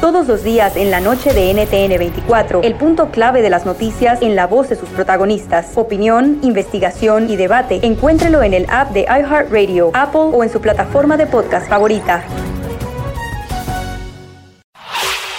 Todos 0.00 0.26
los 0.26 0.42
días 0.42 0.76
en 0.76 0.90
la 0.90 1.00
noche 1.00 1.34
de 1.34 1.52
NTN 1.52 1.98
24, 1.98 2.62
el 2.62 2.74
punto 2.74 3.10
clave 3.10 3.42
de 3.42 3.50
las 3.50 3.66
noticias 3.66 4.22
en 4.22 4.34
la 4.34 4.46
voz 4.46 4.70
de 4.70 4.76
sus 4.76 4.88
protagonistas. 4.88 5.72
Opinión, 5.74 6.38
investigación 6.42 7.28
y 7.28 7.36
debate. 7.36 7.80
Encuéntrelo 7.82 8.42
en 8.42 8.54
el 8.54 8.66
app 8.70 8.92
de 8.92 9.02
iHeartRadio, 9.02 9.90
Apple 9.92 10.30
o 10.32 10.42
en 10.42 10.50
su 10.50 10.58
plataforma 10.62 11.18
de 11.18 11.26
podcast 11.26 11.68
favorita. 11.68 12.24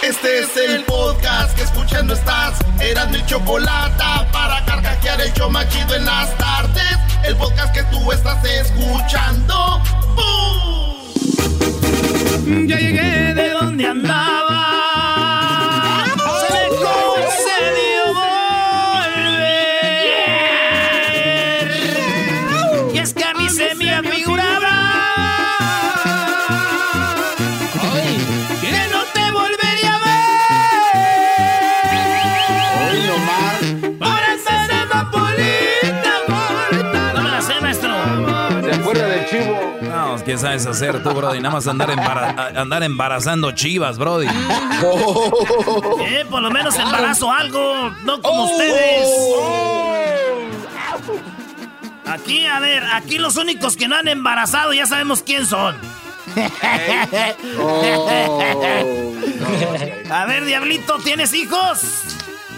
Este 0.00 0.38
es 0.38 0.56
el 0.56 0.84
podcast 0.84 1.56
que 1.56 1.62
escuchando 1.64 2.14
estás. 2.14 2.60
Eran 2.80 3.10
mi 3.10 3.24
chocolate 3.26 4.04
para 4.32 4.64
carcajear 4.64 5.20
el 5.22 5.32
show 5.32 5.50
más 5.50 5.68
chido 5.70 5.96
en 5.96 6.04
las 6.04 6.38
tardes. 6.38 6.98
El 7.24 7.34
podcast 7.34 7.74
que 7.74 7.82
tú 7.84 8.12
estás 8.12 8.44
escuchando. 8.44 9.80
Ya 12.44 12.76
llegué 12.76 13.34
de 13.34 13.50
donde 13.50 13.86
andaba. 13.86 14.61
No, 40.22 40.24
¿qué 40.24 40.38
sabes 40.38 40.66
hacer 40.66 41.02
tú, 41.02 41.10
Brody? 41.10 41.40
Nada 41.40 41.54
más 41.56 41.66
andar, 41.66 41.90
embara- 41.90 42.52
andar 42.56 42.82
embarazando 42.84 43.50
chivas, 43.52 43.98
Brody. 43.98 44.26
Eh, 46.04 46.24
por 46.30 46.42
lo 46.42 46.50
menos 46.50 46.76
embarazo 46.78 47.30
algo, 47.30 47.90
no 48.04 48.20
como 48.22 48.44
ustedes. 48.44 49.08
Aquí, 52.06 52.46
a 52.46 52.58
ver, 52.60 52.82
aquí 52.92 53.18
los 53.18 53.36
únicos 53.36 53.76
que 53.76 53.86
no 53.88 53.96
han 53.96 54.08
embarazado 54.08 54.72
ya 54.72 54.86
sabemos 54.86 55.22
quién 55.22 55.46
son. 55.46 55.76
A 60.10 60.24
ver, 60.26 60.44
Diablito, 60.44 60.98
¿tienes 61.04 61.32
hijos? 61.34 61.80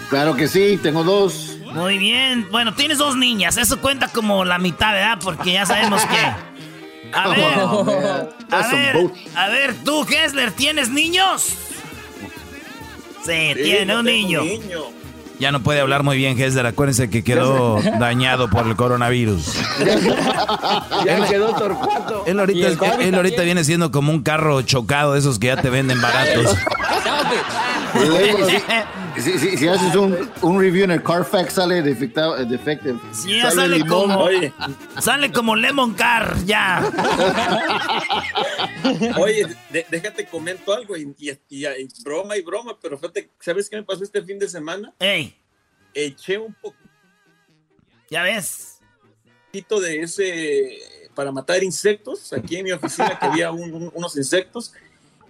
Claro 0.09 0.35
que 0.35 0.47
sí, 0.47 0.79
tengo 0.81 1.03
dos. 1.03 1.57
Muy 1.73 1.97
bien. 1.97 2.47
Bueno, 2.51 2.73
tienes 2.73 2.97
dos 2.97 3.15
niñas. 3.15 3.57
Eso 3.57 3.79
cuenta 3.81 4.07
como 4.09 4.45
la 4.45 4.57
mitad, 4.59 4.93
¿verdad? 4.93 5.17
Porque 5.21 5.53
ya 5.53 5.65
sabemos 5.65 6.01
que. 6.05 6.17
A 7.13 7.29
ver, 7.29 7.39
a 8.51 8.67
ver, 8.71 9.11
a 9.35 9.49
ver, 9.49 9.75
tú, 9.83 10.05
Hessler, 10.09 10.51
¿tienes 10.51 10.89
niños? 10.89 11.55
Sí, 13.25 13.53
tiene 13.55 13.97
un 13.97 14.05
niño. 14.05 14.41
Ya 15.39 15.51
no 15.51 15.61
puede 15.61 15.81
hablar 15.81 16.03
muy 16.03 16.17
bien, 16.17 16.39
Hesler. 16.39 16.65
Acuérdense 16.65 17.09
que 17.09 17.23
quedó 17.23 17.81
dañado 17.99 18.49
por 18.49 18.67
el 18.67 18.75
coronavirus. 18.75 19.53
Ya 21.05 21.27
quedó 21.27 21.53
torcuato. 21.53 22.23
Él 22.25 22.39
ahorita, 22.39 22.67
él, 22.67 22.77
él 23.01 23.15
ahorita 23.15 23.43
viene 23.43 23.63
siendo 23.63 23.91
como 23.91 24.11
un 24.11 24.23
carro 24.23 24.61
chocado 24.61 25.13
de 25.13 25.19
esos 25.19 25.37
que 25.39 25.47
ya 25.47 25.57
te 25.61 25.69
venden 25.69 26.01
baratos. 26.01 26.55
Si, 29.21 29.39
si- 29.39 29.57
si- 29.57 29.67
haces 29.67 29.95
un, 29.95 30.29
un 30.41 30.59
review 30.59 30.83
en 30.83 30.91
el 30.91 31.03
Carfax 31.03 31.53
sale 31.53 31.81
defectado, 31.81 32.37
eh, 32.37 32.45
defective. 32.45 32.99
Sí, 33.13 33.39
sale 33.41 33.67
limón. 33.77 34.11
como, 34.11 34.29
sale 35.01 35.31
como 35.31 35.55
Lemon 35.55 35.93
Car, 35.93 36.35
ya. 36.45 36.83
Oye, 39.19 39.45
de- 39.71 39.85
déjate 39.89 40.25
comento 40.27 40.73
algo 40.73 40.95
y, 40.97 41.13
y- 41.17 41.29
y- 41.49 41.65
y 41.65 41.87
broma 42.03 42.35
y 42.37 42.41
broma, 42.41 42.77
pero 42.81 42.97
fíjate, 42.97 43.29
¿sabes 43.39 43.69
qué 43.69 43.77
me 43.77 43.83
pasó 43.83 44.03
este 44.03 44.21
fin 44.23 44.37
de 44.39 44.47
semana? 44.49 44.93
Ey, 44.99 45.35
Eché 45.93 46.37
un 46.37 46.55
ya 48.09 48.23
ves. 48.23 48.79
poquito 49.47 49.79
de 49.79 50.01
ese 50.01 50.77
para 51.15 51.31
matar 51.31 51.63
insectos 51.63 52.33
aquí 52.33 52.57
en 52.57 52.65
mi 52.65 52.71
oficina 52.73 53.17
que 53.17 53.25
había 53.25 53.49
un- 53.51 53.73
un- 53.73 53.91
unos 53.93 54.17
insectos 54.17 54.73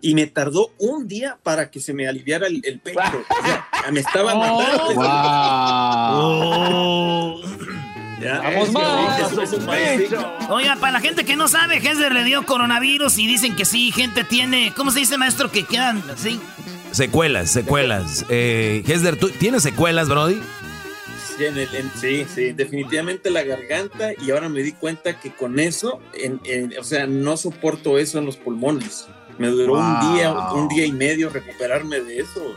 y 0.07 0.13
me 0.13 0.27
tardó 0.27 0.71
un 0.77 1.07
día 1.07 1.37
para 1.41 1.71
que 1.71 1.79
se 1.79 1.93
me 1.93 2.07
aliviara 2.07 2.45
el, 2.47 2.61
el 2.63 2.79
pecho. 2.79 2.99
O 3.75 3.83
sea, 3.85 3.91
me 3.91 3.99
estaba 3.99 4.33
matando. 4.35 4.93
Oh. 6.17 7.41
Ya. 8.21 8.39
Vamos 8.39 8.71
más. 8.71 9.21
Oiga, 10.49 10.77
para 10.77 10.93
la 10.93 10.99
gente 11.01 11.25
que 11.25 11.35
no 11.35 11.47
sabe, 11.49 11.77
Hessler 11.77 12.11
le 12.13 12.23
dio 12.23 12.43
coronavirus 12.45 13.17
y 13.19 13.27
dicen 13.27 13.55
que 13.55 13.65
sí, 13.65 13.91
gente 13.91 14.23
tiene, 14.23 14.73
¿cómo 14.75 14.89
se 14.89 14.99
dice, 14.99 15.17
maestro? 15.17 15.51
Que 15.51 15.63
quedan 15.65 16.01
así. 16.09 16.39
Secuelas, 16.91 17.51
secuelas. 17.51 18.25
Eh, 18.29 18.83
Hesler, 18.87 19.17
¿tú 19.19 19.29
tienes 19.29 19.61
secuelas, 19.63 20.07
Brody? 20.07 20.39
Sí, 21.37 21.45
en 21.45 21.57
el- 21.57 21.75
en- 21.75 21.91
sí, 21.99 22.25
sí, 22.33 22.53
definitivamente 22.53 23.29
la 23.29 23.43
garganta 23.43 24.11
y 24.19 24.31
ahora 24.31 24.47
me 24.49 24.61
di 24.63 24.71
cuenta 24.71 25.19
que 25.19 25.31
con 25.35 25.59
eso, 25.59 25.99
en- 26.13 26.39
en- 26.45 26.73
o 26.79 26.83
sea, 26.85 27.05
no 27.07 27.35
soporto 27.37 27.99
eso 27.99 28.17
en 28.17 28.25
los 28.25 28.37
pulmones. 28.37 29.07
Me 29.37 29.47
duró 29.47 29.73
un 29.73 30.15
día, 30.15 30.31
un 30.31 30.67
día 30.67 30.85
y 30.85 30.91
medio 30.91 31.29
recuperarme 31.29 31.99
de 31.99 32.19
eso. 32.19 32.55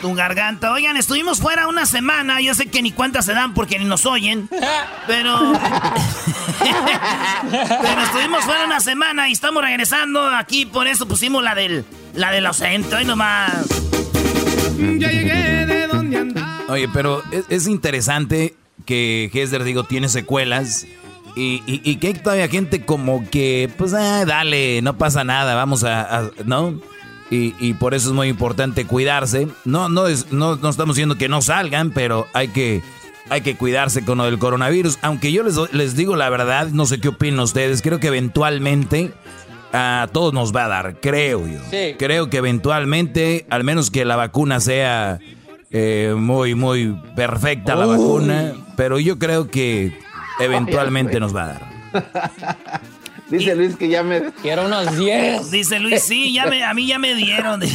Tu 0.00 0.14
garganta. 0.14 0.72
Oigan, 0.72 0.96
estuvimos 0.96 1.40
fuera 1.40 1.66
una 1.66 1.86
semana. 1.86 2.40
Yo 2.40 2.54
sé 2.54 2.66
que 2.66 2.82
ni 2.82 2.92
cuántas 2.92 3.24
se 3.24 3.32
dan 3.32 3.54
porque 3.54 3.78
ni 3.78 3.84
nos 3.84 4.06
oyen. 4.06 4.48
Pero. 5.06 5.52
pero 7.82 8.02
estuvimos 8.02 8.44
fuera 8.44 8.64
una 8.66 8.80
semana 8.80 9.28
y 9.28 9.32
estamos 9.32 9.62
regresando. 9.62 10.24
Aquí 10.26 10.66
por 10.66 10.86
eso 10.86 11.08
pusimos 11.08 11.42
la 11.42 11.54
del. 11.54 11.84
La 12.14 12.30
del 12.30 12.46
ausente. 12.46 12.94
Hoy 12.94 13.04
nomás. 13.04 13.66
Ya 14.78 15.10
llegué 15.10 15.66
de 15.66 15.86
donde 15.86 16.18
andaba. 16.18 16.64
Oye, 16.68 16.88
pero 16.92 17.22
es, 17.32 17.44
es 17.48 17.66
interesante 17.66 18.54
que 18.84 19.30
Hesler, 19.32 19.64
digo, 19.64 19.84
tiene 19.84 20.08
secuelas. 20.08 20.86
Y, 21.36 21.62
y, 21.66 21.82
y 21.84 21.96
que 21.96 22.06
hay 22.08 22.14
todavía 22.14 22.48
gente 22.48 22.80
como 22.84 23.28
que, 23.28 23.68
pues, 23.76 23.92
ah, 23.92 24.24
dale, 24.24 24.80
no 24.82 24.96
pasa 24.96 25.22
nada, 25.22 25.54
vamos 25.54 25.84
a, 25.84 26.18
a- 26.20 26.30
¿no? 26.46 26.80
Y, 27.30 27.54
y 27.60 27.74
por 27.74 27.92
eso 27.92 28.08
es 28.08 28.14
muy 28.14 28.28
importante 28.28 28.86
cuidarse. 28.86 29.46
No, 29.66 29.88
no, 29.90 30.06
es, 30.06 30.32
no, 30.32 30.56
no 30.56 30.68
estamos 30.70 30.96
diciendo 30.96 31.18
que 31.18 31.28
no 31.28 31.42
salgan, 31.42 31.90
pero 31.90 32.26
hay 32.32 32.48
que, 32.48 32.82
hay 33.28 33.42
que 33.42 33.54
cuidarse 33.56 34.02
con 34.04 34.16
lo 34.18 34.24
del 34.24 34.38
coronavirus. 34.38 34.98
Aunque 35.02 35.30
yo 35.30 35.42
les, 35.42 35.56
les 35.74 35.94
digo 35.94 36.16
la 36.16 36.30
verdad, 36.30 36.68
no 36.68 36.86
sé 36.86 37.00
qué 37.00 37.08
opinan 37.08 37.40
ustedes, 37.40 37.82
creo 37.82 38.00
que 38.00 38.06
eventualmente 38.06 39.12
a 39.74 40.08
todos 40.12 40.32
nos 40.32 40.54
va 40.56 40.64
a 40.64 40.68
dar, 40.68 41.00
creo 41.02 41.46
yo. 41.46 41.58
Sí. 41.70 41.96
Creo 41.98 42.30
que 42.30 42.38
eventualmente, 42.38 43.44
al 43.50 43.62
menos 43.62 43.90
que 43.90 44.04
la 44.06 44.16
vacuna 44.16 44.60
sea 44.60 45.18
eh, 45.70 46.14
muy, 46.16 46.54
muy 46.54 46.96
perfecta 47.14 47.74
la 47.74 47.84
vacuna, 47.86 48.54
pero 48.76 48.98
yo 49.00 49.18
creo 49.18 49.50
que 49.50 49.98
eventualmente 50.44 51.18
nos 51.20 51.34
va 51.34 51.44
a 51.44 51.46
dar. 51.48 51.62
Dice 53.28 53.56
Luis 53.56 53.74
que 53.74 53.88
ya 53.88 54.04
me. 54.04 54.30
Quiero 54.40 54.66
unos 54.66 54.96
10. 54.96 55.50
Dice 55.50 55.80
Luis, 55.80 56.00
sí, 56.04 56.32
ya 56.32 56.46
me, 56.46 56.62
a 56.62 56.72
mí 56.74 56.86
ya 56.86 56.96
me 57.00 57.12
dieron. 57.16 57.60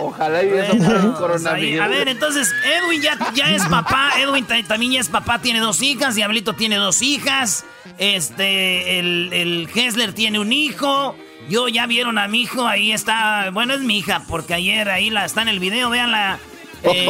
Ojalá 0.00 0.42
y 0.42 0.48
eso 0.48 0.66
Bueno, 0.74 0.84
fuera 0.84 1.00
un 1.00 1.06
pues 1.10 1.18
coronavirus. 1.18 1.80
a 1.84 1.88
ver, 1.88 2.08
entonces, 2.08 2.52
Edwin 2.64 3.00
ya, 3.00 3.16
ya 3.34 3.50
es 3.54 3.64
papá. 3.66 4.10
Edwin 4.20 4.44
ta- 4.44 4.60
también 4.66 4.90
ya 4.92 5.00
es 5.00 5.08
papá, 5.08 5.40
tiene 5.40 5.60
dos 5.60 5.80
hijas. 5.82 6.16
Diablito 6.16 6.54
tiene 6.54 6.76
dos 6.76 7.00
hijas. 7.02 7.64
Este, 7.98 8.98
el, 8.98 9.30
el 9.32 9.68
Hessler 9.72 10.12
tiene 10.12 10.38
un 10.40 10.52
hijo. 10.52 11.14
Yo 11.48 11.68
ya 11.68 11.86
vieron 11.86 12.18
a 12.18 12.26
mi 12.26 12.42
hijo, 12.42 12.66
ahí 12.66 12.90
está. 12.92 13.50
Bueno, 13.52 13.74
es 13.74 13.80
mi 13.82 13.98
hija, 13.98 14.22
porque 14.28 14.54
ayer 14.54 14.88
ahí 14.88 15.10
la, 15.10 15.24
está 15.26 15.42
en 15.42 15.48
el 15.48 15.60
video, 15.60 15.90
véanla. 15.90 16.38
Eh, 16.84 17.08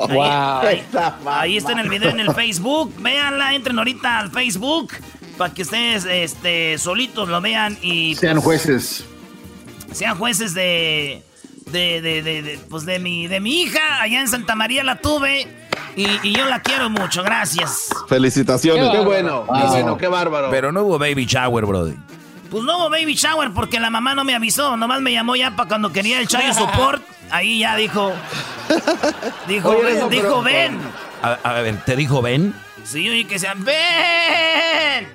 ahí, 0.00 0.14
Wow. 0.14 0.22
ahí- 0.22 0.82
ahí 1.26 1.56
está 1.56 1.72
en 1.72 1.78
el 1.80 1.88
video 1.88 2.10
en 2.10 2.20
el 2.20 2.32
Facebook. 2.34 2.92
Véanla, 3.00 3.54
entren 3.54 3.78
ahorita 3.78 4.18
al 4.20 4.30
Facebook 4.30 4.92
para 5.36 5.52
que 5.54 5.62
ustedes 5.62 6.04
este, 6.04 6.78
solitos 6.78 7.28
lo 7.28 7.40
vean 7.40 7.76
y 7.82 8.14
Sean 8.16 8.40
jueces. 8.40 9.04
sean 9.92 10.16
jueces 10.16 10.54
de 10.54 11.22
de, 11.66 12.00
de, 12.00 12.22
de, 12.22 12.42
de, 12.42 12.58
pues 12.70 12.86
de 12.86 12.98
mi 12.98 13.26
de 13.26 13.40
mi 13.40 13.60
hija 13.62 14.00
allá 14.00 14.20
en 14.20 14.28
Santa 14.28 14.54
María 14.54 14.82
la 14.84 15.00
tuve 15.00 15.46
y, 15.96 16.06
y 16.22 16.32
yo 16.34 16.46
la 16.46 16.62
quiero 16.62 16.88
mucho 16.88 17.22
gracias 17.22 17.88
Felicitaciones. 18.08 18.88
Qué 18.90 19.00
bueno, 19.00 19.44
qué 19.46 19.66
bueno, 19.68 19.98
qué 19.98 20.08
bárbaro. 20.08 20.48
Pero 20.50 20.72
no 20.72 20.82
hubo 20.84 20.98
baby 20.98 21.26
shower, 21.26 21.66
brody. 21.66 21.94
Pues 22.50 22.64
no 22.64 22.78
hubo 22.78 22.90
baby 22.90 23.14
shower 23.14 23.50
porque 23.52 23.78
la 23.80 23.90
mamá 23.90 24.14
no 24.14 24.24
me 24.24 24.34
avisó. 24.34 24.76
Nomás 24.76 25.00
me 25.00 25.12
llamó 25.12 25.36
ya 25.36 25.50
para 25.54 25.68
cuando 25.68 25.92
quería 25.92 26.20
el 26.20 26.28
chayo 26.28 26.52
support. 26.54 27.02
Ahí 27.30 27.58
ya 27.60 27.76
dijo. 27.76 28.12
Dijo, 29.46 29.68
Oye, 29.70 29.82
ven, 29.82 29.98
no, 30.00 30.08
dijo, 30.08 30.22
pero- 30.22 30.42
ven. 30.42 30.78
A, 31.22 31.32
a 31.42 31.52
ver, 31.60 31.76
¿te 31.84 31.94
dijo 31.96 32.22
ven? 32.22 32.54
Sí, 32.84 33.08
oye, 33.08 33.26
que 33.26 33.38
sean, 33.38 33.64
ven. 33.64 35.08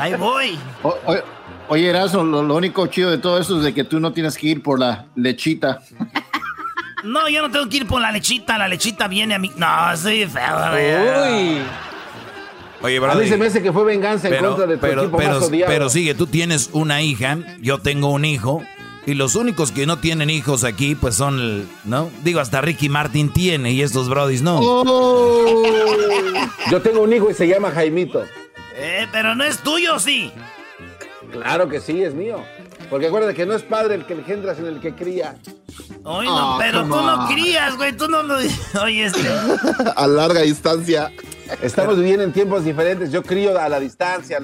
Ahí 0.00 0.14
voy. 0.14 0.58
O- 0.82 0.96
o- 1.06 1.22
oye, 1.68 1.88
Erasmo, 1.90 2.22
lo, 2.24 2.42
lo 2.42 2.54
único 2.54 2.86
chido 2.86 3.10
de 3.10 3.18
todo 3.18 3.38
eso 3.40 3.56
es 3.58 3.64
de 3.64 3.74
que 3.74 3.84
tú 3.84 3.98
no 4.00 4.12
tienes 4.12 4.36
que 4.36 4.46
ir 4.48 4.62
por 4.62 4.78
la 4.78 5.06
lechita. 5.16 5.80
No, 7.04 7.28
yo 7.28 7.42
no 7.42 7.50
tengo 7.50 7.68
que 7.68 7.78
ir 7.78 7.86
por 7.86 8.00
la 8.00 8.10
lechita. 8.12 8.58
La 8.58 8.68
lechita 8.68 9.08
viene 9.08 9.34
a 9.34 9.38
mí. 9.38 9.50
No, 9.56 9.96
soy 9.96 10.26
feo. 10.26 10.70
güey. 10.70 11.56
Uy. 11.56 11.62
Oye, 12.82 12.98
A 12.98 13.00
Brody, 13.00 13.24
mí 13.24 13.28
se 13.28 13.36
me 13.36 13.46
hace 13.46 13.62
que 13.62 13.72
fue 13.72 13.84
venganza 13.84 14.28
en 14.28 14.34
pero, 14.34 14.48
contra 14.50 14.66
de 14.66 14.74
tu 14.76 14.80
pero, 14.80 15.02
equipo 15.02 15.16
pero, 15.16 15.34
más 15.40 15.42
odiado. 15.48 15.72
pero 15.72 15.88
sigue, 15.88 16.14
tú 16.14 16.26
tienes 16.26 16.70
una 16.72 17.02
hija, 17.02 17.38
yo 17.60 17.78
tengo 17.78 18.10
un 18.10 18.24
hijo, 18.24 18.62
y 19.06 19.14
los 19.14 19.34
únicos 19.34 19.72
que 19.72 19.86
no 19.86 19.98
tienen 19.98 20.30
hijos 20.30 20.62
aquí, 20.64 20.94
pues 20.94 21.14
son, 21.14 21.38
el- 21.40 21.68
¿no? 21.84 22.10
Digo, 22.22 22.40
hasta 22.40 22.60
Ricky 22.60 22.88
Martin 22.88 23.32
tiene 23.32 23.72
y 23.72 23.82
estos 23.82 24.08
Brodis 24.08 24.42
no. 24.42 24.60
Yo 26.70 26.82
tengo 26.82 27.00
un 27.02 27.12
hijo 27.12 27.30
y 27.30 27.34
se 27.34 27.46
llama 27.48 27.70
Jaimito. 27.70 28.24
Eh, 28.76 29.06
pero 29.12 29.34
no 29.34 29.44
es 29.44 29.58
tuyo, 29.62 29.98
sí. 29.98 30.32
Claro 31.32 31.68
que 31.68 31.80
sí, 31.80 32.02
es 32.02 32.14
mío. 32.14 32.42
Porque 32.90 33.06
acuérdate 33.06 33.34
que 33.34 33.46
no 33.46 33.54
es 33.54 33.62
padre 33.62 33.96
el 33.96 34.06
que 34.06 34.14
engendra, 34.14 34.54
sino 34.54 34.68
el 34.68 34.80
que 34.80 34.94
cría. 34.94 35.36
Oye, 36.04 36.28
no, 36.28 36.54
Ah, 36.54 36.56
pero 36.58 36.82
tú 36.82 36.88
no 37.02 37.26
crías, 37.26 37.76
güey. 37.76 37.92
Tú 37.96 38.08
no 38.08 38.22
lo. 38.22 38.36
Oye, 38.82 39.04
este. 39.06 39.28
A 39.96 40.06
larga 40.06 40.42
distancia. 40.42 41.12
Estamos 41.62 41.96
viviendo 41.96 42.22
en 42.22 42.32
tiempos 42.32 42.64
diferentes. 42.64 43.12
Yo 43.12 43.22
crío 43.22 43.58
a 43.58 43.68
la 43.68 43.78
distancia. 43.78 44.38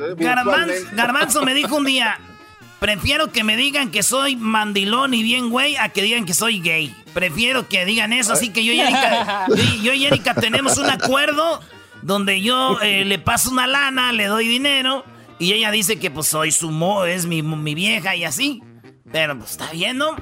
Garbanzo, 0.92 1.42
me 1.44 1.54
dijo 1.54 1.76
un 1.76 1.84
día. 1.84 2.18
Prefiero 2.80 3.30
que 3.30 3.44
me 3.44 3.56
digan 3.56 3.92
que 3.92 4.02
soy 4.02 4.34
mandilón 4.34 5.14
y 5.14 5.22
bien 5.22 5.50
güey 5.50 5.76
a 5.76 5.90
que 5.90 6.02
digan 6.02 6.24
que 6.24 6.34
soy 6.34 6.60
gay. 6.60 6.92
Prefiero 7.14 7.68
que 7.68 7.84
digan 7.84 8.12
eso, 8.12 8.32
así 8.32 8.52
que 8.52 8.64
yo 8.64 8.72
y 8.72 8.80
Erika, 8.80 9.46
yo, 9.48 9.82
yo 9.82 9.92
y 9.92 10.06
Erika 10.06 10.34
tenemos 10.34 10.78
un 10.78 10.90
acuerdo 10.90 11.60
donde 12.00 12.40
yo 12.40 12.80
eh, 12.80 13.04
le 13.04 13.20
paso 13.20 13.52
una 13.52 13.68
lana, 13.68 14.12
le 14.12 14.26
doy 14.26 14.48
dinero 14.48 15.04
y 15.42 15.52
ella 15.52 15.70
dice 15.70 15.96
que 15.98 16.10
pues 16.10 16.28
soy 16.28 16.52
su 16.52 16.70
mo, 16.70 17.04
es 17.04 17.26
mi, 17.26 17.42
mi 17.42 17.74
vieja 17.74 18.14
y 18.16 18.24
así. 18.24 18.62
Pero 19.10 19.36
pues 19.38 19.50
está 19.52 19.70
bien, 19.72 19.98
¿no? 19.98 20.16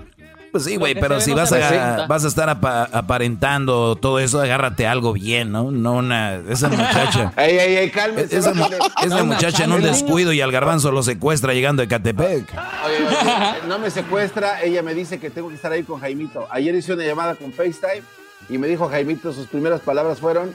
Pues 0.50 0.64
sí, 0.64 0.74
güey, 0.74 0.96
pero 0.98 1.20
si 1.20 1.30
no 1.30 1.36
vas 1.36 1.52
a, 1.52 2.06
vas 2.08 2.24
a 2.24 2.28
estar 2.28 2.48
apa- 2.48 2.88
aparentando 2.92 3.94
todo 3.94 4.18
eso, 4.18 4.40
agárrate 4.40 4.84
algo 4.84 5.12
bien, 5.12 5.52
¿no? 5.52 5.70
No 5.70 5.92
una... 5.92 6.34
Esa 6.48 6.68
muchacha... 6.68 7.32
Ey, 7.36 7.56
ey, 7.56 7.76
ey, 7.76 7.90
cálmese. 7.90 8.36
Esa, 8.36 8.52
mu- 8.52 8.62
bájale. 8.62 8.78
esa 9.04 9.18
No, 9.18 9.26
muchacha 9.26 9.62
en 9.64 9.72
un 9.72 9.82
descuido 9.82 10.32
y 10.32 10.40
al 10.40 10.50
garbanzo 10.50 10.90
lo 10.90 11.04
secuestra 11.04 11.54
llegando 11.54 11.82
de 11.82 11.88
Catepec. 11.88 12.52
Oye, 12.84 12.96
oye, 13.06 13.68
no 13.68 13.78
me 13.78 13.90
secuestra, 13.90 14.60
ella 14.62 14.82
me 14.82 14.92
dice 14.92 15.20
que 15.20 15.30
tengo 15.30 15.50
que 15.50 15.54
estar 15.54 15.70
ahí 15.70 15.84
con 15.84 16.00
Jaimito. 16.00 16.48
Ayer 16.50 16.74
hice 16.74 16.94
una 16.94 17.04
llamada 17.04 17.36
con 17.36 17.52
FaceTime 17.52 18.02
y 18.48 18.58
me 18.58 18.66
dijo 18.66 18.88
Jaimito, 18.88 19.32
sus 19.32 19.46
primeras 19.46 19.80
palabras 19.82 20.18
fueron, 20.18 20.52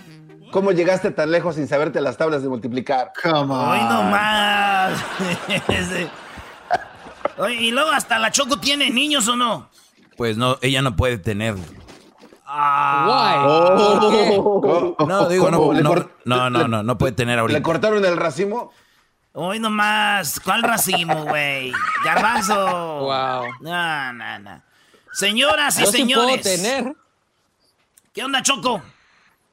¿cómo 0.55 0.71
llegaste 0.71 1.11
tan 1.11 1.31
lejos 1.31 1.55
sin 1.55 1.67
saberte 1.67 1.99
las 1.99 2.15
tablas 2.15 2.41
de 2.41 2.47
multiplicar? 2.47 3.11
Come 3.21 3.53
on. 3.53 3.69
Hoy 3.71 3.79
no 3.81 4.03
más. 4.03 4.93
Oye, 7.37 7.55
y 7.55 7.71
luego 7.71 7.91
hasta 7.91 8.17
la 8.19 8.31
Choco 8.31 8.57
tiene 8.57 8.89
niños 8.89 9.27
o 9.27 9.35
no. 9.35 9.69
Pues 10.15 10.37
no, 10.37 10.57
ella 10.61 10.81
no 10.81 10.95
puede 10.95 11.17
tener. 11.17 11.55
Ah, 12.45 13.43
Oh. 13.45 14.95
No, 15.05 15.27
digo, 15.27 15.51
no, 15.51 15.57
¿Cómo? 15.57 15.73
¿Le 15.73 15.81
no, 15.83 15.93
no, 16.23 16.49
no, 16.49 16.59
le- 16.61 16.67
no, 16.69 16.83
no 16.83 16.97
puede 16.97 17.11
tener 17.11 17.35
¿Le 17.35 17.41
ahorita. 17.41 17.61
cortaron 17.61 18.05
el 18.05 18.15
racimo? 18.15 18.71
Hoy 19.33 19.59
nomás. 19.59 20.39
¿Cuál 20.39 20.63
racimo, 20.63 21.25
güey? 21.25 21.73
Garbanzo. 22.05 22.55
Wow. 23.01 23.43
No, 23.59 24.13
no, 24.13 24.39
no. 24.39 24.61
Señoras 25.11 25.77
y 25.79 25.81
Yo 25.83 25.91
sí 25.91 26.05
puedo 26.05 26.29
señores. 26.29 26.43
tener. 26.43 26.95
¿Qué 28.13 28.23
onda, 28.23 28.41
Choco? 28.41 28.81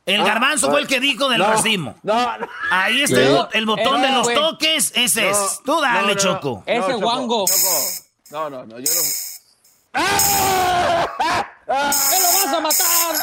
El 0.05 0.21
Ah, 0.23 0.25
garbanzo 0.25 0.69
fue 0.71 0.81
el 0.81 0.89
que 0.89 0.99
dijo 0.99 1.29
del 1.29 1.39
no, 1.39 1.47
racimo. 1.47 1.95
No, 2.03 2.37
no. 2.39 2.49
Ahí 2.73 3.03
está 3.03 3.17
Sí. 3.17 3.23
el, 3.23 3.37
bot- 3.37 3.49
el 3.53 3.67
botón 3.67 4.03
Eh, 4.03 4.07
de 4.09 4.13
los 4.13 4.23
güey. 4.25 4.35
toques. 4.37 4.91
Ese 4.97 5.31
es. 5.31 5.61
Tú 5.65 5.81
dale, 5.81 6.01
no, 6.01 6.07
no, 6.09 6.15
no. 6.15 6.21
Choco. 6.21 6.63
Ese 6.67 6.93
guango. 6.95 7.45
Choco. 7.47 7.79
No, 8.31 8.51
no, 8.51 8.67
no, 8.67 8.79
yo 8.81 8.93
no. 8.93 9.01
¡Me 9.95 10.01
lo 12.21 12.33
vas 12.33 12.55
a 12.55 12.61
matar! 12.61 13.17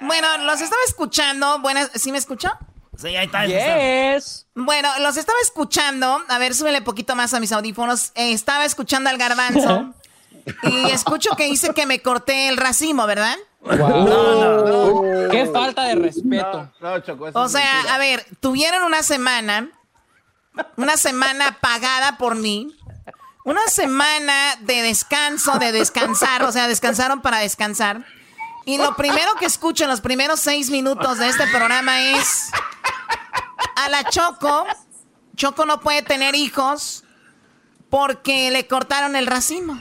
Bueno, 0.00 0.38
los 0.38 0.60
estaba 0.60 0.80
escuchando. 0.86 1.58
Buenas, 1.60 1.90
¿sí 1.94 2.12
me 2.12 2.18
escuchó? 2.18 2.50
Sí, 2.96 3.08
ahí 3.16 3.26
está. 3.26 3.40
ahí 3.40 3.52
está. 3.52 4.14
Yes. 4.14 4.46
Bueno, 4.54 4.88
los 5.00 5.16
estaba 5.16 5.38
escuchando. 5.42 6.22
A 6.28 6.38
ver, 6.38 6.54
súbele 6.54 6.82
poquito 6.82 7.14
más 7.16 7.34
a 7.34 7.40
mis 7.40 7.50
audífonos. 7.52 8.12
Eh, 8.14 8.32
estaba 8.32 8.64
escuchando 8.64 9.10
al 9.10 9.18
garbanzo. 9.18 9.92
y 10.62 10.90
escucho 10.90 11.30
que 11.36 11.44
dice 11.44 11.72
que 11.74 11.86
me 11.86 12.00
corté 12.00 12.48
el 12.48 12.56
racimo, 12.56 13.06
¿verdad? 13.06 13.36
Wow. 13.60 15.28
Qué 15.30 15.46
falta 15.52 15.84
de 15.84 15.94
respeto. 15.96 16.70
No, 16.80 16.90
no, 16.90 17.00
Choco, 17.00 17.30
O 17.34 17.48
sea, 17.48 17.72
mentira. 17.74 17.94
a 17.94 17.98
ver, 17.98 18.26
tuvieron 18.40 18.84
una 18.84 19.02
semana, 19.02 19.68
una 20.76 20.96
semana 20.96 21.58
pagada 21.60 22.18
por 22.18 22.36
mí, 22.36 22.74
una 23.44 23.66
semana 23.68 24.56
de 24.60 24.82
descanso, 24.82 25.58
de 25.58 25.72
descansar, 25.72 26.42
o 26.42 26.52
sea, 26.52 26.68
descansaron 26.68 27.20
para 27.20 27.38
descansar. 27.38 28.04
Y 28.64 28.76
lo 28.76 28.94
primero 28.96 29.34
que 29.36 29.46
escucho 29.46 29.84
en 29.84 29.90
los 29.90 30.00
primeros 30.02 30.40
seis 30.40 30.70
minutos 30.70 31.18
de 31.18 31.28
este 31.28 31.46
programa 31.46 32.00
es 32.10 32.50
a 33.76 33.88
la 33.88 34.04
Choco. 34.04 34.66
Choco 35.36 35.64
no 35.64 35.80
puede 35.80 36.02
tener 36.02 36.34
hijos 36.34 37.04
porque 37.88 38.50
le 38.50 38.66
cortaron 38.66 39.16
el 39.16 39.26
racimo. 39.26 39.80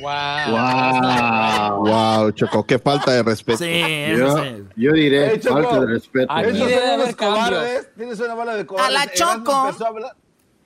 Wow. 0.00 0.50
Wow, 0.50 1.86
wow, 1.86 2.30
Choco, 2.32 2.64
qué 2.64 2.78
falta 2.78 3.12
de 3.12 3.22
respeto. 3.22 3.58
Sí, 3.58 3.66
eso 3.70 4.18
Yo, 4.18 4.44
sí. 4.44 4.64
yo 4.76 4.92
diré, 4.92 5.32
Ey, 5.32 5.40
Choco. 5.40 5.54
falta 5.62 5.80
de 5.80 5.86
respeto. 5.86 6.32
Aquí 6.32 6.52
debe 6.52 6.92
haber 6.92 7.16
cobardes. 7.16 7.88
Tienes 7.96 8.20
una 8.20 8.34
bola 8.34 8.54
de 8.54 8.66
cobardes. 8.66 8.88
A 8.88 9.04
la 9.06 9.12
Choco. 9.12 9.52
a 9.52 10.16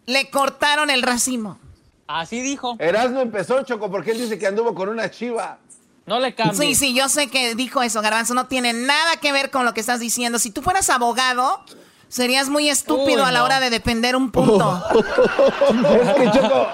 Le 0.07 0.31
cortaron 0.31 0.91
el 0.91 1.03
racimo. 1.03 1.59
Así 2.07 2.41
dijo. 2.43 2.77
Erasmo 2.79 3.21
empezó, 3.21 3.63
Choco, 3.63 3.91
porque 3.91 4.11
él 4.13 4.19
dice 4.19 4.39
que 4.39 4.47
anduvo 4.47 4.75
con 4.75 4.89
una 4.89 5.11
chiva. 5.11 5.59
No 6.05 6.19
le 6.19 6.35
cambies. 6.35 6.59
Sí, 6.59 6.75
sí, 6.75 6.95
yo 6.95 7.09
sé 7.09 7.29
que 7.29 7.55
dijo 7.55 7.81
eso, 7.83 8.03
Garbanzo. 8.03 8.35
No 8.35 8.47
tiene 8.49 8.73
nada 8.73 9.17
que 9.19 9.33
ver 9.33 9.51
con 9.51 9.65
lo 9.65 9.73
que 9.73 9.81
estás 9.81 10.01
diciendo. 10.01 10.39
Si 10.39 10.51
tú 10.51 10.61
fueras 10.61 10.91
abogado, 10.91 11.65
serías 12.13 12.51
muy 12.51 12.69
estúpido 12.69 13.23
Uy, 13.23 13.29
a 13.29 13.33
la 13.33 13.39
no. 13.39 13.47
hora 13.47 13.59
de 13.59 13.71
defender 13.71 14.15
un 14.17 14.31
punto. 14.31 14.85
Es 14.93 16.13
que, 16.15 16.31
Choco, 16.39 16.69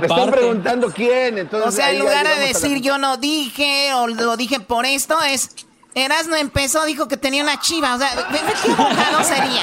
te 0.00 0.06
están 0.06 0.30
preguntando 0.32 0.90
quién. 0.90 1.38
Entonces, 1.38 1.68
O 1.68 1.72
sea, 1.72 1.92
en 1.92 2.00
lugar 2.00 2.26
de 2.26 2.46
decir 2.48 2.80
yo 2.80 2.98
no 2.98 3.16
dije 3.16 3.94
o 3.94 4.08
lo 4.08 4.36
dije 4.36 4.58
por 4.58 4.84
esto, 4.84 5.22
es 5.22 5.50
Erasmo 5.94 6.34
empezó, 6.34 6.84
dijo 6.84 7.06
que 7.06 7.16
tenía 7.16 7.44
una 7.44 7.60
chiva. 7.60 7.94
O 7.94 7.98
sea, 7.98 8.10
¿de, 8.16 8.22
de 8.22 8.52
qué 8.64 8.72
abogado 8.72 9.22
sería? 9.24 9.62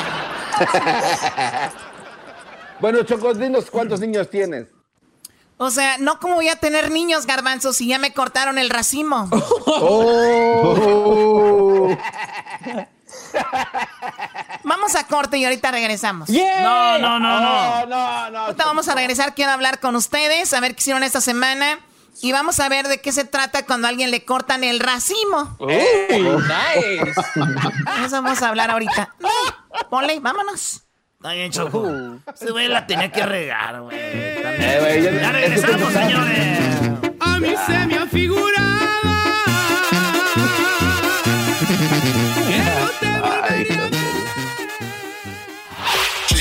Bueno, 2.79 3.03
Choco, 3.03 3.33
dinos 3.33 3.65
cuántos 3.69 3.99
niños 3.99 4.29
tienes. 4.29 4.67
O 5.57 5.69
sea, 5.69 5.97
no 5.97 6.17
como 6.21 6.35
voy 6.35 6.47
a 6.47 6.55
tener 6.55 6.91
niños, 6.91 7.25
Garbanzo, 7.25 7.73
si 7.73 7.87
ya 7.87 7.99
me 7.99 8.13
cortaron 8.13 8.57
el 8.57 8.69
racimo. 8.69 9.29
Oh. 9.81 11.89
Vamos 14.63 14.95
a 14.95 15.05
corte 15.07 15.37
y 15.37 15.45
ahorita 15.45 15.71
regresamos. 15.71 16.27
Yeah. 16.29 16.61
No, 16.61 16.97
no, 16.99 17.19
no, 17.19 17.39
no. 17.39 17.39
No, 17.39 17.85
no, 17.85 18.29
no. 18.31 18.39
Ahorita 18.39 18.65
vamos 18.65 18.87
a 18.87 18.95
regresar, 18.95 19.33
quiero 19.35 19.51
hablar 19.51 19.79
con 19.79 19.95
ustedes, 19.95 20.53
a 20.53 20.59
ver 20.59 20.75
qué 20.75 20.81
hicieron 20.81 21.03
esta 21.03 21.21
semana. 21.21 21.79
Y 22.21 22.33
vamos 22.33 22.59
a 22.59 22.67
ver 22.67 22.87
de 22.89 22.99
qué 22.99 23.13
se 23.13 23.23
trata 23.23 23.65
cuando 23.65 23.87
a 23.87 23.89
alguien 23.91 24.11
le 24.11 24.25
cortan 24.25 24.63
el 24.65 24.81
racimo. 24.81 25.55
Uy, 25.59 25.71
nice. 26.09 27.13
Eso 28.05 28.21
vamos 28.21 28.41
a 28.41 28.49
hablar 28.49 28.71
ahorita. 28.71 29.15
Ponle, 29.89 30.19
vámonos. 30.19 30.81
Está 31.15 31.31
bien, 31.33 31.51
Choco. 31.51 31.85
Ese 32.33 32.51
güey 32.51 32.67
la 32.67 32.85
tenía 32.87 33.09
que 33.11 33.25
regar, 33.25 33.81
güey. 33.81 33.97
Eh, 33.99 35.19
Ya 35.21 35.31
regresamos, 35.31 35.93
señores. 35.93 36.59
A 37.21 37.39
mí 37.39 37.53
se 37.65 37.77
me 37.87 37.99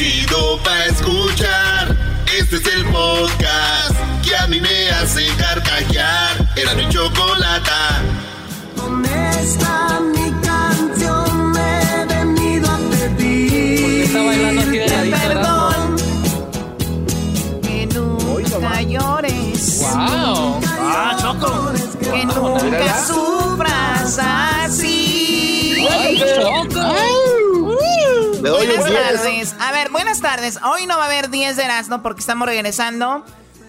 Chido 0.08 0.58
pa' 0.64 0.86
escuchar. 0.86 1.94
Este 2.38 2.56
es 2.56 2.66
el 2.66 2.84
podcast 2.86 3.94
que 4.24 4.34
a 4.34 4.46
mí 4.46 4.58
me 4.58 4.88
hace 4.88 5.26
carcajear. 5.36 6.48
Era 6.56 6.74
mi 6.74 6.88
chocolata. 6.88 8.00
¿Dónde 8.74 9.10
está 9.42 10.00
mi 10.00 10.32
canción? 10.40 11.52
Me 11.52 11.82
he 11.82 12.06
venido 12.06 12.70
a 12.70 12.78
pedir. 12.78 14.04
Está 14.04 14.22
bailando 14.22 14.62
así 14.62 14.78
de 14.78 14.88
ladito, 14.88 15.18
Perdón. 15.28 15.96
Que 17.62 17.86
nunca 17.92 18.80
llores. 18.80 19.80
Wow. 19.82 20.60
Ah, 20.74 21.16
Choco. 21.20 21.72
Que 22.00 22.24
nunca 22.24 23.06
sufras 23.06 24.18
así. 24.18 25.86
Choco. 26.40 27.07
Tardes. 28.56 29.54
A 29.60 29.72
ver, 29.72 29.90
buenas 29.90 30.20
tardes. 30.20 30.58
Hoy 30.62 30.86
no 30.86 30.96
va 30.96 31.04
a 31.04 31.06
haber 31.06 31.30
10 31.30 31.56
de 31.56 31.64
Erasmo 31.64 32.02
porque 32.02 32.20
estamos 32.20 32.46
regresando 32.46 33.24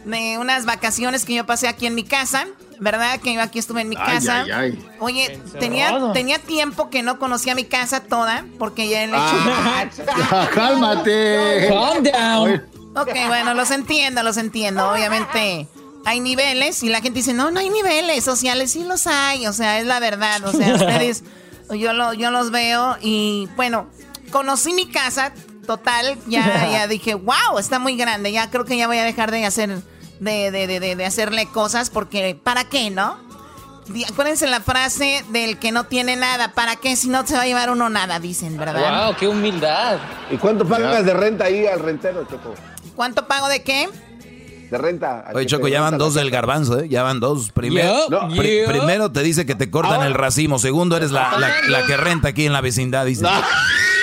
de 0.06 0.38
unas 0.38 0.66
vacaciones 0.66 1.26
que 1.26 1.34
yo 1.36 1.46
pasé 1.46 1.68
aquí 1.68 1.86
en 1.86 1.96
mi 1.96 2.04
casa. 2.04 2.48
¿Verdad? 2.82 3.20
Que 3.20 3.34
yo 3.34 3.42
aquí 3.42 3.60
estuve 3.60 3.82
en 3.82 3.90
mi 3.90 3.98
Ay, 4.00 4.14
casa. 4.16 4.44
ay, 4.44 4.52
ay. 4.54 4.86
Oye, 5.00 5.38
tenía, 5.60 6.14
tenía 6.14 6.40
tiempo 6.40 6.90
que 6.90 7.04
no 7.04 7.20
conocía 7.20 7.54
mi 7.54 7.66
casa 7.66 8.00
toda 8.00 8.46
porque 8.58 8.88
ya 8.88 9.06
le 9.06 9.18
Ah, 9.18 10.50
cálmate. 10.54 11.68
Calm 11.68 12.04
down. 12.04 12.64
Ok, 12.96 13.10
bueno, 13.28 13.54
los 13.54 13.72
entiendo, 13.72 14.24
los 14.24 14.38
entiendo. 14.38 14.90
Obviamente 14.90 15.68
hay 16.06 16.20
niveles 16.22 16.82
y 16.82 16.88
la 16.88 17.02
gente 17.02 17.20
dice, 17.20 17.34
no, 17.34 17.52
no 17.52 17.60
hay 17.60 17.70
niveles 17.70 18.24
sociales. 18.24 18.72
Sí 18.72 18.86
los 18.86 19.08
hay, 19.08 19.46
o 19.46 19.52
sea, 19.52 19.80
es 19.80 19.86
la 19.86 20.00
verdad. 20.00 20.42
O 20.46 20.54
sea, 20.54 20.74
ustedes, 20.76 21.24
yo, 21.72 21.92
lo, 21.92 22.14
yo 22.14 22.32
los 22.32 22.50
veo 22.50 22.96
y 23.02 23.50
bueno, 23.58 23.90
conocí 24.30 24.74
mi 24.74 24.88
casa 24.88 25.34
total. 25.66 26.18
Ya, 26.28 26.68
ya 26.72 26.88
dije, 26.88 27.16
wow, 27.16 27.58
está 27.60 27.80
muy 27.80 27.96
grande. 27.98 28.32
Ya 28.32 28.50
creo 28.50 28.66
que 28.66 28.78
ya 28.78 28.88
voy 28.88 28.98
a 28.98 29.04
dejar 29.04 29.32
de 29.32 29.46
hacer, 29.46 29.82
de, 30.20 30.52
de, 30.52 30.68
de, 30.68 30.80
de- 30.80 30.96
de 30.96 31.06
hacerle 31.06 31.46
cosas 31.48 31.90
porque, 31.90 32.40
¿para 32.42 32.64
qué, 32.66 32.90
no? 32.90 33.18
Acuérdense 34.08 34.46
la 34.46 34.60
frase 34.62 35.26
del 35.32 35.58
que 35.58 35.72
no 35.72 35.86
tiene 35.86 36.16
nada. 36.16 36.54
¿Para 36.54 36.76
qué? 36.76 36.96
Si 36.96 37.08
no 37.08 37.26
se 37.26 37.34
va 37.36 37.42
a 37.42 37.46
llevar 37.48 37.72
uno 37.72 37.90
nada, 37.90 38.20
dicen, 38.20 38.56
¿verdad? 38.56 39.08
Wow, 39.08 39.16
qué 39.20 39.28
humildad. 39.28 39.98
¿Y 40.30 40.38
cuánto 40.38 40.64
pagas 40.68 41.04
de 41.06 41.14
renta 41.16 41.46
ahí 41.46 41.66
al 41.66 41.80
rentero, 41.80 42.24
Choco? 42.30 42.54
¿Cuánto 42.96 43.28
pago 43.28 43.48
de 43.48 43.64
qué? 43.64 43.90
De 44.70 44.78
renta. 44.78 45.26
Oye, 45.34 45.48
Choco, 45.48 45.68
ya 45.68 45.82
van 45.82 45.98
dos 45.98 46.14
del 46.14 46.30
garbanzo, 46.30 46.80
¿eh? 46.82 46.88
Ya 46.88 47.02
van 47.02 47.20
dos. 47.20 47.52
Primero, 47.52 47.92
pri- 48.38 48.62
primero 48.68 49.12
te 49.12 49.24
dice 49.24 49.48
que 49.48 49.56
te 49.56 49.72
cortan 49.72 49.94
Ahora- 49.96 50.06
el 50.08 50.14
racimo. 50.14 50.60
Segundo, 50.60 50.96
eres 50.96 51.10
la, 51.10 51.40
la, 51.40 51.52
la 51.68 51.86
que 51.88 51.98
renta 51.98 52.28
aquí 52.28 52.46
en 52.46 52.54
la 52.54 52.62
vecindad, 52.62 53.08
dice. 53.08 53.24
¿Qué 53.26 53.30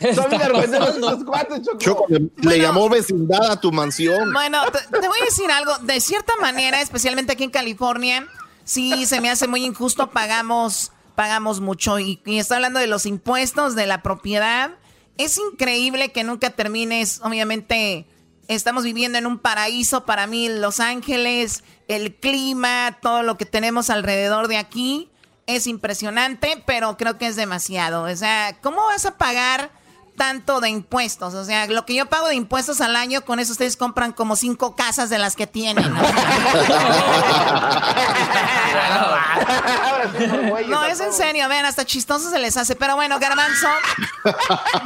Son 0.00 0.10
está 0.10 0.28
bien 0.28 0.42
argüenderos 0.42 0.86
pasando? 0.86 1.10
estos 1.10 1.24
cuates, 1.24 1.62
Choco. 1.62 1.78
Choco, 1.78 2.06
le, 2.08 2.30
le 2.36 2.58
llamó 2.60 2.88
vecindad 2.88 3.50
a 3.50 3.60
tu 3.60 3.72
mansión. 3.72 4.32
Bueno, 4.32 4.60
te, 4.70 5.00
te 5.00 5.08
voy 5.08 5.18
a 5.20 5.24
decir 5.24 5.50
algo. 5.50 5.76
De 5.78 6.00
cierta 6.00 6.34
manera, 6.40 6.80
especialmente 6.80 7.32
aquí 7.32 7.44
en 7.44 7.50
California, 7.50 8.26
sí 8.64 9.06
se 9.06 9.20
me 9.20 9.30
hace 9.30 9.48
muy 9.48 9.64
injusto. 9.64 10.10
Pagamos, 10.10 10.92
pagamos 11.14 11.60
mucho. 11.60 11.98
Y, 11.98 12.20
y 12.24 12.38
estoy 12.38 12.56
hablando 12.56 12.78
de 12.78 12.86
los 12.86 13.06
impuestos, 13.06 13.74
de 13.74 13.86
la 13.86 14.02
propiedad. 14.02 14.70
Es 15.16 15.36
increíble 15.38 16.12
que 16.12 16.22
nunca 16.22 16.50
termines. 16.50 17.20
Obviamente, 17.24 18.06
estamos 18.46 18.84
viviendo 18.84 19.18
en 19.18 19.26
un 19.26 19.38
paraíso 19.38 20.04
para 20.04 20.28
mí, 20.28 20.48
Los 20.48 20.78
Ángeles, 20.78 21.64
el 21.88 22.14
clima, 22.14 22.98
todo 23.02 23.24
lo 23.24 23.36
que 23.36 23.46
tenemos 23.46 23.90
alrededor 23.90 24.46
de 24.46 24.58
aquí. 24.58 25.10
Es 25.48 25.66
impresionante, 25.66 26.62
pero 26.66 26.96
creo 26.96 27.18
que 27.18 27.26
es 27.26 27.34
demasiado. 27.34 28.04
O 28.04 28.16
sea, 28.16 28.58
¿cómo 28.62 28.84
vas 28.84 29.06
a 29.06 29.16
pagar 29.18 29.70
tanto 30.18 30.60
de 30.60 30.68
impuestos? 30.68 31.32
O 31.34 31.44
sea, 31.44 31.66
lo 31.68 31.86
que 31.86 31.94
yo 31.94 32.04
pago 32.06 32.28
de 32.28 32.34
impuestos 32.34 32.80
al 32.82 32.96
año, 32.96 33.24
con 33.24 33.40
eso 33.40 33.52
ustedes 33.52 33.76
compran 33.78 34.12
como 34.12 34.36
cinco 34.36 34.76
casas 34.76 35.08
de 35.08 35.16
las 35.18 35.36
que 35.36 35.46
tienen. 35.46 35.90
¿no? 40.68 40.84
Es 40.84 41.00
en 41.00 41.12
serio, 41.12 41.48
vean, 41.48 41.64
hasta 41.64 41.84
chistoso 41.84 42.30
se 42.30 42.38
les 42.38 42.56
hace. 42.56 42.76
Pero 42.76 42.96
bueno, 42.96 43.18
Garbanzo, 43.18 43.68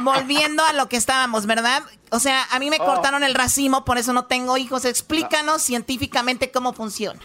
volviendo 0.01 0.63
a 0.63 0.73
lo 0.73 0.87
que 0.87 0.97
estábamos, 0.97 1.45
¿verdad? 1.45 1.83
O 2.11 2.19
sea, 2.19 2.43
a 2.51 2.59
mí 2.59 2.69
me 2.69 2.77
Oh. 2.79 2.85
cortaron 2.85 3.23
el 3.23 3.33
racimo, 3.33 3.85
por 3.85 3.97
eso 3.97 4.13
no 4.13 4.25
tengo 4.25 4.57
hijos. 4.57 4.85
Explícanos 4.85 5.61
científicamente 5.61 6.51
cómo 6.51 6.73
funciona. 6.73 7.19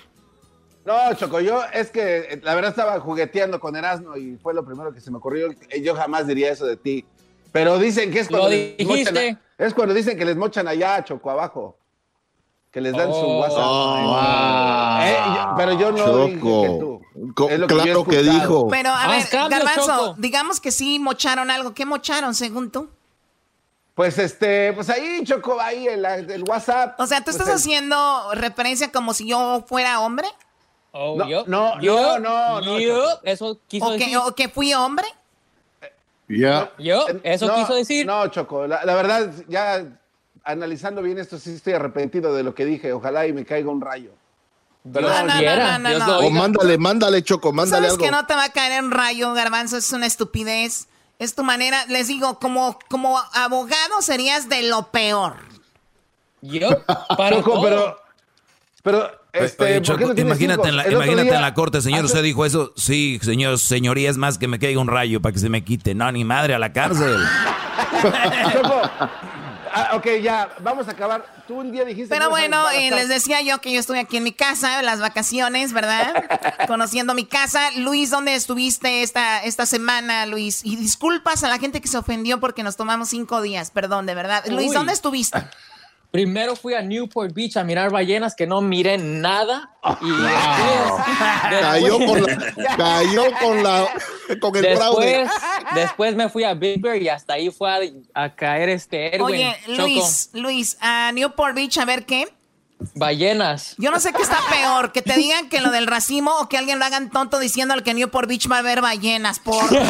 No, 0.84 1.12
Choco, 1.14 1.40
yo 1.40 1.62
es 1.72 1.90
que 1.90 2.18
eh, 2.30 2.40
la 2.42 2.54
verdad 2.54 2.70
estaba 2.70 2.98
jugueteando 3.00 3.60
con 3.60 3.76
Erasmo 3.76 4.16
y 4.16 4.38
fue 4.42 4.54
lo 4.54 4.64
primero 4.64 4.92
que 4.94 5.00
se 5.00 5.10
me 5.10 5.18
ocurrió. 5.18 5.48
Yo 5.82 5.94
jamás 5.94 6.26
diría 6.26 6.50
eso 6.50 6.64
de 6.64 6.76
ti. 6.78 7.04
Pero 7.52 7.78
dicen 7.78 8.10
que 8.10 8.20
es 8.20 8.28
cuando 8.28 8.48
dijiste. 8.48 9.38
a- 9.58 9.64
es 9.64 9.74
cuando 9.74 9.94
dicen 9.94 10.16
que 10.18 10.24
les 10.24 10.36
mochan 10.36 10.68
allá, 10.68 11.02
Choco, 11.04 11.30
abajo. 11.30 11.76
Que 12.70 12.80
les 12.82 12.92
dan 12.94 13.08
su 13.12 13.18
Oh. 13.20 13.40
WhatsApp. 13.40 13.58
Ah. 13.62 15.00
Eh, 15.04 15.16
yo- 15.34 15.54
pero 15.56 15.72
yo 15.72 15.92
no 15.92 16.26
dije 16.26 16.34
que 16.34 16.40
Choco. 16.40 17.00
tú. 17.34 17.48
Es 17.48 17.58
lo 17.58 17.66
yo 17.66 17.74
claro 17.74 18.04
que 18.04 18.22
dijo. 18.22 18.68
Pero 18.68 18.90
a 18.90 19.08
ver, 19.08 19.28
cambios, 19.28 19.64
Garbanzo, 19.64 19.86
Choco. 19.86 20.14
digamos 20.18 20.60
que 20.60 20.70
sí 20.70 20.98
mocharon 20.98 21.50
algo. 21.50 21.72
¿Qué 21.74 21.86
mocharon, 21.86 22.34
según 22.34 22.70
tú? 22.70 22.90
Pues 23.94 24.18
este, 24.18 24.72
pues 24.74 24.88
ahí, 24.90 25.24
Choco, 25.24 25.58
ahí 25.60 25.88
el, 25.88 26.04
el 26.04 26.44
WhatsApp. 26.44 27.00
O 27.00 27.06
sea, 27.06 27.18
¿tú 27.18 27.24
Pues, 27.24 27.36
estás 27.36 27.48
el- 27.48 27.54
haciendo 27.54 28.30
referencia 28.34 28.92
como 28.92 29.12
si 29.14 29.26
yo 29.26 29.64
fuera 29.66 30.00
hombre? 30.00 30.28
Oh, 30.92 31.16
No, 31.16 31.28
yup, 31.28 31.46
no, 31.48 31.80
yup, 31.80 32.20
no, 32.20 32.60
no. 32.60 32.78
Choco. 32.78 33.20
Eso 33.24 33.58
quiso 33.66 33.86
¿O 33.86 33.96
que, 33.96 34.16
o 34.16 34.34
que 34.34 34.48
fui 34.48 34.72
hombre? 34.74 35.06
Yup, 36.28 36.70
Eh, 36.78 37.20
eso 37.24 37.46
no, 37.46 37.54
quiso 37.56 37.74
decir. 37.74 38.04
No, 38.06 38.26
Choco, 38.28 38.66
la, 38.66 38.84
la 38.84 38.94
verdad, 38.94 39.30
ya 39.48 39.84
analizando 40.44 41.02
bien 41.02 41.18
esto, 41.18 41.38
sí 41.38 41.54
estoy 41.54 41.72
arrepentido 41.74 42.34
de 42.34 42.42
lo 42.42 42.54
que 42.54 42.64
dije. 42.64 42.92
Ojalá 42.92 43.26
y 43.26 43.32
me 43.32 43.44
caiga 43.44 43.70
un 43.70 43.80
rayo. 43.80 44.10
Dios 44.84 45.02
No, 45.02 45.08
no, 45.10 45.26
no, 45.26 45.38
quiera, 45.38 45.78
no, 45.78 46.18
O 46.20 46.30
mándale, 46.30 46.78
mándale, 46.78 47.22
Choco, 47.22 47.52
mándale 47.52 47.88
Sabes 47.88 47.90
algo. 47.92 48.04
que 48.04 48.10
no 48.10 48.26
te 48.26 48.34
va 48.34 48.44
a 48.44 48.48
caer 48.52 48.72
en 48.72 48.90
rayo, 48.90 49.32
Garbanzo, 49.34 49.76
es 49.76 49.92
una 49.92 50.06
estupidez. 50.06 50.88
Es 51.18 51.34
tu 51.34 51.42
manera, 51.42 51.84
les 51.86 52.06
digo, 52.06 52.38
como, 52.38 52.78
como 52.88 53.18
abogado 53.34 54.00
serías 54.02 54.48
de 54.48 54.62
lo 54.62 54.90
peor. 54.92 55.34
Para 57.16 57.36
Choco, 57.36 57.52
todo. 57.54 57.62
pero, 57.62 58.02
pero, 58.82 59.17
este, 59.32 59.64
oye, 59.64 59.74
¿por 59.74 59.82
qué 59.82 59.82
Choco, 59.82 60.00
no 60.08 60.14
tienes 60.14 60.30
imagínate, 60.40 60.68
en 60.68 60.76
la, 60.76 60.82
El 60.82 60.88
otro 60.88 60.98
imagínate 61.04 61.24
día- 61.28 61.36
en 61.36 61.42
la 61.42 61.54
corte, 61.54 61.80
señor, 61.82 61.98
hace- 62.00 62.06
usted 62.06 62.22
dijo 62.22 62.44
eso. 62.44 62.72
Sí, 62.76 63.18
señor, 63.22 63.58
señoría, 63.58 64.10
es 64.10 64.16
más 64.16 64.38
que 64.38 64.48
me 64.48 64.58
caiga 64.58 64.80
un 64.80 64.88
rayo 64.88 65.20
para 65.20 65.32
que 65.32 65.38
se 65.38 65.48
me 65.48 65.62
quite. 65.64 65.94
No, 65.94 66.10
ni 66.12 66.24
madre, 66.24 66.54
a 66.54 66.58
la 66.58 66.72
cárcel. 66.72 67.16
Choco, 68.52 68.80
ah, 69.72 69.90
ok, 69.94 70.06
ya, 70.22 70.48
vamos 70.60 70.88
a 70.88 70.92
acabar. 70.92 71.24
Tú 71.46 71.56
un 71.60 71.72
día 71.72 71.84
dijiste... 71.84 72.14
Pero 72.14 72.28
bueno, 72.30 72.68
eh, 72.70 72.90
les 72.90 73.08
decía 73.08 73.40
yo 73.40 73.58
que 73.60 73.72
yo 73.72 73.80
estoy 73.80 73.98
aquí 73.98 74.18
en 74.18 74.24
mi 74.24 74.32
casa, 74.32 74.80
en 74.80 74.86
las 74.86 75.00
vacaciones, 75.00 75.72
¿verdad? 75.72 76.24
Conociendo 76.66 77.14
mi 77.14 77.24
casa. 77.24 77.70
Luis, 77.76 78.10
¿dónde 78.10 78.34
estuviste 78.34 79.02
esta, 79.02 79.42
esta 79.44 79.64
semana, 79.66 80.26
Luis? 80.26 80.60
Y 80.64 80.76
disculpas 80.76 81.44
a 81.44 81.48
la 81.48 81.58
gente 81.58 81.80
que 81.80 81.88
se 81.88 81.96
ofendió 81.98 82.38
porque 82.40 82.62
nos 82.62 82.76
tomamos 82.76 83.08
cinco 83.08 83.40
días, 83.40 83.70
perdón, 83.70 84.04
de 84.06 84.14
verdad. 84.14 84.44
Luis, 84.48 84.68
Uy. 84.70 84.74
¿dónde 84.74 84.92
estuviste? 84.92 85.38
Primero 86.10 86.56
fui 86.56 86.72
a 86.74 86.80
Newport 86.80 87.34
Beach 87.34 87.56
a 87.58 87.64
mirar 87.64 87.90
ballenas 87.90 88.34
que 88.34 88.46
no 88.46 88.62
miré 88.62 88.96
nada. 88.96 89.76
Y 90.00 90.08
después, 90.10 91.60
Cayó 91.60 91.98
después- 91.98 92.22
con 92.22 92.22
la, 92.64 92.76
cayó 92.76 93.22
con 93.40 93.62
la, 93.62 93.88
con 94.40 94.56
el 94.56 94.76
fraude. 94.76 95.06
después, 95.06 95.30
después 95.74 96.16
me 96.16 96.28
fui 96.30 96.44
a 96.44 96.54
Big 96.54 96.80
Bear 96.80 96.96
y 97.02 97.08
hasta 97.10 97.34
ahí 97.34 97.50
fue 97.50 97.70
a, 98.14 98.24
a 98.24 98.34
caer 98.34 98.70
este 98.70 99.14
Erwin. 99.14 99.22
Oye, 99.36 99.56
Choco. 99.66 99.82
Luis, 99.82 100.30
Luis, 100.32 100.78
a 100.80 101.12
Newport 101.12 101.54
Beach, 101.54 101.76
a 101.78 101.84
ver 101.84 102.06
qué. 102.06 102.26
Ballenas. 102.94 103.74
Yo 103.78 103.90
no 103.90 103.98
sé 103.98 104.12
qué 104.12 104.22
está 104.22 104.38
peor, 104.50 104.92
que 104.92 105.02
te 105.02 105.14
digan 105.14 105.48
que 105.48 105.60
lo 105.60 105.70
del 105.70 105.86
racimo 105.88 106.36
o 106.38 106.48
que 106.48 106.56
alguien 106.58 106.78
lo 106.78 106.84
hagan 106.84 107.10
tonto 107.10 107.38
diciendo 107.40 107.74
al 107.74 107.82
que 107.82 107.92
Newport 107.94 108.28
Beach 108.28 108.48
va 108.50 108.56
a 108.56 108.58
haber 108.60 108.80
ballenas, 108.80 109.40
por 109.40 109.56
favor. 109.68 109.86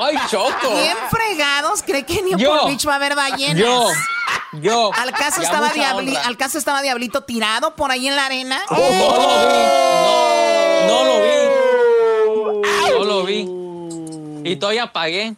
¡Ay, 0.00 0.16
Choco! 0.30 0.52
¿Quién 0.74 0.96
fregados 1.10 1.82
cree 1.82 2.04
que 2.04 2.18
en 2.20 2.26
Newport 2.26 2.60
Yo. 2.62 2.66
Beach 2.66 2.86
va 2.86 2.92
a 2.92 2.96
haber 2.96 3.16
ballenas? 3.16 3.56
Yo, 3.58 3.88
yo. 4.60 4.90
¿Al 4.94 5.12
caso, 5.12 5.40
Ya 5.40 5.48
estaba 5.48 5.70
Diabli-. 5.72 6.16
¿Al 6.16 6.36
caso 6.36 6.58
estaba 6.58 6.82
Diablito 6.82 7.22
tirado 7.24 7.74
por 7.74 7.90
ahí 7.90 8.06
en 8.06 8.14
la 8.14 8.26
arena? 8.26 8.60
No 8.70 8.76
lo 8.76 8.90
vi. 8.90 8.98
No, 10.86 11.04
no 11.04 11.04
lo 11.04 11.22
vi. 11.22 12.92
No 12.98 13.04
lo 13.04 13.24
vi. 14.44 14.50
Y 14.50 14.56
todavía 14.56 14.92
pagué. 14.92 15.34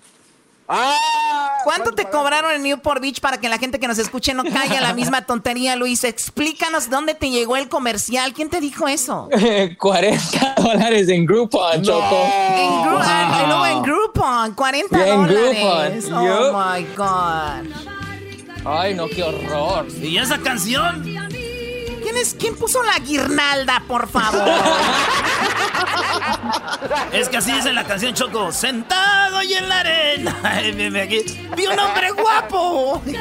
¿Cuánto 1.64 1.92
te 1.92 2.04
cobraron 2.08 2.52
en 2.52 2.62
Newport 2.62 3.00
Beach 3.00 3.20
para 3.20 3.38
que 3.38 3.48
la 3.48 3.58
gente 3.58 3.78
que 3.80 3.88
nos 3.88 3.98
escuche 3.98 4.32
no 4.34 4.44
caiga 4.44 4.76
en 4.76 4.82
la 4.82 4.92
misma 4.94 5.22
tontería, 5.26 5.76
Luis? 5.76 6.04
Explícanos 6.04 6.88
dónde 6.90 7.14
te 7.14 7.30
llegó 7.30 7.56
el 7.56 7.68
comercial. 7.68 8.32
¿Quién 8.32 8.48
te 8.48 8.60
dijo 8.60 8.86
eso? 8.88 9.28
40 9.78 10.54
dólares 10.56 11.08
en 11.08 11.26
Groupon, 11.26 11.82
Choco. 11.82 12.22
En, 12.56 12.70
Gru- 12.70 13.00
ah, 13.02 13.42
y 13.42 13.46
luego 13.48 13.66
en 13.66 13.82
Groupon, 13.82 14.54
40 14.54 15.06
En 15.08 15.26
dólares. 15.26 16.06
Groupon, 16.06 16.26
Oh 16.28 16.52
my 16.52 16.86
God. 16.96 17.88
Ay, 18.64 18.94
no, 18.94 19.06
qué 19.08 19.22
horror. 19.22 19.86
¿Y 20.02 20.18
esa 20.18 20.38
canción? 20.38 21.02
¿Quién, 22.18 22.26
es, 22.26 22.34
¿Quién 22.34 22.56
puso 22.56 22.82
la 22.82 22.98
guirnalda, 22.98 23.84
por 23.86 24.08
favor? 24.08 24.48
Es 27.12 27.28
que 27.28 27.36
así 27.36 27.52
dice 27.52 27.72
la 27.72 27.84
canción 27.84 28.12
Choco. 28.14 28.50
Sentado 28.50 29.40
y 29.42 29.54
en 29.54 29.68
la 29.68 29.80
arena. 29.80 30.36
Vi 31.56 31.66
un 31.66 31.78
hombre 31.78 32.10
guapo. 32.10 33.02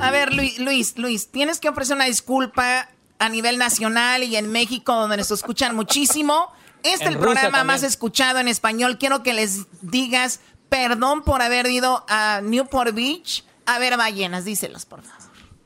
A 0.00 0.10
ver, 0.10 0.34
Luis, 0.34 0.58
Luis, 0.58 0.98
Luis, 0.98 1.30
tienes 1.30 1.58
que 1.58 1.70
ofrecer 1.70 1.96
una 1.96 2.04
disculpa 2.04 2.88
a 3.18 3.28
nivel 3.30 3.56
nacional 3.56 4.24
y 4.24 4.36
en 4.36 4.52
México, 4.52 4.94
donde 4.94 5.16
nos 5.16 5.30
escuchan 5.30 5.74
muchísimo. 5.74 6.52
Este 6.82 6.92
es 6.92 7.00
el 7.00 7.14
Rusia 7.14 7.20
programa 7.20 7.58
también. 7.58 7.66
más 7.66 7.82
escuchado 7.82 8.40
en 8.40 8.48
español. 8.48 8.98
Quiero 8.98 9.22
que 9.22 9.32
les 9.32 9.66
digas 9.80 10.40
perdón 10.68 11.22
por 11.22 11.42
haber 11.42 11.66
ido 11.66 12.04
a 12.08 12.40
Newport 12.42 12.94
Beach 12.94 13.44
a 13.66 13.78
ver 13.78 13.96
ballenas. 13.96 14.44
Díselos, 14.44 14.84
por 14.86 15.02
favor. 15.02 15.18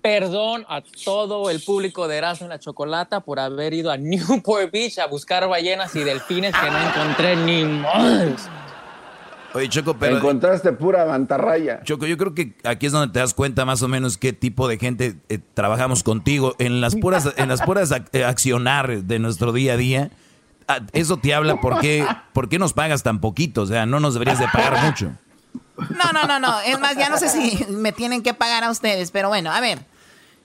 perdón 0.03 0.65
a 0.69 0.83
todo 1.05 1.49
el 1.51 1.63
público 1.63 2.09
de 2.09 2.17
Erasmo 2.17 2.47
en 2.47 2.51
la 2.51 2.59
Chocolata 2.59 3.21
por 3.21 3.39
haber 3.39 3.73
ido 3.73 3.91
a 3.93 3.97
Newport 3.97 4.73
Beach 4.73 4.99
a 4.99 5.07
buscar 5.07 5.47
ballenas 5.49 5.95
y 5.95 6.01
delfines 6.03 6.53
que 6.57 6.71
no 6.71 6.79
encontré 6.89 7.37
ni 7.37 7.65
más. 7.65 8.49
Oye, 9.55 9.69
Choco, 9.69 9.95
pero... 9.99 10.17
Encontraste 10.17 10.73
pura 10.73 11.05
mantarraya. 11.05 11.83
Choco, 11.85 12.07
yo 12.07 12.17
creo 12.17 12.35
que 12.35 12.55
aquí 12.65 12.87
es 12.87 12.93
donde 12.93 13.13
te 13.13 13.19
das 13.19 13.35
cuenta 13.35 13.67
más 13.67 13.83
o 13.83 13.89
menos 13.89 14.17
qué 14.17 14.33
tipo 14.33 14.67
de 14.67 14.79
gente 14.79 15.17
eh, 15.29 15.39
trabajamos 15.53 16.03
contigo. 16.03 16.55
En 16.59 16.81
las 16.81 16.97
puras, 16.97 17.29
en 17.37 17.49
las 17.49 17.61
puras 17.61 17.93
ac- 17.93 18.25
accionar 18.25 19.03
de 19.03 19.19
nuestro 19.19 19.53
día 19.53 19.75
a 19.75 19.77
día, 19.77 20.11
eso 20.93 21.17
te 21.17 21.35
habla 21.35 21.61
por 21.61 21.81
qué, 21.81 22.07
por 22.33 22.49
qué 22.49 22.59
nos 22.59 22.73
pagas 22.73 23.03
tan 23.03 23.21
poquito. 23.21 23.63
O 23.63 23.67
sea, 23.67 23.87
no 23.87 24.01
nos 24.01 24.15
deberías 24.15 24.39
de 24.39 24.49
pagar 24.49 24.83
mucho. 24.85 25.13
No, 25.77 26.13
no, 26.13 26.25
no, 26.27 26.39
no. 26.39 26.61
Es 26.61 26.79
más, 26.79 26.97
ya 26.97 27.09
no 27.09 27.19
sé 27.19 27.29
si 27.29 27.65
me 27.71 27.93
tienen 27.93 28.23
que 28.23 28.35
pagar 28.35 28.65
a 28.65 28.71
ustedes, 28.71 29.11
pero 29.11 29.29
bueno, 29.29 29.51
a 29.53 29.61
ver. 29.61 29.85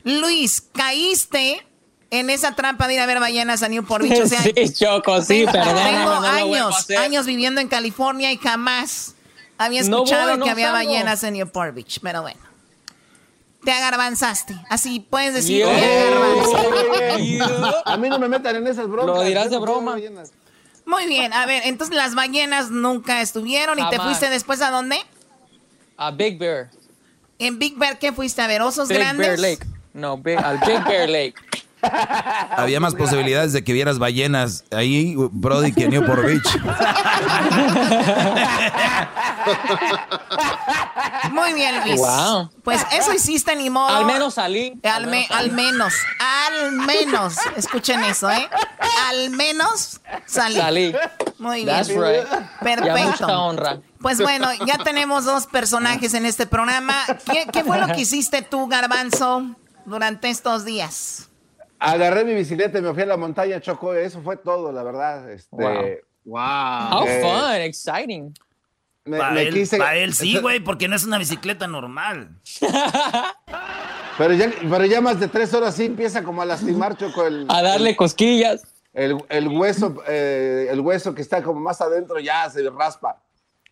Luis, 0.04 0.62
caíste 0.74 1.66
en 2.12 2.30
esa 2.30 2.54
trampa 2.56 2.88
de 2.88 2.94
ir 2.96 3.00
a 3.02 3.06
ver 3.06 3.20
ballenas 3.20 3.62
a 3.64 3.68
Newport 3.68 4.04
Beach. 4.04 4.22
O 4.24 4.28
sea, 4.28 4.42
Sí, 4.42 4.54
Choco, 4.74 5.22
sí, 5.22 5.40
tengo, 5.40 5.52
perdóname, 5.52 5.90
tengo 5.92 6.10
no 6.22 6.28
años, 6.28 6.90
años 6.92 7.26
viviendo 7.26 7.60
en 7.60 7.68
California 7.68 8.32
y 8.32 8.38
jamás 8.38 9.16
había 9.58 9.82
No 9.84 9.98
escuchado 10.04 10.30
voy, 10.30 10.38
no 10.40 10.46
que 10.46 10.52
había 10.52 10.72
salgo. 10.72 10.90
ballenas 10.90 11.24
en 11.24 11.34
Newport 11.34 11.76
Beach, 11.76 12.00
pero 12.02 12.22
bueno. 12.22 12.40
Te 13.64 13.72
agarbanzaste. 13.72 14.56
Así 14.70 15.00
puedes 15.00 15.34
decir, 15.34 15.58
Yeah. 15.66 15.80
te 15.80 16.08
agarbanzaste. 16.08 17.78
A 17.86 17.98
mí 17.98 18.10
no 18.10 18.20
me 18.20 18.30
metan 18.30 18.56
en 18.56 18.68
esas 18.68 18.88
bromas. 18.88 19.16
Lo 19.16 19.22
dirás 19.24 19.50
de 19.50 19.58
broma. 19.58 19.98
Muy 20.86 21.06
bien, 21.08 21.34
a 21.34 21.46
ver, 21.46 21.64
entonces 21.66 21.94
las 21.96 22.16
ballenas 22.16 22.72
nunca 22.72 23.20
estuvieron 23.22 23.78
y 23.78 23.90
te 23.90 24.00
fuiste 24.00 24.30
después 24.30 24.62
a 24.62 24.72
dónde? 24.72 24.98
A 25.98 26.12
Big 26.12 26.38
Bear. 26.40 26.70
En 27.40 27.60
Big 27.60 27.78
Bear, 27.78 28.00
¿qué 28.00 28.14
fuiste 28.14 28.42
a 28.42 28.48
ver? 28.48 28.62
¿Osos 28.62 28.88
Big 28.88 28.98
grandes? 28.98 29.28
Bear 29.28 29.40
Lake. 29.40 29.66
No, 29.94 30.18
Big- 30.18 30.38
al 30.38 30.60
Big 30.60 30.82
Bear 30.86 31.10
Lake. 31.10 31.34
Había 32.58 32.80
más 32.80 32.96
posibilidades 32.96 33.54
de 33.54 33.64
que 33.64 33.74
vieras 33.74 34.00
ballenas 34.00 34.64
ahí, 34.72 35.14
Brody, 35.18 35.72
que 35.74 35.84
en 35.86 35.92
Newport 35.92 36.24
Beach. 36.26 36.48
Muy 41.32 41.54
bien, 41.54 41.76
Luis. 41.86 41.98
Wow. 42.00 42.50
Pues 42.64 42.82
eso 42.92 43.14
hiciste, 43.14 43.56
ni 43.56 43.70
modo. 43.70 43.96
Al 43.96 44.06
menos 44.06 44.34
salí. 44.36 44.80
Al, 44.84 45.08
me- 45.08 45.28
al 45.30 45.52
menos, 45.52 45.94
al 46.20 46.72
menos, 46.74 47.36
escuchen 47.56 48.04
eso, 48.04 48.30
¿eh? 48.32 48.48
Al 49.10 49.30
menos 49.32 50.02
salí. 50.26 50.56
Salí. 50.58 50.96
Muy 51.40 51.64
bien. 51.66 51.76
That's 51.78 51.90
right. 51.90 52.26
Perfecto. 52.62 53.28
Ya 53.28 53.40
honra. 53.40 53.80
Pues 54.02 54.20
bueno, 54.20 54.50
ya 54.66 54.78
tenemos 54.80 55.26
dos 55.26 55.48
personajes 55.48 56.14
en 56.14 56.26
este 56.26 56.46
programa. 56.48 56.96
¿Qué, 57.32 57.48
qué 57.52 57.64
fue 57.64 57.78
lo 57.80 57.88
que 57.88 58.02
hiciste 58.02 58.42
tú, 58.42 58.68
Garbanzo, 58.68 59.44
durante 59.86 60.30
estos 60.30 60.66
días? 60.66 61.30
Agarré 61.80 62.24
mi 62.26 62.34
bicicleta 62.34 62.80
y 62.80 62.82
me 62.82 62.94
fui 62.94 63.04
a 63.04 63.06
la 63.06 63.18
montaña, 63.18 63.60
Choco. 63.62 63.94
Eso 63.94 64.22
fue 64.22 64.38
todo, 64.38 64.72
la 64.72 64.84
verdad. 64.84 65.30
Este, 65.32 66.04
Wow. 66.26 66.42
How 66.92 67.06
Eh, 67.08 67.22
fun, 67.22 67.62
exciting. 67.62 68.34
me, 69.06 69.18
Para 69.18 69.32
me 69.32 69.44
él, 69.44 69.54
quise- 69.54 69.78
pa' 69.78 69.96
él 69.96 70.14
sí, 70.14 70.38
güey, 70.40 70.60
porque 70.60 70.88
no 70.90 70.96
es 70.98 71.06
una 71.06 71.18
bicicleta 71.18 71.68
normal. 71.68 72.32
Pero 74.18 74.34
ya, 74.34 74.52
pero 74.70 74.86
ya 74.86 75.00
más 75.00 75.20
de 75.20 75.28
tres 75.28 75.54
horas 75.54 75.76
sí 75.76 75.86
empieza 75.86 76.24
como 76.24 76.42
a 76.42 76.46
lastimar, 76.46 76.98
Choco. 76.98 77.26
El, 77.28 77.46
A 77.50 77.62
darle 77.62 77.96
cosquillas. 77.96 78.64
el, 78.94 79.16
el 79.30 79.48
hueso, 79.48 79.96
eh, 80.08 80.68
el 80.72 80.80
hueso 80.82 81.14
que 81.14 81.22
está 81.22 81.44
como 81.44 81.60
más 81.60 81.80
adentro 81.82 82.20
ya 82.20 82.50
se 82.50 82.68
raspa. 82.70 83.22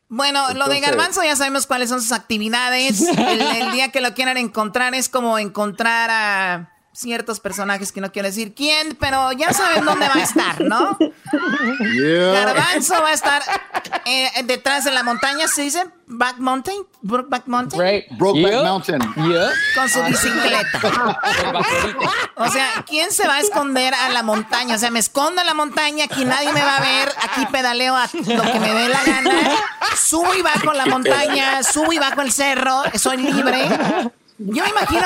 Bueno, 0.07 0.53
lo 0.53 0.67
de 0.67 0.79
Garbanzo 0.81 1.23
ya 1.23 1.35
sabemos 1.35 1.65
cuáles 1.65 1.89
son 1.89 1.99
sus 1.99 2.11
actividades. 2.11 3.01
El, 3.17 3.41
el 3.41 3.71
día 3.71 3.89
que 3.91 4.01
lo 4.01 4.13
quieran 4.13 4.37
encontrar 4.37 4.93
es 4.93 5.09
como 5.09 5.39
encontrar 5.39 6.09
a 6.11 6.71
ciertos 6.95 7.39
personajes 7.41 7.91
que 7.91 7.99
no 8.01 8.11
quiero 8.11 8.27
decir 8.27 8.53
quién, 8.55 8.95
pero 8.99 9.31
ya 9.33 9.51
saben 9.53 9.83
dónde 9.85 10.07
va 10.07 10.15
a 10.15 10.23
estar, 10.23 10.61
¿no? 10.61 10.97
Garbanzo 12.33 13.01
va 13.01 13.09
a 13.09 13.13
estar 13.13 13.41
eh, 14.05 14.29
detrás 14.45 14.85
de 14.85 14.91
la 14.91 15.03
montaña, 15.03 15.47
¿se 15.47 15.63
dice? 15.63 15.85
Back 16.07 16.37
Mountain, 16.37 16.77
Brokeback 17.01 17.47
Mountain, 17.47 17.81
Right. 17.81 18.05
Brokeback 18.11 18.51
Yeah. 18.51 18.63
Mountain. 18.63 18.99
Yeah. 19.27 19.49
con 19.75 19.89
su 19.89 20.03
bicicleta. 20.03 20.79
El 21.45 21.51
vaquerito. 21.53 22.11
O 22.35 22.47
sea, 22.49 22.85
¿quién 22.87 23.11
se 23.11 23.27
va 23.27 23.35
a 23.35 23.39
esconder 23.39 23.93
a 23.93 24.09
la 24.09 24.21
montaña? 24.23 24.75
O 24.75 24.77
sea, 24.77 24.91
me 24.91 24.99
escondo 24.99 25.41
en 25.41 25.47
la 25.47 25.53
montaña, 25.55 26.05
aquí 26.05 26.23
nadie 26.23 26.51
me 26.53 26.61
va 26.61 26.77
a 26.77 26.81
ver, 26.81 27.09
aquí 27.23 27.45
pedaleo 27.51 27.95
a 27.95 28.07
lo 28.13 28.43
que 28.43 28.59
me 28.59 28.73
dé 28.73 28.89
la 28.89 29.03
gana, 29.03 29.31
subo 29.97 30.33
y 30.35 30.41
bajo 30.41 30.73
la 30.73 30.85
montaña, 30.85 31.63
subo 31.63 31.91
y 31.91 31.97
bajo 31.99 32.21
el 32.21 32.31
cerro, 32.31 32.83
soy 32.95 33.17
libre. 33.17 33.67
Yo 34.37 34.63
me 34.63 34.69
imagino, 34.69 35.01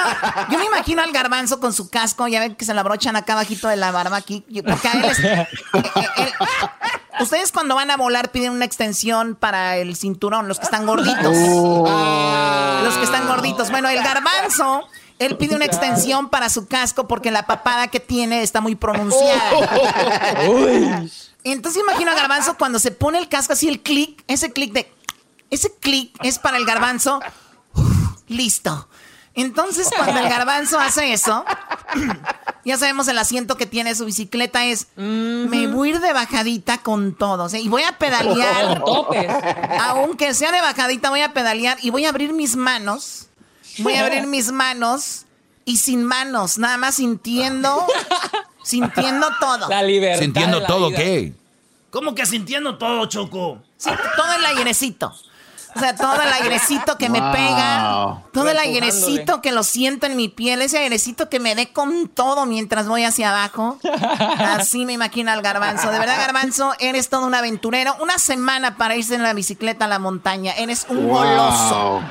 yo 0.49 0.57
me 0.57 0.65
imagino 0.65 1.03
al 1.03 1.11
garbanzo 1.11 1.59
con 1.59 1.71
su 1.71 1.89
casco, 1.89 2.27
ya 2.27 2.39
ven 2.39 2.55
que 2.55 2.65
se 2.65 2.73
lo 2.73 2.79
abrochan 2.79 3.15
acá 3.15 3.33
abajito 3.33 3.67
de 3.67 3.75
la 3.75 3.91
barba 3.91 4.17
aquí, 4.17 4.43
porque 4.65 4.87
a 4.87 4.91
él 4.93 5.05
es- 5.05 5.19
eh, 5.19 5.47
eh, 5.73 6.07
él- 6.17 6.33
Ustedes 7.19 7.51
cuando 7.51 7.75
van 7.75 7.91
a 7.91 7.97
volar 7.97 8.31
piden 8.31 8.53
una 8.53 8.63
extensión 8.65 9.35
para 9.35 9.75
el 9.77 9.95
cinturón, 9.97 10.47
los 10.47 10.57
que 10.57 10.63
están 10.65 10.85
gorditos. 10.87 11.35
Los 12.83 12.97
que 12.97 13.03
están 13.03 13.27
gorditos. 13.27 13.69
Bueno, 13.71 13.89
el 13.89 14.01
garbanzo, 14.01 14.87
él 15.19 15.35
pide 15.37 15.55
una 15.55 15.65
extensión 15.65 16.29
para 16.29 16.47
su 16.49 16.67
casco 16.67 17.07
porque 17.09 17.29
la 17.29 17.45
papada 17.45 17.87
que 17.89 17.99
tiene 17.99 18.41
está 18.41 18.61
muy 18.61 18.75
pronunciada. 18.75 19.51
Entonces 21.43 21.81
imagino 21.81 22.11
a 22.11 22.15
garbanzo 22.15 22.55
cuando 22.57 22.79
se 22.79 22.91
pone 22.91 23.17
el 23.19 23.27
casco 23.27 23.53
así, 23.53 23.67
el 23.67 23.81
clic, 23.81 24.23
ese 24.27 24.51
clic 24.53 24.71
de... 24.73 24.91
Ese 25.51 25.73
clic 25.75 26.15
es 26.23 26.39
para 26.39 26.57
el 26.57 26.65
garbanzo. 26.65 27.19
Uf, 27.73 28.21
listo. 28.27 28.87
Entonces 29.41 29.89
cuando 29.95 30.19
el 30.19 30.29
garbanzo 30.29 30.79
hace 30.79 31.13
eso, 31.13 31.45
ya 32.65 32.77
sabemos 32.77 33.07
el 33.07 33.17
asiento 33.17 33.57
que 33.57 33.65
tiene 33.65 33.95
su 33.95 34.05
bicicleta 34.05 34.65
es, 34.65 34.87
me 34.95 35.67
voy 35.67 35.89
a 35.89 35.91
ir 35.93 35.99
de 35.99 36.13
bajadita 36.13 36.79
con 36.79 37.15
todo, 37.15 37.45
o 37.45 37.49
sea, 37.49 37.59
y 37.59 37.69
voy 37.69 37.83
a 37.83 37.97
pedalear. 37.97 38.83
Aunque 39.81 40.33
sea 40.33 40.51
de 40.51 40.61
bajadita, 40.61 41.09
voy 41.09 41.21
a 41.21 41.33
pedalear 41.33 41.77
y 41.81 41.89
voy 41.89 42.05
a 42.05 42.09
abrir 42.09 42.33
mis 42.33 42.55
manos. 42.55 43.27
Voy 43.79 43.93
a 43.93 44.05
abrir 44.05 44.27
mis 44.27 44.51
manos 44.51 45.25
y 45.63 45.77
sin 45.77 46.03
manos, 46.03 46.57
nada 46.57 46.77
más 46.77 46.95
sintiendo, 46.95 47.85
sintiendo 48.63 49.27
todo. 49.39 49.69
La 49.69 49.83
libertad. 49.83 50.23
Sintiendo 50.23 50.63
todo, 50.63 50.89
vida. 50.89 50.99
¿qué? 50.99 51.33
¿Cómo 51.91 52.13
que 52.13 52.25
sintiendo 52.25 52.77
todo, 52.77 53.05
Choco? 53.05 53.61
Sí, 53.77 53.89
todo 54.15 54.33
el 54.33 54.45
airecito. 54.45 55.13
O 55.75 55.79
sea, 55.79 55.95
todo 55.95 56.15
el 56.21 56.33
airecito 56.33 56.97
que 56.97 57.09
me 57.09 57.19
pega, 57.19 58.23
todo 58.33 58.49
el 58.49 58.57
airecito 58.57 59.41
que 59.41 59.51
lo 59.51 59.63
siento 59.63 60.07
en 60.07 60.15
mi 60.15 60.27
piel, 60.27 60.61
ese 60.61 60.79
airecito 60.79 61.29
que 61.29 61.39
me 61.39 61.53
dé 61.53 61.71
con 61.71 62.07
todo 62.07 62.45
mientras 62.45 62.87
voy 62.87 63.03
hacia 63.03 63.29
abajo. 63.29 63.77
Así 64.39 64.85
me 64.85 64.93
imagino 64.93 65.31
al 65.31 65.41
garbanzo. 65.41 65.91
De 65.91 65.99
verdad, 65.99 66.17
garbanzo, 66.17 66.73
eres 66.79 67.09
todo 67.09 67.25
un 67.25 67.35
aventurero. 67.35 67.95
Una 68.01 68.17
semana 68.17 68.77
para 68.77 68.95
irse 68.95 69.15
en 69.15 69.23
la 69.23 69.33
bicicleta 69.33 69.85
a 69.85 69.87
la 69.87 69.99
montaña. 69.99 70.53
Eres 70.53 70.85
un 70.89 71.07
goloso. 71.07 72.01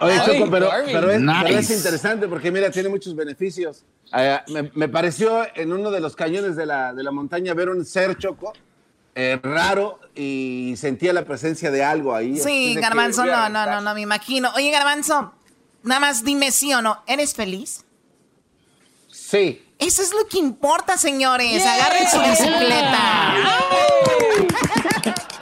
Oye, 0.00 0.16
Choco, 0.26 0.50
pero, 0.50 0.68
pero 0.70 0.82
es, 0.82 0.92
pero 0.92 1.10
es 1.12 1.20
Nice. 1.20 1.74
interesante 1.76 2.28
porque, 2.28 2.50
mira, 2.50 2.70
tiene 2.70 2.88
muchos 2.90 3.14
beneficios. 3.16 3.84
Eh, 4.12 4.38
me, 4.48 4.70
me 4.74 4.88
pareció 4.88 5.42
en 5.54 5.72
uno 5.72 5.90
de 5.90 6.00
los 6.00 6.14
cañones 6.14 6.56
de 6.56 6.66
la, 6.66 6.92
de 6.92 7.02
la 7.02 7.10
montaña 7.10 7.54
ver 7.54 7.70
un 7.70 7.84
ser, 7.86 8.18
Choco, 8.18 8.52
eh, 9.14 9.38
raro 9.42 10.00
y 10.14 10.74
sentía 10.76 11.12
la 11.12 11.24
presencia 11.24 11.70
de 11.70 11.84
algo 11.84 12.14
ahí. 12.14 12.38
Sí, 12.38 12.74
garbanzo, 12.74 13.24
no, 13.24 13.48
no, 13.48 13.66
no, 13.66 13.80
no 13.80 13.94
me 13.94 14.00
imagino. 14.00 14.52
Oye, 14.54 14.70
garbanzo, 14.70 15.32
nada 15.82 16.00
más 16.00 16.24
dime 16.24 16.50
sí 16.50 16.72
o 16.74 16.82
no. 16.82 17.02
¿Eres 17.06 17.34
feliz? 17.34 17.84
Sí. 19.10 19.60
Eso 19.78 20.02
es 20.02 20.12
lo 20.12 20.26
que 20.28 20.38
importa, 20.38 20.96
señores. 20.96 21.64
Agarren 21.64 22.08
su 22.08 22.20
bicicleta. 22.20 23.34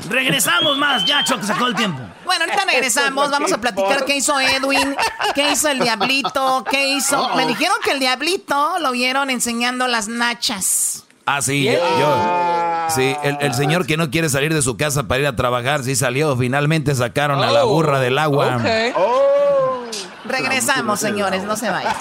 Regresamos 0.08 0.76
más, 0.76 1.06
ya, 1.06 1.24
Choco, 1.24 1.42
sacó 1.42 1.66
el 1.66 1.74
tiempo. 1.74 2.02
Bueno, 2.24 2.44
ahorita 2.44 2.64
regresamos. 2.66 3.30
Vamos 3.30 3.52
a 3.52 3.58
platicar 3.58 4.04
qué 4.04 4.16
hizo 4.16 4.38
Edwin, 4.40 4.96
qué 5.34 5.52
hizo 5.52 5.68
el 5.68 5.80
Diablito, 5.80 6.64
qué 6.70 6.88
hizo. 6.88 7.28
Me 7.36 7.46
dijeron 7.46 7.76
que 7.82 7.92
el 7.92 8.00
Diablito 8.00 8.78
lo 8.78 8.92
vieron 8.92 9.30
enseñando 9.30 9.86
las 9.88 10.08
nachas. 10.08 11.04
Ah, 11.26 11.40
sí, 11.42 11.64
yo. 11.64 11.72
yo- 11.72 12.86
sí, 12.94 13.16
el, 13.22 13.38
el 13.40 13.54
señor 13.54 13.86
que 13.86 13.96
no 13.96 14.10
quiere 14.10 14.28
salir 14.28 14.52
de 14.52 14.62
su 14.62 14.76
casa 14.76 15.04
para 15.04 15.20
ir 15.20 15.26
a 15.26 15.36
trabajar, 15.36 15.82
sí 15.84 15.94
salió. 15.96 16.36
Finalmente 16.36 16.94
sacaron 16.94 17.42
a 17.42 17.50
la 17.50 17.64
burra 17.64 18.00
del 18.00 18.18
agua. 18.18 18.60
Oh. 18.96 19.82
Regresamos, 20.24 21.00
señores, 21.00 21.44
no 21.44 21.56
se 21.56 21.70
vayan. 21.70 21.94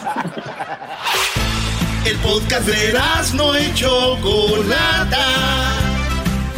El 2.06 2.18
podcast 2.18 2.66
de 2.66 3.00
no 3.36 3.58
y 3.60 3.74
Chocolata. 3.74 5.26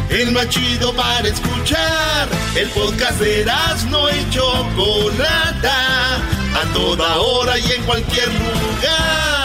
El 0.09 0.31
más 0.31 0.47
chido 0.49 0.93
para 0.93 1.27
escuchar. 1.27 2.27
El 2.55 2.69
podcast 2.69 3.19
de 3.19 3.45
no 3.89 4.09
y 4.09 4.29
Chocolata. 4.29 6.15
A 6.15 6.73
toda 6.73 7.17
hora 7.19 7.57
y 7.57 7.71
en 7.71 7.83
cualquier 7.83 8.27
lugar. 8.27 9.42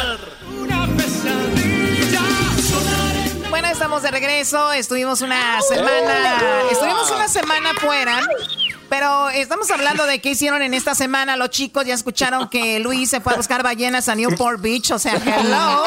Estamos 3.78 4.02
de 4.02 4.10
regreso. 4.10 4.72
Estuvimos 4.72 5.20
una 5.20 5.62
semana. 5.62 6.40
Estuvimos 6.68 7.08
una 7.12 7.28
semana 7.28 7.70
fuera. 7.74 8.20
Pero 8.88 9.28
estamos 9.28 9.70
hablando 9.70 10.06
de 10.06 10.20
qué 10.20 10.30
hicieron 10.30 10.62
en 10.62 10.72
esta 10.72 10.94
semana 10.94 11.36
los 11.36 11.50
chicos. 11.50 11.84
Ya 11.84 11.92
escucharon 11.94 12.48
que 12.48 12.78
Luis 12.80 13.10
se 13.10 13.20
fue 13.20 13.34
a 13.34 13.36
buscar 13.36 13.62
ballenas 13.62 14.08
a 14.08 14.14
Newport 14.14 14.60
Beach. 14.62 14.90
O 14.92 14.98
sea, 14.98 15.14
hello. 15.16 15.82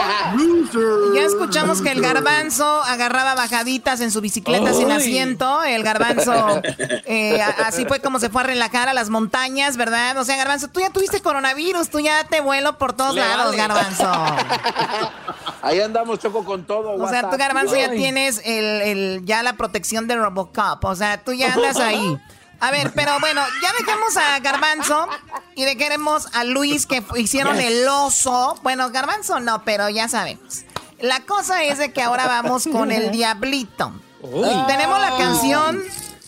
Ya 1.15 1.21
escuchamos 1.23 1.81
que 1.81 1.91
el 1.91 2.01
garbanzo 2.01 2.65
agarraba 2.83 3.33
bajaditas 3.35 4.01
en 4.01 4.11
su 4.11 4.21
bicicleta 4.21 4.73
sin 4.73 4.91
asiento. 4.91 5.63
El 5.63 5.81
garbanzo, 5.83 6.61
eh, 7.05 7.41
así 7.65 7.85
fue 7.85 7.99
como 8.01 8.19
se 8.19 8.29
fue 8.29 8.41
a 8.43 8.45
relajar 8.45 8.87
a 8.87 8.93
las 8.93 9.09
montañas, 9.09 9.77
¿verdad? 9.77 10.17
O 10.17 10.23
sea, 10.23 10.35
garbanzo, 10.35 10.67
tú 10.67 10.79
ya 10.79 10.91
tuviste 10.91 11.21
coronavirus. 11.21 11.89
Tú 11.89 11.99
ya 11.99 12.23
te 12.25 12.39
vuelo 12.41 12.77
por 12.77 12.93
todos 12.93 13.15
Le 13.15 13.21
lados, 13.21 13.45
vale. 13.45 13.57
garbanzo. 13.57 14.11
Ahí 15.63 15.79
andamos, 15.81 16.19
Choco, 16.19 16.43
con 16.45 16.65
todo. 16.65 16.91
O 16.95 17.07
sea, 17.09 17.29
tú, 17.29 17.37
Garbanzo, 17.37 17.75
ya 17.75 17.91
tienes 17.91 18.41
el, 18.45 18.63
el- 18.81 19.21
ya 19.25 19.41
la 19.43 19.53
protección 19.53 20.07
de 20.07 20.15
Robocop. 20.15 20.83
O 20.85 20.95
sea, 20.95 21.23
tú 21.23 21.33
ya 21.33 21.53
andas 21.53 21.77
ahí. 21.79 22.17
A 22.61 22.69
ver, 22.69 22.93
pero 22.93 23.19
bueno, 23.19 23.41
ya 23.61 23.73
dejamos 23.79 24.15
a 24.17 24.39
Garbanzo 24.39 25.07
y 25.55 25.65
dejemos 25.65 26.27
a 26.33 26.43
Luis 26.43 26.85
que 26.85 27.03
hicieron 27.15 27.59
el 27.59 27.87
oso. 27.87 28.57
Bueno, 28.61 28.91
Garbanzo 28.91 29.39
no, 29.39 29.63
pero 29.63 29.89
ya 29.89 30.07
sabemos. 30.07 30.63
La 30.99 31.21
cosa 31.21 31.63
es 31.63 31.79
de 31.79 31.91
que 31.91 32.03
ahora 32.03 32.27
vamos 32.27 32.67
con 32.71 32.91
el 32.91 33.09
Diablito. 33.09 33.91
Tenemos 34.67 35.01
la 35.01 35.17
canción, 35.17 35.81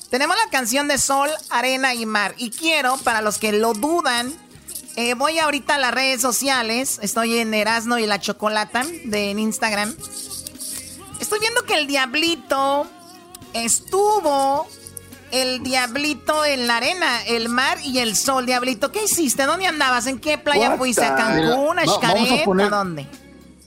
tenemos 0.09 0.35
la 0.35 0.49
canción 0.49 0.87
de 0.87 0.97
Sol, 0.97 1.29
Arena 1.51 1.93
y 1.93 2.07
Mar. 2.07 2.33
Y 2.37 2.49
quiero, 2.49 2.97
para 2.97 3.21
los 3.21 3.37
que 3.37 3.51
lo 3.51 3.75
dudan, 3.75 4.33
eh, 4.95 5.13
voy 5.13 5.37
ahorita 5.37 5.75
a 5.75 5.77
las 5.77 5.93
redes 5.93 6.19
sociales. 6.19 6.97
Estoy 7.03 7.37
en 7.37 7.53
Erasno 7.53 7.99
y 7.99 8.07
la 8.07 8.19
Chocolata 8.19 8.83
de 9.05 9.29
en 9.29 9.37
Instagram. 9.37 9.95
Estoy 11.19 11.39
viendo 11.39 11.63
que 11.65 11.75
el 11.75 11.85
Diablito 11.85 12.87
estuvo 13.53 14.67
el 15.33 15.63
Diablito 15.63 16.45
en 16.45 16.67
la 16.67 16.77
arena, 16.77 17.23
el 17.27 17.49
mar 17.49 17.77
y 17.83 17.97
el 17.99 18.15
sol. 18.15 18.45
Diablito, 18.45 18.91
¿qué 18.91 19.03
hiciste? 19.05 19.43
¿Dónde 19.45 19.65
andabas? 19.65 20.05
¿En 20.07 20.19
qué 20.19 20.37
playa 20.37 20.69
What 20.71 20.77
fuiste? 20.77 21.03
¿A 21.03 21.15
Cancún? 21.15 21.79
¿A 21.79 21.85
Xcaret? 21.87 22.45
poner- 22.45 22.67
¿A 22.67 22.69
dónde? 22.69 23.07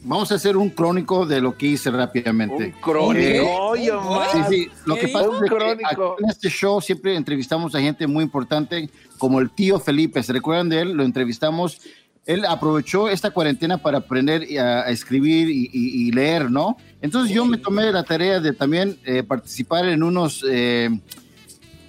Vamos 0.02 0.30
a 0.30 0.36
hacer 0.36 0.56
un 0.56 0.70
crónico 0.70 1.26
de 1.26 1.40
lo 1.40 1.56
que 1.58 1.66
hice 1.66 1.90
rápidamente. 1.90 2.72
crónico, 2.80 3.74
Eh, 3.74 3.90
sí, 4.32 4.38
sí. 4.48 4.68
Lo 4.84 4.94
¿Qué 4.94 5.00
que 5.00 5.08
pasa 5.08 5.24
es 5.24 5.30
Un 5.32 5.48
que 5.48 6.22
en 6.22 6.30
este 6.30 6.48
show 6.48 6.80
siempre 6.80 7.16
entrevistamos 7.16 7.74
a 7.74 7.80
gente 7.80 8.06
muy 8.06 8.22
importante, 8.22 8.88
como 9.18 9.40
el 9.40 9.50
tío 9.50 9.80
Felipe. 9.80 10.22
¿Se 10.22 10.32
recuerdan 10.32 10.68
de 10.68 10.82
él? 10.82 10.92
Lo 10.92 11.02
entrevistamos. 11.02 11.80
Él 12.24 12.44
aprovechó 12.44 13.08
esta 13.08 13.30
cuarentena 13.32 13.78
para 13.78 13.98
aprender 13.98 14.46
a, 14.60 14.82
a 14.82 14.90
escribir 14.90 15.48
y, 15.50 15.68
y- 15.72 16.06
y 16.08 16.12
leer, 16.12 16.48
¿no? 16.52 16.76
Entonces 17.02 17.34
yo 17.34 17.44
me 17.44 17.56
tomé 17.58 17.90
la 17.90 18.04
tarea 18.04 18.38
de 18.38 18.52
también 18.52 18.96
eh, 19.04 19.24
participar 19.24 19.86
en 19.88 20.04
unos... 20.04 20.44
eh, 20.48 20.88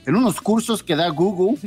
en 0.08 0.16
unos 0.16 0.40
cursos 0.40 0.82
que 0.82 0.96
da 0.96 1.10
Google 1.10 1.58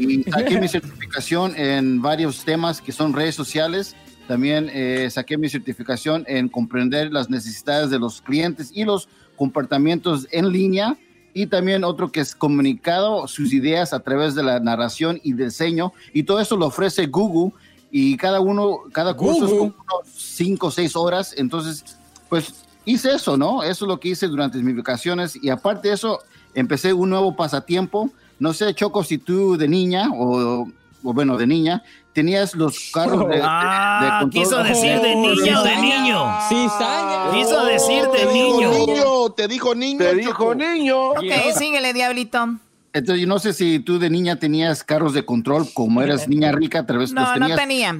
y 0.00 0.22
saqué 0.30 0.58
mi 0.58 0.68
certificación 0.68 1.54
en 1.54 2.00
varios 2.00 2.44
temas 2.44 2.80
que 2.80 2.92
son 2.92 3.12
redes 3.12 3.34
sociales. 3.34 3.94
También 4.26 4.70
eh, 4.72 5.08
saqué 5.10 5.36
mi 5.36 5.50
certificación 5.50 6.24
en 6.26 6.48
comprender 6.48 7.12
las 7.12 7.28
necesidades 7.28 7.90
de 7.90 7.98
los 7.98 8.22
clientes 8.22 8.72
y 8.74 8.84
los 8.84 9.08
comportamientos 9.36 10.26
en 10.32 10.50
línea. 10.50 10.96
Y 11.34 11.46
también 11.46 11.84
otro 11.84 12.10
que 12.10 12.20
es 12.20 12.34
comunicado 12.34 13.28
sus 13.28 13.52
ideas 13.52 13.92
a 13.92 14.00
través 14.00 14.34
de 14.34 14.44
la 14.44 14.60
narración 14.60 15.20
y 15.22 15.34
diseño. 15.34 15.92
Y 16.14 16.22
todo 16.22 16.40
eso 16.40 16.56
lo 16.56 16.66
ofrece 16.66 17.06
Google. 17.06 17.52
Y 17.90 18.16
cada 18.16 18.40
uno, 18.40 18.78
cada 18.92 19.14
curso 19.14 19.44
es 19.44 19.50
como 19.50 19.62
unos 19.62 20.08
cinco 20.16 20.68
o 20.68 20.70
seis 20.70 20.96
horas. 20.96 21.34
Entonces, 21.36 21.98
pues 22.30 22.64
hice 22.86 23.12
eso, 23.12 23.36
¿no? 23.36 23.62
Eso 23.62 23.84
es 23.84 23.88
lo 23.88 24.00
que 24.00 24.08
hice 24.08 24.26
durante 24.26 24.58
mis 24.58 24.76
vacaciones. 24.76 25.38
Y 25.40 25.50
aparte 25.50 25.88
de 25.88 25.94
eso, 25.94 26.20
empecé 26.54 26.92
un 26.92 27.10
nuevo 27.10 27.36
pasatiempo. 27.36 28.10
No 28.38 28.52
sé, 28.52 28.74
Choco, 28.74 29.04
si 29.04 29.18
tú 29.18 29.56
de 29.56 29.68
niña 29.68 30.08
o, 30.12 30.66
o 31.02 31.12
bueno, 31.12 31.36
de 31.36 31.46
niña, 31.46 31.82
tenías 32.12 32.54
los 32.54 32.90
carros 32.92 33.20
de, 33.28 33.34
de- 33.36 33.36
de 33.36 33.42
Ah, 33.44 34.18
control- 34.22 34.30
quiso 34.42 34.62
decir 34.62 35.00
de 35.00 35.14
niña 35.14 35.60
o 35.60 35.64
de 35.64 35.76
niño. 35.76 36.38
Cizaña. 36.48 37.32
Quiso 37.32 37.64
decir 37.66 38.02
de 38.08 38.18
Te 38.18 38.26
dijo 38.32 38.56
niño. 38.60 38.70
niño, 38.72 39.30
te 39.36 39.48
dijo 39.48 39.74
niño. 39.74 39.98
Te 39.98 40.14
dijo 40.16 40.54
niño. 40.54 41.10
Ok, 41.10 41.24
síguele, 41.58 41.92
Diablito. 41.92 42.56
Entonces, 42.92 43.20
yo 43.22 43.28
no 43.28 43.38
sé 43.38 43.52
si 43.52 43.78
tú 43.78 43.98
de 44.00 44.10
niña 44.10 44.36
tenías 44.36 44.82
carros 44.82 45.14
de 45.14 45.24
control, 45.24 45.68
como 45.74 46.02
eras 46.02 46.26
niña 46.26 46.50
rica, 46.50 46.84
tal 46.86 46.98
vez 46.98 47.12
No, 47.12 47.20
los 47.20 47.48
no 47.48 47.54
tenías. 47.54 47.94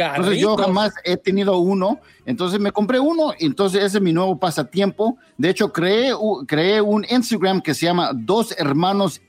Entonces 0.00 0.38
yo 0.38 0.56
jamás 0.56 0.92
he 1.04 1.16
tenido 1.16 1.58
uno, 1.58 2.00
entonces 2.26 2.58
me 2.60 2.72
compré 2.72 2.98
uno, 3.00 3.32
entonces 3.38 3.84
ese 3.84 3.98
es 3.98 4.02
mi 4.02 4.12
nuevo 4.12 4.38
pasatiempo. 4.38 5.18
De 5.36 5.50
hecho, 5.50 5.72
creé, 5.72 6.12
creé 6.46 6.80
un 6.80 7.04
Instagram 7.08 7.60
que 7.60 7.74
se 7.74 7.86
llama 7.86 8.12
Dos 8.14 8.54
Hermanos 8.58 9.20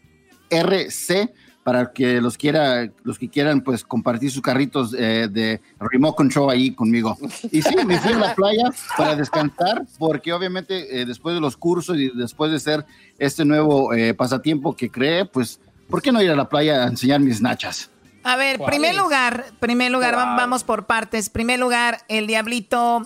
RC 0.49 1.33
para 1.63 1.91
que 1.91 2.19
los 2.21 2.37
quiera, 2.37 2.89
los 3.03 3.19
que 3.19 3.29
quieran 3.29 3.61
pues 3.61 3.83
compartir 3.83 4.31
sus 4.31 4.41
carritos 4.41 4.95
eh, 4.97 5.27
de 5.29 5.61
remote 5.79 6.15
control 6.15 6.49
ahí 6.49 6.71
conmigo. 6.71 7.15
Y 7.51 7.61
sí, 7.61 7.75
me 7.85 7.99
fui 7.99 8.13
a 8.13 8.17
la 8.17 8.35
playa 8.35 8.71
para 8.97 9.15
descansar, 9.15 9.85
porque 9.99 10.33
obviamente 10.33 11.01
eh, 11.01 11.05
después 11.05 11.35
de 11.35 11.41
los 11.41 11.57
cursos 11.57 11.97
y 11.97 12.09
después 12.15 12.51
de 12.51 12.57
hacer 12.57 12.85
este 13.19 13.45
nuevo 13.45 13.93
eh, 13.93 14.13
pasatiempo 14.13 14.75
que 14.75 14.89
creé, 14.89 15.25
pues, 15.25 15.59
¿por 15.87 16.01
qué 16.01 16.11
no 16.11 16.21
ir 16.21 16.31
a 16.31 16.35
la 16.35 16.49
playa 16.49 16.83
a 16.83 16.87
enseñar 16.87 17.19
mis 17.19 17.41
nachas? 17.41 17.91
A 18.23 18.35
ver, 18.35 18.57
¿Cuál 18.57 18.69
primer 18.69 18.91
es? 18.91 18.97
lugar, 18.97 19.45
primer 19.59 19.91
lugar, 19.91 20.15
Wow. 20.15 20.23
vamos 20.37 20.63
por 20.63 20.85
partes. 20.85 21.29
Primer 21.29 21.59
lugar, 21.59 22.03
el 22.07 22.27
Diablito 22.27 23.01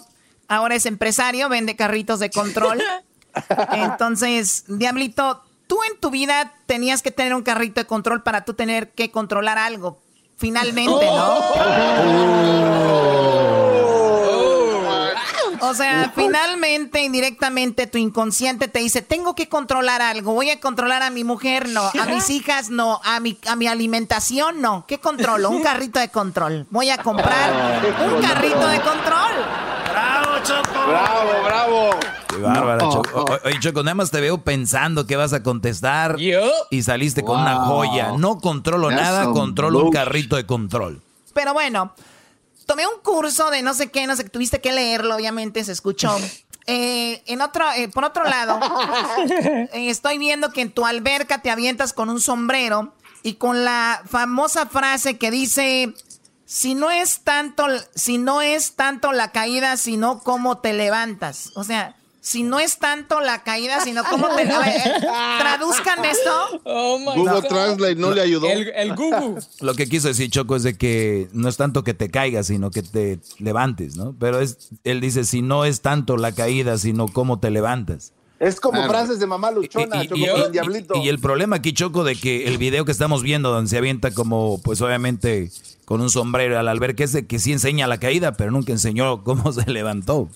ahora 0.47 0.75
es 0.75 0.85
empresario, 0.85 1.47
vende 1.49 1.75
carritos 1.75 2.19
de 2.19 2.29
control. 2.29 2.81
Entonces, 3.71 4.65
Diablito, 4.67 5.41
tú 5.67 5.77
en 5.91 5.99
tu 5.99 6.09
vida 6.11 6.53
tenías 6.65 7.01
que 7.01 7.11
tener 7.11 7.33
un 7.33 7.43
carrito 7.43 7.81
de 7.81 7.85
control 7.87 8.23
para 8.23 8.45
tú 8.45 8.53
tener 8.53 8.91
que 8.91 9.11
controlar 9.11 9.57
algo. 9.57 10.01
Finalmente, 10.37 11.05
¿no? 11.05 11.39
O 15.69 15.73
sea, 15.73 16.11
finalmente, 16.15 17.01
indirectamente, 17.03 17.87
tu 17.87 17.97
inconsciente 17.97 18.67
te 18.67 18.79
dice, 18.79 19.01
tengo 19.01 19.35
que 19.35 19.49
controlar 19.49 20.01
algo, 20.01 20.33
voy 20.33 20.49
a 20.49 20.59
controlar 20.59 21.01
a 21.03 21.09
mi 21.09 21.23
mujer, 21.23 21.69
no, 21.69 21.81
a 21.83 22.05
mis 22.05 22.29
hijas, 22.29 22.69
no, 22.69 23.01
a 23.03 23.19
mi, 23.19 23.37
a 23.47 23.55
mi 23.55 23.67
alimentación, 23.67 24.61
no. 24.61 24.85
¿Qué 24.87 24.99
controlo? 24.99 25.49
Un 25.49 25.63
carrito 25.63 25.99
de 25.99 26.09
control. 26.09 26.67
Voy 26.69 26.89
a 26.89 26.97
comprar 26.97 27.81
un 28.13 28.21
carrito 28.21 28.67
de 28.67 28.79
control. 28.81 29.31
¡Bravo, 29.91 30.43
Choco! 30.43 30.87
Bravo, 30.87 31.31
bravo. 31.45 31.89
Qué 32.27 32.37
bárbara, 32.37 32.77
No. 32.83 32.91
Choco. 32.91 33.21
O- 33.21 33.47
Oye, 33.47 33.59
Choco, 33.59 33.81
nada 33.83 33.95
más 33.95 34.11
te 34.11 34.19
veo 34.19 34.39
pensando 34.41 35.07
que 35.07 35.15
vas 35.15 35.31
a 35.33 35.41
contestar 35.41 36.17
y 36.69 36.83
saliste 36.83 37.23
con 37.23 37.39
una 37.39 37.55
joya. 37.65 38.13
No 38.17 38.39
controlo 38.39 38.89
That's 38.89 39.01
nada, 39.01 39.25
controlo 39.31 39.85
un 39.85 39.91
carrito 39.91 40.35
de 40.35 40.45
control. 40.45 41.01
Pero 41.33 41.53
bueno, 41.53 41.93
tomé 42.65 42.85
un 42.87 43.01
curso 43.01 43.49
de 43.49 43.61
no 43.61 43.73
sé 43.73 43.91
qué, 43.91 44.07
no 44.07 44.15
sé, 44.15 44.23
tuviste 44.25 44.61
que 44.61 44.71
leerlo, 44.71 45.15
obviamente 45.15 45.63
se 45.63 45.71
escuchó. 45.71 46.15
Eh, 46.67 47.21
en 47.27 47.41
otro, 47.41 47.63
eh, 47.73 47.89
por 47.89 48.03
otro 48.05 48.23
lado, 48.23 48.59
eh, 49.71 49.89
estoy 49.91 50.17
viendo 50.17 50.51
que 50.51 50.61
en 50.61 50.71
tu 50.71 50.83
alberca 50.83 51.43
te 51.43 51.51
avientas 51.51 51.93
con 51.93 52.09
un 52.09 52.19
sombrero 52.19 52.91
y 53.21 53.35
con 53.35 53.63
la 53.63 54.01
famosa 54.09 54.65
frase 54.65 55.19
que 55.19 55.29
dice 55.29 55.93
si 56.45 56.73
no 56.73 56.89
es 56.89 57.21
tanto, 57.21 57.67
si 57.93 58.17
no 58.17 58.41
es 58.41 58.75
tanto 58.75 59.11
la 59.11 59.31
caída, 59.31 59.77
sino 59.77 60.23
cómo 60.23 60.57
te 60.57 60.73
levantas. 60.73 61.51
O 61.55 61.63
sea, 61.63 61.95
si 62.25 62.41
no 62.41 62.59
es 62.59 62.79
tanto 62.79 63.21
la 63.21 63.43
caída, 63.43 63.81
sino 63.81 64.03
cómo 64.03 64.35
te. 64.35 64.45
Traduzcan 65.39 66.03
esto. 66.05 66.59
Oh 66.63 66.97
my 66.97 67.13
Google 67.15 67.41
God. 67.41 67.45
Translate 67.45 67.95
no 67.97 68.11
le 68.11 68.21
ayudó. 68.21 68.47
El, 68.49 68.69
el 68.69 68.95
Google. 68.95 69.35
Lo 69.61 69.75
que 69.75 69.87
quiso 69.87 70.07
decir 70.07 70.31
Choco 70.31 70.55
es 70.55 70.63
de 70.63 70.75
que 70.75 71.29
no 71.33 71.47
es 71.47 71.57
tanto 71.57 71.83
que 71.83 71.93
te 71.93 72.09
caigas, 72.09 72.47
sino 72.47 72.71
que 72.71 72.81
te 72.81 73.19
levantes, 73.37 73.95
¿no? 73.95 74.15
Pero 74.19 74.39
es, 74.39 74.69
él 74.83 75.01
dice, 75.01 75.23
si 75.23 75.43
no 75.43 75.65
es 75.65 75.81
tanto 75.81 76.17
la 76.17 76.31
caída, 76.31 76.79
sino 76.79 77.07
cómo 77.07 77.39
te 77.39 77.51
levantas. 77.51 78.11
Es 78.39 78.59
como 78.59 78.79
Claro. 78.79 78.89
frases 78.91 79.19
de 79.19 79.27
mamá 79.27 79.49
luchona, 79.51 80.03
Y, 80.03 80.07
Choco, 80.07 80.19
y- 80.19 80.27
con 80.27 80.41
el 80.41 80.47
y- 80.47 80.51
diablito. 80.51 80.95
y 81.01 81.07
el 81.09 81.19
problema 81.19 81.55
aquí, 81.55 81.71
Choco, 81.73 82.03
de 82.03 82.15
que 82.15 82.47
el 82.47 82.57
video 82.57 82.83
que 82.85 82.91
estamos 82.91 83.23
viendo, 83.23 83.51
donde 83.51 83.69
se 83.69 83.77
avienta 83.77 84.11
como, 84.11 84.61
pues 84.61 84.81
obviamente, 84.81 85.49
con 85.85 86.01
un 86.01 86.09
sombrero 86.09 86.59
al 86.59 86.67
albergue, 86.67 87.05
es 87.05 87.13
de 87.13 87.25
que 87.27 87.39
sí 87.39 87.53
enseña 87.53 87.87
la 87.87 87.97
caída, 87.99 88.33
pero 88.33 88.51
nunca 88.51 88.71
enseñó 88.73 89.23
cómo 89.23 89.51
se 89.53 89.69
levantó. 89.71 90.27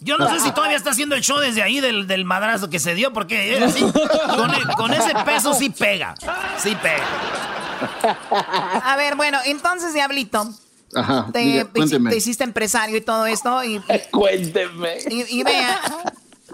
Yo 0.00 0.18
no 0.18 0.28
sé 0.28 0.40
si 0.40 0.50
todavía 0.52 0.76
está 0.76 0.90
haciendo 0.90 1.14
el 1.14 1.22
show 1.22 1.38
desde 1.38 1.62
ahí 1.62 1.80
del, 1.80 2.06
del 2.06 2.24
madrazo 2.24 2.68
que 2.68 2.78
se 2.78 2.94
dio, 2.94 3.12
porque 3.12 3.56
así, 3.64 3.80
con, 3.82 4.50
con 4.76 4.92
ese 4.92 5.12
peso 5.24 5.54
sí 5.54 5.70
pega. 5.70 6.14
Sí 6.58 6.76
pega. 6.82 7.04
A 8.84 8.96
ver, 8.96 9.16
bueno, 9.16 9.38
entonces, 9.46 9.94
Diablito, 9.94 10.48
Ajá, 10.96 11.28
te, 11.32 11.38
diga, 11.40 11.68
hiciste 12.16 12.42
empresario 12.44 12.96
y 12.96 13.00
todo 13.00 13.26
esto. 13.26 13.62
Y, 13.64 13.80
Cuénteme. 14.10 14.98
y, 15.08 15.38
y 15.38 15.42
vean, 15.42 15.78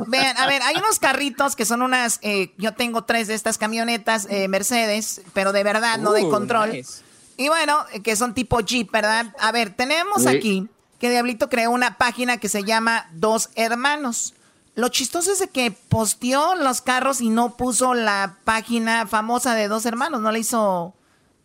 vean, 0.06 0.36
a 0.36 0.46
ver, 0.46 0.62
hay 0.62 0.76
unos 0.76 0.98
carritos 0.98 1.56
que 1.56 1.64
son 1.64 1.82
unas, 1.82 2.18
eh, 2.22 2.52
yo 2.58 2.74
tengo 2.74 3.04
tres 3.04 3.28
de 3.28 3.34
estas 3.34 3.56
camionetas 3.58 4.26
eh, 4.30 4.48
Mercedes, 4.48 5.22
pero 5.32 5.52
de 5.52 5.62
verdad, 5.62 5.98
no 5.98 6.12
de 6.12 6.28
control. 6.28 6.72
nice. 6.72 7.02
Y 7.36 7.48
bueno, 7.48 7.84
eh, 7.92 8.02
que 8.02 8.14
son 8.16 8.34
tipo 8.34 8.60
Jeep, 8.60 8.90
¿verdad? 8.92 9.34
A 9.38 9.52
ver, 9.52 9.74
tenemos 9.74 10.22
Sí. 10.22 10.28
aquí 10.28 10.68
que 10.98 11.10
Diablito 11.10 11.48
creó 11.48 11.70
una 11.70 11.96
página 11.98 12.36
que 12.38 12.48
se 12.48 12.62
llama 12.64 13.08
Dos 13.12 13.50
Hermanos. 13.56 14.34
Lo 14.74 14.88
chistoso 14.88 15.32
es 15.32 15.38
de 15.40 15.48
que 15.48 15.70
posteó 15.70 16.54
los 16.54 16.80
carros 16.80 17.20
y 17.20 17.28
no 17.28 17.56
puso 17.56 17.92
la 17.94 18.36
página 18.44 19.06
famosa 19.06 19.54
de 19.54 19.68
dos 19.68 19.84
hermanos, 19.84 20.20
no 20.22 20.32
le 20.32 20.38
hizo 20.38 20.94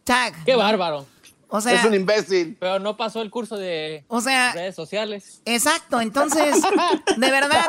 tag. 0.05 0.33
Qué 0.45 0.55
bárbaro. 0.55 1.05
O 1.49 1.61
sea, 1.61 1.73
es 1.73 1.85
un 1.85 1.93
imbécil. 1.93 2.57
Pero 2.59 2.79
no 2.79 2.97
pasó 2.97 3.21
el 3.21 3.29
curso 3.31 3.55
de 3.57 4.03
O 4.09 4.19
sea- 4.19 4.51
redes 4.53 4.75
sociales. 4.75 5.41
Exacto, 5.45 6.01
entonces, 6.01 6.61
de 7.17 7.31
verdad, 7.31 7.65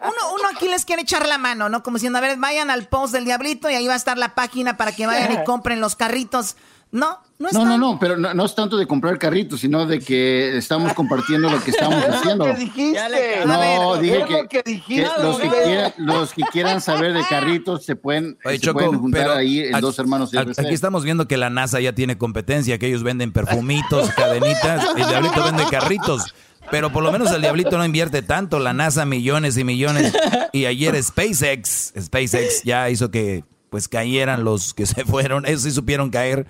uno, 0.00 0.34
uno 0.34 0.48
aquí 0.54 0.68
les 0.68 0.84
quiere 0.84 1.02
echar 1.02 1.26
la 1.26 1.38
mano, 1.38 1.68
¿no? 1.68 1.82
Como 1.82 1.96
diciendo, 1.98 2.18
a 2.18 2.22
ver, 2.22 2.36
vayan 2.38 2.70
al 2.70 2.86
post 2.88 3.12
del 3.12 3.24
Diablito 3.24 3.68
y 3.70 3.74
ahí 3.74 3.86
va 3.86 3.92
a 3.94 3.96
estar 3.96 4.16
la 4.16 4.34
página 4.34 4.76
para 4.76 4.92
que 4.92 5.06
vayan 5.06 5.32
y 5.32 5.36
compren 5.44 5.80
los 5.80 5.96
carritos. 5.96 6.56
No, 6.90 7.18
no. 7.38 7.48
No, 7.52 7.64
no, 7.64 7.78
no, 7.78 7.98
pero 8.00 8.16
no, 8.16 8.34
no 8.34 8.44
es 8.44 8.54
tanto 8.54 8.76
de 8.76 8.86
comprar 8.86 9.16
carritos, 9.18 9.60
sino 9.60 9.86
de 9.86 10.00
que 10.00 10.56
estamos 10.56 10.92
compartiendo 10.94 11.48
lo 11.48 11.62
que 11.62 11.70
estamos 11.70 12.02
haciendo. 12.04 12.44
¿Qué 12.46 12.54
dijiste? 12.54 13.46
No, 13.46 13.96
dije 13.96 14.24
que, 14.26 14.32
lo 14.42 14.48
que 14.48 14.62
que 14.62 14.62
dijiste. 14.70 15.06
los, 15.22 15.38
que 15.38 15.48
quieran, 15.48 15.92
los 15.98 16.32
que 16.34 16.42
quieran 16.52 16.80
saber 16.80 17.12
de 17.12 17.22
carritos 17.30 17.84
se 17.84 17.94
pueden, 17.96 18.38
Oye, 18.44 18.56
se 18.56 18.62
Choco, 18.64 18.80
pueden 18.80 18.98
juntar 18.98 19.22
pero 19.22 19.34
ahí 19.34 19.60
en 19.60 19.74
aquí- 19.74 19.82
dos 19.82 19.98
hermanos. 19.98 20.30
aquí, 20.34 20.50
RC. 20.50 20.60
aquí 20.62 20.74
estamos 20.74 21.04
viendo 21.04 21.28
que 21.28 21.36
la 21.36 21.48
NASA 21.48 21.80
ya 21.80 21.94
tiene 21.94 22.18
competencia, 22.18 22.78
que 22.78 22.88
ellos 22.88 23.02
venden 23.04 23.30
perfumitos, 23.32 24.10
cadenitas, 24.16 24.84
el 24.96 25.06
Diablito 25.06 25.44
vende 25.44 25.64
carritos. 25.70 26.34
Pero 26.70 26.92
por 26.92 27.02
lo 27.02 27.10
menos 27.12 27.30
el 27.32 27.40
Diablito 27.40 27.78
no 27.78 27.84
invierte 27.84 28.20
tanto, 28.20 28.58
la 28.58 28.74
NASA 28.74 29.06
millones 29.06 29.56
y 29.56 29.64
millones. 29.64 30.12
Y 30.52 30.66
ayer 30.66 31.02
SpaceX, 31.02 31.94
SpaceX 31.98 32.62
ya 32.64 32.90
hizo 32.90 33.10
que 33.10 33.44
pues 33.70 33.86
cayeran 33.88 34.44
los 34.44 34.74
que 34.74 34.84
se 34.86 35.04
fueron, 35.04 35.46
esos 35.46 35.62
sí 35.62 35.70
supieron 35.70 36.10
caer. 36.10 36.46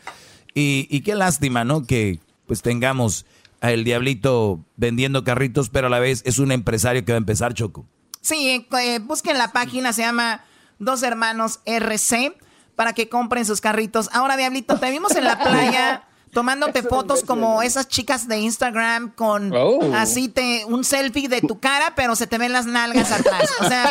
Y, 0.54 0.86
y 0.90 1.00
qué 1.02 1.14
lástima, 1.14 1.64
¿no? 1.64 1.84
Que 1.84 2.20
pues 2.46 2.62
tengamos 2.62 3.26
el 3.60 3.84
Diablito 3.84 4.64
vendiendo 4.76 5.24
carritos, 5.24 5.68
pero 5.68 5.88
a 5.88 5.90
la 5.90 5.98
vez 5.98 6.22
es 6.24 6.38
un 6.38 6.52
empresario 6.52 7.04
que 7.04 7.12
va 7.12 7.16
a 7.16 7.18
empezar, 7.18 7.54
Choco. 7.54 7.86
Sí, 8.20 8.48
eh, 8.48 8.66
eh, 8.80 8.98
busquen 8.98 9.38
la 9.38 9.52
página, 9.52 9.92
se 9.92 10.02
llama 10.02 10.44
Dos 10.78 11.02
Hermanos 11.02 11.60
RC, 11.64 12.36
para 12.76 12.92
que 12.92 13.08
compren 13.08 13.44
sus 13.44 13.60
carritos. 13.60 14.08
Ahora, 14.12 14.36
Diablito, 14.36 14.78
te 14.78 14.90
vimos 14.90 15.14
en 15.16 15.24
la 15.24 15.38
playa 15.42 16.08
tomándote 16.32 16.82
fotos 16.82 17.22
como 17.24 17.62
esas 17.62 17.88
chicas 17.88 18.28
de 18.28 18.38
Instagram 18.38 19.10
con 19.14 19.52
Oh. 19.54 19.80
así 19.94 20.28
te 20.28 20.64
un 20.66 20.84
selfie 20.84 21.28
de 21.28 21.40
tu 21.40 21.58
cara, 21.58 21.94
pero 21.96 22.14
se 22.16 22.26
te 22.26 22.38
ven 22.38 22.52
las 22.52 22.66
nalgas 22.66 23.10
atrás. 23.12 23.48
O 23.60 23.64
sea, 23.68 23.84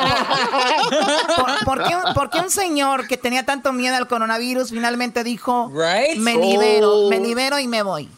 ¿por, 1.37 1.65
por 1.77 1.87
qué, 1.87 1.95
un- 1.95 2.13
por 2.13 2.29
qué 2.29 2.39
un 2.39 2.49
señor 2.49 3.07
que 3.07 3.17
tenía 3.17 3.45
tanto 3.45 3.73
miedo 3.73 3.95
al 3.95 4.07
coronavirus 4.07 4.69
finalmente 4.69 5.23
dijo, 5.23 5.71
Right? 5.73 6.17
me 6.19 6.35
libero, 6.35 6.91
Oh. 7.05 7.09
me 7.09 7.19
libero 7.19 7.59
y 7.59 7.67
me 7.67 7.81
voy? 7.83 8.09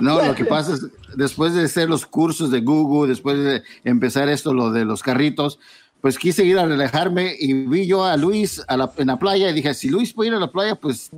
No, 0.00 0.22
lo 0.22 0.34
que 0.34 0.44
pasa 0.44 0.74
es, 0.74 0.82
después 1.16 1.54
de 1.54 1.64
hacer 1.64 1.88
los 1.88 2.06
cursos 2.06 2.50
de 2.50 2.60
Google, 2.60 3.08
después 3.08 3.38
de 3.42 3.62
empezar 3.84 4.28
esto, 4.28 4.52
lo 4.52 4.70
de 4.70 4.84
los 4.84 5.02
carritos, 5.02 5.58
pues 6.00 6.18
quise 6.18 6.44
ir 6.44 6.58
a 6.58 6.66
relajarme 6.66 7.34
y 7.38 7.52
vi 7.66 7.86
yo 7.86 8.04
a 8.04 8.16
Luis 8.16 8.62
a 8.68 8.76
la- 8.76 8.92
en 8.98 9.06
la 9.08 9.18
playa 9.18 9.48
y 9.48 9.52
dije, 9.54 9.74
si 9.74 9.88
Luis 9.88 10.12
puede 10.12 10.28
ir 10.28 10.34
a 10.36 10.38
la 10.38 10.50
playa, 10.52 10.74
pues 10.76 11.10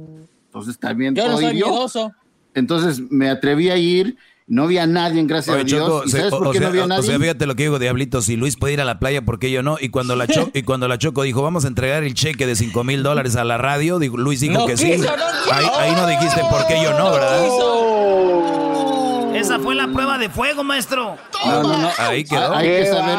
entonces 0.46 0.78
también 0.78 1.14
Yo 1.14 1.28
no 1.28 1.36
soy 1.36 1.46
ir 1.46 1.52
yo. 1.56 1.66
miedoso. 1.68 2.12
Entonces 2.54 3.00
me 3.10 3.28
atreví 3.30 3.70
a 3.70 3.76
ir, 3.76 4.16
no 4.46 4.66
vi 4.66 4.78
a 4.78 4.86
nadie, 4.86 5.22
gracias 5.24 5.54
Oye, 5.54 5.62
a 5.62 5.64
Dios. 5.64 5.78
Choco, 5.88 6.02
¿Y 6.06 6.10
se- 6.10 6.16
sabes 6.18 6.32
o, 6.32 6.38
por 6.38 6.46
o 6.48 6.50
qué 6.50 6.58
sea, 6.58 6.70
no 6.86 6.96
o 6.96 7.02
sea, 7.02 7.18
fíjate 7.18 7.46
lo 7.46 7.54
que 7.54 7.62
digo, 7.64 7.78
Diablito, 7.78 8.20
si 8.22 8.36
Luis 8.36 8.56
puede 8.56 8.72
ir 8.74 8.80
a 8.80 8.84
la 8.84 8.98
playa, 8.98 9.22
¿por 9.24 9.38
qué 9.38 9.50
yo 9.50 9.62
no? 9.62 9.76
Y 9.80 9.90
cuando 9.90 10.16
la, 10.16 10.26
Cho- 10.26 10.50
y 10.52 10.62
cuando 10.62 10.88
la 10.88 10.98
Choco 10.98 11.22
dijo, 11.22 11.42
vamos 11.42 11.64
a 11.64 11.68
entregar 11.68 12.02
el 12.02 12.14
cheque 12.14 12.46
de 12.46 12.56
5 12.56 12.82
mil 12.84 13.02
dólares 13.04 13.36
a 13.36 13.44
la 13.44 13.58
radio, 13.58 13.98
digo, 14.00 14.16
Luis 14.16 14.40
dijo 14.40 14.54
No 14.54 14.66
que 14.66 14.76
sí. 14.76 14.96
no. 14.98 15.08
Ahí, 15.52 15.66
ahí 15.78 15.92
no 15.92 16.06
dijiste 16.06 16.40
por 16.50 16.66
qué 16.66 16.82
yo 16.82 16.98
no, 16.98 17.12
¿verdad? 17.12 17.46
Esa 19.34 19.58
fue 19.58 19.74
la 19.74 19.88
prueba 19.88 20.18
de 20.18 20.28
fuego, 20.28 20.62
maestro. 20.64 21.16
No, 21.46 21.62
no, 21.62 21.78
no. 21.78 21.88
Ahí 21.98 22.24
quedó. 22.24 22.54
Hay 22.54 22.68
que 22.68 22.80
¡Qué 22.80 22.86
saber, 22.86 23.18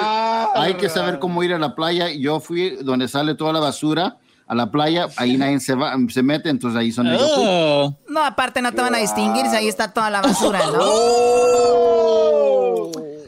hay 0.55 0.73
que 0.75 0.89
saber 0.89 1.19
cómo 1.19 1.41
ir 1.43 1.53
a 1.53 1.57
la 1.59 1.73
playa. 1.73 2.09
Yo 2.11 2.39
fui 2.39 2.77
donde 2.81 3.07
sale 3.07 3.33
toda 3.35 3.53
la 3.53 3.59
basura 3.59 4.17
a 4.51 4.55
la 4.55 4.69
playa, 4.69 5.07
ahí 5.15 5.37
nadie 5.37 5.61
se 5.61 5.75
va, 5.75 5.95
se 6.09 6.21
mete, 6.23 6.49
entonces 6.49 6.77
ahí 6.77 6.91
son 6.91 7.07
ellos. 7.07 7.21
Oh. 7.37 7.95
No, 8.09 8.21
aparte 8.21 8.61
no 8.61 8.73
te 8.73 8.81
van 8.81 8.93
a 8.93 8.97
distinguir 8.97 9.45
si 9.47 9.55
ahí 9.55 9.69
está 9.69 9.93
toda 9.93 10.09
la 10.09 10.21
basura, 10.21 10.59
¿no? 10.73 10.81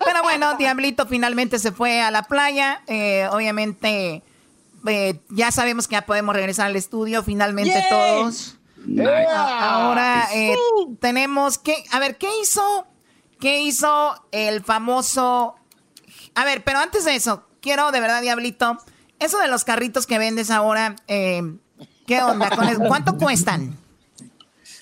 Pero 0.06 0.22
bueno, 0.24 0.56
Diablito 0.58 1.06
finalmente 1.08 1.60
se 1.60 1.72
fue 1.72 2.02
a 2.02 2.12
la 2.12 2.24
playa. 2.24 2.82
Eh, 2.88 3.28
obviamente, 3.32 4.22
eh, 4.88 5.20
ya 5.30 5.52
sabemos 5.52 5.88
que 5.88 5.94
ya 5.94 6.06
podemos 6.06 6.36
regresar 6.36 6.68
al 6.68 6.76
estudio 6.76 7.24
finalmente 7.24 7.82
todos. 7.90 8.58
A- 9.30 9.86
Ahora 9.86 10.28
eh, 10.34 10.56
tenemos 11.00 11.58
que, 11.58 11.86
a 11.92 12.00
ver, 12.00 12.18
¿qué 12.18 12.28
hizo? 12.42 12.86
¿Qué 13.40 13.62
hizo 13.62 14.14
el 14.32 14.62
famoso? 14.64 15.56
A 16.36 16.44
ver, 16.46 16.64
pero 16.66 16.80
antes 16.80 17.06
de 17.06 17.16
eso, 17.16 17.44
quiero 17.62 17.92
de 17.92 18.02
verdad, 18.02 18.22
Diablito, 18.22 18.78
eso 19.20 19.40
de 19.40 19.48
los 19.48 19.64
carritos 19.64 20.06
que 20.06 20.18
vendes 20.18 20.52
ahora, 20.52 20.96
eh, 21.08 21.42
¿qué 22.06 22.22
onda? 22.22 22.50
con? 22.50 22.68
¿Cuánto 22.88 23.18
cuestan? 23.18 23.78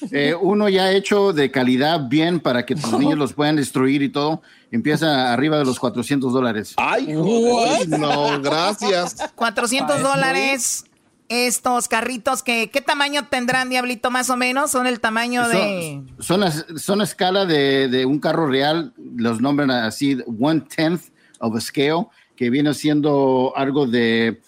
Eh, 0.09 0.33
uno 0.39 0.67
ya 0.67 0.91
hecho 0.91 1.31
de 1.31 1.51
calidad 1.51 2.07
bien 2.07 2.39
para 2.39 2.65
que 2.65 2.75
tus 2.75 2.91
niños 2.93 3.17
los 3.19 3.33
puedan 3.33 3.55
destruir 3.55 4.01
y 4.01 4.09
todo, 4.09 4.41
empieza 4.71 5.31
arriba 5.31 5.57
de 5.57 5.65
los 5.65 5.79
400 5.79 6.33
dólares. 6.33 6.73
Ay, 6.77 7.13
joder, 7.13 7.87
no, 7.89 8.41
gracias. 8.41 9.15
400 9.35 10.01
dólares 10.01 10.85
estos 11.31 11.87
carritos 11.87 12.43
que 12.43 12.69
¿qué 12.69 12.81
tamaño 12.81 13.27
tendrán 13.27 13.69
Diablito 13.69 14.11
más 14.11 14.29
o 14.29 14.35
menos? 14.35 14.71
Son 14.71 14.85
el 14.85 14.99
tamaño 14.99 15.47
de 15.47 16.03
Son, 16.19 16.41
son, 16.41 16.43
a, 16.43 16.51
son 16.77 16.99
a 16.99 17.05
escala 17.05 17.45
de, 17.45 17.87
de 17.87 18.05
un 18.05 18.19
carro 18.19 18.47
real, 18.47 18.93
los 19.15 19.39
nombran 19.39 19.71
así, 19.71 20.17
one 20.39 20.61
tenth 20.61 21.03
of 21.39 21.55
a 21.55 21.61
scale, 21.61 22.07
que 22.41 22.49
viene 22.49 22.73
siendo 22.73 23.53
algo 23.55 23.85
de 23.85 24.41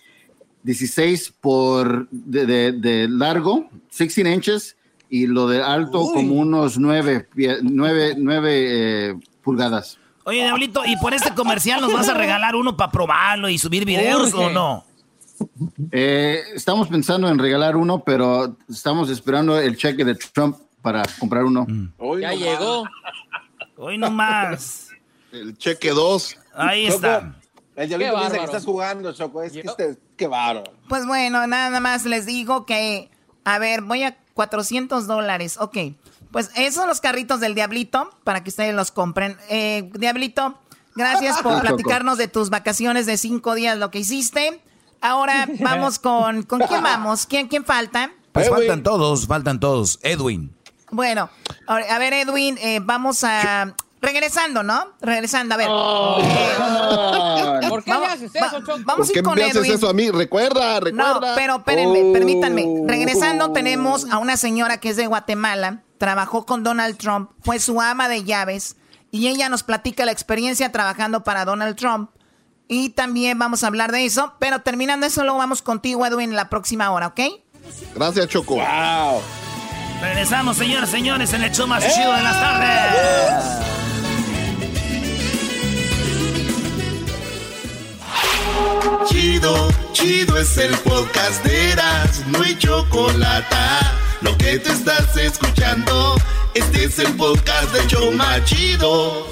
16 0.63 1.31
por 1.39 2.09
de, 2.09 2.47
de- 2.47 2.71
de 2.71 3.07
largo, 3.07 3.69
16 3.91 4.17
inches, 4.35 4.75
y 5.11 5.27
lo 5.27 5.47
de 5.47 5.61
alto 5.61 6.11
como 6.11 6.33
unos 6.33 6.79
9, 6.79 7.27
9, 7.63 9.19
pulgadas. 9.43 9.99
Oye, 10.23 10.39
Diablito, 10.41 10.81
¿y 10.87 10.97
por 10.97 11.13
este 11.13 11.35
comercial 11.35 11.81
nos 11.81 11.93
vas 11.93 12.09
a 12.09 12.15
regalar 12.15 12.55
uno 12.55 12.75
para 12.75 12.91
probarlo 12.91 13.47
y 13.47 13.59
subir 13.59 13.85
videos 13.85 14.33
Urge. 14.33 14.45
o 14.45 14.49
no? 14.49 14.85
Eh, 15.91 16.41
estamos 16.55 16.87
pensando 16.87 17.29
en 17.29 17.37
regalar 17.37 17.75
uno, 17.75 18.03
pero 18.03 18.57
estamos 18.67 19.11
esperando 19.11 19.59
el 19.59 19.77
cheque 19.77 20.03
de 20.03 20.15
Trump 20.15 20.57
para 20.81 21.03
comprar 21.19 21.43
uno. 21.43 21.67
Hoy 21.99 22.21
Ya 22.21 22.31
no 22.31 22.37
llegó. 22.37 22.83
Hoy 23.77 23.99
nomás. 23.99 24.89
El 25.31 25.55
cheque 25.59 25.91
2. 25.91 26.37
Ahí 26.55 26.87
está. 26.87 27.35
El 27.75 27.87
diablito 27.87 28.15
piensa 28.17 28.37
que 28.37 28.43
estás 28.43 28.65
jugando, 28.65 29.13
Choco. 29.13 29.41
Es 29.41 29.53
que 29.53 29.61
este, 29.61 29.97
qué 30.15 30.27
bárbaro. 30.27 30.71
Pues 30.87 31.05
bueno, 31.05 31.45
nada 31.47 31.79
más 31.79 32.05
les 32.05 32.25
digo 32.25 32.65
que, 32.65 33.09
a 33.43 33.57
ver, 33.59 33.81
voy 33.81 34.03
a 34.03 34.17
400 34.33 35.07
dólares, 35.07 35.57
ok. 35.59 35.77
Pues 36.31 36.49
esos 36.55 36.75
son 36.75 36.87
los 36.87 37.01
carritos 37.01 37.39
del 37.39 37.55
Diablito, 37.55 38.09
para 38.23 38.43
que 38.43 38.49
ustedes 38.49 38.73
los 38.73 38.91
compren. 38.91 39.37
Eh, 39.49 39.89
Diablito, 39.93 40.57
gracias 40.95 41.41
por 41.41 41.61
platicarnos 41.61 42.17
de 42.17 42.27
tus 42.27 42.49
vacaciones 42.49 43.05
de 43.05 43.17
cinco 43.17 43.55
días, 43.55 43.77
lo 43.77 43.91
que 43.91 43.99
hiciste. 43.99 44.61
Ahora 45.01 45.47
vamos 45.59 45.99
con, 45.99 46.43
¿con 46.43 46.61
quién 46.61 46.81
vamos? 46.81 47.25
¿Quién, 47.25 47.47
quién 47.47 47.65
falta? 47.65 48.11
Pues 48.31 48.47
Edwin. 48.47 48.57
faltan 48.57 48.83
todos, 48.83 49.27
faltan 49.27 49.59
todos. 49.59 49.99
Edwin. 50.01 50.55
Bueno, 50.89 51.29
a 51.67 51.75
ver, 51.75 51.91
a 51.91 51.99
ver, 51.99 52.13
Edwin, 52.13 52.57
eh, 52.59 52.79
vamos 52.83 53.23
a... 53.23 53.75
Regresando, 54.03 54.63
¿no? 54.63 54.87
Regresando, 54.99 55.55
a 55.55 55.57
ver. 55.57 55.69
Eh, 55.69 57.69
¿Por 57.69 57.83
qué 57.85 57.91
vamos- 57.91 58.07
le 58.07 58.13
haces 58.13 58.35
eso, 58.35 58.45
va- 58.45 58.51
Choco? 58.51 58.71
Vamos 58.83 58.89
a 58.89 58.95
¿Por 58.95 59.05
ir 59.07 59.13
qué 59.13 59.23
con 59.23 59.35
me 59.35 59.43
haces 59.45 59.69
eso 59.69 59.89
a 59.89 59.93
mí? 59.93 60.11
Recuerda, 60.11 60.73
No, 60.73 60.79
recuerda. 60.81 61.35
pero 61.35 61.55
espérenme, 61.55 62.01
Oh. 62.03 62.11
permítanme. 62.13 62.65
Regresando 62.85 63.53
tenemos 63.53 64.05
a 64.11 64.17
una 64.17 64.35
señora 64.35 64.77
que 64.81 64.89
es 64.89 64.97
de 64.97 65.07
Guatemala, 65.07 65.83
trabajó 65.97 66.45
con 66.45 66.63
Donald 66.63 66.97
Trump, 66.97 67.31
fue 67.41 67.59
su 67.59 67.79
ama 67.81 68.09
de 68.09 68.25
llaves 68.25 68.75
y 69.09 69.29
ella 69.29 69.47
nos 69.47 69.63
platica 69.63 70.03
la 70.05 70.11
experiencia 70.11 70.69
trabajando 70.71 71.23
para 71.23 71.45
Donald 71.45 71.77
Trump. 71.77 72.11
Y 72.67 72.89
también 72.89 73.39
vamos 73.39 73.63
a 73.63 73.67
hablar 73.67 73.91
de 73.93 74.05
eso, 74.05 74.33
pero 74.39 74.61
terminando 74.63 75.05
eso 75.05 75.23
luego 75.23 75.37
vamos 75.37 75.61
contigo 75.61 76.05
Edwin 76.05 76.35
la 76.35 76.49
próxima 76.49 76.91
hora, 76.91 77.07
¿ok? 77.07 77.21
Gracias, 77.95 78.27
Choco. 78.27 78.55
Wow. 78.55 79.21
Regresamos, 80.01 80.57
señores, 80.57 80.89
señores, 80.89 81.31
en 81.33 81.43
el 81.43 81.51
show 81.53 81.67
más 81.67 81.81
chido 81.95 82.11
de 82.11 82.21
las 82.21 82.37
tardes. 82.39 83.72
Chido, 89.05 89.69
chido 89.91 90.37
es 90.37 90.57
el 90.57 90.75
podcast 90.79 91.43
de 91.43 91.71
Eras, 91.71 92.25
no 92.27 92.41
hay 92.41 92.57
chocolate. 92.57 93.55
Lo 94.21 94.37
que 94.37 94.59
te 94.59 94.71
estás 94.71 95.15
escuchando, 95.17 96.15
este 96.53 96.85
es 96.85 96.99
el 96.99 97.13
podcast 97.15 97.71
de 97.73 97.87
Choma 97.87 98.43
Chido. 98.45 99.27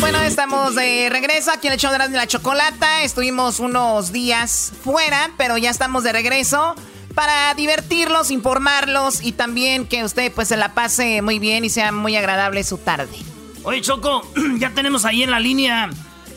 Bueno, 0.00 0.20
estamos 0.22 0.74
de 0.74 1.08
regreso 1.10 1.50
aquí 1.52 1.66
en 1.66 1.74
el 1.74 1.78
show 1.78 1.92
de 1.92 1.98
la 2.08 2.26
chocolata. 2.26 3.02
Estuvimos 3.02 3.60
unos 3.60 4.12
días 4.12 4.72
fuera, 4.82 5.30
pero 5.36 5.58
ya 5.58 5.70
estamos 5.70 6.04
de 6.04 6.12
regreso 6.12 6.74
para 7.14 7.52
divertirlos, 7.54 8.30
informarlos 8.30 9.22
y 9.22 9.32
también 9.32 9.86
que 9.86 10.04
usted 10.04 10.32
pues 10.32 10.48
se 10.48 10.56
la 10.56 10.74
pase 10.74 11.20
muy 11.20 11.38
bien 11.38 11.64
y 11.64 11.70
sea 11.70 11.92
muy 11.92 12.16
agradable 12.16 12.62
su 12.64 12.78
tarde. 12.78 13.37
Oye, 13.64 13.80
Choco, 13.80 14.22
ya 14.58 14.70
tenemos 14.70 15.04
ahí 15.04 15.22
en 15.22 15.30
la 15.30 15.40
línea 15.40 15.90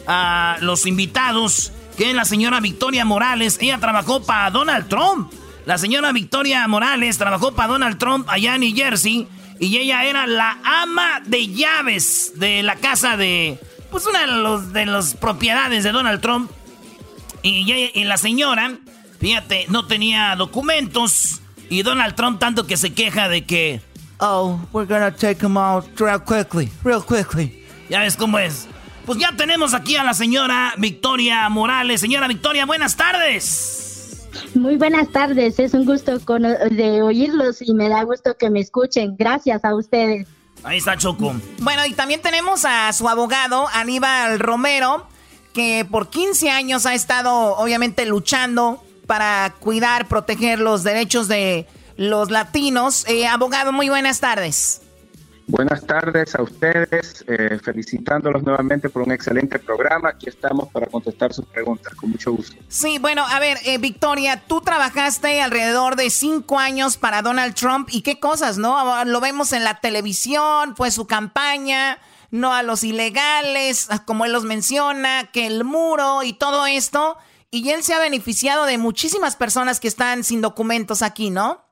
a 0.07 0.57
los 0.61 0.85
invitados, 0.85 1.71
que 1.97 2.09
es 2.09 2.15
la 2.15 2.25
señora 2.25 2.59
Victoria 2.59 3.05
Morales. 3.05 3.57
Ella 3.61 3.77
trabajó 3.79 4.23
para 4.23 4.49
Donald 4.51 4.87
Trump. 4.87 5.31
La 5.65 5.77
señora 5.77 6.11
Victoria 6.11 6.67
Morales 6.67 7.17
trabajó 7.17 7.53
para 7.53 7.69
Donald 7.69 7.97
Trump 7.97 8.27
allá 8.29 8.55
en 8.55 8.61
New 8.61 8.75
Jersey. 8.75 9.27
Y 9.59 9.77
ella 9.77 10.05
era 10.05 10.25
la 10.25 10.57
ama 10.63 11.21
de 11.25 11.47
llaves 11.47 12.33
de 12.35 12.63
la 12.63 12.75
casa 12.77 13.15
de... 13.15 13.59
Pues 13.91 14.07
una 14.07 14.21
de 14.71 14.85
las 14.85 15.15
propiedades 15.15 15.83
de 15.83 15.91
Donald 15.91 16.21
Trump. 16.21 16.49
Y, 17.43 17.71
y 17.71 18.03
la 18.05 18.17
señora, 18.17 18.77
fíjate, 19.19 19.65
no 19.69 19.85
tenía 19.85 20.35
documentos. 20.35 21.41
Y 21.69 21.83
Donald 21.83 22.15
Trump 22.15 22.39
tanto 22.39 22.65
que 22.65 22.77
se 22.77 22.93
queja 22.93 23.29
de 23.29 23.45
que... 23.45 23.81
Oh, 24.23 24.59
we're 24.71 24.85
gonna 24.85 25.09
take 25.09 25.41
him 25.41 25.57
out 25.57 25.83
real 25.99 26.19
quickly, 26.19 26.69
real 26.83 27.01
quickly. 27.01 27.65
Ya 27.89 28.01
ves 28.01 28.15
cómo 28.15 28.37
es. 28.37 28.67
Pues 29.03 29.17
ya 29.17 29.35
tenemos 29.35 29.73
aquí 29.73 29.95
a 29.95 30.03
la 30.03 30.13
señora 30.13 30.73
Victoria 30.77 31.49
Morales. 31.49 32.01
Señora 32.01 32.27
Victoria, 32.27 32.67
buenas 32.67 32.95
tardes. 32.95 34.29
Muy 34.53 34.77
buenas 34.77 35.09
tardes, 35.09 35.57
es 35.57 35.73
un 35.73 35.85
gusto 35.85 36.19
de 36.19 37.01
oírlos 37.01 37.63
y 37.63 37.73
me 37.73 37.89
da 37.89 38.03
gusto 38.03 38.37
que 38.37 38.51
me 38.51 38.59
escuchen. 38.59 39.15
Gracias 39.17 39.65
a 39.65 39.73
ustedes. 39.73 40.27
Ahí 40.63 40.77
está 40.77 40.95
Choco. 40.97 41.33
Bueno, 41.59 41.83
y 41.87 41.93
también 41.93 42.21
tenemos 42.21 42.63
a 42.63 42.93
su 42.93 43.09
abogado, 43.09 43.67
Aníbal 43.73 44.39
Romero, 44.39 45.07
que 45.51 45.83
por 45.89 46.11
15 46.11 46.51
años 46.51 46.85
ha 46.85 46.93
estado 46.93 47.57
obviamente 47.57 48.05
luchando 48.05 48.83
para 49.07 49.55
cuidar, 49.59 50.07
proteger 50.07 50.59
los 50.59 50.83
derechos 50.83 51.27
de 51.27 51.67
los 52.01 52.31
latinos. 52.31 53.05
Eh, 53.07 53.27
abogado, 53.27 53.71
muy 53.71 53.87
buenas 53.87 54.19
tardes. 54.19 54.81
Buenas 55.47 55.85
tardes 55.85 56.33
a 56.33 56.41
ustedes, 56.41 57.25
eh, 57.27 57.59
felicitándolos 57.61 58.41
nuevamente 58.43 58.89
por 58.89 59.03
un 59.03 59.11
excelente 59.11 59.59
programa. 59.59 60.09
Aquí 60.09 60.29
estamos 60.29 60.69
para 60.69 60.87
contestar 60.87 61.33
sus 61.33 61.45
preguntas, 61.45 61.93
con 61.95 62.11
mucho 62.11 62.31
gusto. 62.31 62.55
Sí, 62.69 62.99
bueno, 62.99 63.25
a 63.27 63.39
ver, 63.39 63.57
eh, 63.65 63.77
Victoria, 63.77 64.43
tú 64.47 64.61
trabajaste 64.61 65.41
alrededor 65.41 65.95
de 65.95 66.09
cinco 66.09 66.57
años 66.57 66.97
para 66.97 67.21
Donald 67.21 67.53
Trump 67.53 67.89
y 67.91 68.01
qué 68.01 68.19
cosas, 68.19 68.57
¿no? 68.57 69.03
Lo 69.05 69.19
vemos 69.19 69.51
en 69.51 69.63
la 69.63 69.79
televisión, 69.79 70.75
fue 70.75 70.89
su 70.89 71.05
campaña, 71.05 71.99
no 72.31 72.53
a 72.53 72.63
los 72.63 72.83
ilegales, 72.83 73.89
como 74.05 74.25
él 74.25 74.31
los 74.31 74.45
menciona, 74.45 75.29
que 75.31 75.47
el 75.47 75.65
muro 75.65 76.23
y 76.23 76.33
todo 76.33 76.65
esto. 76.65 77.17
Y 77.51 77.69
él 77.69 77.83
se 77.83 77.93
ha 77.93 77.99
beneficiado 77.99 78.65
de 78.65 78.77
muchísimas 78.77 79.35
personas 79.35 79.79
que 79.81 79.89
están 79.89 80.23
sin 80.23 80.39
documentos 80.39 81.01
aquí, 81.01 81.29
¿no? 81.29 81.70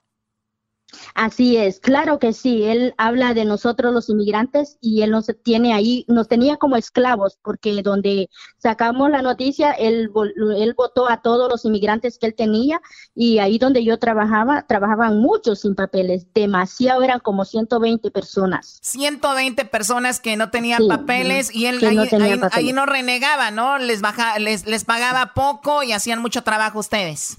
Así 1.15 1.57
es, 1.57 1.79
claro 1.79 2.19
que 2.19 2.33
sí. 2.33 2.63
Él 2.63 2.93
habla 2.97 3.33
de 3.33 3.45
nosotros 3.45 3.93
los 3.93 4.09
inmigrantes 4.09 4.77
y 4.81 5.01
él 5.01 5.11
nos 5.11 5.27
tiene 5.43 5.73
ahí, 5.73 6.05
nos 6.07 6.27
tenía 6.27 6.57
como 6.57 6.75
esclavos, 6.77 7.37
porque 7.43 7.81
donde 7.83 8.29
sacamos 8.57 9.09
la 9.09 9.21
noticia, 9.21 9.71
él, 9.71 10.09
él 10.57 10.73
votó 10.75 11.09
a 11.09 11.21
todos 11.21 11.49
los 11.49 11.65
inmigrantes 11.65 12.17
que 12.17 12.27
él 12.27 12.35
tenía 12.35 12.81
y 13.15 13.39
ahí 13.39 13.57
donde 13.57 13.83
yo 13.83 13.97
trabajaba, 13.99 14.65
trabajaban 14.67 15.19
muchos 15.19 15.61
sin 15.61 15.75
papeles, 15.75 16.25
demasiado, 16.33 17.03
eran 17.03 17.19
como 17.19 17.45
120 17.45 18.11
personas. 18.11 18.79
120 18.81 19.65
personas 19.65 20.19
que 20.19 20.37
no 20.37 20.49
tenían 20.49 20.81
Sí, 20.83 20.87
papeles 20.87 21.53
y 21.53 21.65
él 21.67 21.79
ahí, 21.85 21.95
no 21.95 22.05
tenían 22.07 22.31
ahí- 22.31 22.39
papeles. 22.39 22.57
ahí 22.67 22.73
no 22.73 22.85
renegaba, 22.85 23.51
¿no? 23.51 23.77
Les, 23.77 24.01
baja, 24.01 24.39
les, 24.39 24.65
les 24.65 24.85
pagaba 24.85 25.33
poco 25.33 25.83
y 25.83 25.91
hacían 25.91 26.21
mucho 26.21 26.43
trabajo 26.43 26.79
ustedes. 26.79 27.37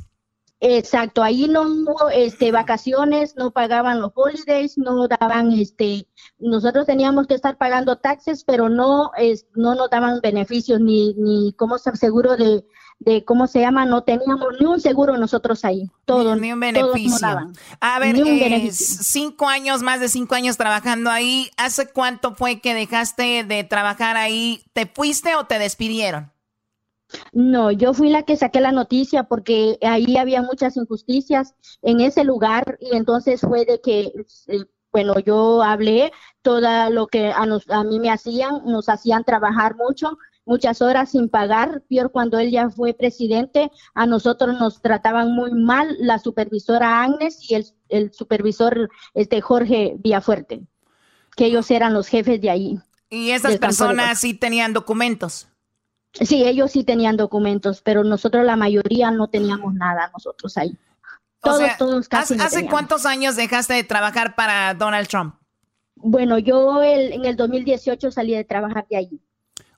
Exacto, 0.62 1.22
ahí 1.22 1.48
no 1.48 1.62
hubo 1.62 2.10
este, 2.10 2.52
vacaciones, 2.52 3.34
no 3.34 3.50
pagaban 3.50 4.00
los 4.00 4.12
holidays, 4.14 4.76
no 4.76 5.08
daban, 5.08 5.52
este, 5.52 6.06
nosotros 6.38 6.84
teníamos 6.84 7.26
que 7.26 7.34
estar 7.34 7.56
pagando 7.56 7.96
taxes, 7.96 8.44
pero 8.44 8.68
no, 8.68 9.10
es, 9.16 9.46
no 9.54 9.74
nos 9.74 9.88
daban 9.88 10.20
beneficios 10.20 10.78
ni, 10.78 11.14
ni 11.14 11.54
cómo 11.54 11.76
estar 11.76 11.96
seguro 11.96 12.36
de, 12.36 12.62
de 12.98 13.24
cómo 13.24 13.46
se 13.46 13.60
llama, 13.60 13.86
no 13.86 14.02
teníamos 14.04 14.48
ni 14.60 14.66
un 14.66 14.78
seguro 14.80 15.16
nosotros 15.16 15.64
ahí, 15.64 15.90
todo, 16.04 16.36
Ni 16.36 16.52
un 16.52 16.60
todos 16.60 16.72
beneficio. 16.74 17.26
daban. 17.26 17.54
A 17.80 17.98
ver, 17.98 18.16
Ni 18.16 18.22
un 18.22 18.28
eh, 18.28 18.40
beneficio. 18.40 18.98
cinco 19.02 19.48
años, 19.48 19.80
más 19.80 20.00
de 20.00 20.08
cinco 20.10 20.34
años 20.34 20.58
trabajando 20.58 21.08
ahí. 21.10 21.50
¿Hace 21.56 21.88
cuánto 21.90 22.34
fue 22.34 22.60
que 22.60 22.74
dejaste 22.74 23.44
de 23.44 23.64
trabajar 23.64 24.18
ahí? 24.18 24.62
¿Te 24.74 24.84
fuiste 24.84 25.34
o 25.36 25.44
te 25.46 25.58
despidieron? 25.58 26.30
No, 27.32 27.70
yo 27.70 27.94
fui 27.94 28.10
la 28.10 28.22
que 28.22 28.36
saqué 28.36 28.60
la 28.60 28.72
noticia 28.72 29.24
porque 29.24 29.78
ahí 29.82 30.16
había 30.16 30.42
muchas 30.42 30.76
injusticias 30.76 31.54
en 31.82 32.00
ese 32.00 32.24
lugar 32.24 32.76
y 32.80 32.96
entonces 32.96 33.40
fue 33.40 33.64
de 33.64 33.80
que, 33.80 34.12
eh, 34.48 34.64
bueno, 34.92 35.18
yo 35.20 35.62
hablé 35.62 36.12
todo 36.42 36.60
lo 36.90 37.06
que 37.06 37.30
a, 37.32 37.46
nos- 37.46 37.68
a 37.70 37.84
mí 37.84 37.98
me 38.00 38.10
hacían, 38.10 38.64
nos 38.64 38.88
hacían 38.88 39.24
trabajar 39.24 39.76
mucho, 39.76 40.18
muchas 40.44 40.82
horas 40.82 41.10
sin 41.10 41.28
pagar, 41.28 41.82
peor 41.88 42.10
cuando 42.10 42.38
él 42.38 42.50
ya 42.50 42.70
fue 42.70 42.92
presidente, 42.94 43.70
a 43.94 44.06
nosotros 44.06 44.58
nos 44.58 44.80
trataban 44.82 45.32
muy 45.32 45.52
mal 45.52 45.96
la 46.00 46.18
supervisora 46.18 47.02
Agnes 47.02 47.48
y 47.50 47.54
el, 47.54 47.66
el 47.88 48.12
supervisor 48.12 48.88
este 49.14 49.40
Jorge 49.40 49.96
Villafuerte, 49.98 50.62
que 51.36 51.46
ellos 51.46 51.70
eran 51.70 51.94
los 51.94 52.08
jefes 52.08 52.40
de 52.40 52.50
ahí. 52.50 52.78
Y 53.10 53.30
esas 53.30 53.56
personas 53.58 54.18
sí 54.20 54.34
tenían 54.34 54.72
documentos. 54.72 55.48
Sí, 56.12 56.44
ellos 56.44 56.72
sí 56.72 56.84
tenían 56.84 57.16
documentos, 57.16 57.82
pero 57.82 58.02
nosotros 58.04 58.44
la 58.44 58.56
mayoría 58.56 59.10
no 59.10 59.28
teníamos 59.28 59.74
nada 59.74 60.10
nosotros 60.12 60.56
ahí. 60.56 60.76
O 61.42 61.48
Todos, 61.50 61.58
sea, 61.58 61.76
todos 61.78 62.08
casi 62.08 62.34
¿hace, 62.38 62.66
cuántos 62.66 63.06
años 63.06 63.36
dejaste 63.36 63.74
de 63.74 63.84
trabajar 63.84 64.34
para 64.34 64.74
Donald 64.74 65.08
Trump? 65.08 65.34
Bueno, 65.96 66.38
yo 66.38 66.82
el- 66.82 67.12
en 67.12 67.24
el 67.24 67.36
2018 67.36 68.10
salí 68.10 68.34
de 68.34 68.44
trabajar 68.44 68.86
de 68.90 68.96
allí. 68.96 69.20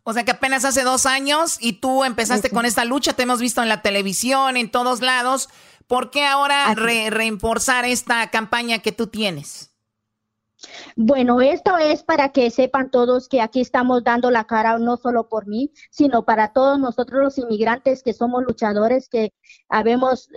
O 0.05 0.13
sea 0.13 0.25
que 0.25 0.33
apenas 0.33 0.65
hace 0.65 0.83
dos 0.83 1.07
años 1.07 1.59
y 1.61 1.75
tú 1.75 2.03
empezaste 2.05 2.51
con 2.51 2.65
esta 2.67 2.85
lucha, 2.85 3.13
te 3.13 3.23
hemos 3.23 3.41
visto 3.41 3.63
en 3.63 3.69
la 3.69 3.83
televisión, 3.83 4.57
en 4.57 4.71
todos 4.71 5.01
lados. 5.01 5.49
¿Por 5.87 6.11
qué 6.11 6.25
ahora 6.27 6.75
re- 6.75 7.11
reforzar 7.11 7.85
esta 7.85 8.31
campaña 8.31 8.79
que 8.81 8.91
tú 8.93 9.07
tienes? 9.09 9.72
Bueno, 10.97 11.41
esto 11.41 11.77
es 11.79 12.03
para 12.03 12.31
que 12.31 12.51
sepan 12.51 12.91
todos 12.91 13.29
que 13.29 13.41
aquí 13.41 13.61
estamos 13.61 14.05
dando 14.05 14.31
la 14.31 14.45
cara 14.45 14.79
no 14.79 14.97
solo 14.97 15.29
por 15.29 15.47
mí, 15.47 15.73
sino 15.91 16.25
para 16.25 16.53
todos 16.53 16.79
nosotros 16.79 17.23
los 17.23 17.39
inmigrantes 17.39 18.03
que 18.03 18.13
somos 18.13 18.45
luchadores, 18.45 19.09
que 19.09 19.33
habemos 19.69 20.29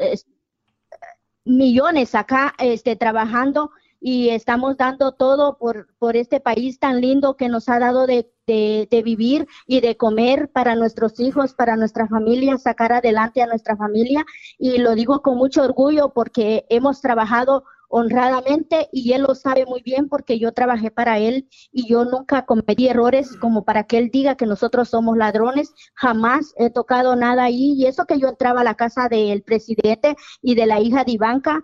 millones 1.43 2.15
acá 2.15 2.53
este, 2.59 2.95
trabajando 2.95 3.71
y 3.99 4.29
estamos 4.29 4.77
dando 4.77 5.13
todo 5.13 5.57
por, 5.57 5.87
por 5.97 6.15
este 6.15 6.39
país 6.39 6.79
tan 6.79 7.01
lindo 7.01 7.37
que 7.37 7.49
nos 7.49 7.69
ha 7.69 7.79
dado 7.79 8.05
de, 8.05 8.31
de- 8.45 8.87
de 8.91 9.01
vivir 9.03 9.47
y 9.65 9.81
de 9.81 9.97
comer 9.97 10.51
para 10.51 10.75
nuestros 10.75 11.19
hijos, 11.19 11.53
para 11.53 11.75
nuestra 11.75 12.07
familia, 12.07 12.57
sacar 12.57 12.93
adelante 12.93 13.41
a 13.41 13.47
nuestra 13.47 13.75
familia. 13.75 14.23
Y 14.59 14.77
lo 14.77 14.93
digo 14.93 15.21
con 15.21 15.37
mucho 15.37 15.63
orgullo 15.63 16.09
porque 16.13 16.65
hemos 16.69 17.01
trabajado 17.01 17.63
honradamente 17.89 18.89
y 18.91 19.13
él 19.13 19.23
lo 19.23 19.35
sabe 19.35 19.65
muy 19.65 19.81
bien 19.81 20.07
porque 20.09 20.39
yo 20.39 20.51
trabajé 20.51 20.91
para 20.91 21.19
él 21.19 21.47
y 21.71 21.87
yo 21.87 22.05
nunca 22.05 22.45
cometí 22.45 22.87
errores 22.87 23.35
como 23.37 23.63
para 23.63 23.83
que 23.83 23.97
él 23.97 24.09
diga 24.11 24.35
que 24.35 24.45
nosotros 24.45 24.89
somos 24.89 25.17
ladrones. 25.17 25.73
Jamás 25.93 26.53
he 26.57 26.69
tocado 26.69 27.15
nada 27.15 27.43
ahí 27.45 27.73
y 27.77 27.85
eso 27.85 28.05
que 28.05 28.19
yo 28.19 28.27
entraba 28.29 28.61
a 28.61 28.65
la 28.65 28.75
casa 28.75 29.07
del 29.09 29.43
presidente 29.43 30.15
y 30.41 30.55
de 30.55 30.65
la 30.65 30.79
hija 30.79 31.03
de 31.03 31.13
Ivanka 31.13 31.61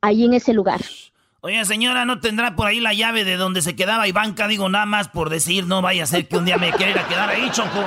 ahí 0.00 0.24
en 0.24 0.34
ese 0.34 0.52
lugar. 0.52 0.80
Oye, 1.40 1.64
señora, 1.64 2.04
¿no 2.04 2.20
tendrá 2.20 2.56
por 2.56 2.66
ahí 2.66 2.80
la 2.80 2.92
llave 2.92 3.24
de 3.24 3.36
donde 3.36 3.62
se 3.62 3.76
quedaba 3.76 4.08
Ivanka? 4.08 4.48
Digo, 4.48 4.68
nada 4.68 4.86
más 4.86 5.08
por 5.08 5.30
decir, 5.30 5.66
no 5.66 5.82
vaya 5.82 6.04
a 6.04 6.06
ser 6.06 6.26
que 6.26 6.36
un 6.36 6.44
día 6.44 6.56
me 6.56 6.72
quiera 6.72 7.06
quedar 7.06 7.28
ahí, 7.28 7.48
Choco. 7.52 7.84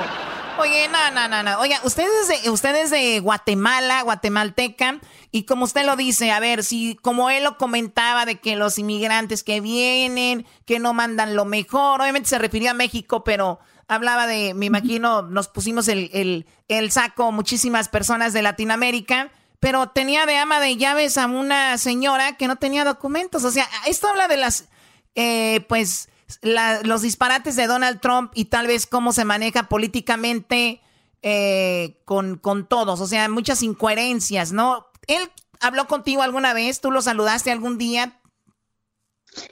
Oye, 0.60 0.88
no, 0.88 1.10
no, 1.10 1.26
no, 1.26 1.42
no. 1.42 1.58
Oiga, 1.58 1.80
usted 1.84 2.06
es, 2.20 2.42
de, 2.42 2.50
usted 2.50 2.74
es 2.74 2.90
de 2.90 3.20
Guatemala, 3.20 4.02
guatemalteca, 4.02 5.00
y 5.30 5.44
como 5.44 5.64
usted 5.64 5.86
lo 5.86 5.96
dice, 5.96 6.32
a 6.32 6.38
ver, 6.38 6.64
si 6.64 6.96
como 6.96 7.30
él 7.30 7.44
lo 7.44 7.56
comentaba 7.56 8.26
de 8.26 8.40
que 8.40 8.56
los 8.56 8.78
inmigrantes 8.78 9.42
que 9.42 9.62
vienen, 9.62 10.46
que 10.66 10.78
no 10.78 10.92
mandan 10.92 11.34
lo 11.34 11.46
mejor, 11.46 12.02
obviamente 12.02 12.28
se 12.28 12.38
refirió 12.38 12.72
a 12.72 12.74
México, 12.74 13.24
pero 13.24 13.58
hablaba 13.88 14.26
de, 14.26 14.52
me 14.52 14.66
imagino, 14.66 15.22
nos 15.22 15.48
pusimos 15.48 15.88
el, 15.88 16.10
el, 16.12 16.46
el 16.68 16.90
saco 16.92 17.32
muchísimas 17.32 17.88
personas 17.88 18.34
de 18.34 18.42
Latinoamérica, 18.42 19.32
pero 19.60 19.88
tenía 19.88 20.26
de 20.26 20.36
ama 20.36 20.60
de 20.60 20.76
llaves 20.76 21.16
a 21.16 21.26
una 21.26 21.78
señora 21.78 22.36
que 22.36 22.48
no 22.48 22.56
tenía 22.56 22.84
documentos. 22.84 23.44
O 23.44 23.50
sea, 23.50 23.66
esto 23.86 24.08
habla 24.08 24.28
de 24.28 24.36
las, 24.36 24.68
eh, 25.14 25.64
pues, 25.70 26.10
los 26.42 27.02
disparates 27.02 27.56
de 27.56 27.66
Donald 27.66 28.00
Trump 28.00 28.32
y 28.34 28.46
tal 28.46 28.66
vez 28.66 28.86
cómo 28.86 29.12
se 29.12 29.24
maneja 29.24 29.68
políticamente 29.68 30.80
eh, 31.22 32.00
con, 32.04 32.36
con 32.36 32.66
todos. 32.66 33.00
O 33.00 33.06
sea, 33.06 33.28
muchas 33.28 33.62
incoherencias, 33.62 34.52
¿no? 34.52 34.86
Él 35.06 35.30
habló 35.60 35.86
contigo 35.86 36.22
alguna 36.22 36.54
vez, 36.54 36.80
tú 36.80 36.90
lo 36.90 37.02
saludaste 37.02 37.50
algún 37.50 37.78
día. 37.78 38.20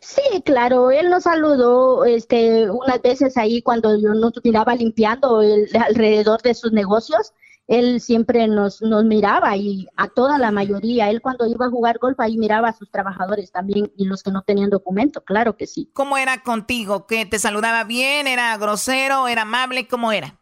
Sí, 0.00 0.42
claro, 0.44 0.90
él 0.90 1.08
nos 1.08 1.22
saludó 1.24 2.04
este, 2.04 2.68
unas 2.68 3.00
veces 3.00 3.36
ahí 3.36 3.62
cuando 3.62 3.96
yo 3.96 4.12
nos 4.14 4.32
miraba 4.42 4.74
limpiando 4.74 5.40
alrededor 5.86 6.42
de 6.42 6.54
sus 6.54 6.72
negocios 6.72 7.32
él 7.68 8.00
siempre 8.00 8.48
nos, 8.48 8.80
nos 8.80 9.04
miraba 9.04 9.56
y 9.56 9.86
a 9.94 10.08
toda 10.08 10.38
la 10.38 10.50
mayoría, 10.50 11.10
él 11.10 11.20
cuando 11.20 11.46
iba 11.46 11.66
a 11.66 11.70
jugar 11.70 11.98
golf 11.98 12.18
ahí 12.18 12.38
miraba 12.38 12.70
a 12.70 12.72
sus 12.72 12.90
trabajadores 12.90 13.52
también 13.52 13.92
y 13.94 14.06
los 14.06 14.22
que 14.22 14.32
no 14.32 14.42
tenían 14.42 14.70
documento, 14.70 15.22
claro 15.22 15.56
que 15.56 15.66
sí. 15.66 15.90
¿Cómo 15.92 16.16
era 16.16 16.42
contigo? 16.42 17.06
¿Que 17.06 17.26
te 17.26 17.38
saludaba 17.38 17.84
bien? 17.84 18.26
¿Era 18.26 18.56
grosero? 18.56 19.28
¿Era 19.28 19.42
amable? 19.42 19.86
¿Cómo 19.86 20.12
era? 20.12 20.40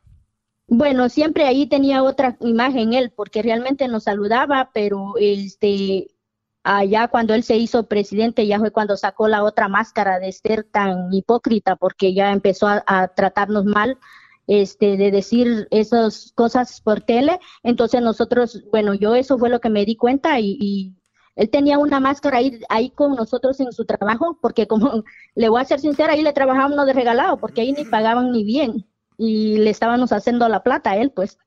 Bueno, 0.68 1.08
siempre 1.08 1.44
ahí 1.44 1.66
tenía 1.66 2.04
otra 2.04 2.36
imagen 2.40 2.92
él, 2.92 3.12
porque 3.14 3.42
realmente 3.42 3.88
nos 3.88 4.04
saludaba, 4.04 4.70
pero 4.72 5.14
este, 5.18 6.16
allá 6.62 7.08
cuando 7.08 7.34
él 7.34 7.42
se 7.42 7.56
hizo 7.56 7.88
presidente, 7.88 8.46
ya 8.46 8.60
fue 8.60 8.70
cuando 8.70 8.96
sacó 8.96 9.26
la 9.26 9.42
otra 9.42 9.68
máscara 9.68 10.20
de 10.20 10.30
ser 10.30 10.62
tan 10.64 11.12
hipócrita, 11.12 11.74
porque 11.74 12.14
ya 12.14 12.32
empezó 12.32 12.68
a, 12.68 12.84
a 12.86 13.08
tratarnos 13.08 13.64
mal, 13.64 13.98
este, 14.46 14.96
de 14.96 15.10
decir 15.10 15.68
esas 15.70 16.32
cosas 16.34 16.80
por 16.80 17.00
tele. 17.00 17.38
Entonces 17.62 18.02
nosotros, 18.02 18.64
bueno, 18.70 18.94
yo 18.94 19.14
eso 19.14 19.38
fue 19.38 19.48
lo 19.48 19.60
que 19.60 19.70
me 19.70 19.84
di 19.84 19.96
cuenta 19.96 20.40
y, 20.40 20.56
y 20.60 20.94
él 21.36 21.50
tenía 21.50 21.78
una 21.78 22.00
máscara 22.00 22.38
ahí, 22.38 22.60
ahí 22.68 22.90
con 22.90 23.14
nosotros 23.14 23.60
en 23.60 23.72
su 23.72 23.84
trabajo, 23.84 24.38
porque 24.40 24.66
como 24.66 25.04
le 25.34 25.48
voy 25.48 25.60
a 25.60 25.66
ser 25.66 25.80
sincera, 25.80 26.14
ahí 26.14 26.22
le 26.22 26.32
trabajábamos 26.32 26.86
de 26.86 26.92
regalado, 26.92 27.38
porque 27.38 27.60
ahí 27.60 27.72
ni 27.72 27.84
pagaban 27.84 28.32
ni 28.32 28.44
bien 28.44 28.86
y 29.18 29.58
le 29.58 29.70
estábamos 29.70 30.12
haciendo 30.12 30.48
la 30.48 30.62
plata 30.62 30.90
a 30.90 30.96
él, 30.96 31.10
pues. 31.10 31.38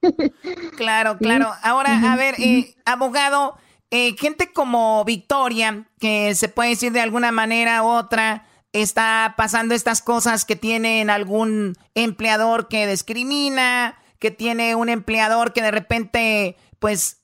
Claro, 0.75 1.17
claro. 1.19 1.51
Ahora, 1.61 2.11
a 2.11 2.15
ver, 2.15 2.35
eh, 2.39 2.75
abogado, 2.85 3.55
eh, 3.91 4.15
gente 4.17 4.51
como 4.51 5.03
Victoria, 5.05 5.87
que 5.99 6.35
se 6.35 6.49
puede 6.49 6.69
decir 6.69 6.91
de 6.91 7.01
alguna 7.01 7.31
manera 7.31 7.83
u 7.83 7.87
otra, 7.87 8.47
está 8.73 9.33
pasando 9.37 9.73
estas 9.73 10.01
cosas 10.01 10.45
que 10.45 10.55
tienen 10.55 11.09
algún 11.09 11.75
empleador 11.95 12.67
que 12.67 12.87
discrimina, 12.87 13.97
que 14.19 14.31
tiene 14.31 14.75
un 14.75 14.89
empleador 14.89 15.53
que 15.53 15.61
de 15.61 15.71
repente, 15.71 16.57
pues, 16.79 17.19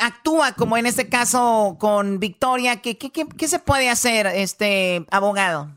actúa 0.00 0.52
como 0.52 0.76
en 0.76 0.86
este 0.86 1.08
caso 1.08 1.76
con 1.78 2.18
Victoria. 2.18 2.80
¿Qué, 2.80 2.96
qué, 2.96 3.48
se 3.48 3.58
puede 3.58 3.90
hacer, 3.90 4.26
este 4.26 5.04
abogado? 5.10 5.68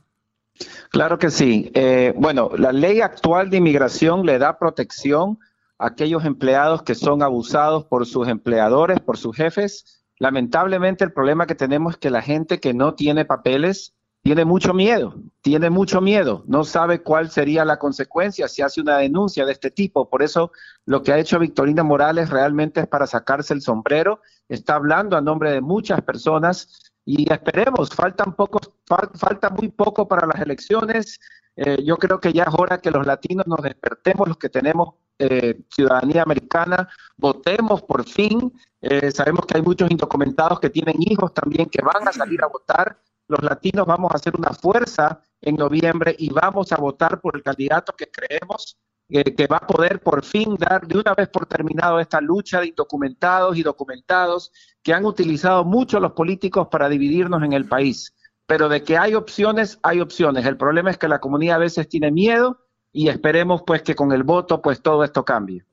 Claro 0.90 1.20
que 1.20 1.32
sí. 1.32 1.72
Eh, 1.74 2.14
bueno, 2.16 2.52
la 2.58 2.72
ley 2.72 3.02
actual 3.02 3.50
de 3.50 3.58
inmigración 3.58 4.26
le 4.26 4.40
da 4.40 4.58
protección 4.58 5.40
a 5.78 5.88
aquellos 5.88 6.26
empleados 6.26 6.84
que 6.84 6.96
son 6.96 7.24
abusados 7.24 7.86
por 7.86 8.06
sus 8.06 8.28
empleadores, 8.28 9.00
por 9.00 9.18
sus 9.18 9.36
jefes. 9.36 10.04
Lamentablemente 10.18 11.06
el 11.06 11.14
problema 11.14 11.48
que 11.48 11.56
tenemos 11.56 11.94
es 11.94 12.00
que 12.00 12.10
la 12.10 12.22
gente 12.22 12.60
que 12.60 12.74
no 12.74 12.96
tiene 12.96 13.24
papeles 13.24 13.94
tiene 14.22 14.44
mucho 14.46 14.74
miedo, 14.74 15.16
tiene 15.42 15.70
mucho 15.70 16.02
miedo, 16.02 16.44
no 16.46 16.64
sabe 16.64 17.02
cuál 17.02 17.32
sería 17.32 17.64
la 17.64 17.80
consecuencia 17.80 18.48
si 18.48 18.62
hace 18.62 18.82
una 18.82 18.98
denuncia 18.98 19.46
de 19.46 19.54
este 19.54 19.72
tipo. 19.72 20.10
Por 20.10 20.22
eso 20.24 20.52
lo 20.86 21.02
que 21.02 21.14
ha 21.14 21.18
hecho 21.20 21.40
Victorina 21.40 21.84
Morales 21.84 22.30
realmente 22.30 22.82
es 22.82 22.88
para 22.88 23.08
sacarse 23.08 23.54
el 23.54 23.62
sombrero, 23.62 24.22
está 24.50 24.76
hablando 24.76 25.16
a 25.16 25.22
nombre 25.22 25.52
de 25.52 25.62
muchas 25.62 26.02
personas 26.02 26.92
y 27.06 27.32
esperemos, 27.32 27.90
faltan 27.90 28.36
pocos, 28.36 28.70
fal- 28.88 29.10
falta 29.18 29.50
muy 29.50 29.70
poco 29.70 30.08
para 30.08 30.28
las 30.28 30.42
elecciones. 30.42 31.20
Eh, 31.56 31.84
yo 31.84 31.98
creo 31.98 32.20
que 32.20 32.32
ya 32.32 32.44
es 32.44 32.54
hora 32.58 32.78
que 32.80 32.92
los 32.92 33.06
latinos 33.08 33.48
nos 33.48 33.62
despertemos, 33.62 34.28
los 34.28 34.38
que 34.38 34.50
tenemos 34.50 34.96
eh, 35.18 35.60
ciudadanía 35.70 36.22
americana, 36.24 36.88
votemos 37.18 37.82
por 37.82 38.08
fin. 38.08 38.54
Eh, 38.82 39.12
sabemos 39.12 39.46
que 39.46 39.58
hay 39.58 39.64
muchos 39.64 39.90
indocumentados 39.90 40.60
que 40.60 40.70
tienen 40.70 40.96
hijos 41.00 41.34
también 41.34 41.68
que 41.70 41.82
van 41.82 42.08
a 42.08 42.12
salir 42.14 42.42
a 42.44 42.48
votar. 42.48 42.98
Los 43.30 43.44
latinos 43.44 43.86
vamos 43.86 44.12
a 44.12 44.16
hacer 44.16 44.36
una 44.36 44.50
fuerza 44.50 45.22
en 45.40 45.56
noviembre 45.56 46.16
y 46.18 46.30
vamos 46.32 46.72
a 46.72 46.78
votar 46.78 47.22
por 47.22 47.36
el 47.36 47.44
candidato 47.44 47.94
que 47.96 48.10
creemos 48.12 48.76
eh, 49.08 49.36
que 49.36 49.48
va 49.48 49.58
a 49.58 49.68
poder 49.68 50.02
por 50.02 50.26
fin 50.26 50.56
dar 50.56 50.86
de 50.88 50.98
una 50.98 51.14
vez 51.14 51.30
por 51.30 51.46
terminado 51.46 52.00
esta 52.00 52.22
lucha 52.22 52.60
de 52.60 52.68
indocumentados 52.68 53.56
y 53.56 53.64
documentados 53.64 54.52
que 54.84 54.94
han 54.94 55.06
utilizado 55.06 55.64
mucho 55.64 56.00
los 56.00 56.14
políticos 56.14 56.68
para 56.72 56.90
dividirnos 56.90 57.44
en 57.44 57.54
el 57.54 57.66
país. 57.66 58.16
Pero 58.48 58.68
de 58.68 58.84
que 58.84 58.98
hay 58.98 59.14
opciones, 59.14 59.80
hay 59.84 60.00
opciones. 60.00 60.46
El 60.46 60.58
problema 60.58 60.90
es 60.90 60.98
que 60.98 61.08
la 61.08 61.20
comunidad 61.20 61.58
a 61.58 61.60
veces 61.60 61.88
tiene 61.88 62.12
miedo 62.12 62.66
y 62.92 63.10
esperemos 63.10 63.62
pues 63.66 63.84
que 63.84 63.96
con 63.96 64.12
el 64.12 64.24
voto 64.24 64.62
pues 64.62 64.82
todo 64.82 65.04
esto 65.04 65.24
cambie. 65.24 65.64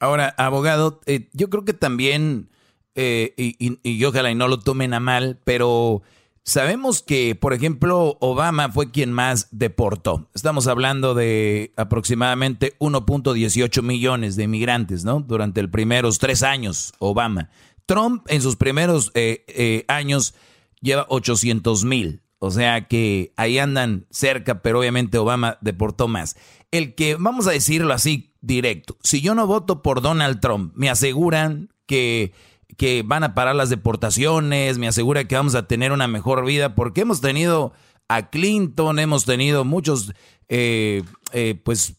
Ahora, 0.00 0.34
abogado, 0.36 1.00
eh, 1.06 1.28
yo 1.32 1.48
creo 1.50 1.64
que 1.64 1.74
también, 1.74 2.48
eh, 2.96 3.34
y, 3.36 3.56
y, 3.58 3.78
y 3.82 4.04
ojalá 4.04 4.32
y 4.32 4.36
no 4.36 4.48
lo 4.48 4.60
tomen 4.60 4.94
a 4.94 5.00
mal, 5.00 5.38
pero 5.44 6.02
sabemos 6.48 7.02
que, 7.02 7.34
por 7.34 7.52
ejemplo, 7.52 8.16
Obama 8.20 8.70
fue 8.70 8.90
quien 8.90 9.12
más 9.12 9.48
deportó. 9.50 10.28
Estamos 10.34 10.66
hablando 10.66 11.14
de 11.14 11.72
aproximadamente 11.76 12.74
1.18 12.78 13.82
millones 13.82 14.34
de 14.34 14.44
inmigrantes, 14.44 15.04
¿no? 15.04 15.20
Durante 15.20 15.62
los 15.62 15.70
primeros 15.70 16.18
tres 16.18 16.42
años, 16.42 16.94
Obama. 16.98 17.50
Trump 17.86 18.24
en 18.28 18.40
sus 18.40 18.56
primeros 18.56 19.10
eh, 19.14 19.44
eh, 19.48 19.84
años 19.88 20.34
lleva 20.80 21.06
800 21.08 21.84
mil. 21.84 22.22
O 22.38 22.50
sea 22.50 22.86
que 22.86 23.32
ahí 23.36 23.58
andan 23.58 24.06
cerca, 24.10 24.62
pero 24.62 24.78
obviamente 24.78 25.18
Obama 25.18 25.58
deportó 25.60 26.08
más. 26.08 26.36
El 26.70 26.94
que, 26.94 27.16
vamos 27.16 27.46
a 27.46 27.50
decirlo 27.50 27.92
así 27.92 28.34
directo, 28.40 28.96
si 29.02 29.20
yo 29.20 29.34
no 29.34 29.46
voto 29.46 29.82
por 29.82 30.00
Donald 30.00 30.40
Trump, 30.40 30.72
me 30.76 30.88
aseguran 30.88 31.70
que, 31.86 32.32
que 32.78 33.02
van 33.04 33.24
a 33.24 33.34
parar 33.34 33.56
las 33.56 33.70
deportaciones, 33.70 34.78
me 34.78 34.86
asegura 34.86 35.24
que 35.24 35.34
vamos 35.34 35.56
a 35.56 35.66
tener 35.66 35.90
una 35.90 36.06
mejor 36.06 36.46
vida, 36.46 36.76
porque 36.76 37.00
hemos 37.00 37.20
tenido 37.20 37.72
a 38.06 38.30
Clinton, 38.30 39.00
hemos 39.00 39.24
tenido 39.24 39.64
muchos, 39.64 40.14
eh, 40.48 41.02
eh, 41.32 41.60
pues, 41.62 41.96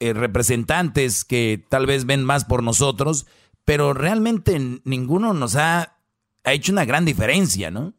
eh, 0.00 0.14
representantes 0.14 1.24
que 1.26 1.62
tal 1.68 1.84
vez 1.84 2.06
ven 2.06 2.24
más 2.24 2.46
por 2.46 2.62
nosotros, 2.62 3.26
pero 3.66 3.92
realmente 3.92 4.58
ninguno 4.84 5.34
nos 5.34 5.56
ha, 5.56 5.98
ha 6.42 6.52
hecho 6.54 6.72
una 6.72 6.86
gran 6.86 7.04
diferencia, 7.04 7.70
¿no? 7.70 7.92